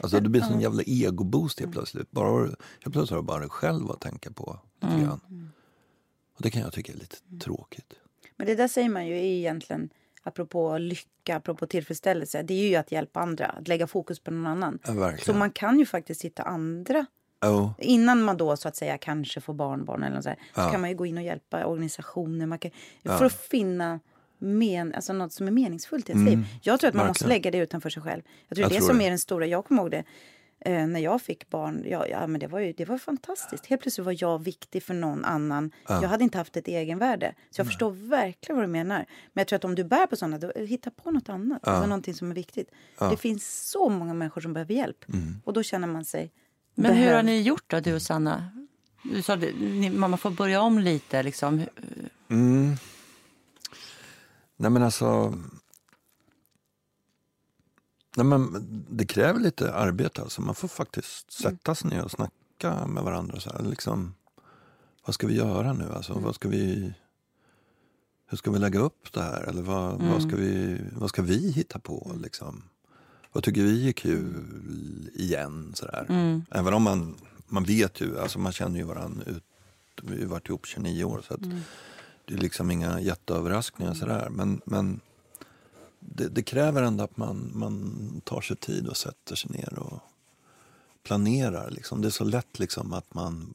Alltså 0.00 0.20
det 0.20 0.28
blir 0.28 0.42
en 0.42 0.60
jävla 0.60 0.82
egoboost 0.82 1.60
helt 1.60 1.72
plötsligt. 1.72 2.10
Bara, 2.10 2.44
helt 2.46 2.56
plötsligt 2.82 3.10
har 3.10 3.16
du 3.16 3.22
bara 3.22 3.40
dig 3.40 3.48
själv 3.48 3.90
att 3.90 4.00
tänka 4.00 4.30
på. 4.32 4.58
Lite 4.80 5.00
grann. 5.00 5.50
Och 6.36 6.42
det 6.42 6.50
kan 6.50 6.62
jag 6.62 6.72
tycka 6.72 6.92
är 6.92 6.96
lite 6.96 7.16
tråkigt. 7.40 7.94
Men 8.36 8.46
det 8.46 8.54
där 8.54 8.68
säger 8.68 8.88
man 8.88 9.06
ju 9.06 9.26
egentligen, 9.26 9.88
apropå 10.22 10.78
lycka, 10.78 11.36
apropå 11.36 11.66
tillfredsställelse, 11.66 12.42
det 12.42 12.54
är 12.54 12.68
ju 12.68 12.76
att 12.76 12.92
hjälpa 12.92 13.20
andra, 13.20 13.46
att 13.46 13.68
lägga 13.68 13.86
fokus 13.86 14.20
på 14.20 14.30
någon 14.30 14.46
annan. 14.46 14.78
Ja. 14.86 15.16
Så 15.16 15.34
man 15.34 15.50
kan 15.50 15.78
ju 15.78 15.86
faktiskt 15.86 16.22
hitta 16.24 16.42
andra, 16.42 17.06
Oh, 17.44 17.70
innan 17.78 18.22
man 18.22 18.36
då 18.36 18.56
så 18.56 18.68
att 18.68 18.76
säga 18.76 18.98
kanske 18.98 19.40
får 19.40 19.54
barnbarn 19.54 20.02
eller 20.02 20.14
något 20.16 20.22
så, 20.24 20.28
här, 20.28 20.38
så 20.54 20.60
Ja. 20.60 20.70
kan 20.70 20.80
man 20.80 20.90
ju 20.90 20.96
gå 20.96 21.06
in 21.06 21.16
och 21.18 21.24
hjälpa 21.24 21.64
organisationer, 21.66 22.46
man 22.46 22.58
kan, 22.58 22.70
för 23.02 23.24
att 23.24 23.32
finna 23.32 24.00
men, 24.38 24.94
alltså 24.94 25.12
något 25.12 25.32
som 25.32 25.46
är 25.46 25.50
meningsfullt 25.50 26.08
i 26.08 26.12
ens 26.12 26.28
liv. 26.30 26.46
Jag 26.62 26.80
tror 26.80 26.88
att 26.88 26.94
man 26.94 27.06
måste 27.06 27.24
Mm. 27.24 27.28
verkligen. 27.28 27.42
lägga 27.52 27.58
det 27.58 27.64
utanför 27.64 27.90
sig 27.90 28.02
själv. 28.02 28.22
Jag 28.48 28.56
tror 28.56 28.62
Jag 28.64 28.70
det 28.70 28.76
tror 28.78 28.88
som 28.88 28.98
det. 28.98 29.04
är 29.04 29.08
den 29.08 29.18
stora, 29.18 29.46
jag 29.46 29.64
kommer 29.64 29.82
ihåg 29.82 29.90
det, 29.90 30.04
eh, 30.64 30.86
när 30.86 31.00
jag 31.00 31.22
fick 31.22 31.50
barn, 31.50 31.84
ja, 31.86 32.06
ja, 32.06 32.26
men 32.26 32.40
det 32.40 32.46
var 32.46 32.60
ju 32.60 32.72
det 32.72 32.84
var 32.84 32.98
fantastiskt. 32.98 33.66
Helt 33.66 33.82
plötsligt 33.82 34.04
var 34.04 34.16
jag 34.18 34.42
viktig 34.44 34.82
för 34.82 34.94
någon 34.94 35.24
annan. 35.24 35.70
Jag 35.88 36.02
hade 36.08 36.24
inte 36.24 36.38
haft 36.38 36.56
ett 36.56 36.68
egenvärde. 36.68 37.34
Så 37.50 37.60
jag 37.60 37.66
förstår 37.66 37.90
verkligen 37.90 38.56
vad 38.56 38.64
du 38.64 38.72
menar. 38.72 38.96
Men 39.32 39.40
jag 39.40 39.48
tror 39.48 39.56
att 39.56 39.64
om 39.64 39.74
du 39.74 39.84
bär 39.84 40.06
på 40.06 40.16
sådana, 40.16 40.38
då, 40.38 40.52
hitta 40.64 40.90
på 40.90 41.10
något 41.10 41.28
annat. 41.28 41.68
Alltså 41.68 41.86
någonting 41.86 42.14
som 42.14 42.30
är 42.30 42.34
viktigt. 42.34 42.70
Det 43.10 43.16
finns 43.16 43.70
så 43.70 43.88
många 43.88 44.14
människor 44.14 44.40
som 44.40 44.52
behöver 44.52 44.74
hjälp. 44.74 45.04
Mm. 45.08 45.40
Och 45.44 45.52
då 45.52 45.62
känner 45.62 45.86
man 45.86 46.04
sig 46.04 46.32
Men 46.74 46.94
hur 46.94 47.04
har 47.04 47.10
behövd. 47.10 47.26
ni 47.26 47.40
gjort 47.40 47.64
då, 47.66 47.80
du 47.80 47.94
och 47.94 48.02
Sanna? 48.02 48.50
Du 49.02 49.22
sa 49.22 49.34
att 49.34 49.40
man 49.92 50.18
får 50.18 50.30
börja 50.30 50.60
om 50.60 50.78
lite. 50.78 51.22
Liksom. 51.22 51.62
Mm. 52.28 52.76
Nej 54.56 54.70
men 54.70 54.82
alltså... 54.82 55.34
Nej, 58.16 58.26
men 58.26 58.66
det 58.90 59.06
kräver 59.06 59.40
lite 59.40 59.74
arbete. 59.74 60.22
Alltså. 60.22 60.42
Man 60.42 60.54
får 60.54 60.68
faktiskt 60.68 61.32
sätta 61.32 61.74
sig 61.74 61.90
ner 61.90 62.04
och 62.04 62.10
snacka 62.10 62.86
med 62.86 63.02
varandra. 63.02 63.40
Så 63.40 63.50
här, 63.50 63.62
liksom, 63.62 64.14
vad 65.06 65.14
ska 65.14 65.26
vi 65.26 65.34
göra 65.34 65.72
nu? 65.72 65.92
Alltså, 65.94 66.14
vad 66.14 66.34
ska 66.34 66.48
vi, 66.48 66.92
hur 68.26 68.36
ska 68.36 68.50
vi 68.50 68.58
lägga 68.58 68.80
upp 68.80 69.12
det 69.12 69.22
här? 69.22 69.42
Eller 69.42 69.62
vad, 69.62 70.02
vad, 70.02 70.22
ska, 70.22 70.36
vi, 70.36 70.80
vad 70.92 71.08
ska 71.08 71.22
vi 71.22 71.50
hitta 71.52 71.78
på? 71.78 72.12
Liksom? 72.22 72.62
Vad 73.32 73.44
tycker 73.44 73.62
vi 73.62 73.88
är 73.88 73.92
kul 73.92 75.10
igen? 75.14 75.72
Så 75.74 75.86
där. 75.86 76.06
Även 76.50 76.74
om 76.74 76.82
man, 76.82 77.14
man 77.48 77.64
vet 77.64 78.00
ju, 78.00 78.18
alltså 78.18 78.38
man 78.38 78.52
känner 78.52 78.78
ju 78.78 78.84
varandra 78.84 79.24
ut. 79.24 79.44
Vi 80.02 80.22
har 80.22 80.28
varit 80.28 80.48
ihop 80.48 80.66
29 80.66 81.04
år. 81.04 81.22
Så 81.28 81.34
att, 81.34 81.40
det 82.24 82.34
är 82.34 82.38
liksom 82.38 82.70
inga 82.70 83.00
jätteöverraskningar 83.00 83.94
sådär. 83.94 84.28
Men, 84.30 84.60
men 84.64 85.00
det, 86.04 86.28
det 86.28 86.42
kräver 86.42 86.82
ändå 86.82 87.04
att 87.04 87.16
man, 87.16 87.50
man 87.54 88.20
tar 88.24 88.40
sig 88.40 88.56
tid 88.56 88.88
och 88.88 88.96
sätter 88.96 89.34
sig 89.34 89.50
ner 89.50 89.78
och 89.78 89.98
planerar. 91.02 91.70
Liksom. 91.70 92.02
Det 92.02 92.08
är 92.08 92.10
så 92.10 92.24
lätt 92.24 92.58
liksom 92.58 92.92
att 92.92 93.14
man 93.14 93.54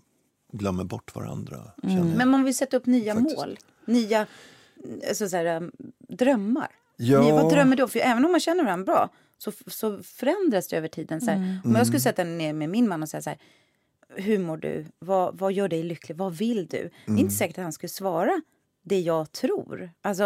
glömmer 0.51 0.83
bort 0.83 1.15
varandra. 1.15 1.71
Jag. 1.83 2.05
Men 2.05 2.29
man 2.29 2.43
vill 2.43 2.55
sätta 2.55 2.77
upp 2.77 2.85
nya 2.85 3.15
Faktiskt. 3.15 3.37
mål. 3.37 3.57
Nya 3.85 4.27
alltså, 5.09 5.29
så 5.29 5.37
här, 5.37 5.71
drömmar. 5.97 6.71
Ja. 6.97 7.21
Ni, 7.21 7.31
vad 7.31 7.51
drömmer 7.51 7.75
du? 7.75 7.87
För 7.87 7.99
även 7.99 8.25
om 8.25 8.31
man 8.31 8.39
känner 8.39 8.63
varandra 8.63 8.85
bra 8.85 9.09
så, 9.37 9.51
så 9.67 10.03
förändras 10.03 10.67
det 10.67 10.77
över 10.77 10.87
tiden. 10.87 11.21
Så 11.21 11.31
här, 11.31 11.59
Om 11.65 11.75
jag 11.75 11.87
skulle 11.87 11.99
sätta 11.99 12.25
mig 12.25 12.35
ner 12.37 12.53
med 12.53 12.69
min 12.69 12.87
man 12.87 13.03
och 13.03 13.09
säga 13.09 13.21
så 13.21 13.29
här. 13.29 13.39
Hur 14.15 14.39
mår 14.39 14.57
du? 14.57 14.85
Vad, 14.99 15.37
vad 15.37 15.53
gör 15.53 15.67
dig 15.67 15.83
lycklig? 15.83 16.17
Vad 16.17 16.33
vill 16.33 16.67
du? 16.67 16.89
Det 17.05 17.11
är 17.11 17.17
inte 17.17 17.33
säkert 17.33 17.57
att 17.57 17.63
han 17.63 17.73
skulle 17.73 17.89
svara 17.89 18.41
det 18.87 18.99
jag 18.99 19.31
tror. 19.31 19.91
Alltså, 20.01 20.23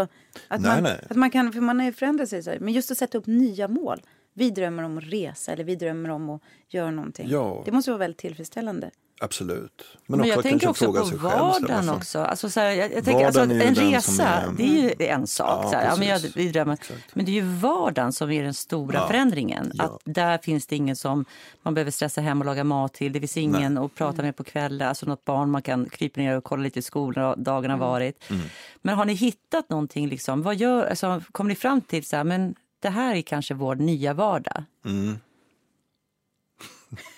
att, 0.47 0.62
Nej, 0.62 0.72
man, 0.72 0.84
nej. 0.84 1.05
att 1.09 1.18
man 1.18 1.32
kan, 1.32 1.53
för 1.53 1.62
man 1.62 1.80
har 1.80 1.86
ju 1.86 1.93
förändrat 1.93 2.30
sig. 2.30 2.43
Så 2.43 2.49
här. 2.49 2.59
Men 2.59 2.74
just 2.74 2.91
att 2.91 2.97
sätta 2.97 3.18
upp 3.18 3.28
nya 3.28 3.68
mål. 3.68 4.01
Vi 4.34 4.49
drömmer 4.49 4.84
om 4.84 4.97
att 4.97 5.03
resa 5.03 5.51
eller 5.51 5.64
vi 5.64 5.76
drömmer 5.76 6.09
om 6.09 6.30
att 6.30 6.41
göra 6.68 6.91
någonting. 6.91 7.30
Ja. 7.30 7.62
Det 7.66 7.72
måste 7.72 7.91
vara 7.91 7.99
väldigt 7.99 8.18
tillfredsställande. 8.18 8.91
Absolut. 9.22 9.84
Men, 10.07 10.19
Men 10.19 10.30
jag 10.30 10.43
tänker 10.43 10.69
också 10.69 10.86
på 10.93 10.93
själv. 10.93 11.22
vardagen 11.22 11.67
fan- 11.67 11.89
också. 11.89 12.19
Alltså, 12.19 12.49
så 12.49 12.59
här, 12.59 12.69
jag, 12.72 12.93
jag 12.93 13.05
tänker, 13.05 13.26
alltså, 13.26 13.41
en 13.41 13.76
resa, 13.76 14.24
är- 14.28 14.53
det 14.57 14.63
är 14.63 14.67
ju 15.01 15.05
en 15.07 15.28
sak. 15.28 15.65
Ja, 15.65 15.69
så 15.69 15.76
här, 15.76 15.86
ja, 15.86 15.95
men 15.95 16.07
jag, 16.07 16.19
vi 16.36 16.51
drömmer. 16.51 16.74
Exakt. 16.74 17.15
Men 17.15 17.26
det 17.26 17.32
är 17.32 17.34
ju 17.34 17.41
vardagen 17.41 18.13
som 18.13 18.32
är 18.32 18.43
den 18.43 18.53
stora 18.53 18.99
Ja. 18.99 19.07
förändringen. 19.07 19.72
Ja. 19.74 19.84
Att 19.84 20.01
där 20.05 20.38
finns 20.38 20.67
det 20.67 20.76
ingen 20.76 20.95
som 20.95 21.26
man 21.63 21.74
behöver 21.74 21.91
stressa 21.91 22.22
hem 22.22 22.39
och 22.39 22.45
laga 22.45 22.63
mat 22.63 22.93
till. 22.93 23.13
Det 23.13 23.19
finns 23.19 23.38
ingen 23.38 23.78
att 23.78 23.95
prata 23.95 24.22
med 24.22 24.36
på 24.36 24.43
kvällen. 24.43 24.88
Alltså 24.88 25.05
något 25.05 25.26
barn 25.26 25.49
man 25.49 25.61
kan 25.61 25.89
krypa 25.89 26.22
ner 26.22 26.38
och 26.38 26.43
kolla 26.43 26.63
lite 26.63 26.80
i 26.80 26.82
skolan 26.82 27.26
och 27.32 27.39
dagen 27.39 27.72
har 27.72 27.78
varit. 27.78 28.30
Mm. 28.30 28.41
Men 28.82 28.95
har 28.95 29.05
ni 29.05 29.13
hittat 29.13 29.69
någonting? 29.69 30.07
Liksom, 30.07 30.41
vad 30.41 30.55
gör, 30.55 30.86
alltså, 30.86 31.22
kom 31.32 31.47
ni 31.47 31.55
fram 31.55 31.82
till 31.82 32.05
så 32.05 32.15
här, 32.15 32.24
men 32.24 32.55
det 32.80 32.89
här 32.89 33.15
är 33.15 33.22
kanske 33.22 33.53
vår 33.53 33.76
nya 33.76 34.13
vardag? 34.13 34.63
Mm. 34.86 35.19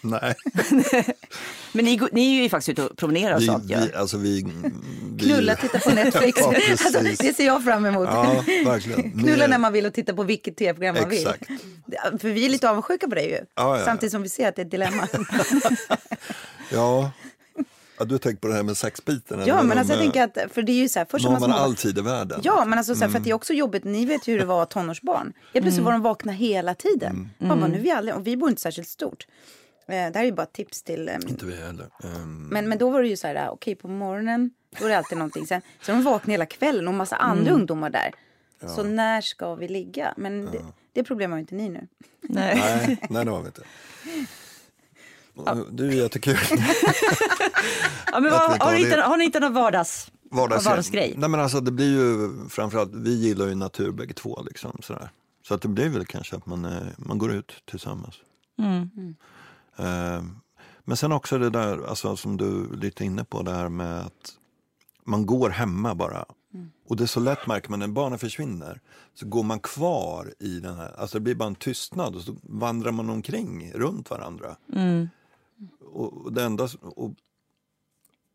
Nej, 0.01 0.35
Men 1.71 1.85
ni, 1.85 1.99
ni 2.11 2.37
är 2.37 2.43
ju 2.43 2.49
faktiskt 2.49 2.69
ute 2.69 2.83
och 2.83 2.97
promenerar 2.97 3.35
och 3.35 3.41
vi, 3.41 3.45
sånt. 3.45 3.63
vi, 3.65 3.73
Ja. 3.73 3.99
alltså 3.99 4.17
vi, 4.17 4.45
vi... 5.15 5.19
Knulla, 5.25 5.55
titta 5.55 5.79
på 5.79 5.89
Netflix. 5.95 6.39
Ja, 6.41 6.53
alltså, 6.71 6.99
det 7.23 7.33
ser 7.35 7.45
jag 7.45 7.63
fram 7.63 7.85
emot. 7.85 8.09
Ja, 8.11 8.43
verkligen. 8.65 9.11
Knulla 9.23 9.47
när 9.47 9.57
man 9.57 9.73
vill 9.73 9.85
och 9.85 9.93
titta 9.93 10.13
på 10.13 10.23
vilket 10.23 10.57
tv-program 10.57 10.95
man 11.01 11.09
vill. 11.09 11.27
För 12.19 12.29
vi 12.29 12.45
är 12.45 12.49
lite 12.49 12.69
avundsjuka 12.69 13.07
på 13.07 13.15
det 13.15 13.21
ju. 13.23 13.37
Ja, 13.55 13.77
ja. 13.79 13.85
Samtidigt 13.85 14.11
som 14.11 14.21
vi 14.23 14.29
ser 14.29 14.47
att 14.49 14.55
det 14.55 14.61
är 14.61 14.65
ett 14.65 14.71
dilemma. 14.71 15.07
Ja. 16.71 17.11
ja, 17.99 18.05
du 18.05 18.13
har 18.13 18.19
tänkt 18.19 18.41
på 18.41 18.47
det 18.47 18.53
här 18.53 18.63
med 18.63 18.77
sexbiten? 18.77 19.37
eller 19.39 19.47
ja, 19.47 19.63
men 19.63 19.69
de, 19.69 19.77
alltså, 19.77 19.93
jag 19.93 19.99
eh, 20.05 20.11
tänker 20.11 20.43
att, 20.45 20.51
för 20.53 20.61
det 20.61 20.71
är 20.71 20.81
ju 20.81 20.89
så 20.89 20.99
här, 20.99 21.07
först 21.09 21.25
Nu 21.25 21.31
man 21.31 21.41
man 21.41 21.51
all 21.51 21.75
tid 21.75 21.97
i 21.97 22.01
världen. 22.01 22.39
Ja, 22.43 22.65
men 22.65 22.77
alltså, 22.77 22.95
så 22.95 23.01
här, 23.01 23.07
för 23.11 23.17
att 23.17 23.23
det 23.23 23.29
Mm. 23.29 23.31
är 23.35 23.35
också 23.35 23.53
jobbigt. 23.53 23.83
Ni 23.83 24.05
vet 24.05 24.27
ju 24.27 24.31
hur 24.31 24.39
det 24.39 24.45
var 24.45 24.65
tonårsbarn. 24.65 25.33
Helt 25.53 25.63
plötsligt 25.65 25.85
var 25.85 25.91
de 25.91 26.01
vakna 26.01 26.31
hela 26.31 26.75
tiden. 26.75 27.29
Man 27.37 27.59
bara, 27.59 27.67
nu 27.67 27.77
är 27.77 27.81
vi 27.81 27.91
alla, 27.91 28.15
och 28.15 28.27
vi 28.27 28.37
bor 28.37 28.49
inte 28.49 28.61
särskilt 28.61 28.87
stort. 28.89 29.27
Eh, 29.87 30.11
Det 30.11 30.15
här 30.15 30.19
är 30.19 30.23
ju 30.23 30.31
bara 30.31 30.45
tips 30.45 30.83
till... 30.83 31.09
eh, 31.09 31.15
Inte 31.27 31.45
vi 31.45 31.55
heller. 31.61 31.89
Ehm, 32.03 32.47
Men, 32.47 32.69
men 32.69 32.77
då 32.77 32.89
var 32.89 33.01
det 33.01 33.07
ju 33.07 33.17
så 33.17 33.27
här, 33.27 33.49
okej 33.49 33.75
på 33.75 33.87
morgonen, 33.87 34.51
då 34.79 34.85
är 34.85 34.89
det 34.89 34.97
alltid 34.97 35.17
någonting. 35.17 35.47
Sen, 35.47 35.61
så 35.81 35.91
de 35.91 36.03
vaknar 36.03 36.31
hela 36.31 36.45
kvällen 36.45 36.87
och 36.87 36.93
massa 36.93 37.15
andra 37.15 37.51
ungdomar 37.51 37.89
där. 37.89 38.11
Så 38.75 38.83
när 38.83 39.21
ska 39.21 39.55
vi 39.55 39.67
ligga? 39.67 40.13
Men 40.17 40.45
det, 40.45 40.65
det 40.93 41.03
problem 41.03 41.31
har 41.31 41.37
ju 41.37 41.41
inte 41.41 41.55
ni 41.55 41.69
nu. 41.69 41.87
Nej. 42.21 42.55
nej, 42.55 42.97
nej, 43.09 43.25
det 43.25 43.31
har 43.31 43.41
vi 43.41 43.45
inte. 43.47 43.61
Du 45.71 45.87
är 45.87 45.91
jättekul. 45.93 46.37
Ja, 48.11 48.19
men 48.19 48.31
vad, 48.31 48.61
har, 48.61 48.71
ni 48.71 48.77
det. 48.77 48.83
inte, 48.89 49.01
har 49.01 49.17
ni 49.17 49.23
inte 49.25 49.39
någon 49.39 49.53
vardags, 49.53 50.11
Vardagsgrej. 50.31 50.71
vardagsgrej? 50.71 51.13
Nej 51.17 51.29
men 51.29 51.39
alltså 51.39 51.59
det 51.59 51.71
blir 51.71 51.85
ju 51.99 52.29
framförallt, 52.49 52.91
vi 52.95 53.13
gillar 53.15 53.47
ju 53.47 53.55
natur 53.55 53.91
bägge 53.91 54.13
två 54.13 54.43
liksom 54.49 54.77
sådär. 54.83 55.09
Så 55.47 55.53
att 55.53 55.61
det 55.61 55.67
blir 55.67 55.89
väl 55.89 56.05
kanske 56.05 56.35
att 56.35 56.45
man, 56.45 56.65
eh, 56.65 56.71
man 56.97 57.17
går 57.17 57.31
ut 57.33 57.51
tillsammans. 57.65 58.15
Mm. 58.59 58.89
Eh, 59.75 60.23
men 60.85 60.97
sen 60.97 61.11
också 61.11 61.37
det 61.37 61.49
där, 61.49 61.87
alltså 61.87 62.15
som 62.15 62.37
du 62.37 62.63
är 62.63 62.77
lite 62.77 63.05
inne 63.05 63.23
på, 63.23 63.41
det 63.41 63.51
här 63.51 63.69
med 63.69 63.99
att 64.05 64.37
man 65.05 65.25
går 65.25 65.49
hemma 65.49 65.95
bara 65.95 66.25
Och 66.89 66.97
det 66.97 67.03
är 67.03 67.07
så 67.07 67.19
lätt 67.19 67.47
märker 67.47 67.69
man 67.69 67.79
när 67.79 67.87
barnen 67.87 68.19
försvinner 68.19 68.81
så 69.13 69.27
går 69.27 69.43
man 69.43 69.59
kvar 69.59 70.33
i 70.39 70.59
den 70.59 70.75
här, 70.75 70.93
alltså 70.97 71.17
det 71.17 71.21
blir 71.21 71.35
bara 71.35 71.47
en 71.47 71.55
tystnad 71.55 72.15
och 72.15 72.21
så 72.21 72.35
vandrar 72.43 72.91
man 72.91 73.09
omkring 73.09 73.71
runt 73.73 74.09
varandra. 74.09 74.55
Och, 75.81 76.13
och 76.13 76.33
det 76.33 76.43
enda, 76.43 76.67
och, 76.81 77.15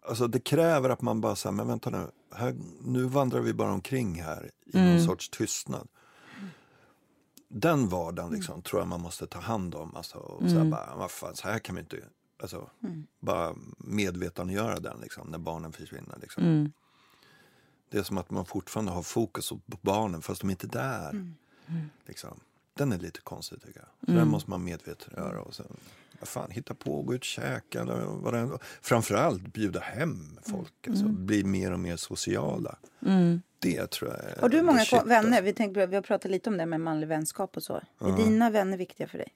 alltså 0.08 0.26
det 0.26 0.40
kräver 0.40 0.90
att 0.90 1.02
man 1.02 1.20
bara 1.20 1.36
säger, 1.36 1.52
men 1.54 1.68
vänta 1.68 1.90
nu, 1.90 2.06
här, 2.34 2.56
nu 2.84 3.04
vandrar 3.04 3.40
vi 3.40 3.54
bara 3.54 3.72
omkring 3.72 4.22
här 4.22 4.50
i 4.66 4.78
någon 4.78 5.00
sorts 5.06 5.28
tystnad. 5.28 5.88
Den 7.48 7.88
vardagen 7.88 8.32
liksom, 8.32 8.62
tror 8.62 8.80
jag 8.80 8.88
man 8.88 9.00
måste 9.00 9.26
ta 9.26 9.38
hand 9.38 9.74
om. 9.74 9.96
Alltså, 9.96 10.18
och 10.18 10.50
så, 10.50 10.56
här, 10.56 10.64
bara, 10.64 10.96
vad 10.96 11.10
fan, 11.10 11.36
så 11.36 11.48
här 11.48 11.58
kan 11.58 11.74
vi 11.74 11.80
inte, 11.80 11.96
alltså, 12.42 12.70
bara 13.20 13.54
medvetandegöra 13.78 14.80
den 14.80 15.00
liksom, 15.00 15.28
när 15.28 15.38
barnen 15.38 15.72
försvinner. 15.72 16.18
Liksom. 16.22 16.72
Det 17.90 17.98
är 17.98 18.02
som 18.02 18.18
att 18.18 18.30
man 18.30 18.46
fortfarande 18.46 18.92
har 18.92 19.02
fokus 19.02 19.48
på 19.48 19.78
barnen 19.80 20.22
fast 20.22 20.40
de 20.40 20.46
är 20.46 20.50
inte 20.50 20.66
där. 20.66 21.34
Liksom. 22.06 22.40
Den 22.74 22.92
är 22.92 22.98
lite 22.98 23.20
konstig 23.20 23.62
tycker 23.62 23.80
jag. 23.80 23.88
Så 24.08 24.18
Den 24.18 24.28
måste 24.28 24.50
man 24.50 24.64
medvetandegöra. 24.64 25.40
Och 25.40 25.54
sen, 25.54 25.76
vad 26.20 26.28
fan, 26.28 26.50
hitta 26.50 26.74
på, 26.74 27.02
gå 27.02 27.14
ut 27.14 27.20
och 27.20 27.24
käka. 27.24 27.80
Eller 27.80 28.04
vad 28.04 28.34
det. 28.34 28.58
Framförallt 28.82 29.52
bjuda 29.52 29.80
hem 29.80 30.38
folk. 30.42 30.88
Alltså, 30.88 31.08
bli 31.08 31.44
mer 31.44 31.72
och 31.72 31.80
mer 31.80 31.96
sociala. 31.96 32.78
Det 33.58 33.86
tror 33.86 34.10
jag 34.10 34.24
är 34.24 34.40
Har 34.40 34.48
du 34.48 34.62
många 34.62 34.84
vänner? 35.04 35.42
Vi, 35.42 35.52
tänkte, 35.52 35.86
vi 35.86 35.94
har 35.94 36.02
pratat 36.02 36.30
lite 36.30 36.50
om 36.50 36.56
det 36.56 36.66
med 36.66 36.80
manlig 36.80 37.06
vänskap 37.08 37.56
och 37.56 37.62
så. 37.62 37.80
Är 38.00 38.16
dina 38.16 38.50
vänner 38.50 38.76
viktiga 38.76 39.08
för 39.08 39.18
dig? 39.18 39.28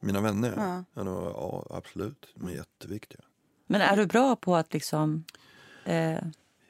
Mina 0.00 0.20
vänner? 0.20 0.54
Ja. 0.56 0.84
Ja. 0.94 1.02
då, 1.04 1.32
ja, 1.36 1.76
absolut. 1.76 2.26
De 2.34 2.48
är 2.48 2.52
jätteviktiga. 2.52 3.20
Men 3.66 3.80
är 3.80 3.96
du 3.96 4.06
bra 4.06 4.36
på 4.36 4.56
att 4.56 4.72
liksom... 4.72 5.24
Eh, 5.84 6.18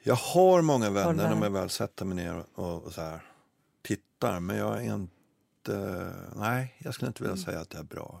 Jag 0.03 0.15
har 0.15 0.61
många 0.61 0.89
vänner 0.89 1.35
när 1.35 1.43
jag 1.43 1.51
väl 1.51 1.69
sätter 1.69 2.05
mig 2.05 2.15
ner 2.15 2.43
och, 2.55 2.83
och 2.83 2.93
så 2.93 3.01
här, 3.01 3.21
tittar. 3.81 4.39
Men 4.39 4.57
jag 4.57 4.85
är 4.85 4.93
inte... 4.95 6.11
Nej, 6.35 6.75
jag 6.77 6.93
skulle 6.93 7.07
inte 7.07 7.23
vilja 7.23 7.33
Mm. 7.35 7.45
säga 7.45 7.59
att 7.59 7.69
det 7.69 7.77
är 7.77 7.83
bra. 7.83 8.19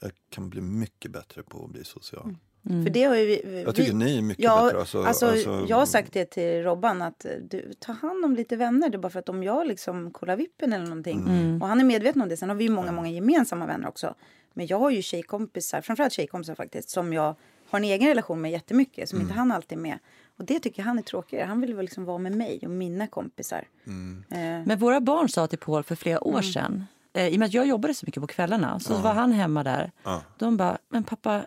Jag 0.00 0.12
kan 0.30 0.50
bli 0.50 0.60
mycket 0.60 1.10
bättre 1.10 1.42
på 1.42 1.64
att 1.64 1.70
bli 1.70 1.84
social. 1.84 2.36
För 2.66 2.90
det 2.90 3.04
har 3.04 3.16
ju 3.16 3.26
vi, 3.26 3.42
vi, 3.44 3.62
Jag 3.62 3.74
tycker 3.74 3.92
ni 3.94 4.18
är 4.18 4.22
mycket 4.22 4.44
ja, 4.44 4.64
bättre. 4.64 4.78
Alltså, 4.78 5.02
alltså, 5.02 5.26
alltså- 5.26 5.66
jag 5.68 5.76
har 5.76 5.86
sagt 5.86 6.12
det 6.12 6.24
till 6.24 6.62
Robban 6.62 7.02
att 7.02 7.24
eh, 7.24 7.30
du, 7.50 7.72
ta 7.78 7.92
hand 7.92 8.24
om 8.24 8.36
lite 8.36 8.56
vänner. 8.56 8.88
Det 8.88 8.96
är 8.96 8.98
bara 8.98 9.10
för 9.10 9.18
att 9.18 9.28
om 9.28 9.42
jag 9.42 9.66
liksom 9.66 10.10
kollar 10.10 10.36
vippen 10.36 10.72
eller 10.72 10.84
någonting. 10.86 11.18
Mm. 11.20 11.62
Och 11.62 11.68
han 11.68 11.80
är 11.80 11.84
medveten 11.84 12.22
om 12.22 12.28
det. 12.28 12.36
Sen 12.36 12.48
har 12.48 12.56
vi 12.56 12.64
ju 12.64 12.70
många, 12.70 12.92
många 12.92 13.08
gemensamma 13.10 13.66
vänner 13.66 13.88
också. 13.88 14.14
Men 14.54 14.66
jag 14.66 14.78
har 14.78 14.90
ju 14.90 15.02
tjejkompisar, 15.02 15.80
framförallt 15.80 16.12
tjejkompisar 16.12 16.54
faktiskt, 16.54 16.90
som 16.90 17.12
jag 17.12 17.34
har 17.70 17.78
en 17.78 17.84
egen 17.84 18.08
relation 18.08 18.40
med 18.40 18.50
jättemycket. 18.50 19.08
Som 19.08 19.20
inte 19.20 19.32
Mm. 19.32 19.38
han 19.38 19.52
alltid 19.52 19.78
är 19.78 19.82
med. 19.82 19.98
Och 20.38 20.44
det 20.44 20.60
tycker 20.60 20.80
jag 20.82 20.86
han 20.86 20.98
är 20.98 21.02
tråkigare. 21.02 21.44
Han 21.46 21.60
vill 21.60 21.74
väl 21.74 21.84
liksom 21.84 22.04
vara 22.04 22.18
med 22.18 22.32
mig 22.32 22.60
och 22.62 22.70
mina 22.70 23.06
kompisar. 23.06 23.64
Mm. 23.86 24.24
Eh, 24.30 24.66
Men 24.66 24.78
våra 24.78 25.00
barn 25.00 25.28
sa 25.28 25.46
till 25.46 25.58
Paul 25.58 25.82
för 25.82 25.94
flera 25.94 26.18
Mm. 26.18 26.34
år 26.34 26.42
sedan, 26.42 26.84
eh, 27.12 27.26
i 27.28 27.34
och 27.34 27.38
med 27.38 27.46
att 27.46 27.54
jag 27.54 27.66
jobbade 27.66 27.94
så 27.94 28.06
mycket 28.06 28.20
på 28.20 28.26
kvällarna, 28.26 28.80
så 28.80 28.94
var 28.94 29.12
han 29.14 29.32
hemma 29.32 29.64
där. 29.64 29.92
Ja. 30.02 30.22
De 30.38 30.56
bara, 30.56 30.78
men 30.88 31.04
pappa, 31.04 31.42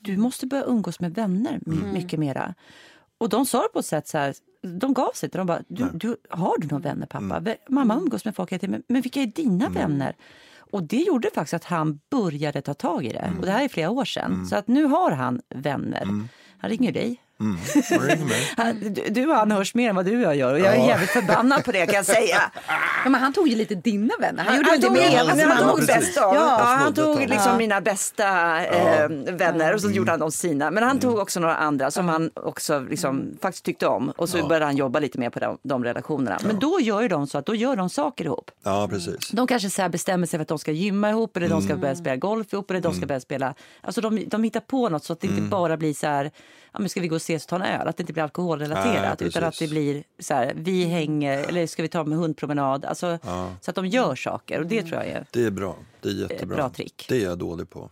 du 0.00 0.16
måste 0.16 0.46
börja 0.46 0.64
umgås 0.64 1.00
med 1.00 1.14
vänner 1.14 1.60
Mm. 1.66 1.92
mycket 1.92 2.18
mera. 2.18 2.54
Och 3.18 3.28
de 3.28 3.46
sa 3.46 3.62
det 3.62 3.68
på 3.68 3.78
ett 3.78 3.86
sätt 3.86 4.08
så 4.08 4.18
här, 4.18 4.34
de 4.62 4.94
gav 4.94 5.12
sig 5.12 5.26
inte. 5.26 5.38
De 5.38 5.46
bara, 5.46 5.62
du, 5.68 5.90
du, 5.94 6.16
har 6.30 6.58
du 6.58 6.66
några 6.66 6.82
vänner 6.82 7.06
pappa? 7.06 7.36
Mm. 7.36 7.56
Mamma 7.68 7.96
umgås 7.96 8.24
med 8.24 8.36
folk 8.36 8.62
men, 8.62 8.82
men 8.88 9.02
vilka 9.02 9.20
är 9.22 9.26
dina 9.26 9.68
vänner? 9.68 10.16
Och 10.72 10.82
det 10.82 10.96
gjorde 11.02 11.30
faktiskt 11.34 11.54
att 11.54 11.64
han 11.64 12.00
började 12.10 12.62
ta 12.62 12.74
tag 12.74 13.04
i 13.04 13.08
det. 13.08 13.18
Mm. 13.18 13.38
Och 13.38 13.46
det 13.46 13.52
här 13.52 13.64
är 13.64 13.68
flera 13.68 13.90
år 13.90 14.04
sedan. 14.04 14.46
Så 14.46 14.56
att 14.56 14.68
nu 14.68 14.84
har 14.84 15.10
han 15.10 15.40
vänner. 15.48 16.04
Han 16.58 16.70
ringer 16.70 16.92
dig. 16.92 17.20
Mm. 17.40 17.56
Han, 18.56 18.94
du, 19.10 19.26
och 19.26 19.34
han 19.36 19.50
hörs 19.52 19.74
mer 19.74 19.90
än 19.90 19.96
vad 19.96 20.04
du 20.04 20.16
och 20.16 20.22
jag 20.22 20.36
gör. 20.36 20.52
Och 20.52 20.60
jag 20.60 20.76
är 20.76 20.86
jävligt 20.86 21.10
förbannad 21.10 21.64
på 21.64 21.72
det 21.72 21.86
kan 21.86 21.94
jag 21.94 22.06
säga. 22.06 22.36
ja, 23.04 23.10
men 23.10 23.14
han 23.20 23.32
tog 23.32 23.48
ju 23.48 23.56
lite 23.56 23.74
dina 23.74 24.14
vänner. 24.20 24.44
Han, 24.44 24.56
gjorde 24.56 24.68
han 24.68 24.74
inte 24.76 24.86
tog, 24.86 24.96
med 24.96 25.12
Ja, 25.12 25.18
han, 25.18 25.38
han 25.40 25.68
ja, 25.68 25.76
tog 25.76 25.86
bäst 25.86 26.18
av. 26.18 26.34
Ja. 26.34 26.56
Ja, 26.58 26.64
han 26.64 26.94
tog 26.94 27.18
liksom 27.20 27.38
Ja. 27.46 27.56
mina 27.58 27.80
bästa 27.80 28.26
eh, 28.64 29.08
vänner 29.32 29.74
och 29.74 29.80
så 29.80 29.90
gjorde 29.90 30.10
han 30.10 30.20
de 30.20 30.32
sina. 30.32 30.70
Men 30.70 30.82
han 30.82 30.98
tog 30.98 31.18
också 31.18 31.40
några 31.40 31.56
andra 31.56 31.90
som 31.90 32.08
han 32.08 32.30
också 32.34 32.78
liksom, 32.80 33.38
faktiskt 33.42 33.64
tyckte 33.64 33.86
om. 33.86 34.12
Och 34.16 34.28
så 34.28 34.46
började 34.46 34.64
han 34.64 34.76
jobba 34.76 34.98
lite 34.98 35.18
mer 35.18 35.30
på 35.30 35.38
de, 35.38 35.58
de 35.62 35.84
relationerna. 35.84 36.38
Men 36.46 36.58
då 36.58 36.80
gör 36.80 37.02
ju 37.02 37.08
de 37.08 37.26
så 37.26 37.38
att 37.38 37.46
då 37.46 37.54
gör 37.54 37.76
de 37.76 37.90
saker 37.90 38.24
ihop. 38.24 38.50
Ja, 38.64 38.88
precis. 38.90 39.30
De 39.30 39.46
kanske 39.46 39.70
så 39.70 39.82
här 39.82 39.88
bestämmer 39.88 40.26
sig 40.26 40.38
för 40.38 40.42
att 40.42 40.48
de 40.48 40.58
ska 40.58 40.72
gymma 40.72 41.10
ihop 41.10 41.36
eller 41.36 41.48
de 41.48 41.62
ska 41.62 41.70
Mm. 41.70 41.80
börja 41.80 41.96
spela 41.96 42.16
golf 42.16 42.52
ihop 42.52 42.70
eller 42.70 42.80
de 42.80 42.94
ska 42.94 43.06
börja 43.06 43.20
spela... 43.20 43.54
Alltså 43.80 44.00
de, 44.00 44.24
de 44.28 44.44
hittar 44.44 44.60
på 44.60 44.88
något 44.88 45.04
så 45.04 45.12
att 45.12 45.20
det 45.20 45.26
inte 45.26 45.38
Mm. 45.38 45.50
bara 45.50 45.76
blir 45.76 45.94
så 45.94 46.06
här, 46.06 46.30
ja 46.72 46.78
men 46.78 46.88
ska 46.88 47.00
vi 47.00 47.08
gå 47.08 47.14
och 47.14 47.22
ses 47.34 47.44
och 47.44 47.48
ta 47.48 47.56
en 47.56 47.62
öl? 47.62 47.88
Att 47.88 47.96
det 47.96 48.00
inte 48.02 48.12
blir 48.12 48.22
alkoholrelaterat 48.22 49.20
Nej, 49.20 49.28
utan 49.28 49.44
att 49.44 49.58
det 49.58 49.68
blir 49.68 50.04
så 50.18 50.34
här, 50.34 50.52
vi 50.56 50.84
hänger 50.84 51.38
eller 51.38 51.66
ska 51.66 51.82
vi 51.82 51.88
ta 51.88 52.00
en 52.00 52.12
hundpromenad? 52.12 52.84
Alltså, 52.84 53.18
Så 53.60 53.70
att 53.70 53.74
de 53.74 53.86
gör 53.86 54.14
saker 54.14 54.60
och 54.60 54.66
det 54.66 54.82
tror 54.82 54.94
jag 54.94 55.06
är... 55.06 55.26
Det 55.30 55.44
är 55.44 55.50
bra. 55.50 55.76
Det 56.00 56.08
är 56.08 56.12
jättebra. 56.12 56.56
bra 56.56 56.70
trick. 56.70 57.06
Det 57.08 57.16
är 57.16 57.24
jag 57.24 57.38
dålig 57.38 57.70
på, 57.70 57.90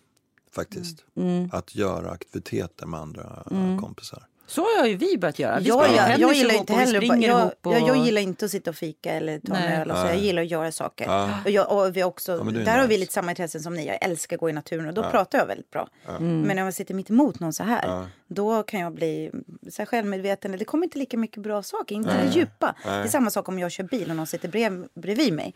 faktiskt. 0.53 1.05
Mm. 1.17 1.51
Att 1.53 1.75
göra 1.75 2.11
aktiviteter 2.11 2.87
med 2.87 3.01
andra 3.01 3.43
kompisar. 3.81 4.27
Så 4.49 4.63
har 4.79 4.87
ju 4.87 4.97
vi 4.97 5.19
börjat 5.19 5.39
göra. 5.39 5.59
Vi 5.61 5.69
Jag, 5.69 5.95
jag, 5.95 6.19
jag 6.19 6.35
gillar 6.35 6.55
inte 6.55 6.73
heller 6.75 7.03
jag, 7.03 7.23
ihop 7.41 7.53
och... 7.67 7.73
jag, 7.73 7.89
jag 7.89 7.97
gillar 7.97 8.23
inte 8.23 8.45
att 8.45 8.51
sitta 8.51 8.71
och 8.71 8.77
fika 8.77 9.13
eller 9.13 9.41
ta 9.41 9.57
en 9.57 9.73
öl. 9.81 9.91
och 9.91 9.97
Så. 9.97 10.03
Jag 10.07 10.15
Nej. 10.15 10.25
gillar 10.27 10.43
att 10.43 10.51
göra 10.51 10.73
saker. 10.73 11.05
Ja. 11.05 11.31
Och 11.45 11.51
jag, 11.51 11.73
och 11.73 11.97
vi 11.97 12.05
också, 12.05 12.33
Ja, 12.33 12.51
där 12.65 12.79
har 12.79 12.83
vi 12.83 12.89
nice. 12.89 13.01
lite 13.01 13.13
samma 13.13 13.31
intressen 13.31 13.61
som 13.63 13.75
ni. 13.75 13.87
Jag 13.87 13.99
älskar 14.05 14.37
att 14.37 14.41
gå 14.41 14.51
i 14.51 14.53
naturen 14.53 14.87
och 14.89 14.95
då 14.95 15.03
pratar 15.03 15.39
jag 15.39 15.47
väldigt 15.47 15.71
bra. 15.71 15.89
Men 16.19 16.43
när 16.47 16.65
jag 16.65 16.75
sitter 16.75 16.95
mitt 16.95 17.11
emot 17.11 17.41
någon 17.41 17.53
så 17.53 17.63
här. 17.65 18.07
Då 18.27 18.63
kan 18.63 18.81
jag 18.81 18.93
bli 18.95 19.31
så 19.71 19.83
här 19.83 19.87
självmedveten. 19.87 20.53
Det 20.59 20.65
kommer 20.65 20.85
inte 20.87 20.99
lika 20.99 21.17
mycket 21.17 21.43
bra 21.43 21.63
saker. 21.63 21.95
Inte 21.95 22.11
det 22.25 22.31
djupa. 22.35 22.75
Det 22.85 22.89
är 22.91 23.09
samma 23.09 23.31
sak 23.31 23.49
om 23.49 23.59
jag 23.59 23.73
kör 23.73 23.85
bil 23.85 24.11
och 24.11 24.17
någon 24.17 24.27
sitter 24.27 24.49
brev, 24.49 24.87
bredvid 24.95 25.33
mig. 25.33 25.55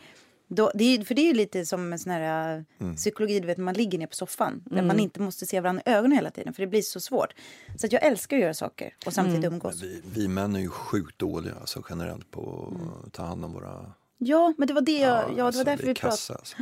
Då, 0.55 0.70
det 0.74 0.84
är, 0.84 1.05
för 1.05 1.14
det 1.14 1.22
är 1.22 1.26
ju 1.26 1.34
lite 1.34 1.66
som 1.66 1.92
en 1.92 1.98
sån 1.98 2.12
här 2.12 2.53
Mm. 2.78 2.90
uh, 2.92 2.96
psykologi, 2.96 3.40
du 3.40 3.46
vet 3.46 3.59
man 3.59 3.74
ligger 3.74 3.98
ner 3.98 4.07
på 4.07 4.14
soffan. 4.14 4.62
Där 4.64 4.82
man 4.82 4.98
inte 5.00 5.20
måste 5.20 5.46
se 5.46 5.61
varandra 5.61 5.82
i 5.86 5.90
ögonen 5.90 6.12
hela 6.12 6.30
tiden. 6.30 6.55
För 6.55 6.62
det 6.62 6.66
blir 6.66 6.82
så 6.82 7.00
svårt. 7.00 7.34
Så 7.76 7.86
att 7.86 7.92
jag 7.92 8.03
älskar 8.05 8.36
att 8.36 8.42
göra 8.42 8.55
saker 8.55 8.94
och 9.07 9.12
samtidigt 9.12 9.44
umgås. 9.44 9.82
Vi, 9.82 10.03
vi 10.14 10.28
män 10.28 10.57
är 10.57 10.61
ju 10.61 10.68
sjukt 10.68 11.18
dåliga 11.18 11.55
alltså, 11.61 11.82
generellt 11.90 12.30
på 12.30 12.72
att 13.07 13.12
ta 13.12 13.24
hand 13.24 13.44
om 13.44 13.53
våra... 13.53 13.92
Ja, 14.18 14.55
men 14.59 14.68
det 14.68 14.74
var, 14.74 14.80
det 14.80 14.98
jag, 14.98 15.24
ja, 15.24 15.28
det 15.28 15.34
var 15.34 15.46
alltså, 15.46 15.64
därför 15.64 15.84
är 15.84 15.88
vi 15.88 15.94
pratade. 15.94 16.38
alltså. 16.38 16.57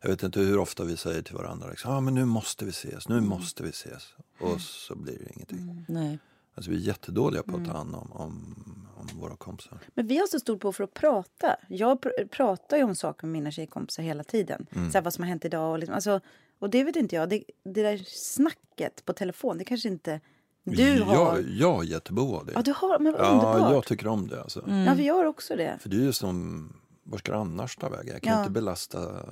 Jag 0.00 0.10
vet 0.10 0.22
inte 0.22 0.40
hur 0.40 0.58
ofta 0.58 0.84
vi 0.84 0.96
säger 0.96 1.22
till 1.22 1.34
varandra 1.34 1.70
liksom, 1.70 1.92
ah, 1.92 2.00
men 2.00 2.14
nu 2.14 2.24
måste 2.24 2.64
vi 2.64 2.70
ses, 2.70 3.08
nu 3.08 3.20
måste 3.20 3.62
vi 3.62 3.68
ses. 3.68 4.14
Och 4.40 4.60
så 4.60 4.96
blir 4.96 5.18
det 5.18 5.32
ingenting. 5.34 5.84
Nej. 5.88 6.18
Alltså, 6.58 6.70
vi 6.70 6.76
är 6.76 6.80
jättedåliga 6.80 7.42
på 7.42 7.56
att 7.56 7.64
ta 7.64 7.72
hand 7.72 7.94
om, 7.94 8.12
om, 8.12 8.54
om 8.96 9.20
våra 9.20 9.36
kompisar. 9.36 9.78
Men 9.94 10.06
vi 10.06 10.18
har 10.18 10.26
så 10.26 10.40
stort 10.40 10.60
på 10.60 10.72
för 10.72 10.84
att 10.84 10.94
prata. 10.94 11.56
Jag 11.68 12.00
pr- 12.00 12.28
pratar 12.30 12.76
ju 12.76 12.82
om 12.84 12.94
saker 12.94 13.26
med 13.26 13.32
mina 13.32 13.50
tjejkompisar 13.50 14.02
hela 14.02 14.24
tiden. 14.24 14.66
Så 14.72 14.78
här, 14.80 15.02
vad 15.02 15.14
som 15.14 15.24
har 15.24 15.28
hänt 15.28 15.44
idag. 15.44 15.72
Och, 15.72 15.78
liksom, 15.78 15.94
alltså, 15.94 16.20
och 16.58 16.70
det 16.70 16.84
vet 16.84 16.96
inte 16.96 17.16
jag. 17.16 17.28
Det, 17.28 17.44
det 17.64 17.82
där 17.82 17.96
snacket 18.06 19.04
på 19.04 19.12
telefon, 19.12 19.58
det 19.58 19.64
kanske 19.64 19.88
inte 19.88 20.20
du 20.64 21.02
har. 21.02 21.14
Jag, 21.14 21.48
jag 21.50 21.84
är 21.84 21.88
jättebehov 21.88 22.34
av 22.34 22.46
det. 22.46 22.52
Ja, 22.54 22.62
du 22.62 22.72
har. 22.72 22.98
Men 22.98 23.14
Ja, 23.18 23.30
underbart. 23.32 23.72
jag 23.72 23.84
tycker 23.84 24.06
om 24.06 24.28
det. 24.28 24.42
Alltså. 24.42 24.64
Ja, 24.86 24.94
vi 24.96 25.02
gör 25.04 25.24
också 25.24 25.56
det. 25.56 25.78
För 25.80 25.88
det 25.88 25.96
är 25.96 26.00
ju 26.00 26.12
som, 26.12 26.72
var 27.02 27.18
ska 27.18 27.32
det 27.32 27.38
annars 27.38 27.76
ta 27.76 27.88
vägen? 27.88 28.12
Jag 28.12 28.22
kan 28.22 28.32
Ja. 28.32 28.38
inte 28.40 28.50
belasta 28.50 29.26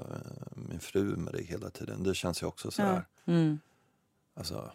min 0.54 0.80
fru 0.80 1.04
med 1.16 1.34
det 1.34 1.42
hela 1.42 1.70
tiden. 1.70 2.02
Det 2.02 2.14
känns 2.14 2.42
ju 2.42 2.46
också 2.46 2.70
så 2.70 2.82
här. 2.82 3.06
Mm. 3.26 3.58
Alltså, 4.36 4.70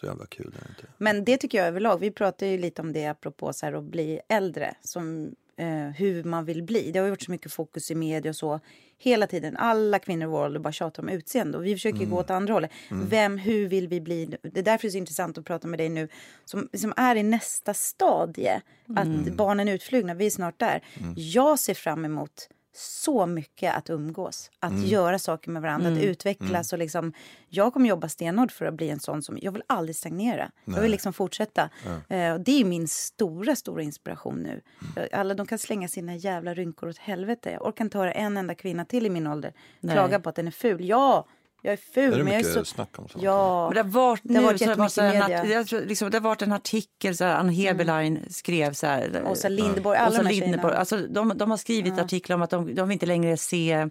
så 0.00 0.06
jävla 0.06 0.26
kul 0.26 0.46
är 0.46 0.64
det 0.64 0.68
inte. 0.70 0.86
Men 0.98 1.24
det 1.24 1.36
tycker 1.36 1.58
jag 1.58 1.66
överlag. 1.66 1.98
Vi 2.00 2.10
pratar 2.10 2.46
ju 2.46 2.58
lite 2.58 2.82
om 2.82 2.92
det 2.92 3.06
apropå 3.06 3.52
så 3.52 3.66
här, 3.66 3.72
att 3.72 3.84
bli 3.84 4.20
äldre. 4.28 4.74
Som, 4.82 5.34
eh, 5.56 5.66
hur 5.96 6.24
man 6.24 6.44
vill 6.44 6.62
bli. 6.62 6.90
Det 6.92 6.98
har 6.98 7.06
ju 7.06 7.10
varit 7.10 7.22
så 7.22 7.30
mycket 7.30 7.52
fokus 7.52 7.90
i 7.90 7.94
media 7.94 8.30
och 8.30 8.36
så. 8.36 8.60
Hela 8.98 9.26
tiden. 9.26 9.56
Alla 9.56 9.98
kvinnor 9.98 10.22
i 10.28 10.30
vår 10.30 10.44
ålder 10.44 10.60
bara 10.60 10.72
tjatar 10.72 11.02
om 11.02 11.08
utseende. 11.08 11.58
Och 11.58 11.66
vi 11.66 11.74
försöker 11.74 11.96
Mm. 11.98 12.10
gå 12.10 12.18
åt 12.18 12.30
andra 12.30 12.52
hållet. 12.54 12.70
Vem, 12.90 13.38
hur 13.38 13.68
vill 13.68 13.88
vi 13.88 14.00
bli? 14.00 14.26
Det 14.42 14.58
är 14.60 14.62
därför 14.64 14.82
det 14.82 14.88
är 14.88 14.90
så 14.90 14.98
intressant 14.98 15.38
att 15.38 15.44
prata 15.44 15.68
med 15.68 15.78
dig 15.80 15.88
nu. 15.88 16.08
Som, 16.44 16.68
som 16.74 16.92
är 16.96 17.16
i 17.16 17.22
nästa 17.22 17.74
stadie. 17.74 18.60
Att 18.96 19.04
Mm. 19.06 19.36
barnen 19.36 19.68
är 19.68 19.74
utflugna. 19.74 20.14
Vi 20.14 20.26
är 20.26 20.30
snart 20.30 20.58
där. 20.60 20.82
Jag 21.16 21.58
ser 21.58 21.74
fram 21.74 22.04
emot 22.04 22.48
så 22.78 23.26
mycket 23.26 23.74
att 23.76 23.90
umgås. 23.90 24.50
Att 24.60 24.70
Mm. 24.70 24.84
göra 24.84 25.18
saker 25.18 25.50
med 25.50 25.62
varandra, 25.62 25.90
att 25.92 25.98
utvecklas. 25.98 26.72
Och 26.72 26.78
liksom, 26.78 27.12
jag 27.48 27.72
kommer 27.72 27.88
jobba 27.88 28.08
stenhårt 28.08 28.52
för 28.52 28.64
att 28.66 28.74
bli 28.74 28.90
en 28.90 29.00
sån 29.00 29.22
som... 29.22 29.38
Jag 29.42 29.52
vill 29.52 29.62
aldrig 29.66 29.96
stagnera. 29.96 30.50
Jag 30.64 30.80
vill 30.80 30.90
liksom 30.90 31.12
fortsätta. 31.12 31.70
Eh, 32.08 32.32
och 32.32 32.40
det 32.40 32.60
är 32.60 32.64
min 32.64 32.88
stora, 32.88 33.56
stora 33.56 33.82
inspiration 33.82 34.38
nu. 34.38 34.60
Mm. 34.96 35.08
Eh, 35.12 35.20
Alla 35.20 35.34
de 35.34 35.46
kan 35.46 35.58
slänga 35.58 35.88
sina 35.88 36.16
jävla 36.16 36.54
rynkor 36.54 36.88
åt 36.88 36.98
helvete. 36.98 37.50
Jag 37.50 37.66
orkar 37.66 37.84
inte 37.84 37.98
höra 37.98 38.12
en 38.12 38.36
enda 38.36 38.54
kvinna 38.54 38.84
till 38.84 39.06
i 39.06 39.10
min 39.10 39.26
ålder 39.26 39.52
Nej. 39.80 39.94
klaga 39.94 40.20
på 40.20 40.28
att 40.28 40.34
den 40.36 40.46
är 40.46 40.50
ful. 40.50 40.88
Ja, 40.88 41.26
jag 41.62 41.72
är 41.72 41.76
ful. 41.76 42.12
Är 42.12 42.18
det 42.18 42.24
men 42.24 42.32
jag 42.32 42.42
är 42.42 42.54
så... 42.54 42.64
snack 42.64 42.98
om 42.98 43.08
sånt? 43.08 43.24
Ja. 43.24 43.64
Men 43.68 43.74
det 43.74 43.82
har 43.82 44.08
varit, 44.08 44.20
Det 44.24 44.34
har 44.34 44.42
varit 44.42 44.58
så 44.58 44.64
det 44.64 44.74
var 44.74 44.88
så 44.88 45.02
jättemycket 45.02 45.28
här 45.28 45.42
media. 45.42 45.56
jag 45.56 45.66
tror, 45.66 45.80
liksom, 45.80 46.10
det 46.10 46.16
har 46.16 46.22
varit 46.22 46.42
en 46.42 46.52
artikel, 46.52 47.16
så 47.16 47.24
här, 47.24 47.34
Ann 47.34 47.48
Heberlein 47.48 48.24
skrev 48.30 48.72
så 48.72 48.86
här. 48.86 49.08
Mm. 49.08 49.26
Åsa 49.26 49.48
Linderborg, 49.48 49.98
alla 49.98 50.08
Åsa 50.08 50.22
de 50.22 50.26
här 50.26 50.34
Linderborg, 50.34 50.74
alltså, 50.74 50.96
de, 50.96 51.32
de 51.36 51.50
har 51.50 51.58
skrivit 51.58 51.98
artiklar 51.98 52.36
om 52.36 52.42
att 52.42 52.50
de, 52.50 52.74
de 52.74 52.88
vill 52.88 52.94
inte 52.94 53.06
längre 53.06 53.36
se 53.36 53.88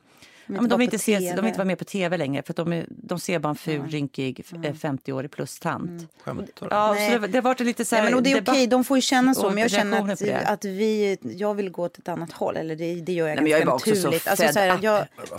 Ja, 0.47 0.61
men 0.61 0.69
de, 0.69 0.79
vill 0.79 0.85
inte 0.85 0.99
se, 0.99 1.19
de 1.19 1.35
vill 1.35 1.45
inte 1.45 1.57
vara 1.57 1.65
med 1.65 1.77
på 1.79 1.85
tv 1.85 2.17
längre 2.17 2.43
för 2.43 2.53
att 2.53 2.57
de, 2.57 2.73
är, 2.73 2.85
de 2.89 3.19
ser 3.19 3.39
bara 3.39 3.49
en 3.49 3.55
ful, 3.55 3.87
rynkig 3.89 4.45
eh, 4.63 4.73
50-årig 4.73 5.31
plus-tant. 5.31 5.89
Mm. 5.89 6.07
Skämtar 6.23 6.45
du? 6.59 6.67
Ja, 6.75 6.93
Nej. 6.93 7.13
så 7.13 7.19
det, 7.19 7.27
det 7.27 7.37
har 7.37 7.43
varit 7.43 7.59
lite 7.59 7.85
så 7.85 7.95
här 7.95 8.03
Nej, 8.03 8.11
men 8.11 8.17
och 8.17 8.23
det 8.23 8.31
är 8.31 8.41
okej, 8.41 8.67
de 8.67 8.83
får 8.83 8.97
ju 8.97 9.01
känna 9.01 9.33
så. 9.33 9.49
Men 9.49 9.57
jag 9.57 9.71
känner 9.71 10.11
att, 10.11 10.45
att 10.45 10.65
vi, 10.65 11.17
jag 11.21 11.53
vill 11.53 11.69
gå 11.69 11.83
åt 11.83 11.97
ett 11.97 12.07
annat 12.07 12.31
håll. 12.31 12.57
Eller 12.57 12.75
det, 12.75 12.95
det 12.95 13.13
gör 13.13 13.27
jag 13.27 13.41
Nej, 13.41 13.51
ganska 13.51 13.51
jag 13.51 13.61
är 13.61 13.65
bara 13.65 13.75
också 13.75 13.95
så 13.95 14.07
naturligt. 14.07 14.23
fed 14.23 14.53
så 14.53 14.59
här, 14.59 14.75
up. 14.77 14.83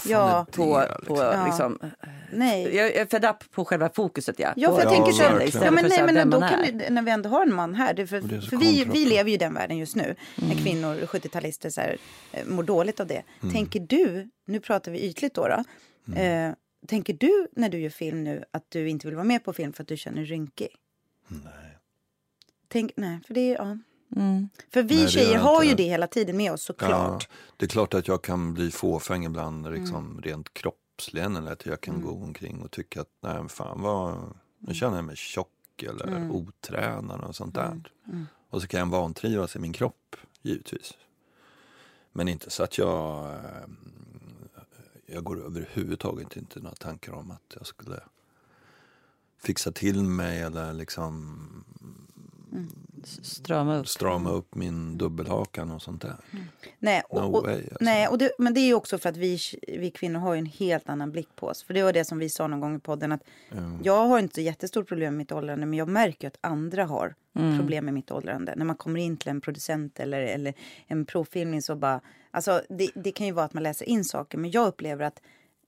ja, 0.09 0.47
på, 0.53 0.83
liksom. 0.83 1.17
på 1.17 1.23
Ja. 1.23 1.47
liksom, 1.47 1.79
nej. 2.33 2.77
jag 2.77 2.87
är 2.95 3.07
fed 3.07 3.25
up 3.25 3.51
på 3.55 3.65
själva 3.65 3.89
fokuset. 3.89 4.39
Ja, 4.39 4.53
Ja, 4.57 4.75
för 4.77 4.83
jag 4.83 4.93
tänker 4.93 5.13
så 5.13 5.23
ja, 5.65 5.71
men 5.71 5.85
nej, 5.89 6.03
men 6.15 6.31
då 6.31 6.41
kan 6.41 6.63
vi, 6.63 6.91
när 6.91 7.03
vi 7.03 7.11
ändå 7.11 7.29
har 7.29 7.43
en 7.43 7.55
man 7.55 7.75
här, 7.75 7.95
det, 7.95 8.07
för, 8.07 8.21
för 8.21 8.57
vi, 8.57 8.85
vi 8.93 9.05
lever 9.05 9.29
ju 9.31 9.35
i 9.35 9.39
den 9.39 9.55
världen 9.55 9.79
just 9.79 9.97
nu, 9.97 10.15
när 10.35 10.47
Mm. 10.47 10.59
kvinnor, 10.65 10.95
70-talister, 11.07 11.71
så 11.71 11.81
här, 11.81 11.97
eh, 12.33 12.45
mår 12.47 12.63
dåligt 12.63 13.01
av 13.01 13.07
det. 13.07 13.23
Mm. 13.43 13.55
Tänker 13.55 13.81
du, 13.81 14.29
nu 14.47 14.61
pratar 14.61 14.93
vi 14.93 14.99
ytligt 15.01 15.35
då, 15.35 15.49
då 15.49 15.65
Mm. 16.09 16.51
eh, 16.51 16.55
tänker 16.87 17.13
du 17.13 17.49
när 17.53 17.69
du 17.69 17.79
gör 17.81 17.91
film 17.91 18.25
nu 18.25 18.45
att 18.51 18.71
du 18.71 18.89
inte 18.89 19.07
vill 19.07 19.15
vara 19.17 19.25
med 19.25 19.45
på 19.45 19.53
film 19.53 19.73
för 19.73 19.83
att 19.83 19.89
du 19.89 19.97
känner 19.97 20.17
dig 20.17 20.25
rynkig? 20.27 20.69
Nej. 21.29 21.79
Tänk, 22.69 22.93
nej, 22.97 23.19
för 23.27 23.35
det 23.35 23.41
är, 23.41 23.55
ja. 23.57 23.79
Mm. 24.17 24.49
För 24.73 24.83
vi 24.83 24.97
Nej, 24.97 25.09
tjejer 25.09 25.39
har 25.39 25.63
ju 25.65 25.75
det 25.75 25.83
hela 25.83 26.07
tiden 26.07 26.37
med 26.37 26.53
oss 26.53 26.63
såklart. 26.63 27.27
Ja, 27.31 27.37
det 27.57 27.65
är 27.65 27.69
klart 27.69 27.95
att 27.95 28.09
jag 28.09 28.23
kan 28.23 28.55
bli 28.55 28.71
fåfäng 28.71 29.25
ibland 29.27 29.67
Mm. 29.67 29.81
liksom, 29.81 30.21
rent 30.25 30.55
kroppsligen. 30.55 31.37
Eller 31.37 31.53
att 31.53 31.67
jag 31.67 31.81
kan 31.81 32.01
gå 32.01 32.11
omkring 32.11 32.63
och 32.63 32.71
tycka 32.71 33.01
att 33.01 33.11
nej, 33.21 33.49
fan 33.49 33.83
vad, 33.83 34.35
nu 34.59 34.75
känner 34.75 34.97
jag 34.97 35.05
mig 35.05 35.17
tjock 35.17 35.83
eller 35.83 36.07
Mm. 36.07 36.31
otränad 36.31 37.21
och 37.21 37.37
sånt 37.37 37.55
där. 37.55 37.81
Och 38.51 38.63
så 38.63 38.69
kan 38.69 38.81
jag 38.81 38.87
vantrivas 38.87 39.57
i 39.57 39.59
min 39.59 39.73
kropp, 39.73 40.17
givetvis. 40.43 40.93
Men 42.13 42.29
inte 42.29 42.51
så 42.51 42.63
att 42.63 42.79
jag, 42.79 43.27
eh, 43.35 43.67
jag 45.07 45.25
går 45.25 45.45
överhuvudtaget 45.47 46.37
inte 46.37 46.61
några 46.61 46.77
tankar 46.77 47.13
om 47.13 47.31
att 47.31 47.55
jag 47.57 47.67
skulle 47.67 48.01
fixa 49.39 49.73
till 49.73 50.03
mig 50.03 50.41
eller 50.41 50.73
liksom 50.73 51.05
mm. 52.53 52.86
Strama 53.05 53.77
upp. 53.77 53.89
strama 53.89 54.31
upp 54.31 54.55
min 54.55 54.99
dubbelhakan 54.99 55.71
och 55.71 55.83
sånt 55.83 56.03
där. 56.03 56.17
Nej, 56.79 57.03
och, 57.09 57.21
No 57.21 57.37
och, 57.37 57.45
way, 57.45 57.55
alltså. 57.55 57.77
nej 57.81 58.09
och 58.09 58.19
det, 58.19 58.31
men 58.39 58.55
det 58.55 58.61
är 58.61 58.67
ju 58.67 58.75
också 58.75 58.99
för 58.99 59.09
att 59.09 59.17
vi, 59.17 59.39
vi 59.69 59.91
kvinnor 59.91 60.21
har 60.21 60.35
ju 60.35 60.39
en 60.39 60.47
helt 60.47 60.89
annan 60.89 61.13
blick 61.13 61.29
på 61.37 61.47
oss. 61.47 61.63
För 61.63 61.75
det 61.75 61.83
var 61.83 61.93
det 61.93 62.05
som 62.05 62.19
vi 62.19 62.29
sa 62.29 62.47
någon 62.47 62.61
gång 62.61 62.77
i 62.77 62.79
podden 62.79 63.13
att 63.13 63.23
jag 63.83 64.07
har 64.07 64.19
inte 64.19 64.43
jättestort 64.43 64.89
problem 64.89 65.15
med 65.15 65.19
mitt 65.19 65.33
åldrande 65.33 65.67
men 65.67 65.79
jag 65.79 65.89
märker 65.89 66.29
att 66.29 66.39
andra 66.41 66.85
har 66.85 67.15
problem 67.59 67.85
med 67.85 67.95
mitt 67.95 68.11
åldrande. 68.11 68.55
När 68.57 68.65
man 68.65 68.77
kommer 68.77 69.01
in 69.01 69.17
till 69.17 69.29
en 69.29 69.41
producent 69.41 70.01
eller, 70.01 70.21
eller 70.21 70.55
en 70.87 71.07
provfilmning 71.07 71.63
så 71.63 71.77
bara, 71.77 72.01
alltså 72.31 72.63
det, 72.69 72.91
det 72.95 73.13
kan 73.13 73.27
ju 73.27 73.33
vara 73.33 73.45
att 73.45 73.55
man 73.55 73.63
läser 73.63 73.89
in 73.89 74.05
saker 74.05 74.39
men 74.39 74.51
jag 74.51 74.67
upplever 74.67 75.05
att 75.05 75.21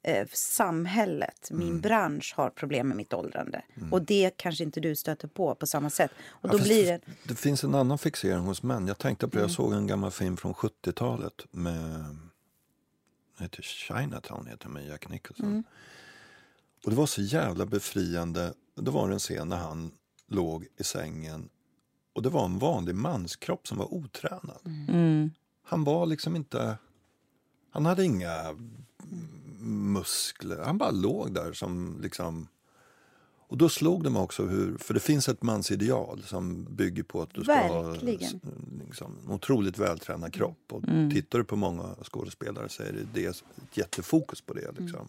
eh, 0.02 0.28
samhället, 0.32 1.48
min 1.50 1.80
bransch 1.80 2.34
har 2.36 2.50
problem 2.50 2.88
med 2.88 2.96
mitt 2.96 3.12
åldrande. 3.14 3.62
Och 3.90 4.02
det 4.02 4.30
kanske 4.36 4.64
inte 4.64 4.80
du 4.80 4.96
stöter 4.96 5.28
på 5.28 5.54
på 5.54 5.66
samma 5.66 5.90
sätt. 5.90 6.10
Och 6.28 6.48
Ja, 6.48 6.52
då 6.52 6.58
fast 6.58 6.68
blir 6.70 6.86
det, 6.86 7.00
det 7.24 7.34
finns 7.34 7.64
en 7.64 7.74
annan 7.74 7.98
fixering 7.98 8.38
hos 8.38 8.62
män. 8.62 8.86
Jag 8.86 8.98
tänkte 8.98 9.28
på 9.28 9.30
det, 9.30 9.38
Mm. 9.38 9.48
jag 9.48 9.50
såg 9.56 9.72
en 9.72 9.86
gammal 9.86 10.10
film 10.10 10.36
från 10.36 10.54
70-talet 10.54 11.46
med 11.50 12.16
heter 13.38 13.62
Chinatown 13.62 14.46
heter 14.46 14.68
med 14.68 14.86
Jack 14.86 15.08
Nicholson. 15.08 15.46
Mm. 15.46 15.62
Och 16.84 16.90
det 16.90 16.96
var 16.96 17.06
så 17.06 17.22
jävla 17.22 17.66
befriande. 17.66 18.54
Det 18.74 18.90
var 18.90 19.10
en 19.10 19.18
scen 19.18 19.48
när 19.48 19.56
han 19.56 19.92
låg 20.26 20.66
i 20.76 20.84
sängen 20.84 21.48
och 22.12 22.22
det 22.22 22.28
var 22.28 22.44
en 22.44 22.58
vanlig 22.58 22.94
manskropp 22.94 23.68
som 23.68 23.78
var 23.78 23.94
otränad. 23.94 24.60
Mm. 24.88 25.30
Han 25.62 25.84
var 25.84 26.06
liksom 26.06 26.36
inte... 26.36 26.78
Han 27.70 27.86
hade 27.86 28.04
inga 28.04 28.56
muskler. 29.60 30.62
Han 30.64 30.78
bara 30.78 30.90
låg 30.90 31.34
där 31.34 31.52
som 31.52 31.98
liksom... 32.02 32.48
Och 33.50 33.58
då 33.58 33.68
slog 33.68 34.10
mig 34.10 34.22
också 34.22 34.46
hur, 34.46 34.78
för 34.78 34.94
det 34.94 35.00
finns 35.00 35.28
ett 35.28 35.42
mansideal 35.42 36.22
som 36.22 36.64
bygger 36.64 37.02
på 37.02 37.22
att 37.22 37.34
du 37.34 37.42
ska 37.42 37.52
Verkligen. 37.52 38.40
ha 38.42 38.50
liksom, 38.86 39.18
en 39.26 39.32
otroligt 39.32 39.78
vältränad 39.78 40.32
kropp. 40.32 40.72
Och 40.72 40.82
tittar 41.12 41.38
du 41.38 41.44
på 41.44 41.56
många 41.56 41.94
skådespelare 42.02 42.68
så 42.68 42.82
är 42.82 42.92
det, 42.92 43.06
det 43.14 43.26
ett 43.26 43.44
jättefokus 43.72 44.40
på 44.40 44.54
det. 44.54 44.70
Liksom. 44.78 45.08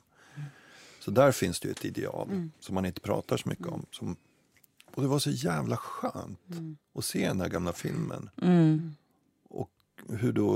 Så 1.00 1.12
där 1.12 1.32
finns 1.32 1.60
det 1.60 1.68
ju 1.68 1.72
ett 1.72 1.86
ideal 1.86 2.50
som 2.60 2.76
man 2.76 2.86
inte 2.86 3.02
pratar 3.02 3.38
så 3.38 3.50
mycket 3.50 3.68
om. 3.68 3.86
Som, 3.92 4.16
och 4.96 5.02
det 5.02 5.08
var 5.08 5.20
så 5.20 5.32
jävla 5.32 5.78
skönt 5.78 6.40
att 6.94 7.06
se 7.06 7.28
den 7.28 7.42
här 7.42 7.50
gamla 7.50 7.74
filmen. 7.74 8.30
Mm. 8.42 8.92
Och 9.50 9.72
hur 10.08 10.34
då 10.34 10.52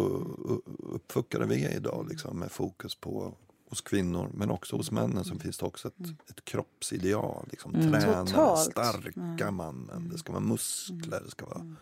uppfuckade 0.80 1.46
vi 1.46 1.66
är 1.66 1.76
idag 1.76 2.08
liksom, 2.10 2.40
med 2.40 2.52
fokus 2.52 2.96
på 2.96 3.34
hos 3.74 3.82
kvinnor 3.82 4.30
men 4.34 4.52
också 4.52 4.76
hos 4.76 4.92
männen 4.92 5.24
så 5.26 5.36
finns 5.40 5.58
det 5.58 5.66
också 5.66 5.88
ett, 5.88 6.30
ett 6.30 6.46
kroppsideal. 6.46 7.48
Liksom, 7.52 7.72
Träna, 7.72 8.26
Totalt. 8.26 8.72
starka 8.72 9.52
mannen, 9.52 10.10
det 10.12 10.18
ska 10.18 10.32
vara 10.32 10.44
muskler, 10.44 11.22
det 11.26 11.32
ska 11.32 11.46
vara... 11.46 11.76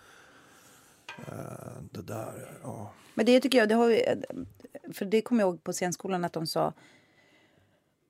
eh, 1.18 1.82
det 1.92 2.02
där, 2.02 2.58
ja. 2.64 2.92
Men 3.16 3.26
det 3.26 3.39
tycker 3.39 3.58
jag, 3.58 3.70
det 3.70 3.76
har 3.76 3.89
ju, 3.89 4.02
för 4.94 5.06
det 5.06 5.22
kommer 5.22 5.44
jag 5.44 5.50
ihåg 5.50 5.64
på 5.64 5.74
scenskolan 5.74 6.26
att 6.26 6.34
de 6.34 6.48
sa 6.48 6.74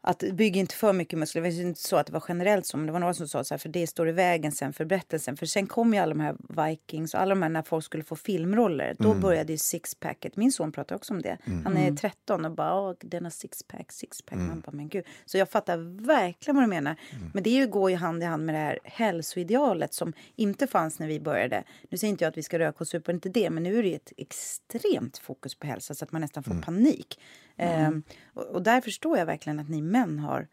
att 0.04 0.24
bygg 0.34 0.58
inte 0.58 0.76
för 0.76 0.94
mycket 0.94 1.20
muskler. 1.20 1.42
Det 1.42 1.50
var 1.50 1.62
inte 1.62 1.82
så 1.82 1.96
att 1.98 2.08
det 2.08 2.14
var 2.14 2.24
generellt 2.28 2.66
så, 2.66 2.78
men 2.78 2.86
det 2.86 2.92
var 2.92 3.00
några 3.00 3.14
som 3.14 3.28
sa 3.28 3.44
så 3.44 3.54
här, 3.54 3.60
för 3.60 3.70
det 3.70 3.88
står 3.88 4.10
i 4.10 4.12
vägen 4.12 4.52
sen 4.52 4.74
för 4.74 4.86
berättelsen. 4.86 5.38
För 5.38 5.46
sen 5.46 5.68
kom 5.68 5.94
ju 5.94 6.00
alla 6.00 6.14
de 6.14 6.20
här 6.20 6.36
Vikings 6.68 7.14
och 7.14 7.20
alla 7.20 7.30
de 7.30 7.42
här 7.42 7.50
när 7.50 7.62
folk 7.62 7.86
skulle 7.86 8.04
få 8.04 8.16
filmroller. 8.16 8.96
Då 9.00 9.14
började 9.14 9.52
ju 9.52 9.58
sixpacket. 9.58 10.36
Min 10.36 10.52
son 10.52 10.72
pratar 10.72 10.96
också 10.96 11.14
om 11.14 11.22
det. 11.22 11.38
Han 11.64 11.78
är 11.78 11.96
13 11.96 12.46
och 12.46 12.52
bara, 12.52 12.80
åh, 12.82 12.94
denna 13.02 13.30
sixpack, 13.32 13.92
sixpack. 13.92 14.38
Man 14.48 14.60
bara, 14.60 14.72
men 14.72 14.90
gud. 14.90 15.06
Så 15.26 15.38
jag 15.38 15.50
fattar 15.50 16.04
verkligen 16.06 16.56
vad 16.56 16.64
du 16.64 16.68
menar. 16.68 16.96
Men 17.34 17.44
det 17.44 17.50
är 17.50 17.56
ju, 17.56 17.68
går 17.68 17.90
ju 17.90 17.96
hand 17.96 18.24
i 18.24 18.26
hand 18.26 18.46
med 18.46 18.56
det 18.56 18.60
här 18.60 18.80
hälsoidealet 18.84 19.94
som 19.94 20.14
inte 20.36 20.68
fanns 20.68 21.00
när 21.00 21.08
vi 21.08 21.20
började. 21.20 21.64
Nu 21.90 21.98
säger 21.98 22.12
inte 22.12 22.24
jag 22.24 22.30
att 22.30 22.38
vi 22.38 22.44
ska 22.44 22.60
röka 22.60 22.78
och 22.80 22.88
supa, 22.88 23.12
inte 23.12 23.30
det. 23.30 23.50
Men 23.50 23.64
nu 23.64 23.80
är 23.80 23.84
det 23.84 23.90
ju 23.90 23.96
ett 23.96 24.14
extremt 24.18 25.18
fokus 25.18 25.56
på 25.56 25.68
hälsa 25.68 25.94
så 25.94 26.06
att 26.06 26.12
man 26.12 26.22
nästan 26.22 26.44
får 26.44 26.62
panik. 26.62 27.20
Ehm, 27.58 28.04
och, 28.34 28.44
och 28.44 28.62
där 28.62 28.82
förstår 28.82 29.18
jag 29.18 29.26
verkligen 29.26 29.60
att 29.60 29.70
ni 29.70 29.82
män 29.82 30.20
har... 30.20 30.48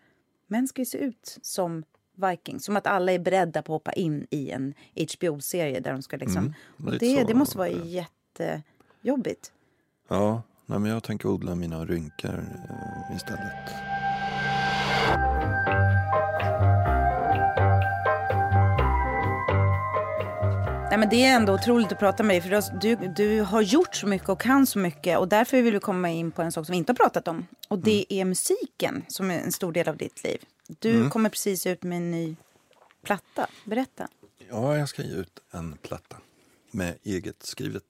Män 0.46 0.68
ska 0.68 0.80
ju 0.80 0.86
se 0.86 0.99
ut 0.99 1.38
som 1.42 1.84
Vikings. 2.16 2.64
Som 2.64 2.76
att 2.76 2.86
alla 2.86 3.12
är 3.12 3.18
beredda 3.18 3.62
på 3.62 3.74
att 3.74 3.80
hoppa 3.80 3.92
in 3.92 4.26
i 4.30 4.51
en 4.51 4.74
HBO-serie 5.14 5.80
där 5.80 5.92
de 5.92 6.03
ska 6.03 6.16
liksom... 6.16 6.55
och 6.84 6.92
lite 6.92 7.05
det, 7.05 7.20
så 7.20 7.26
det 7.26 7.34
måste 7.34 7.59
vara 7.59 7.68
det. 7.68 8.05
jättejobbigt. 8.40 9.53
Ja, 10.09 10.42
nej, 10.66 10.78
men 10.78 10.90
jag 10.90 11.03
tänker 11.03 11.28
odla 11.28 11.55
mina 11.55 11.84
rynkor 11.84 12.44
eh, 12.70 13.16
istället. 13.16 13.97
Nej, 20.91 20.99
men 20.99 21.09
det 21.09 21.24
är 21.24 21.36
ändå 21.36 21.55
otroligt 21.55 21.93
att 21.93 21.99
prata 21.99 22.22
med 22.22 22.43
dig. 22.43 22.62
För 22.62 22.78
du, 22.80 22.97
du, 22.97 23.41
har 23.41 23.62
gjort 23.62 23.95
så 23.95 24.07
mycket 24.07 24.28
och 24.28 24.41
kan 24.41 24.66
så 24.66 24.78
mycket. 24.78 25.18
Och 25.18 25.28
därför 25.28 25.62
vill 25.62 25.74
vi 25.74 25.80
komma 25.80 26.11
in 26.11 26.30
på 26.30 26.43
en 26.43 26.53
sak 26.53 26.66
som 26.66 26.72
vi 26.72 26.78
inte 26.78 26.93
har 26.93 26.97
pratat 26.97 27.28
om. 27.28 27.47
Och 27.68 27.78
det 27.78 28.07
är 28.09 28.24
musiken 28.24 29.05
som 29.09 29.30
är 29.30 29.41
en 29.41 29.53
stor 29.53 29.72
del 29.72 29.89
av 29.89 29.97
ditt 29.97 30.24
liv. 30.24 30.39
Du 30.68 31.11
kommer 31.11 31.30
precis 31.30 31.66
ut 31.66 31.82
med 31.82 31.97
en 31.97 32.11
ny 32.11 32.36
platta. 33.03 33.47
Berätta. 33.64 34.09
Ja, 34.51 34.76
jag 34.76 34.89
ska 34.89 35.03
ge 35.03 35.14
ut 35.14 35.41
en 35.51 35.76
platta 35.82 36.16
med 36.70 36.95
eget 37.03 37.43
skrivet 37.43 37.84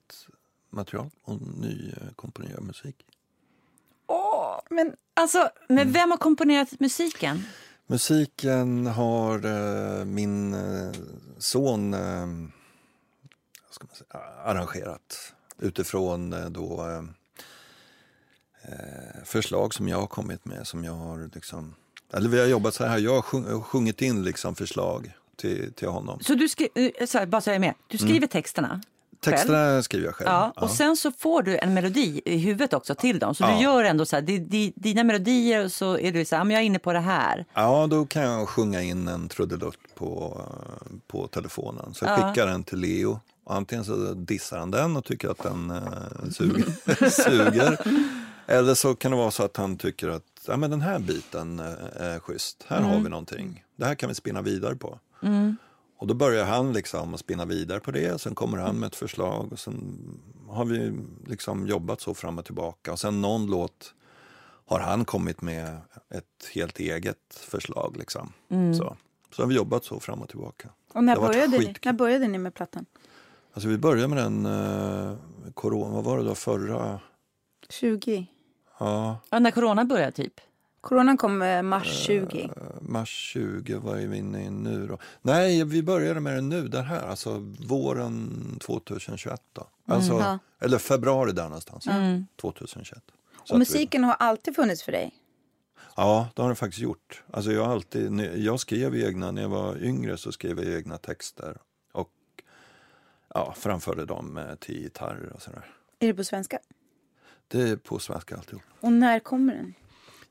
material 0.70 1.10
och 1.22 1.40
ny 1.40 1.92
eh, 1.96 2.12
komponerad 2.16 2.62
musik. 2.62 2.96
Åh, 4.06 4.60
men 4.70 4.92
alltså, 5.14 5.50
men 5.68 5.92
vem 5.92 6.10
har 6.10 6.18
komponerat 6.18 6.80
musiken? 6.80 7.44
Musiken 7.86 8.86
har 8.86 9.44
eh, 9.46 10.04
min 10.04 10.54
eh, 10.54 10.92
son 11.38 11.94
eh, 11.94 12.26
ska 13.78 13.86
man 13.86 13.96
säga, 13.96 14.24
arrangerat 14.44 15.32
utifrån 15.58 16.32
eh, 16.32 16.46
då, 16.46 16.80
eh, 16.88 17.02
eh, 18.72 19.24
förslag 19.24 19.74
som 19.74 19.88
jag 19.88 20.00
har 20.00 20.06
kommit 20.06 20.44
med. 20.44 20.66
Som 20.66 20.84
jag 20.84 20.92
har 20.92 21.30
liksom, 21.34 21.74
eller 22.14 22.28
vi 22.28 22.40
har 22.40 22.46
jobbat 22.46 22.74
så 22.74 22.84
här, 22.84 22.98
jag 22.98 23.14
har 23.14 23.22
sjung, 23.22 23.62
sjungit 23.62 24.02
in 24.02 24.22
liksom 24.24 24.54
förslag 24.54 25.12
till, 25.36 25.72
till 25.72 25.88
honom. 25.88 26.20
Så 26.20 26.34
du 26.34 26.48
skri- 26.48 26.92
eh, 26.98 27.06
så 27.06 27.18
här, 27.18 27.26
bara 27.26 27.40
så 27.40 27.50
jag 27.50 27.54
är 27.54 27.60
med. 27.60 27.74
Du 27.86 27.98
skriver 27.98 28.26
texterna 28.26 28.68
själv. 28.68 28.80
Texterna 29.36 29.82
skriver 29.82 30.06
jag 30.06 30.14
själv. 30.14 30.28
Ja, 30.30 30.52
och 30.56 30.62
Ja. 30.62 30.68
sen 30.68 30.96
så 30.96 31.12
får 31.12 31.42
du 31.42 31.58
en 31.58 31.74
melodi 31.74 32.20
i 32.24 32.38
huvudet 32.38 32.72
också 32.74 32.94
till 32.94 33.18
dem. 33.18 33.34
Så 33.34 33.44
Ja. 33.44 33.56
du 33.56 33.62
gör 33.62 33.84
ändå 33.84 34.06
så 34.06 34.16
här, 34.16 34.22
di- 34.22 34.38
di- 34.38 34.72
dina 34.76 35.04
melodier 35.04 35.64
och 35.64 35.72
så 35.72 35.98
är 35.98 36.12
du 36.12 36.24
så 36.24 36.34
här, 36.36 36.40
"Ja, 36.40 36.44
men 36.44 36.54
jag 36.54 36.62
är 36.62 36.66
inne 36.66 36.78
på 36.78 36.92
det 36.92 37.00
här. 37.00 37.44
Ja, 37.54 37.86
då 37.86 38.06
kan 38.06 38.22
jag 38.22 38.48
sjunga 38.48 38.82
in 38.82 39.08
en 39.08 39.28
trudelutt 39.28 39.78
på, 39.94 40.42
på 41.06 41.26
telefonen. 41.26 41.94
Så 41.94 42.04
jag 42.04 42.20
Ja. 42.20 42.28
skickar 42.32 42.46
den 42.46 42.64
till 42.64 42.78
Leo. 42.78 43.20
Antingen 43.48 43.84
så 43.84 44.14
dissar 44.14 44.58
han 44.58 44.70
den 44.70 44.96
och 44.96 45.04
tycker 45.04 45.28
att 45.28 45.42
den 45.42 45.70
eh, 45.70 46.30
suger. 46.30 47.10
suger. 47.10 47.78
Eller 48.46 48.74
så 48.74 48.94
kan 48.94 49.10
det 49.10 49.16
vara 49.16 49.30
så 49.30 49.42
att 49.42 49.56
han 49.56 49.76
tycker 49.76 50.08
att 50.08 50.24
ja, 50.46 50.56
men 50.56 50.70
den 50.70 50.80
här 50.80 50.98
biten 50.98 51.58
eh, 51.58 51.66
är 51.96 52.20
schysst. 52.20 52.64
Här 52.68 52.80
har 52.80 53.00
vi 53.00 53.08
någonting. 53.08 53.64
Det 53.76 53.84
här 53.84 53.94
kan 53.94 54.08
vi 54.08 54.14
spinna 54.14 54.42
vidare 54.42 54.76
på. 54.76 54.98
Och 55.98 56.06
då 56.06 56.14
börjar 56.14 56.44
han 56.44 56.72
liksom 56.72 57.14
att 57.14 57.20
spinna 57.20 57.44
vidare 57.44 57.80
på 57.80 57.90
det. 57.90 58.20
Sen 58.20 58.34
kommer 58.34 58.58
han 58.58 58.76
med 58.76 58.86
ett 58.86 58.96
förslag. 58.96 59.52
Och 59.52 59.58
sen 59.58 59.98
har 60.48 60.64
vi 60.64 60.92
liksom 61.26 61.66
jobbat 61.66 62.00
så 62.00 62.14
fram 62.14 62.38
och 62.38 62.44
tillbaka. 62.44 62.92
Och 62.92 62.98
sen 62.98 63.20
någon 63.20 63.46
låt 63.46 63.94
har 64.66 64.80
han 64.80 65.04
kommit 65.04 65.42
med 65.42 65.76
ett 66.10 66.50
helt 66.54 66.78
eget 66.78 67.34
förslag. 67.34 67.96
Liksom. 67.98 68.32
Mm. 68.50 68.74
Så. 68.74 68.96
så 69.36 69.42
har 69.42 69.46
vi 69.46 69.54
jobbat 69.54 69.84
så 69.84 70.00
fram 70.00 70.22
och 70.22 70.28
tillbaka. 70.28 70.68
Och 70.92 71.04
när 71.04 71.16
började, 71.16 71.58
ni, 71.58 71.74
när 71.84 71.92
började 71.92 72.28
ni 72.28 72.38
med 72.38 72.54
plattan? 72.54 72.86
Alltså 73.52 73.68
vi 73.68 73.78
började 73.78 74.08
med 74.08 74.18
den, 74.18 74.46
eh, 74.46 75.16
corona, 75.54 75.94
vad 75.94 76.04
var 76.04 76.18
det 76.18 76.24
då, 76.24 76.34
förra? 76.34 77.00
20? 77.68 78.26
Ja, 78.78 79.18
Ja, 79.30 79.38
när 79.38 79.50
corona 79.50 79.84
började 79.84 80.12
typ. 80.12 80.32
Coronan 80.80 81.16
kom 81.16 81.42
eh, 81.42 81.62
mars 81.62 81.86
20. 82.06 82.42
eh, 82.44 82.50
mars 82.80 83.08
20, 83.32 83.74
vad 83.78 84.00
är 84.00 84.06
vi 84.06 84.16
inne 84.16 84.44
i 84.44 84.50
nu 84.50 84.86
då? 84.86 84.98
Nej, 85.22 85.64
vi 85.64 85.82
började 85.82 86.20
med 86.20 86.34
den 86.34 86.48
nu, 86.48 86.68
den 86.68 86.84
här, 86.84 87.00
alltså 87.08 87.38
våren 87.68 88.56
2021 88.60 89.42
då. 89.52 89.66
Alltså, 89.86 90.12
Ja. 90.12 90.38
Eller 90.60 90.78
februari 90.78 91.32
där 91.32 91.44
någonstans, 91.44 91.86
Mm. 91.86 92.26
2021. 92.40 93.02
Så 93.06 93.40
Och 93.40 93.44
att 93.44 93.54
vi- 93.54 93.58
musiken 93.58 94.04
har 94.04 94.14
alltid 94.14 94.56
funnits 94.56 94.82
för 94.82 94.92
dig? 94.92 95.14
Ja, 95.96 96.28
det 96.34 96.42
har 96.42 96.48
den 96.48 96.56
faktiskt 96.56 96.82
gjort. 96.82 97.22
Alltså 97.30 97.52
jag, 97.52 97.66
alltid, 97.70 98.20
jag 98.36 98.60
skrev 98.60 98.96
egna, 98.96 99.30
när 99.30 99.42
jag 99.42 99.48
var 99.48 99.76
yngre 99.82 100.16
så 100.16 100.32
skrev 100.32 100.58
jag 100.64 100.74
egna 100.78 100.98
texter. 100.98 101.56
Ja, 103.34 103.54
framförde 103.58 104.04
dem 104.04 104.38
eh, 104.38 104.54
till 104.54 104.82
gitarr 104.82 105.32
och 105.34 105.42
sådär. 105.42 105.64
Är 105.98 106.06
det 106.06 106.14
på 106.14 106.24
svenska? 106.24 106.58
Det 107.48 107.62
är 107.62 107.76
på 107.76 107.98
svenska 107.98 108.36
alltihop. 108.36 108.62
Och 108.80 108.92
när 108.92 109.20
kommer 109.20 109.54
den? 109.54 109.74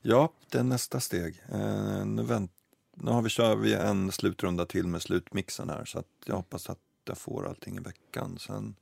Ja, 0.02 0.32
det 0.50 0.58
är 0.58 0.62
nästa 0.62 1.00
steg. 1.00 1.42
Eh, 1.52 2.06
nu, 2.06 2.22
vänt, 2.22 2.52
nu 2.96 3.10
har 3.10 3.22
vi, 3.22 3.28
kör 3.28 3.56
vi 3.56 3.74
en 3.74 4.12
slutrunda 4.12 4.66
till 4.66 4.86
med 4.86 5.02
slutmixen 5.02 5.70
här 5.70 5.84
så 5.84 5.98
att 5.98 6.06
jag 6.24 6.34
hoppas 6.34 6.70
att 6.70 6.78
jag 7.04 7.18
får 7.18 7.48
allting 7.48 7.76
i 7.76 7.80
veckan. 7.80 8.38
Sen 8.38 8.74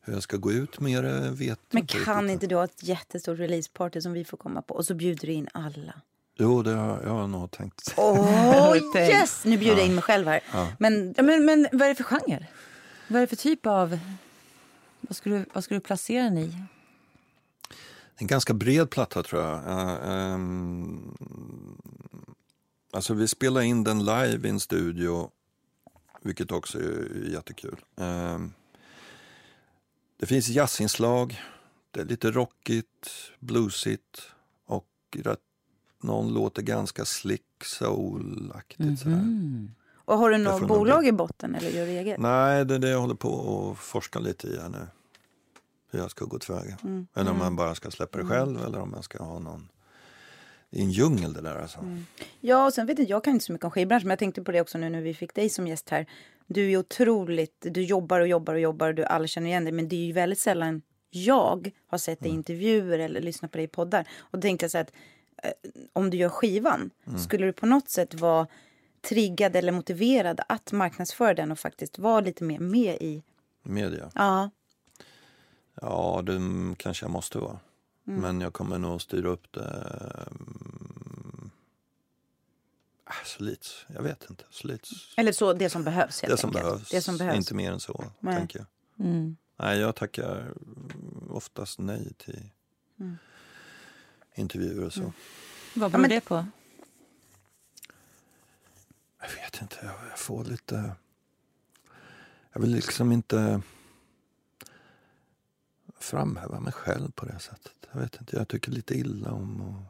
hur 0.00 0.12
jag 0.14 0.22
ska 0.22 0.36
gå 0.36 0.52
ut 0.52 0.80
med 0.80 1.04
det 1.04 1.30
vet 1.30 1.48
jag 1.48 1.56
Men 1.70 1.80
inte 1.82 2.04
kan 2.04 2.16
riktigt. 2.22 2.32
inte 2.32 2.46
du 2.46 2.54
ha 2.54 2.64
ett 2.64 2.82
jättestort 2.82 3.38
releaseparty 3.38 4.00
som 4.00 4.12
vi 4.12 4.24
får 4.24 4.36
komma 4.36 4.62
på 4.62 4.74
och 4.74 4.86
så 4.86 4.94
bjuder 4.94 5.26
du 5.26 5.32
in 5.32 5.48
alla? 5.54 5.94
Jo, 6.40 6.62
det 6.62 6.70
har 6.70 7.02
jag 7.02 7.10
har 7.10 7.26
nog 7.26 7.50
tänkt. 7.50 7.94
Åh, 7.96 8.72
tänkt? 8.92 8.96
yes! 8.96 9.44
Nu 9.44 9.58
bjuder 9.58 9.76
jag 9.78 9.86
in 9.86 9.94
mig 9.94 10.02
själv 10.02 10.26
här. 10.26 10.40
Men 10.78 11.14
Ja, 11.16 11.22
men, 11.22 11.44
men 11.44 11.68
vad 11.72 11.82
är 11.82 11.88
det 11.88 11.94
för 11.94 12.04
genre? 12.04 12.46
Vad 13.08 13.16
är 13.16 13.20
det 13.20 13.26
för 13.26 13.36
typ 13.36 13.66
av... 13.66 13.98
Vad 15.00 15.16
skulle, 15.16 15.38
du- 15.38 15.44
vad 15.52 15.64
skulle 15.64 15.80
du 15.80 15.84
placera 15.84 16.22
den 16.24 16.38
i? 16.38 16.54
En 18.16 18.26
ganska 18.26 18.54
bred 18.54 18.90
platta 18.90 19.22
tror 19.22 19.42
jag. 19.42 19.58
Uh, 19.64 20.10
ehm, 20.10 21.14
alltså 22.92 23.14
vi 23.14 23.28
spelar 23.28 23.60
in 23.60 23.84
den 23.84 23.98
live 24.04 24.48
i 24.48 24.50
en 24.50 24.60
studio, 24.60 25.30
vilket 26.22 26.52
också 26.52 26.78
är 26.78 27.28
jättekul. 27.32 27.80
Ehm, 27.96 28.52
det 30.16 30.26
finns 30.26 30.48
jazzinslag, 30.48 31.40
det 31.90 32.00
är 32.00 32.04
lite 32.04 32.30
rockigt, 32.30 33.10
bluesigt 33.40 34.22
och 34.66 34.86
rätt, 35.16 35.40
någon 36.02 36.34
låter 36.34 36.62
ganska 36.62 37.04
slick 37.04 37.64
soul-aktigt. 37.64 39.04
Mm. 39.04 39.70
Och 40.08 40.18
har 40.18 40.30
du 40.30 40.38
något 40.38 40.68
bolag 40.68 41.06
i 41.06 41.12
botten 41.12 41.54
eller 41.54 41.70
gör 41.70 41.86
du 41.86 41.92
eget? 41.92 42.18
Nej, 42.18 42.64
det 42.64 42.74
är 42.74 42.78
det 42.78 42.88
jag 42.88 43.00
håller 43.00 43.14
på 43.14 43.70
att 43.70 43.78
forska 43.78 44.18
lite 44.18 44.46
i 44.46 44.58
här 44.60 44.68
nu. 44.68 44.86
Hur 45.90 45.98
jag 45.98 46.10
ska 46.10 46.24
gå 46.24 46.38
tillväga. 46.38 46.78
Mm. 46.84 47.06
Eller 47.14 47.30
om 47.30 47.38
man 47.38 47.56
bara 47.56 47.74
ska 47.74 47.90
släppa 47.90 48.18
det 48.18 48.24
själv 48.24 48.64
eller 48.66 48.78
om 48.78 48.92
jag 48.94 49.04
ska 49.04 49.24
ha 49.24 49.38
någon... 49.38 49.68
Är 50.70 50.80
en 50.80 50.90
djungel 50.90 51.32
det 51.32 51.40
där 51.40 51.56
alltså. 51.56 51.78
Mm. 51.78 52.06
Ja, 52.40 52.66
och 52.66 52.72
sen 52.72 52.86
vet 52.86 52.98
inte, 52.98 53.10
jag 53.10 53.24
kan 53.24 53.32
inte 53.32 53.44
så 53.44 53.52
mycket 53.52 53.64
om 53.64 53.70
skivbranschen, 53.70 54.08
men 54.08 54.12
jag 54.12 54.18
tänkte 54.18 54.42
på 54.42 54.52
det 54.52 54.60
också 54.60 54.78
nu 54.78 54.90
när 54.90 55.00
vi 55.00 55.14
fick 55.14 55.34
dig 55.34 55.48
som 55.48 55.66
gäst 55.66 55.88
här. 55.88 56.06
Du 56.46 56.72
är 56.72 56.76
otroligt, 56.76 57.66
du 57.70 57.84
jobbar 57.84 58.20
och 58.20 58.28
jobbar 58.28 58.54
och 58.54 58.60
jobbar 58.60 58.88
och 58.88 58.94
du 58.94 59.04
alla 59.04 59.26
känner 59.26 59.46
igen 59.46 59.64
dig, 59.64 59.72
men 59.72 59.88
det 59.88 59.96
är 59.96 60.06
ju 60.06 60.12
väldigt 60.12 60.38
sällan 60.38 60.82
jag 61.10 61.70
har 61.86 61.98
sett 61.98 62.20
dig 62.20 62.30
i 62.30 62.34
intervjuer 62.34 62.98
eller 62.98 63.20
lyssnat 63.20 63.52
på 63.52 63.58
dig 63.58 63.64
i 63.64 63.68
poddar. 63.68 64.08
Och 64.18 64.38
då 64.38 64.42
tänkte 64.42 64.64
jag 64.64 64.70
så 64.70 64.78
här 64.78 64.84
att 64.84 64.92
eh, 65.42 65.70
om 65.92 66.10
du 66.10 66.16
gör 66.16 66.28
skivan, 66.28 66.90
skulle 67.18 67.46
du 67.46 67.52
på 67.52 67.66
något 67.66 67.90
sätt 67.90 68.14
vara 68.14 68.46
triggad 69.02 69.56
eller 69.56 69.72
motiverad 69.72 70.40
att 70.48 70.72
marknadsföra 70.72 71.34
den 71.34 71.52
och 71.52 71.58
faktiskt 71.58 71.98
vara 71.98 72.20
lite 72.20 72.44
mer 72.44 72.58
med 72.58 72.96
i... 73.00 73.22
Media. 73.62 74.10
Ja, 74.14 74.50
Ja, 75.80 76.22
det 76.26 76.40
kanske 76.78 77.04
jag 77.04 77.10
måste 77.10 77.38
vara. 77.38 77.58
Mm. 78.06 78.20
Men 78.20 78.40
jag 78.40 78.52
kommer 78.52 78.78
nog 78.78 79.02
styra 79.02 79.28
upp 79.28 79.52
det. 79.52 80.26
mm, 80.30 81.50
äh, 83.06 83.12
slits. 83.24 83.86
Jag 83.94 84.02
vet 84.02 84.30
inte. 84.30 84.44
Slits. 84.50 84.90
eller 85.16 85.32
så 85.32 85.52
det 85.52 85.70
som 85.70 85.84
behövs 85.84 86.22
helt 86.22 86.32
Det 86.34 86.38
som, 86.40 86.48
enkelt. 86.50 86.64
behövs. 86.64 86.88
Det 86.90 87.02
som 87.02 87.16
behövs. 87.18 87.36
Inte 87.36 87.54
mer 87.54 87.72
än 87.72 87.80
så, 87.80 88.04
Nej. 88.20 88.36
tänker 88.36 88.58
jag. 88.58 89.06
Mm. 89.06 89.36
Nej, 89.56 89.78
jag 89.78 89.94
tackar 89.96 90.40
mm, 90.40 91.28
oftast 91.30 91.78
nej 91.78 92.12
till 92.18 92.50
Mm. 93.00 93.16
intervjuer 94.34 94.84
och 94.84 94.92
så. 94.92 95.12
Vad 95.74 95.90
beror 95.90 96.00
men- 96.00 96.10
det 96.10 96.20
på? 96.20 96.46
Jag 99.20 99.28
vet 99.28 99.62
inte, 99.62 99.76
jag, 99.82 100.18
får 100.18 100.44
lite... 100.44 100.92
Jag 102.52 102.60
vill 102.60 102.70
liksom 102.70 103.12
inte 103.12 103.62
framhäva 106.00 106.60
mig 106.60 106.72
själv 106.72 107.10
på 107.10 107.26
det 107.26 107.38
sättet. 107.38 107.74
Jag 107.92 108.00
vet 108.00 108.20
inte, 108.20 108.36
jag 108.36 108.48
tycker 108.48 108.72
lite 108.72 108.94
illa 108.94 109.32
om 109.32 109.60
och 109.60 109.82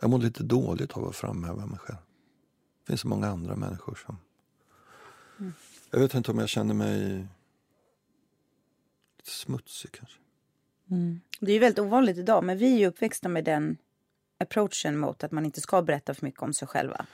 Jag 0.00 0.10
mår 0.10 0.18
lite 0.18 0.42
dåligt 0.42 0.92
av 0.92 1.08
att 1.08 1.16
framhäva 1.16 1.66
mig 1.66 1.78
själv. 1.78 1.98
Det 2.80 2.86
finns 2.86 3.00
så 3.00 3.08
många 3.08 3.28
andra 3.28 3.56
människor 3.56 3.98
som... 4.06 4.18
Jag 5.90 6.00
vet 6.00 6.14
inte 6.14 6.30
om 6.30 6.38
jag 6.38 6.48
känner 6.48 6.74
mig 6.74 7.26
lite 9.18 9.30
smutsig 9.30 9.92
kanske. 9.92 10.18
Mm. 10.90 11.20
Det 11.40 11.50
är 11.50 11.54
ju 11.54 11.60
väldigt 11.60 11.78
ovanligt 11.78 12.18
idag, 12.18 12.44
men 12.44 12.58
vi 12.58 12.74
är 12.74 12.78
ju 12.78 12.86
uppväxta 12.86 13.28
med 13.28 13.44
den 13.44 13.76
approachen 14.38 14.98
mot 14.98 15.24
att 15.24 15.32
man 15.32 15.44
inte 15.44 15.60
ska 15.60 15.82
berätta 15.82 16.14
för 16.14 16.24
mycket 16.26 16.42
om 16.42 16.52
sig 16.52 16.68
själva. 16.68 17.06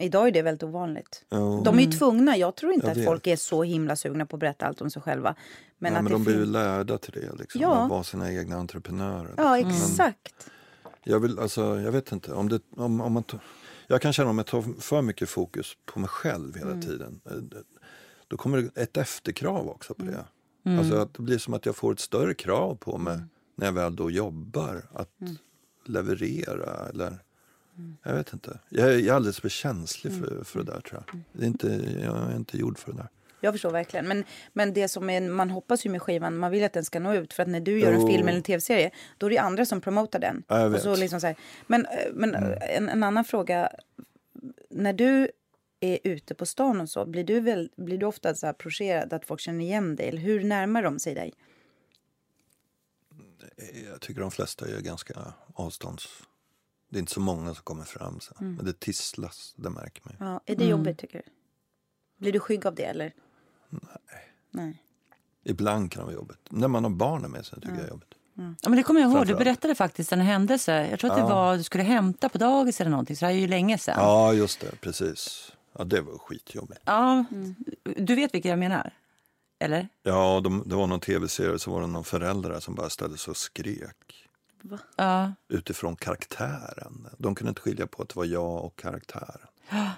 Idag 0.00 0.28
är 0.28 0.32
det 0.32 0.42
väldigt 0.42 0.62
ovanligt. 0.62 1.24
Jo. 1.30 1.62
De 1.64 1.78
är 1.78 1.82
ju 1.82 1.90
tvungna. 1.92 2.36
Jag 2.36 2.54
tror 2.56 2.72
inte 2.72 2.86
Jag 2.86 2.90
att 2.92 2.96
vet. 2.98 3.04
folk 3.06 3.26
är 3.26 3.36
så 3.36 3.62
himla 3.62 3.96
sugna 3.96 4.26
på 4.26 4.36
att 4.36 4.40
berätta 4.40 4.66
allt 4.66 4.80
om 4.80 4.90
sig 4.90 5.02
själva. 5.02 5.34
Men 5.78 5.92
ja, 5.92 5.98
att 5.98 6.04
men 6.04 6.12
de 6.12 6.24
blir 6.24 6.34
ju 6.38 6.46
lärda 6.46 6.98
till 6.98 7.12
det, 7.12 7.32
liksom, 7.38 7.60
Ja. 7.60 7.74
att 7.84 7.90
vara 7.90 8.02
sina 8.04 8.32
egna 8.32 8.56
entreprenörer. 8.56 9.34
Ja, 9.36 9.54
liksom. 9.56 9.70
Men- 9.72 9.80
exakt. 9.90 10.50
Jag, 11.04 11.20
vill, 11.20 11.38
alltså, 11.38 11.80
jag 11.80 11.92
vet 11.92 12.12
inte. 12.12 12.32
Om 12.32 12.48
det, 12.48 12.60
om, 12.76 13.00
om 13.00 13.12
man 13.12 13.24
jag 13.86 14.00
kan 14.02 14.12
känna 14.12 14.30
om 14.30 14.38
jag 14.38 14.46
tar 14.46 14.80
för 14.80 15.02
mycket 15.02 15.28
fokus 15.28 15.72
på 15.84 16.00
mig 16.00 16.08
själv 16.08 16.56
hela 16.56 16.82
tiden. 16.82 17.20
eh, 17.30 17.32
Då 18.28 18.36
kommer 18.36 18.58
det 18.62 18.82
ett 18.82 18.96
efterkrav 18.96 19.68
också 19.68 19.94
på 19.94 20.04
det. 20.04 20.24
Alltså 20.78 20.96
att 20.96 21.14
det 21.14 21.22
blir 21.22 21.38
som 21.38 21.54
att 21.54 21.66
jag 21.66 21.76
får 21.76 21.92
ett 21.92 22.00
större 22.00 22.34
krav 22.34 22.74
på 22.74 22.98
mig 22.98 23.18
när 23.56 23.66
jag 23.66 23.72
väl 23.72 23.96
då 23.96 24.10
jobbar. 24.10 24.82
Att 24.94 25.10
leverera 25.86 26.88
eller... 26.88 27.18
Jag 28.02 28.14
vet 28.14 28.32
inte. 28.32 28.58
Jag 28.68 28.88
är, 28.88 28.92
jag 28.92 29.06
är 29.06 29.12
alldeles 29.12 29.40
för 29.40 29.48
känslig 29.48 30.12
för, 30.12 30.44
för 30.44 30.58
det 30.58 30.72
där 30.72 30.80
tror 30.80 31.04
jag. 31.06 31.20
Det 31.32 31.42
är 31.44 31.46
inte, 31.46 31.66
jag 32.02 32.32
är 32.32 32.36
inte 32.36 32.58
gjord 32.58 32.78
för 32.78 32.92
det 32.92 32.98
där. 32.98 33.08
Jag 33.40 33.54
förstår 33.54 33.70
verkligen. 33.70 34.08
Men, 34.08 34.24
men 34.52 34.72
det 34.72 34.88
som 34.88 35.10
är, 35.10 35.20
man 35.20 35.50
hoppas 35.50 35.86
ju 35.86 35.90
med 35.90 36.02
skivan, 36.02 36.36
man 36.36 36.50
vill 36.50 36.64
att 36.64 36.72
den 36.72 36.84
ska 36.84 37.00
nå 37.00 37.14
ut. 37.14 37.32
För 37.32 37.42
att 37.42 37.48
när 37.48 37.60
du 37.60 37.80
gör 37.80 37.92
en 37.92 38.00
Jo. 38.00 38.06
film 38.08 38.28
eller 38.28 38.36
en 38.38 38.42
tv-serie, 38.42 38.90
då 39.18 39.26
är 39.26 39.30
det 39.30 39.38
andra 39.38 39.66
som 39.66 39.80
promotar 39.80 40.18
den. 40.18 40.42
Ja, 40.48 40.66
Och 40.66 40.80
så 40.80 40.96
liksom 40.96 41.20
så 41.20 41.26
här. 41.26 41.36
Men, 41.66 41.86
eh, 41.86 42.12
men 42.12 42.34
eh, 42.34 42.76
en, 42.76 42.88
en 42.88 43.02
annan 43.02 43.24
fråga. 43.24 43.70
När 44.70 44.92
du 44.92 45.30
är 45.80 45.98
ute 46.04 46.34
på 46.34 46.46
stan 46.46 46.80
och 46.80 46.88
så, 46.88 47.06
blir 47.06 47.24
du, 47.24 47.40
väl, 47.40 47.70
blir 47.76 47.98
du 47.98 48.06
ofta 48.06 48.34
så 48.34 48.46
här 48.46 48.52
procherad 48.52 49.12
att 49.12 49.24
folk 49.24 49.40
känner 49.40 49.64
igen 49.64 49.96
dig? 49.96 50.08
Eller 50.08 50.20
hur 50.20 50.44
närmar 50.44 50.82
de 50.82 50.98
sig 50.98 51.14
dig? 51.14 51.32
Jag 53.90 54.00
tycker 54.00 54.20
de 54.20 54.30
flesta 54.30 54.68
är 54.68 54.80
ganska 54.80 55.14
avstånds... 55.54 56.08
Det 56.88 56.98
är 56.98 57.00
inte 57.00 57.12
så 57.12 57.20
många 57.20 57.54
som 57.54 57.62
kommer 57.64 57.84
fram. 57.84 58.20
Så. 58.20 58.34
Men 58.38 58.64
det 58.64 58.80
tisslas, 58.80 59.54
det 59.56 59.70
märker 59.70 60.02
man 60.04 60.14
ju. 60.20 60.26
Ja, 60.26 60.40
är 60.46 60.56
det 60.56 60.64
jobbigt 60.64 60.98
tycker 60.98 61.22
du? 61.24 61.30
Blir 62.18 62.32
du 62.32 62.40
skygg 62.40 62.66
av 62.66 62.74
det 62.74 62.84
eller? 62.84 63.12
Nej. 63.70 64.32
Nej. 64.50 64.82
Ibland 65.44 65.92
kan 65.92 66.00
det 66.00 66.04
vara 66.04 66.14
jobbigt. 66.14 66.38
När 66.50 66.68
man 66.68 66.84
har 66.84 66.90
barnen 66.90 67.30
med 67.30 67.46
sig 67.46 67.60
tycker 67.60 67.74
jag 67.74 67.84
är 67.84 67.88
jobbigt. 67.88 68.14
Ja, 68.34 68.68
men 68.68 68.76
det 68.76 68.82
kommer 68.82 69.00
jag 69.00 69.12
ihåg. 69.12 69.26
Du 69.26 69.34
berättade 69.34 69.74
faktiskt 69.74 70.12
en 70.12 70.20
händelse. 70.20 70.88
Jag 70.90 71.00
tror 71.00 71.10
att 71.10 71.16
det 71.16 71.22
var 71.22 71.56
du 71.56 71.62
skulle 71.62 71.84
hämta 71.84 72.28
på 72.28 72.38
dagis 72.38 72.80
eller 72.80 72.90
någonting. 72.90 73.16
Så 73.16 73.24
det 73.24 73.26
här 73.26 73.34
är 73.34 73.40
ju 73.40 73.46
länge 73.46 73.78
sedan. 73.78 73.94
Ja, 73.98 74.32
just 74.32 74.60
det. 74.60 74.80
Precis. 74.80 75.52
Ja, 75.78 75.84
det 75.84 76.00
var 76.00 76.18
skitjobbigt. 76.18 76.80
Ja, 76.84 77.24
Du 77.96 78.14
vet 78.14 78.34
vilka 78.34 78.48
jag 78.48 78.58
menar? 78.58 78.94
Eller? 79.58 79.88
Ja, 80.02 80.40
de, 80.44 80.62
det 80.66 80.74
var 80.74 80.86
någon 80.86 81.00
tv-serie 81.00 81.58
så 81.58 81.70
var 81.70 81.80
det 81.80 81.86
någon 81.86 82.04
förälder 82.04 82.60
som 82.60 82.74
bara 82.74 82.90
ställde 82.90 83.18
sig 83.18 83.30
och 83.30 83.36
skrek 83.36 84.25
Ja. 84.96 85.32
utifrån 85.48 85.96
karaktären. 85.96 87.08
De 87.18 87.34
kunde 87.34 87.48
inte 87.48 87.60
skilja 87.60 87.86
på 87.86 88.02
att 88.02 88.08
det 88.08 88.16
var 88.16 88.24
jag 88.24 88.64
och 88.64 88.76
karaktären. 88.76 89.48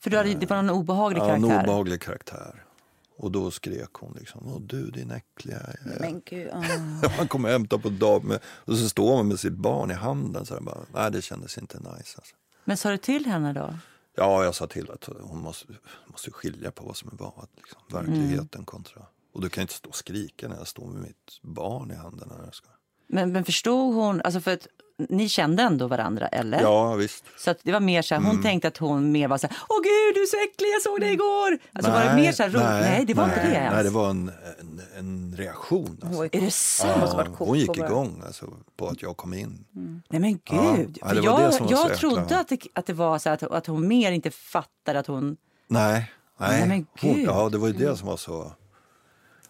För 0.00 0.10
du 0.10 0.16
hade, 0.16 0.34
det 0.34 0.50
var 0.50 0.62
någon 0.62 0.70
obehaglig 0.76 1.20
Ja, 1.20 1.30
en 1.34 1.42
karaktär. 1.42 1.64
obehaglig 1.64 2.00
karaktär. 2.02 2.64
Och 3.16 3.30
då 3.32 3.50
skrek 3.50 3.92
hon 3.92 4.12
liksom, 4.18 4.40
Åh, 4.46 4.60
du 4.60 4.90
din 4.90 5.10
äckliga... 5.10 5.58
Men 6.00 6.22
gud, 6.24 6.48
ja. 6.52 6.62
Man 7.18 7.28
kommer 7.28 7.48
hämta 7.50 7.78
på 7.78 7.88
dag 7.88 8.24
med, 8.24 8.38
och 8.46 8.76
så 8.76 8.88
står 8.88 9.16
man 9.16 9.28
med 9.28 9.40
sitt 9.40 9.52
barn 9.52 9.90
i 9.90 9.94
handen. 9.94 10.46
Så 10.46 10.54
här, 10.54 10.60
bara, 10.60 10.78
Nej, 10.94 11.10
det 11.10 11.22
kändes 11.22 11.58
inte 11.58 11.78
nice. 11.78 11.90
Alltså. 12.18 12.34
Men 12.64 12.76
sa 12.76 12.90
du 12.90 12.96
till 12.96 13.26
henne 13.26 13.52
då? 13.52 13.74
Ja, 14.16 14.44
jag 14.44 14.54
sa 14.54 14.66
till 14.66 14.90
att 14.90 15.08
hon 15.20 15.38
måste, 15.38 15.72
måste 16.06 16.30
skilja 16.30 16.70
på 16.70 16.84
vad 16.84 16.96
som 16.96 17.08
är 17.08 17.16
vad. 17.16 17.48
Liksom. 17.56 17.80
Verkligheten 17.92 18.64
kontra... 18.64 19.02
Och 19.32 19.40
du 19.40 19.48
kan 19.48 19.62
inte 19.62 19.74
stå 19.74 19.88
och 19.88 19.94
skrika 19.96 20.48
när 20.48 20.56
jag 20.56 20.66
står 20.68 20.86
med 20.86 21.02
mitt 21.02 21.38
barn 21.42 21.90
i 21.90 21.94
handen. 21.94 22.28
När 22.38 22.44
jag 22.44 22.54
ska. 22.54 22.68
Men, 23.08 23.32
men 23.32 23.44
förstod 23.44 23.94
hon, 23.94 24.20
alltså 24.24 24.40
för 24.40 24.52
att 24.54 24.66
ni 25.08 25.28
kände 25.28 25.62
ändå 25.62 25.86
varandra 25.86 26.26
eller? 26.28 26.60
Ja, 26.60 26.94
visst. 26.94 27.24
Så 27.38 27.54
det 27.62 27.72
var 27.72 27.80
mer 27.80 28.02
så 28.02 28.14
här, 28.14 28.22
hon 28.22 28.30
Mm. 28.30 28.42
tänkte 28.42 28.68
att 28.68 28.76
hon 28.78 29.12
mer 29.12 29.28
var 29.28 29.38
så 29.38 29.46
här, 29.46 29.56
åh 29.68 29.76
gud 29.76 30.14
du 30.14 30.22
är 30.22 30.26
så 30.26 30.36
äcklig, 30.36 30.68
jag 30.74 30.82
såg 30.82 31.00
dig 31.00 31.12
igår. 31.12 31.58
Alltså 31.72 31.90
var 31.92 32.04
det 32.04 32.14
mer 32.22 32.32
så 32.32 32.42
här 32.42 32.50
roligt? 32.50 32.66
Nej, 32.90 33.04
det 33.04 33.14
var 33.14 33.24
inte 33.24 33.48
det 33.48 33.54
ens. 33.54 33.74
Nej, 33.74 33.84
det 33.84 33.90
var 33.90 34.10
en, 34.10 34.32
en, 34.60 34.80
en 34.98 35.34
reaktion. 35.36 36.00
Alltså. 36.04 36.24
Är 36.24 36.40
det 36.40 36.50
sant? 36.50 37.12
Ja, 37.16 37.26
hon 37.38 37.58
gick 37.58 37.76
igång 37.78 38.22
alltså, 38.26 38.46
på 38.76 38.88
att 38.88 39.02
jag 39.02 39.16
kom 39.16 39.34
in. 39.34 39.64
Nej 40.08 40.20
men 40.20 40.40
Ja. 40.44 40.74
gud. 40.76 40.98
Ja, 41.00 41.08
det 41.14 41.20
jag 41.20 41.52
jag 41.70 41.96
trodde 41.96 42.38
att 42.40 42.48
det, 42.48 42.58
att 42.74 42.86
det 42.86 42.92
var 42.92 43.18
så 43.18 43.30
att, 43.30 43.42
att 43.42 43.66
hon 43.66 43.88
mer 43.88 44.12
inte 44.12 44.30
fattade 44.30 44.98
att 44.98 45.06
hon... 45.06 45.36
Nej, 45.68 46.10
nej. 46.40 46.50
Nej, 46.58 46.68
men 46.68 46.86
hon, 47.00 47.14
gud. 47.14 47.26
ja, 47.26 47.48
det 47.48 47.58
var 47.58 47.66
ju 47.68 47.72
det 47.74 47.96
som 47.96 48.08
var 48.08 48.16
så 48.16 48.52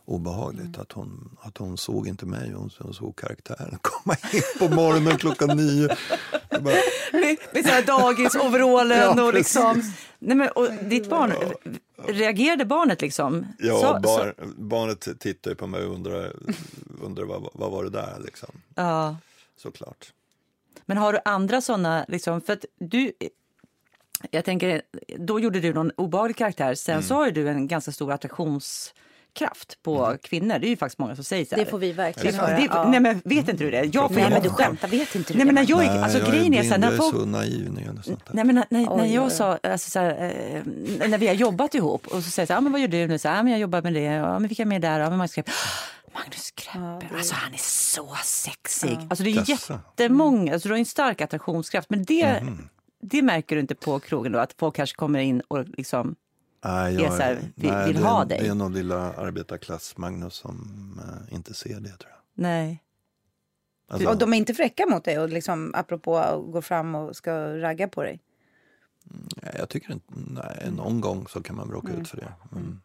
obehagligt. 0.08 0.78
Att, 0.78 0.92
hon, 0.92 1.36
att 1.40 1.58
hon 1.58 1.76
såg 1.78 2.08
inte 2.08 2.26
mig, 2.26 2.52
hon, 2.52 2.70
hon 2.78 2.94
såg 2.94 3.16
karaktären 3.16 3.78
komma 3.82 4.16
in 4.32 4.42
på 4.68 4.74
morgonen 4.74 5.18
klockan 5.18 5.56
nio. 5.56 5.88
Bara, 6.50 6.74
Med, 7.12 7.36
med 7.52 7.64
så 7.64 7.68
här 7.70 7.82
dagisoverallen 7.86 8.98
Ja, 9.16 9.22
och 9.22 9.34
liksom... 9.34 9.82
Nej 10.18 10.36
men 10.36 10.48
och 10.48 10.68
ditt 10.82 11.10
barn, 11.10 11.32
reagerade 12.06 12.64
barnet 12.64 13.00
liksom? 13.00 13.46
ja, 13.58 13.80
Så- 13.80 14.00
bar, 14.00 14.34
barnet 14.56 15.20
tittade 15.20 15.56
på 15.56 15.66
mig 15.66 15.84
och 15.84 15.94
undrade, 15.94 16.32
undrade 17.02 17.28
vad, 17.28 17.48
vad 17.52 17.70
var 17.70 17.84
det 17.84 17.90
där 17.90 18.16
liksom. 18.24 18.48
Ja. 18.74 19.16
Såklart. 19.56 20.12
Men 20.86 20.96
har 20.96 21.12
du 21.12 21.18
andra 21.24 21.60
såna, 21.60 22.04
liksom, 22.08 22.40
för 22.40 22.52
att 22.52 22.64
du... 22.80 23.12
Jag 24.30 24.44
tänker, 24.44 24.82
då 25.18 25.40
gjorde 25.40 25.60
du 25.60 25.74
någon 25.74 25.90
obehaglig 25.96 26.36
karaktär. 26.36 26.74
Sen 26.74 26.92
Mm. 26.94 27.02
så 27.02 27.14
har 27.14 27.26
ju 27.26 27.32
du 27.32 27.48
en 27.48 27.68
ganska 27.68 27.92
stor 27.92 28.12
attraktionskraft 29.34 29.82
på 29.82 30.04
Mm. 30.06 30.18
kvinnor. 30.18 30.58
Det 30.58 30.66
är 30.66 30.68
ju 30.70 30.76
faktiskt 30.76 30.98
många 30.98 31.14
som 31.14 31.24
säger 31.24 31.44
så 31.44 31.56
här. 31.56 31.64
Det 31.64 31.70
får 31.70 31.78
vi 31.78 31.92
verkligen 31.92 32.34
höra. 32.40 32.56
det- 32.56 32.68
ja. 32.70 32.88
Nej 32.90 33.00
men 33.00 33.22
vet 33.24 33.48
inte 33.48 33.64
du 33.64 33.70
det? 33.70 33.84
Jag 33.84 34.08
får 34.08 34.14
Nej 34.20 34.30
men 34.30 34.42
du 34.42 34.48
skämtar, 34.50 34.88
vet 34.88 35.14
inte 35.14 35.32
du 35.32 35.36
Nej 35.36 35.46
men 35.46 35.54
det? 35.54 35.60
när 35.62 35.70
jag 35.70 35.78
Nej, 35.78 35.88
alltså 36.02 36.18
jag 36.18 36.28
är 36.28 36.32
grejen 36.32 36.54
är 36.54 36.62
så 36.62 36.70
här, 36.70 36.78
när 36.78 36.86
jag 36.86 36.94
är 36.94 36.98
folk, 36.98 37.14
så 37.16 37.24
naiv 37.24 37.72
när 37.72 37.80
gäller 37.82 38.02
sånt. 38.02 38.24
Nej, 38.32 38.44
men 38.44 38.54
när, 38.54 38.64
när, 38.70 38.96
när 38.96 39.06
jag 39.06 39.32
sa, 39.32 39.58
alltså, 39.62 39.90
så 39.90 39.98
här, 39.98 40.10
eh, 41.02 41.08
när 41.08 41.18
vi 41.18 41.26
har 41.26 41.34
jobbat 41.34 41.74
ihop 41.74 42.06
och 42.06 42.22
så 42.24 42.30
säger 42.30 42.42
jag 42.42 42.46
så 42.48 42.52
här, 42.52 42.58
ah, 42.58 42.60
men 42.60 42.72
vad 42.72 42.80
gör 42.80 42.88
du 42.88 43.06
nu? 43.06 43.18
Så 43.18 43.28
här, 43.28 43.40
ah, 43.40 43.42
men 43.42 43.52
jag 43.52 43.60
jobbar 43.60 43.82
med 43.82 43.94
det, 43.94 44.02
ja, 44.02 44.38
men 44.38 44.48
vilka 44.48 44.62
är 44.62 44.66
med 44.66 44.80
där? 44.82 45.00
Ja, 45.00 45.08
men 45.10 45.18
Magnus 45.18 45.34
Kreppe. 45.34 45.52
Magnus 46.14 46.50
Kreppe, 46.50 47.16
alltså 47.16 47.34
han 47.34 47.54
är 47.54 47.58
så 47.58 48.08
sexig. 48.24 48.98
Alltså 49.10 49.24
det 49.24 49.30
är 49.30 49.50
Jaså? 49.50 49.80
jättemånga, 49.98 50.52
alltså 50.52 50.68
du 50.68 50.72
har 50.74 50.78
en 50.78 50.84
stark 50.86 51.20
attraktionskraft. 51.20 51.90
Men 51.90 52.04
det, 52.04 52.40
Mhm. 52.42 52.68
det 53.02 53.22
märker 53.22 53.56
du 53.56 53.60
inte 53.60 53.74
på 53.74 53.98
krogen 53.98 54.32
då, 54.32 54.38
att 54.38 54.54
folk 54.58 54.76
kanske 54.76 54.96
kommer 54.96 55.18
in 55.20 55.40
och 55.48 55.64
liksom, 55.68 56.14
Nej, 56.64 57.04
är 57.04 57.10
så 57.10 57.16
här, 57.16 57.34
vill- 57.54 57.74
vill 57.86 57.96
det, 57.96 58.02
ha 58.08 58.24
dig. 58.24 58.38
Det 58.40 58.46
är 58.48 58.54
nog 58.54 58.72
lilla 58.74 59.12
arbetarklass-Magnus 59.12 60.30
som 60.34 61.00
eh, 61.28 61.34
inte 61.34 61.54
ser 61.54 61.80
det 61.80 61.88
tror 61.88 62.10
jag. 62.10 62.18
nej. 62.34 62.82
Alltså, 63.90 64.08
Och 64.08 64.18
de 64.18 64.32
är 64.32 64.36
inte 64.36 64.54
fräcka 64.54 64.86
mot 64.86 65.04
dig 65.04 65.18
och 65.18 65.28
liksom 65.28 65.74
apropå 65.74 66.18
att 66.18 66.52
gå 66.52 66.62
fram 66.62 66.94
och 66.94 67.16
ska 67.16 67.58
ragga 67.58 67.88
på 67.88 68.02
dig? 68.02 68.20
nej, 69.42 69.54
jag 69.58 69.68
tycker 69.68 69.92
inte, 69.92 70.04
nej, 70.16 70.70
någon 70.76 71.00
gång 71.00 71.26
så 71.28 71.42
kan 71.42 71.56
man 71.56 71.70
råka 71.70 71.88
Mm. 71.88 72.00
ut 72.02 72.08
för 72.08 72.16
det. 72.16 72.32
Men, 72.50 72.80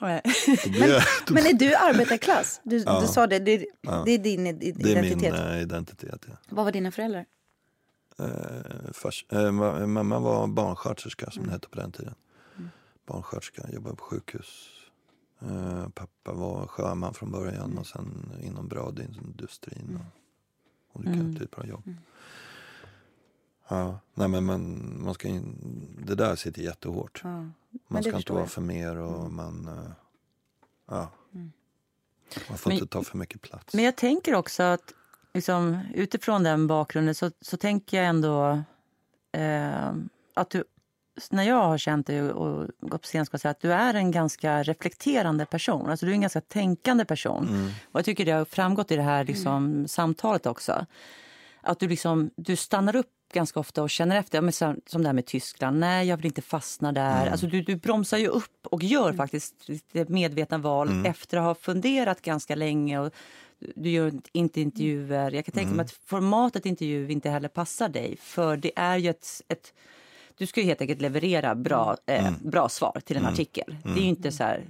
nej. 0.00 0.22
blir 0.66 0.88
jag, 0.88 1.02
då, 1.26 1.34
Men 1.34 1.46
är 1.46 1.52
du 1.52 1.74
arbetarklass? 1.74 2.60
Du, 2.64 2.76
Ja. 2.78 3.00
du 3.00 3.06
sa 3.06 3.26
det, 3.26 3.38
det, 3.38 3.66
Ja. 3.80 4.02
det 4.06 4.12
är 4.12 4.18
din 4.18 4.46
id- 4.46 4.58
det 4.58 4.92
är 4.92 5.02
min 5.02 5.04
identitet. 5.04 5.34
eh, 5.40 5.60
identitet. 5.62 6.24
Ja. 6.28 6.34
Vad 6.48 6.64
var 6.64 6.72
dina 6.72 6.90
föräldrar? 6.92 7.24
Eh, 8.20 8.92
fars, 8.92 9.24
eh, 9.28 9.36
ma- 9.38 9.86
mamma 9.86 10.18
var 10.18 10.46
barnsköterska 10.46 11.30
som 11.30 11.44
det 11.44 11.50
hette 11.50 11.68
på 11.68 11.76
den 11.80 11.92
tiden. 11.92 12.14
Barnsköterska, 13.06 13.70
jobbade 13.72 13.96
på 13.96 14.04
sjukhus. 14.04 14.68
Eh, 15.40 15.88
pappa 15.88 16.32
var 16.32 16.66
sjöman 16.66 17.14
från 17.14 17.30
början 17.30 17.78
och 17.78 17.86
sen 17.86 18.32
inom 18.42 18.68
bradindustrin. 18.68 19.98
Och 20.92 21.00
olika 21.00 21.38
typer 21.40 21.60
av 21.60 21.66
jobb. 21.68 21.94
Ja, 23.68 23.98
nej 24.14 24.28
men 24.28 24.44
man, 24.44 24.94
man 25.02 25.14
ska 25.14 25.28
in, 25.28 25.56
det 26.06 26.14
där 26.14 26.36
sitter 26.36 26.62
jättehårt. 26.62 27.20
Ja. 27.24 27.44
Man 27.88 28.02
ska 28.02 28.16
inte 28.16 28.32
vara 28.32 28.42
jag. 28.42 28.50
för 28.50 28.60
mer 28.62 28.96
och 28.96 29.32
man... 29.32 29.68
eh, 29.68 29.90
ja. 30.86 31.10
Man 32.48 32.58
får 32.58 32.70
Men- 32.70 32.78
inte 32.78 32.86
ta 32.92 33.02
för 33.02 33.18
mycket 33.18 33.42
plats. 33.42 33.74
Men 33.74 33.84
jag 33.84 33.96
tänker 33.96 34.34
också 34.34 34.62
att 34.62 34.92
liksom, 35.34 35.78
utifrån 35.94 36.42
den 36.42 36.66
bakgrunden 36.66 37.14
så, 37.14 37.30
så 37.40 37.56
tänker 37.56 37.96
jag 37.96 38.06
ändå 38.06 38.62
eh, 39.32 39.92
att 40.34 40.50
du, 40.50 40.64
när 41.30 41.42
jag 41.42 41.62
har 41.62 41.78
känt 41.78 42.06
dig 42.06 42.22
och, 42.22 42.46
och 42.46 42.68
gått 42.80 43.02
på 43.02 43.06
scen 43.06 43.26
ska 43.26 43.38
säga 43.38 43.50
att 43.50 43.60
du 43.60 43.72
är 43.72 43.94
en 43.94 44.10
ganska 44.10 44.62
reflekterande 44.62 45.46
person. 45.46 45.90
Alltså 45.90 46.06
du 46.06 46.12
är 46.12 46.14
en 46.14 46.20
ganska 46.20 46.40
tänkande 46.40 47.04
person. 47.04 47.48
Mm. 47.48 47.70
Och 47.92 47.98
jag 47.98 48.04
tycker 48.04 48.24
det 48.24 48.32
har 48.32 48.44
framgått 48.44 48.90
i 48.90 48.96
det 48.96 49.02
här 49.02 49.24
liksom, 49.24 49.88
samtalet 49.88 50.46
också. 50.46 50.86
Att 51.62 51.78
du, 51.78 51.88
liksom, 51.88 52.30
du 52.36 52.56
stannar 52.56 52.96
upp 52.96 53.10
ganska 53.32 53.60
ofta 53.60 53.82
och 53.82 53.90
känner 53.90 54.16
efter. 54.16 54.38
Ja, 54.38 54.42
men 54.42 54.52
som, 54.52 54.80
som 54.86 55.02
det 55.02 55.08
här 55.08 55.14
med 55.14 55.26
Tyskland. 55.26 55.78
Nej, 55.78 56.08
jag 56.08 56.16
vill 56.16 56.26
inte 56.26 56.42
fastna 56.42 56.92
där. 56.92 57.20
Mm. 57.20 57.32
Alltså, 57.32 57.46
du, 57.46 57.62
du 57.62 57.76
bromsar 57.76 58.18
ju 58.18 58.26
upp 58.26 58.66
och 58.66 58.82
gör 58.82 59.12
faktiskt 59.12 59.68
lite 59.68 60.04
medvetna 60.12 60.58
val 60.58 60.88
Mm. 60.88 61.06
efter 61.06 61.36
att 61.38 61.44
ha 61.44 61.54
funderat 61.54 62.22
ganska 62.22 62.54
länge. 62.54 62.98
Och 62.98 63.12
du 63.76 63.90
gör 63.90 64.12
inte 64.32 64.60
intervjuer. 64.60 65.30
Jag 65.30 65.44
kan 65.44 65.52
tänka 65.52 65.66
Mm. 65.66 65.76
mig 65.76 65.84
att 65.84 65.90
formatet 65.92 66.66
intervju 66.66 67.10
inte 67.10 67.30
heller 67.30 67.48
passar 67.48 67.88
dig. 67.88 68.16
För 68.20 68.56
det 68.56 68.72
är 68.76 68.96
ju 68.96 69.10
ett, 69.10 69.42
ett 69.48 69.72
du 70.38 70.46
ska 70.46 70.60
ju 70.60 70.66
helt 70.66 70.80
enkelt 70.80 71.00
leverera 71.00 71.54
bra, 71.54 71.96
Mm. 72.06 72.24
eh, 72.26 72.32
bra 72.42 72.68
svar 72.68 73.00
till 73.04 73.16
en 73.16 73.26
artikel. 73.26 73.76
Det 73.84 73.90
är 74.00 74.02
ju 74.02 74.08
inte 74.08 74.32
så 74.32 74.44
här, 74.44 74.64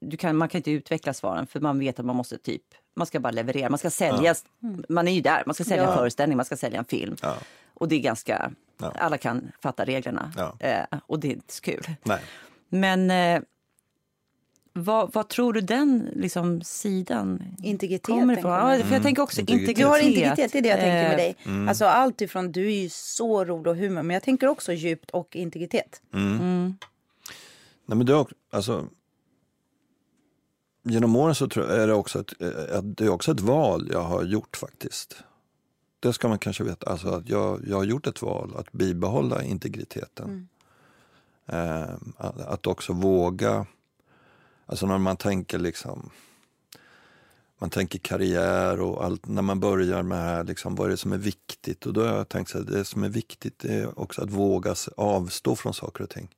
du 0.00 0.16
kan, 0.16 0.36
man 0.36 0.48
kan 0.48 0.58
inte 0.58 0.70
utveckla 0.70 1.14
svaren 1.14 1.46
för 1.46 1.60
man 1.60 1.78
vet 1.78 1.98
att 1.98 2.06
man 2.06 2.16
måste 2.16 2.38
typ, 2.38 2.62
man 2.94 3.06
ska 3.06 3.20
bara 3.20 3.30
leverera, 3.30 3.70
man 3.70 3.78
ska 3.78 3.90
sälja, 3.90 4.34
man 4.88 5.08
är 5.08 5.12
ju 5.12 5.20
där, 5.20 5.42
man 5.46 5.54
ska 5.54 5.64
sälja 5.64 5.82
en 5.84 5.90
Ja. 5.90 5.96
föreställning, 5.96 6.36
man 6.36 6.46
ska 6.46 6.56
sälja 6.56 6.78
en 6.78 6.84
film. 6.84 7.16
Ja. 7.22 7.34
Och 7.74 7.88
det 7.88 7.94
är 7.96 8.00
ganska, 8.00 8.50
Ja. 8.80 8.92
alla 8.98 9.18
kan 9.18 9.52
fatta 9.62 9.84
reglerna 9.84 10.32
Ja. 10.36 10.56
eh, 10.60 10.98
och 11.06 11.20
det 11.20 11.28
är 11.28 11.32
inte 11.32 11.54
så 11.54 11.62
kul. 11.62 11.82
Nej. 12.02 12.20
Men 12.68 13.10
eh, 13.10 13.42
vad, 14.72 15.12
vad 15.12 15.28
tror 15.28 15.52
du 15.52 15.60
den 15.60 16.08
liksom, 16.14 16.62
sidan 16.62 17.42
Integritet. 17.62 18.06
kommer 18.06 18.38
ifrån? 18.38 18.50
jag. 18.52 18.78
Ja, 18.80 18.84
för 18.84 18.94
jag 18.94 19.02
tänker 19.02 19.22
också 19.22 19.40
Integritet. 19.40 19.68
integritet. 19.68 19.84
Du 19.84 19.88
har 19.90 19.98
integritet, 19.98 20.52
det 20.52 20.58
är 20.58 20.62
det 20.62 20.68
jag 20.68 20.78
tänker 20.78 21.02
med 21.02 21.10
Eh, 21.12 21.16
dig. 21.16 21.36
Mm. 21.44 21.68
Alltså 21.68 21.84
allt 21.84 22.20
ifrån, 22.20 22.52
du 22.52 22.66
är 22.66 22.82
ju 22.82 22.88
så 22.88 23.44
rolig 23.44 23.66
och 23.66 23.76
humor, 23.76 24.02
men 24.02 24.14
jag 24.14 24.22
tänker 24.22 24.46
också 24.46 24.72
djupt 24.72 25.10
och 25.10 25.36
integritet. 25.36 26.02
Mm. 26.14 26.76
Nej, 27.86 27.98
men 27.98 28.06
är 28.08 28.20
också- 28.20 28.34
alltså, 28.50 28.86
genom 30.84 31.16
åren 31.16 31.34
så 31.34 31.48
tror 31.48 31.66
jag, 31.70 31.78
är 31.82 31.86
det 31.86 31.94
också 31.94 32.20
ett, 32.20 32.32
eh, 32.42 32.78
att 32.78 32.96
det 32.96 33.04
är 33.04 33.08
också 33.08 33.32
ett 33.32 33.40
val 33.40 33.88
jag 33.92 34.02
har 34.02 34.22
gjort 34.24 34.56
faktiskt. 34.56 35.16
Det 36.00 36.12
ska 36.12 36.28
man 36.28 36.38
kanske 36.38 36.64
veta. 36.64 36.90
Alltså 36.90 37.08
att 37.08 37.28
jag, 37.28 37.60
jag 37.68 37.76
har 37.76 37.84
gjort 37.84 38.06
ett 38.06 38.22
val 38.22 38.54
att 38.58 38.72
bibehålla 38.72 39.42
integriteten. 39.42 40.48
Eh, 41.46 41.82
att, 42.16 42.40
att 42.40 42.66
också 42.66 42.92
våga, 42.92 43.66
alltså 44.66 44.86
när 44.86 44.98
man 44.98 45.16
tänker 45.16 45.58
liksom 45.58 46.10
man 47.62 47.70
tänker 47.70 47.98
karriär 47.98 48.80
och 48.80 49.04
allt, 49.04 49.26
när 49.26 49.42
man 49.42 49.60
börjar 49.60 50.02
med 50.02 50.18
det 50.18 50.22
här, 50.22 50.44
liksom, 50.44 50.74
vad 50.74 50.86
är 50.86 50.90
det 50.90 50.96
som 50.96 51.12
är 51.12 51.18
viktigt? 51.18 51.86
Och 51.86 51.92
då 51.92 52.00
har 52.00 52.16
jag 52.16 52.28
tänkt 52.28 52.54
här, 52.54 52.60
det 52.60 52.84
som 52.84 53.04
är 53.04 53.08
viktigt 53.08 53.64
är 53.64 53.98
också 53.98 54.22
att 54.22 54.30
våga 54.30 54.74
avstå 54.96 55.56
från 55.56 55.74
saker 55.74 56.04
och 56.04 56.10
ting. 56.10 56.28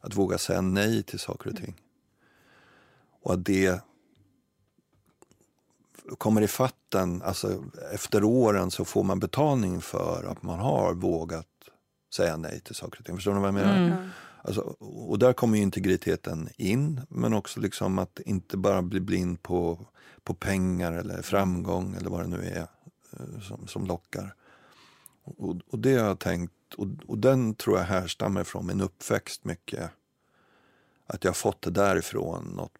Att 0.00 0.16
våga 0.16 0.38
säga 0.38 0.60
nej 0.60 1.02
till 1.02 1.18
saker 1.18 1.50
och 1.50 1.56
ting. 1.56 1.80
Och 3.22 3.32
att 3.32 3.44
det 3.44 3.80
kommer 6.18 6.42
i 6.42 6.48
fatten, 6.48 7.22
alltså 7.22 7.64
efter 7.92 8.24
åren 8.24 8.70
så 8.70 8.84
får 8.84 9.02
man 9.02 9.20
betalning 9.20 9.80
för 9.80 10.24
att 10.24 10.42
man 10.42 10.58
har 10.58 10.94
vågat 10.94 11.46
säga 12.14 12.36
nej 12.36 12.60
till 12.60 12.74
saker 12.74 12.98
och 13.00 13.06
ting. 13.06 13.16
Förstår 13.16 13.34
ni 13.34 13.40
vad 13.40 13.48
jag 13.48 13.54
menar? 13.54 14.10
Alltså, 14.46 14.60
och 14.80 15.18
där 15.18 15.32
kommer 15.32 15.58
integriteten 15.58 16.48
in, 16.56 17.00
men 17.08 17.34
också 17.34 17.60
liksom 17.60 17.98
att 17.98 18.20
inte 18.26 18.56
bara 18.56 18.82
bli 18.82 19.00
blind 19.00 19.42
på, 19.42 19.86
på 20.24 20.34
pengar 20.34 20.92
eller 20.92 21.22
framgång 21.22 21.94
eller 21.94 22.10
vad 22.10 22.20
det 22.20 22.26
nu 22.26 22.44
är 22.44 22.66
eh, 23.12 23.40
som, 23.48 23.66
som 23.66 23.86
lockar. 23.86 24.34
Och, 25.24 25.56
och 25.70 25.78
det 25.78 25.96
har 25.96 26.06
jag 26.08 26.18
tänkt, 26.18 26.52
och, 26.76 26.86
och 27.06 27.18
den 27.18 27.54
tror 27.54 27.78
jag 27.78 27.84
härstammar 27.84 28.44
från 28.44 28.66
min 28.66 28.80
uppväxt 28.80 29.44
mycket. 29.44 29.90
Att 31.06 31.24
jag 31.24 31.30
har 31.30 31.34
fått 31.34 31.62
det 31.62 31.70
därifrån. 31.70 32.44
Något 32.56 32.72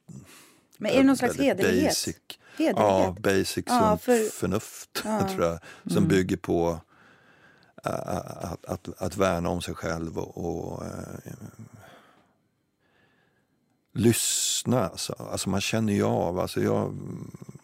Men 0.78 0.92
är 0.92 0.96
det 0.96 1.02
någon 1.04 1.16
slags 1.16 1.38
hederlighet? 1.38 1.88
Basic, 1.90 2.16
Hederlighet? 2.58 2.76
ja, 2.78 3.16
basic 3.20 3.64
Ja, 3.66 3.98
för- 3.98 4.30
förnuft, 4.30 4.90
Ja. 5.04 5.28
tror 5.28 5.44
jag. 5.44 5.58
Som 5.92 6.08
bygger 6.08 6.36
på 6.36 6.80
att, 7.84 8.64
att, 8.64 8.88
att 9.02 9.16
värna 9.16 9.48
om 9.48 9.62
sig 9.62 9.74
själv 9.74 10.18
och, 10.18 10.44
och 10.44 10.84
äh, 10.84 11.32
lyssna. 13.92 14.88
Alltså. 14.88 15.12
alltså 15.12 15.50
man 15.50 15.60
känner 15.60 15.92
ju 15.92 16.04
av, 16.04 16.38
alltså 16.38 16.60
jag, 16.60 16.84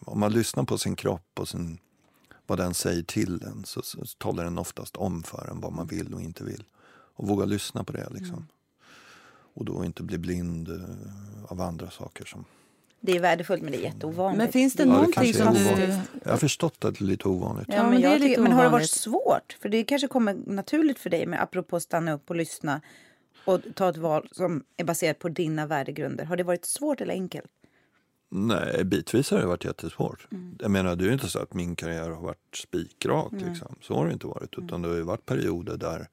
om 0.05 0.19
man 0.19 0.33
lyssnar 0.33 0.63
på 0.63 0.77
sin 0.77 0.95
kropp 0.95 1.39
och 1.39 1.47
sin, 1.47 1.77
vad 2.47 2.57
den 2.57 2.73
säger 2.73 3.03
till 3.03 3.43
en 3.43 3.63
så, 3.65 3.81
så 3.81 4.05
talar 4.17 4.43
den 4.43 4.57
oftast 4.57 4.97
om 4.97 5.23
för 5.23 5.47
en 5.51 5.59
vad 5.59 5.73
man 5.73 5.87
vill 5.87 6.13
och 6.13 6.21
inte 6.21 6.43
vill. 6.43 6.63
Och 7.15 7.27
våga 7.27 7.45
lyssna 7.45 7.83
på 7.83 7.93
det 7.93 8.09
liksom. 8.11 8.47
Och 9.53 9.65
då 9.65 9.85
inte 9.85 10.03
bli 10.03 10.17
blind 10.17 10.69
eh, 10.69 11.51
av 11.51 11.61
andra 11.61 11.89
saker 11.89 12.25
som 12.25 12.45
Det 13.03 13.11
är 13.15 13.19
värdefullt 13.19 13.61
men 13.61 13.71
det 13.71 13.77
är 13.77 13.81
jätteovanligt. 13.81 14.37
Men 14.37 14.51
finns 14.51 14.73
det 14.73 14.83
Ja, 14.83 14.87
det 14.87 14.93
någonting 14.93 15.33
som 15.33 15.53
du... 15.53 15.99
Jag 16.23 16.31
har 16.31 16.37
förstått 16.37 16.85
att 16.85 16.95
det 16.99 17.03
är 17.03 17.05
lite 17.05 17.27
ovanligt. 17.27 17.65
Ja, 17.67 17.75
Ja, 17.75 17.81
men, 17.83 17.91
men 17.91 18.01
det 18.01 18.07
är 18.07 18.11
jag 18.11 18.19
lite 18.19 18.29
tycker, 18.29 18.41
men 18.41 18.51
har 18.51 18.63
det 18.63 18.69
varit 18.69 18.89
svårt? 18.89 19.57
För 19.61 19.69
det 19.69 19.83
kanske 19.83 20.07
kommer 20.07 20.33
naturligt 20.33 20.99
för 20.99 21.09
dig 21.09 21.25
med 21.25 21.41
apropå 21.41 21.79
stanna 21.79 22.13
upp 22.13 22.29
och 22.29 22.35
lyssna 22.35 22.81
och 23.45 23.59
ta 23.75 23.89
ett 23.89 23.97
val 23.97 24.27
som 24.31 24.63
är 24.77 24.83
baserat 24.83 25.19
på 25.19 25.29
dina 25.29 25.65
värdegrunder. 25.67 26.25
Har 26.25 26.35
det 26.37 26.43
varit 26.43 26.65
svårt 26.65 27.01
eller 27.01 27.13
enkelt? 27.13 27.51
Nej, 28.29 28.83
bitvis 28.83 29.31
har 29.31 29.39
det 29.39 29.45
varit 29.45 29.65
jättesvårt. 29.65 30.27
Mm. 30.31 30.55
Jag 30.59 30.71
menar, 30.71 30.95
det 30.95 31.03
är 31.03 31.07
ju 31.07 31.13
inte 31.13 31.29
så 31.29 31.39
att 31.39 31.53
min 31.53 31.75
karriär 31.75 32.09
har 32.09 32.21
varit 32.21 32.55
spikrak. 32.55 33.31
Liksom. 33.31 33.75
Så 33.81 33.95
har 33.95 34.07
det 34.07 34.13
inte 34.13 34.27
varit. 34.27 34.57
Mm. 34.57 34.67
Utan 34.67 34.81
det 34.81 34.87
har 34.87 34.95
ju 34.95 35.01
varit 35.01 35.25
perioder 35.25 35.77
där, 35.77 36.07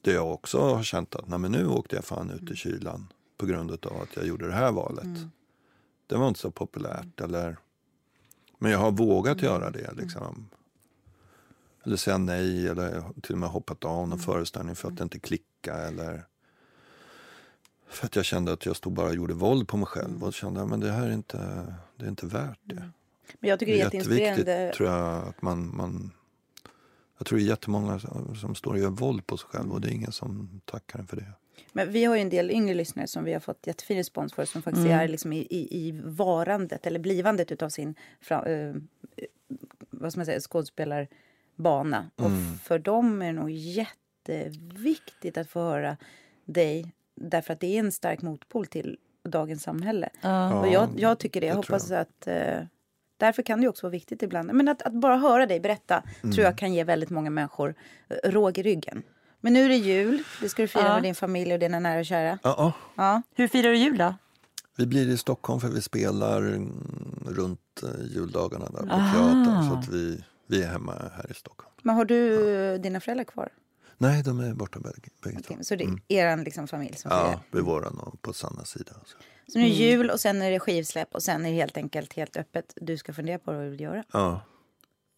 där 0.00 0.14
jag 0.14 0.32
också 0.32 0.58
har 0.58 0.82
känt 0.82 1.14
att 1.14 1.28
Nej, 1.28 1.38
men 1.38 1.52
nu 1.52 1.66
åkte 1.66 1.96
jag 1.96 2.04
fan 2.04 2.30
ut 2.30 2.40
Mm. 2.40 2.52
i 2.52 2.56
kylan 2.56 3.12
på 3.38 3.46
grund 3.46 3.70
av 3.70 4.00
att 4.02 4.16
jag 4.16 4.26
gjorde 4.26 4.46
det 4.46 4.52
här 4.52 4.72
valet. 4.72 5.04
Det 6.06 6.16
var 6.16 6.28
inte 6.28 6.40
så 6.40 6.50
populärt. 6.50 7.20
Eller... 7.20 7.56
Men 8.58 8.70
jag 8.72 8.78
har 8.78 8.90
vågat 8.90 9.38
Mm. 9.42 9.44
göra 9.44 9.70
det. 9.70 9.92
Liksom. 9.92 10.48
Eller 11.84 11.96
säga 11.96 12.18
nej 12.18 12.68
eller 12.68 13.04
till 13.22 13.32
och 13.32 13.38
med 13.38 13.48
hoppat 13.48 13.84
av 13.84 13.98
Mm. 13.98 14.10
någon 14.10 14.18
föreställning 14.18 14.76
för 14.76 14.88
att 14.88 14.96
det 14.96 15.02
inte 15.02 15.18
klickade. 15.18 15.82
Eller 15.82 16.24
för 17.88 18.06
att 18.06 18.16
jag 18.16 18.24
kände 18.24 18.52
att 18.52 18.66
jag 18.66 18.76
stod 18.76 18.92
bara 18.92 19.06
och 19.06 19.14
gjorde 19.14 19.34
våld 19.34 19.68
på 19.68 19.76
mig 19.76 19.86
själv. 19.86 20.10
Mm. 20.10 20.22
Och 20.22 20.34
kände 20.34 20.62
att 20.62 20.80
det 20.80 20.92
här 20.92 21.06
är 21.06 21.12
inte, 21.12 21.66
det 21.96 22.04
är 22.04 22.08
inte 22.08 22.26
värt 22.26 22.58
det. 22.62 22.90
Men 23.40 23.50
jag 23.50 23.58
tycker 23.58 23.72
det 23.72 23.80
är 23.80 23.84
jätteinspirerande. 23.84 24.40
jätteviktigt 24.40 24.76
tror 24.76 24.88
jag 24.88 25.28
att 25.28 25.42
man, 25.42 25.76
man 25.76 26.10
jag 27.18 27.26
tror 27.26 27.38
det 27.38 27.44
är 27.44 27.48
jättemånga 27.48 27.98
som, 27.98 28.36
som 28.36 28.54
står 28.54 28.72
och 28.72 28.78
gör 28.78 28.90
våld 28.90 29.26
på 29.26 29.36
sig 29.36 29.48
själv 29.48 29.72
och 29.72 29.80
det 29.80 29.88
är 29.88 29.92
ingen 29.92 30.12
som 30.12 30.60
tackar 30.64 30.98
en 30.98 31.06
för 31.06 31.16
det. 31.16 31.32
Men 31.72 31.90
vi 31.92 32.04
har 32.04 32.14
ju 32.16 32.20
en 32.22 32.28
del 32.28 32.50
yngre 32.50 32.74
lyssnare 32.74 33.06
som 33.06 33.24
vi 33.24 33.32
har 33.32 33.40
fått 33.40 33.66
jättefin 33.66 33.96
respons 33.96 34.32
för 34.34 34.44
som 34.44 34.62
faktiskt 34.62 34.86
Mm. 34.86 34.98
är 35.00 35.08
liksom 35.08 35.32
i, 35.32 35.38
i, 35.50 35.88
i 35.88 36.00
varandet 36.04 36.86
eller 36.86 36.98
blivandet 36.98 37.52
utav 37.52 37.68
sin 37.68 37.94
fra, 38.20 38.46
eh, 38.46 38.74
vad 39.90 40.12
ska 40.12 40.18
man 40.18 40.26
säga, 40.26 40.40
skådespelarbana. 40.40 42.10
Och 42.16 42.30
för 42.62 42.78
dem 42.78 43.22
är 43.22 43.26
det 43.26 43.32
nog 43.32 43.50
jätteviktigt 43.50 45.38
att 45.38 45.48
få 45.48 45.60
höra 45.60 45.96
dig 46.44 46.92
därför 47.14 47.52
att 47.52 47.60
det 47.60 47.76
är 47.76 47.80
en 47.80 47.92
stark 47.92 48.22
motpol 48.22 48.66
till 48.66 48.98
dagens 49.28 49.62
samhälle. 49.62 50.08
och 50.60 50.68
jag, 50.68 50.88
jag 50.96 51.18
tycker 51.18 51.40
det. 51.40 51.46
Jag 51.46 51.54
tror 51.62 51.62
hoppas 51.74 51.90
att 51.90 52.26
eh, 52.26 52.62
Därför 53.16 53.42
kan 53.42 53.60
det 53.60 53.68
också 53.68 53.86
vara 53.86 53.90
viktigt 53.90 54.22
ibland. 54.22 54.52
Men 54.52 54.68
att, 54.68 54.82
att 54.82 54.92
bara 54.92 55.16
höra 55.16 55.46
dig 55.46 55.60
berätta 55.60 56.02
tror 56.20 56.44
jag 56.44 56.58
kan 56.58 56.74
ge 56.74 56.84
väldigt 56.84 57.10
många 57.10 57.30
människor 57.30 57.74
eh, 58.08 58.30
råg 58.30 58.58
i 58.58 58.62
ryggen. 58.62 59.02
Men 59.44 59.52
nu 59.52 59.64
är 59.64 59.68
det 59.68 59.76
jul. 59.76 60.22
Det 60.40 60.48
ska 60.48 60.62
du 60.62 60.68
fira 60.68 60.82
Ja. 60.84 60.94
med 60.94 61.02
din 61.02 61.14
familj 61.14 61.52
och 61.52 61.58
dina 61.58 61.78
nära 61.80 61.98
och 62.00 62.06
kära. 62.06 62.38
Ja, 62.42 62.54
ja. 62.58 62.72
Ja. 62.94 63.22
Hur 63.34 63.48
firar 63.48 63.70
du 63.70 63.76
jul 63.76 63.98
då? 63.98 64.14
Vi 64.76 64.86
blir 64.86 65.08
i 65.08 65.16
Stockholm 65.18 65.60
för 65.60 65.68
vi 65.68 65.82
spelar 65.82 66.38
mm, 66.42 67.24
runt 67.26 67.82
eh, 67.82 68.06
juldagarna 68.14 68.64
där 68.64 68.80
på 68.86 68.92
Ah. 68.94 69.12
teatern. 69.12 69.68
Så 69.70 69.74
att 69.78 69.88
vi, 69.88 70.24
vi 70.46 70.62
är 70.62 70.68
hemma 70.68 70.92
här 71.16 71.30
i 71.30 71.34
Stockholm. 71.34 71.70
Men 71.82 71.94
har 71.96 72.04
du 72.04 72.50
eh, 72.74 72.80
dina 72.80 73.00
föräldrar 73.00 73.24
kvar? 73.24 73.48
Nej, 73.98 74.22
de 74.22 74.40
är 74.40 74.54
borta 74.54 74.78
bägge, 74.80 75.08
bägge 75.24 75.40
två. 75.42 75.54
Så 75.60 75.76
det 75.76 75.84
är 76.08 76.32
er 76.32 76.36
liksom 76.44 76.68
familj 76.68 76.96
som 76.96 77.10
firar? 77.10 77.30
Ja, 77.32 77.40
vid 77.50 77.62
våran 77.64 77.98
och 77.98 78.22
på 78.22 78.32
Sannas 78.32 78.68
sida. 78.68 78.92
Så. 79.04 79.16
Så 79.52 79.58
nu 79.58 79.64
är 79.64 79.68
det 79.68 79.74
jul 79.74 80.10
och 80.10 80.20
sen 80.20 80.42
är 80.42 80.50
det 80.50 80.60
skivsläpp 80.60 81.14
och 81.14 81.22
sen 81.22 81.44
är 81.46 81.50
det 81.50 81.56
helt 81.56 81.76
enkelt 81.76 82.12
helt 82.12 82.36
öppet. 82.36 82.72
Du 82.76 82.96
ska 82.96 83.12
fundera 83.12 83.38
på 83.38 83.52
vad 83.52 83.62
du 83.64 83.68
vill 83.70 83.80
göra. 83.80 84.04
Ja, 84.12 84.40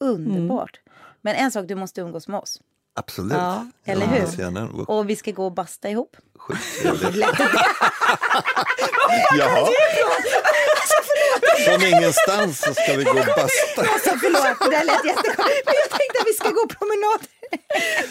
Underbart. 0.01 0.81
Men 1.21 1.35
en 1.35 1.53
sak, 1.53 1.69
du 1.69 1.75
måste 1.75 2.01
umgås 2.01 2.29
med 2.29 2.41
oss. 2.41 2.61
Absolut. 2.97 3.33
Ja, 3.33 3.67
eller 3.87 4.07
hur? 4.07 4.91
Och 4.91 5.11
vi 5.11 5.17
ska 5.17 5.31
gå 5.31 5.45
och 5.45 5.53
basta 5.53 5.89
ihop. 5.89 6.17
skittrevligt. 6.39 7.29
Jaha. 9.39 9.69
Från 11.65 11.83
ingenstans 11.83 12.59
så 12.61 12.75
ska 12.75 12.97
vi 12.97 13.05
gå 13.05 13.11
och 13.11 13.17
basta. 13.17 13.81
Alltså 13.93 14.11
förlåt, 14.21 14.59
det 14.61 14.71
där 14.77 14.85
lät 14.85 15.05
jättekonstigt. 15.05 15.67
Men 15.67 15.75
jag 15.83 15.91
tänkte 15.99 16.19
att 16.21 16.27
vi 16.27 16.33
ska 16.33 16.51
gå 16.51 16.67
promenad. 16.79 17.21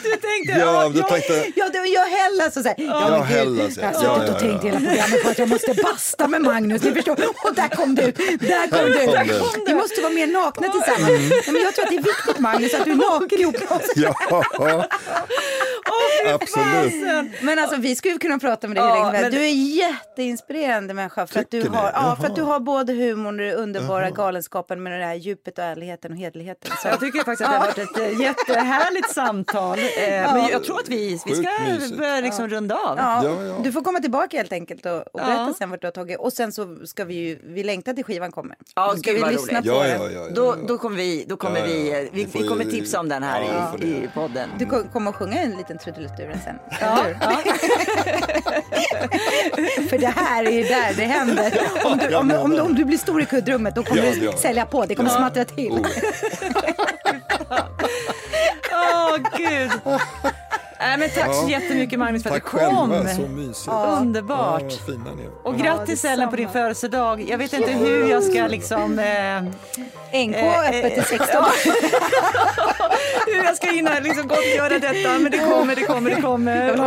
Du 0.03 0.09
tänkte, 0.09 0.59
Ja, 0.59 0.89
du 0.89 0.99
jag, 0.99 1.07
tänkte... 1.07 1.51
Ja, 1.55 1.69
du, 1.73 1.87
jag 1.87 2.05
Hellas 2.05 2.57
och 2.57 2.63
så 2.63 2.69
här. 2.69 2.75
Ja, 2.77 3.09
men 3.09 3.19
gud, 3.19 3.27
Hellas, 3.59 3.77
ja. 3.77 3.83
Jag 4.03 4.09
har 4.09 4.19
suttit 4.19 4.27
ja, 4.29 4.33
och 4.33 4.39
tänkt 4.39 4.63
hela 4.63 4.79
programmet 4.79 5.23
på 5.23 5.29
att 5.29 5.39
jag 5.39 5.49
måste 5.49 5.73
basta 5.83 6.27
med 6.27 6.41
Magnus. 6.41 6.83
Ni 6.83 6.91
förstår. 6.93 7.13
Och 7.43 7.55
där 7.55 7.67
kom 7.67 7.95
du. 7.95 8.01
Där 8.39 8.67
kom 8.69 8.91
du. 8.91 9.39
Kom. 9.39 9.63
Vi 9.67 9.73
måste 9.73 10.01
vara 10.01 10.13
mer 10.13 10.27
nakna 10.27 10.67
tillsammans. 10.71 11.31
Ja, 11.45 11.51
men 11.51 11.61
jag 11.61 11.75
tror 11.75 11.85
att 11.85 11.91
det 11.91 11.97
är 11.97 12.01
viktigt 12.01 12.39
Magnus 12.39 12.73
att 12.73 12.85
du 12.85 12.91
är 12.91 12.95
naken 12.95 13.39
ihop 13.39 13.55
med 13.59 13.71
oss. 13.71 13.91
Ja, 13.95 14.85
absolut. 16.33 16.93
Men 17.41 17.59
alltså 17.59 17.75
vi 17.75 17.95
skulle 17.95 18.17
kunna 18.17 18.39
prata 18.39 18.67
med 18.67 18.77
dig 18.77 18.85
Ja, 18.85 18.95
hur 19.05 19.11
länge 19.11 19.21
men- 19.21 19.31
Du 19.31 19.45
är 19.45 19.77
jätteinspirerande 19.77 20.93
människa 20.93 21.27
för 21.27 21.39
att, 21.39 21.51
du 21.51 21.69
har, 21.69 21.91
ja, 21.93 22.17
för 22.21 22.27
att 22.27 22.35
du 22.35 22.41
har 22.41 22.59
både 22.59 22.93
humorn 22.93 23.39
och 23.39 23.45
den 23.45 23.55
underbara 23.55 24.09
galenskapen 24.09 24.83
med 24.83 24.99
det 24.99 25.05
här 25.05 25.13
djupet 25.15 25.57
och 25.57 25.63
ärligheten 25.63 26.11
och 26.11 26.17
hederligheten. 26.17 26.71
Så. 26.81 26.87
Jag 26.87 26.99
tycker 26.99 27.19
faktiskt 27.23 27.41
att 27.41 27.51
det 27.51 27.57
har 27.57 27.65
varit 27.65 27.77
ett 27.77 27.97
eh, 27.99 28.21
jättehärligt 28.21 29.09
samtal. 29.13 29.34
Eh, 29.39 29.45
Men 30.33 30.47
jag 30.51 30.63
tror 30.63 30.79
att 30.79 30.89
vi, 30.89 31.19
vi 31.25 31.35
ska 31.35 31.47
börja 31.97 32.19
liksom 32.21 32.47
runda 32.49 32.75
av. 32.75 32.97
Ja, 32.97 33.21
Ja, 33.23 33.43
ja. 33.45 33.55
Du 33.63 33.71
får 33.71 33.81
komma 33.81 33.99
tillbaka 33.99 34.37
helt 34.37 34.53
enkelt 34.53 34.85
och, 34.85 34.95
och 34.97 35.03
berätta 35.13 35.31
Ja. 35.33 35.53
sen 35.57 35.69
vart 35.69 35.81
du 35.81 35.87
har 35.87 35.91
tagit. 35.91 36.19
Och 36.19 36.33
sen 36.33 36.51
så 36.51 36.77
ska 36.85 37.05
vi 37.05 37.13
ju, 37.13 37.39
vi 37.43 37.63
längtar 37.63 37.93
till 37.93 38.03
skivan 38.03 38.31
kommer. 38.31 38.55
Ja, 38.75 38.91
Då 38.91 38.97
ska 38.97 39.11
vi 39.11 39.17
lyssna 39.19 39.59
roligt. 39.59 39.71
på 39.71 39.77
Ja, 39.77 39.83
den. 39.83 40.01
ja, 40.01 40.09
ja. 40.09 40.21
ja, 40.21 40.29
Då, 40.35 40.45
ja. 40.45 40.55
då 40.67 40.77
kommer 40.77 40.97
vi, 40.97 41.25
då 41.27 41.37
kommer 41.37 41.59
Ja, 41.59 41.65
ja, 41.67 41.73
vi, 41.73 41.91
ja. 41.91 41.97
eh, 41.99 42.07
vi, 42.11 42.25
får 42.27 42.39
vi 42.39 42.47
kommer 42.47 42.65
ju- 42.65 42.71
tipsa 42.71 42.99
om 42.99 43.09
den 43.09 43.23
här 43.23 43.41
Ja, 43.41 43.75
i, 43.85 43.87
i 43.87 44.09
podden. 44.13 44.49
Du 44.59 44.65
kom- 44.65 44.87
kommer 44.93 45.09
att 45.11 45.15
sjunga 45.17 45.41
en 45.41 45.51
liten 45.57 45.77
trudelutt 45.77 46.19
ur 46.19 46.27
den 46.27 46.39
sen. 46.43 46.55
Ja? 46.81 47.05
För 49.89 49.97
det 49.97 50.07
här 50.07 50.43
är 50.43 50.63
där 50.63 50.93
det 50.97 51.03
händer. 51.03 51.53
Om 51.85 51.97
du, 51.97 52.15
om, 52.15 52.31
om, 52.31 52.59
om 52.59 52.75
du 52.75 52.85
blir 52.85 52.97
stor 52.97 53.21
i 53.21 53.25
kuddrummet 53.25 53.75
då 53.75 53.83
kommer 53.83 54.03
Ja, 54.05 54.11
du 54.13 54.25
ja. 54.25 54.37
sälja 54.37 54.65
på. 54.65 54.85
Det 54.85 54.95
kommer 54.95 55.09
smattra 55.09 55.45
till. 55.45 55.71
Oh. 59.15 59.21
Åh, 59.85 59.99
Nej, 60.85 60.97
men 60.97 61.09
tack 61.09 61.35
så 61.35 61.49
jättemycket 61.49 61.99
Magnus 61.99 62.23
för 62.23 62.29
att 62.29 62.43
Tack 62.43 62.51
du 62.51 62.57
kom. 62.59 62.91
själva, 62.91 63.09
så 63.09 63.21
mysigt. 63.21 63.67
Underbart. 64.01 64.61
Ja, 64.63 64.77
fina 64.85 65.13
ni 65.17 65.23
är. 65.23 65.29
Och 65.43 65.57
grattis 65.57 66.03
Ja, 66.03 66.09
Ellen 66.09 66.29
på 66.29 66.35
din 66.35 66.49
födelsedag. 66.49 67.21
Jag 67.29 67.37
vet 67.37 67.53
inte 67.53 67.71
hur 67.71 68.09
jag 68.09 68.23
ska 68.23 68.47
liksom... 68.47 68.99
Eh, 68.99 69.41
NK 70.27 70.35
Eh, 70.35 70.59
öppet 70.69 70.93
till 70.93 70.99
eh, 70.99 71.03
16. 71.25 71.43
hur 73.27 73.43
jag 73.43 73.55
ska 73.55 73.67
hinna 73.67 73.99
liksom 73.99 74.27
gottgöra 74.27 74.79
detta. 74.79 75.19
Men 75.19 75.31
det 75.31 75.37
kommer, 75.37 75.75
det 75.75 75.81
kommer, 75.83 76.09
det 76.15 76.21
kommer. 76.21 76.65
Jag 76.67 76.71
vill 76.71 76.79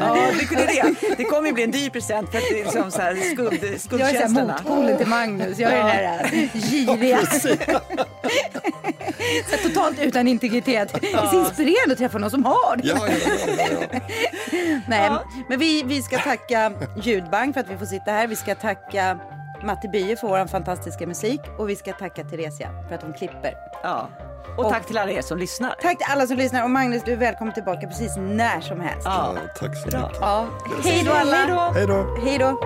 ha. 0.00 0.16
Ja, 0.16 0.26
det, 0.50 0.56
det, 0.56 0.66
det. 0.66 1.14
det 1.16 1.24
kommer 1.24 1.48
ju 1.48 1.52
bli 1.54 1.62
en 1.62 1.70
dyr 1.70 1.90
present 1.90 2.30
för 2.30 2.38
att 2.38 2.44
det 2.50 2.60
är 2.60 2.64
liksom 2.64 2.90
så 2.90 3.00
här 3.02 3.14
skuld, 3.14 3.58
Jag 3.62 3.72
är 3.74 3.78
skuldtjänsterna. 3.78 4.58
motpolen 4.64 4.96
till 4.98 5.06
Magnus. 5.06 5.58
Jag 5.58 5.72
är 5.72 5.76
den 5.76 5.86
där 5.86 6.30
äh, 6.54 6.60
giriga. 6.70 7.18
så 9.50 9.68
totalt 9.68 9.98
utan 10.00 10.28
integritet. 10.28 10.96
Det 11.00 11.12
är 11.12 11.26
så 11.26 11.40
inspirerande 11.40 11.92
att 11.92 11.98
träffa 11.98 12.18
någon 12.18 12.30
som 12.30 12.44
har 12.44 12.76
det. 12.76 12.88
Ja, 12.96 13.08
ja. 13.90 14.00
Nej, 14.86 15.10
men 15.48 15.58
vi, 15.58 15.82
vi 15.82 16.02
ska 16.02 16.18
tacka 16.18 16.72
Ljudbank 16.96 17.54
för 17.54 17.60
att 17.60 17.70
vi 17.70 17.76
får 17.76 17.86
sitta 17.86 18.10
här. 18.10 18.26
Vi 18.26 18.36
ska 18.36 18.54
tacka 18.54 19.18
Matti 19.64 19.88
Bye 19.88 20.16
för 20.16 20.28
vår 20.28 20.46
fantastiska 20.46 21.06
musik 21.06 21.40
och 21.58 21.68
vi 21.68 21.76
ska 21.76 21.92
tacka 21.92 22.24
Theresia 22.24 22.70
för 22.88 22.94
att 22.94 23.02
hon 23.02 23.12
klipper. 23.12 23.54
Ja. 23.82 24.08
Och 24.56 24.70
tack 24.70 24.86
till 24.86 24.98
alla 24.98 25.12
er 25.12 25.22
som 25.22 25.38
lyssnar. 25.38 25.74
Tack 25.82 25.98
till 25.98 26.06
alla 26.10 26.26
som 26.26 26.36
lyssnar 26.36 26.64
och 26.64 26.70
Magnus, 26.70 27.02
du 27.04 27.12
är 27.12 27.16
välkommen 27.16 27.54
tillbaka 27.54 27.86
precis 27.86 28.16
när 28.16 28.60
som 28.60 28.80
helst. 28.80 29.02
Ja. 29.04 29.34
Ja, 29.34 29.40
tack 29.60 29.76
så 29.76 29.86
mycket. 29.86 30.16
Ja. 30.20 30.46
Hej 30.84 31.02
då 31.04 31.12
alla. 31.12 31.36
Hej 31.36 31.46
då. 31.48 31.72
Hej 31.74 31.86
då. 31.86 32.16
Hej 32.24 32.38
då. 32.38 32.58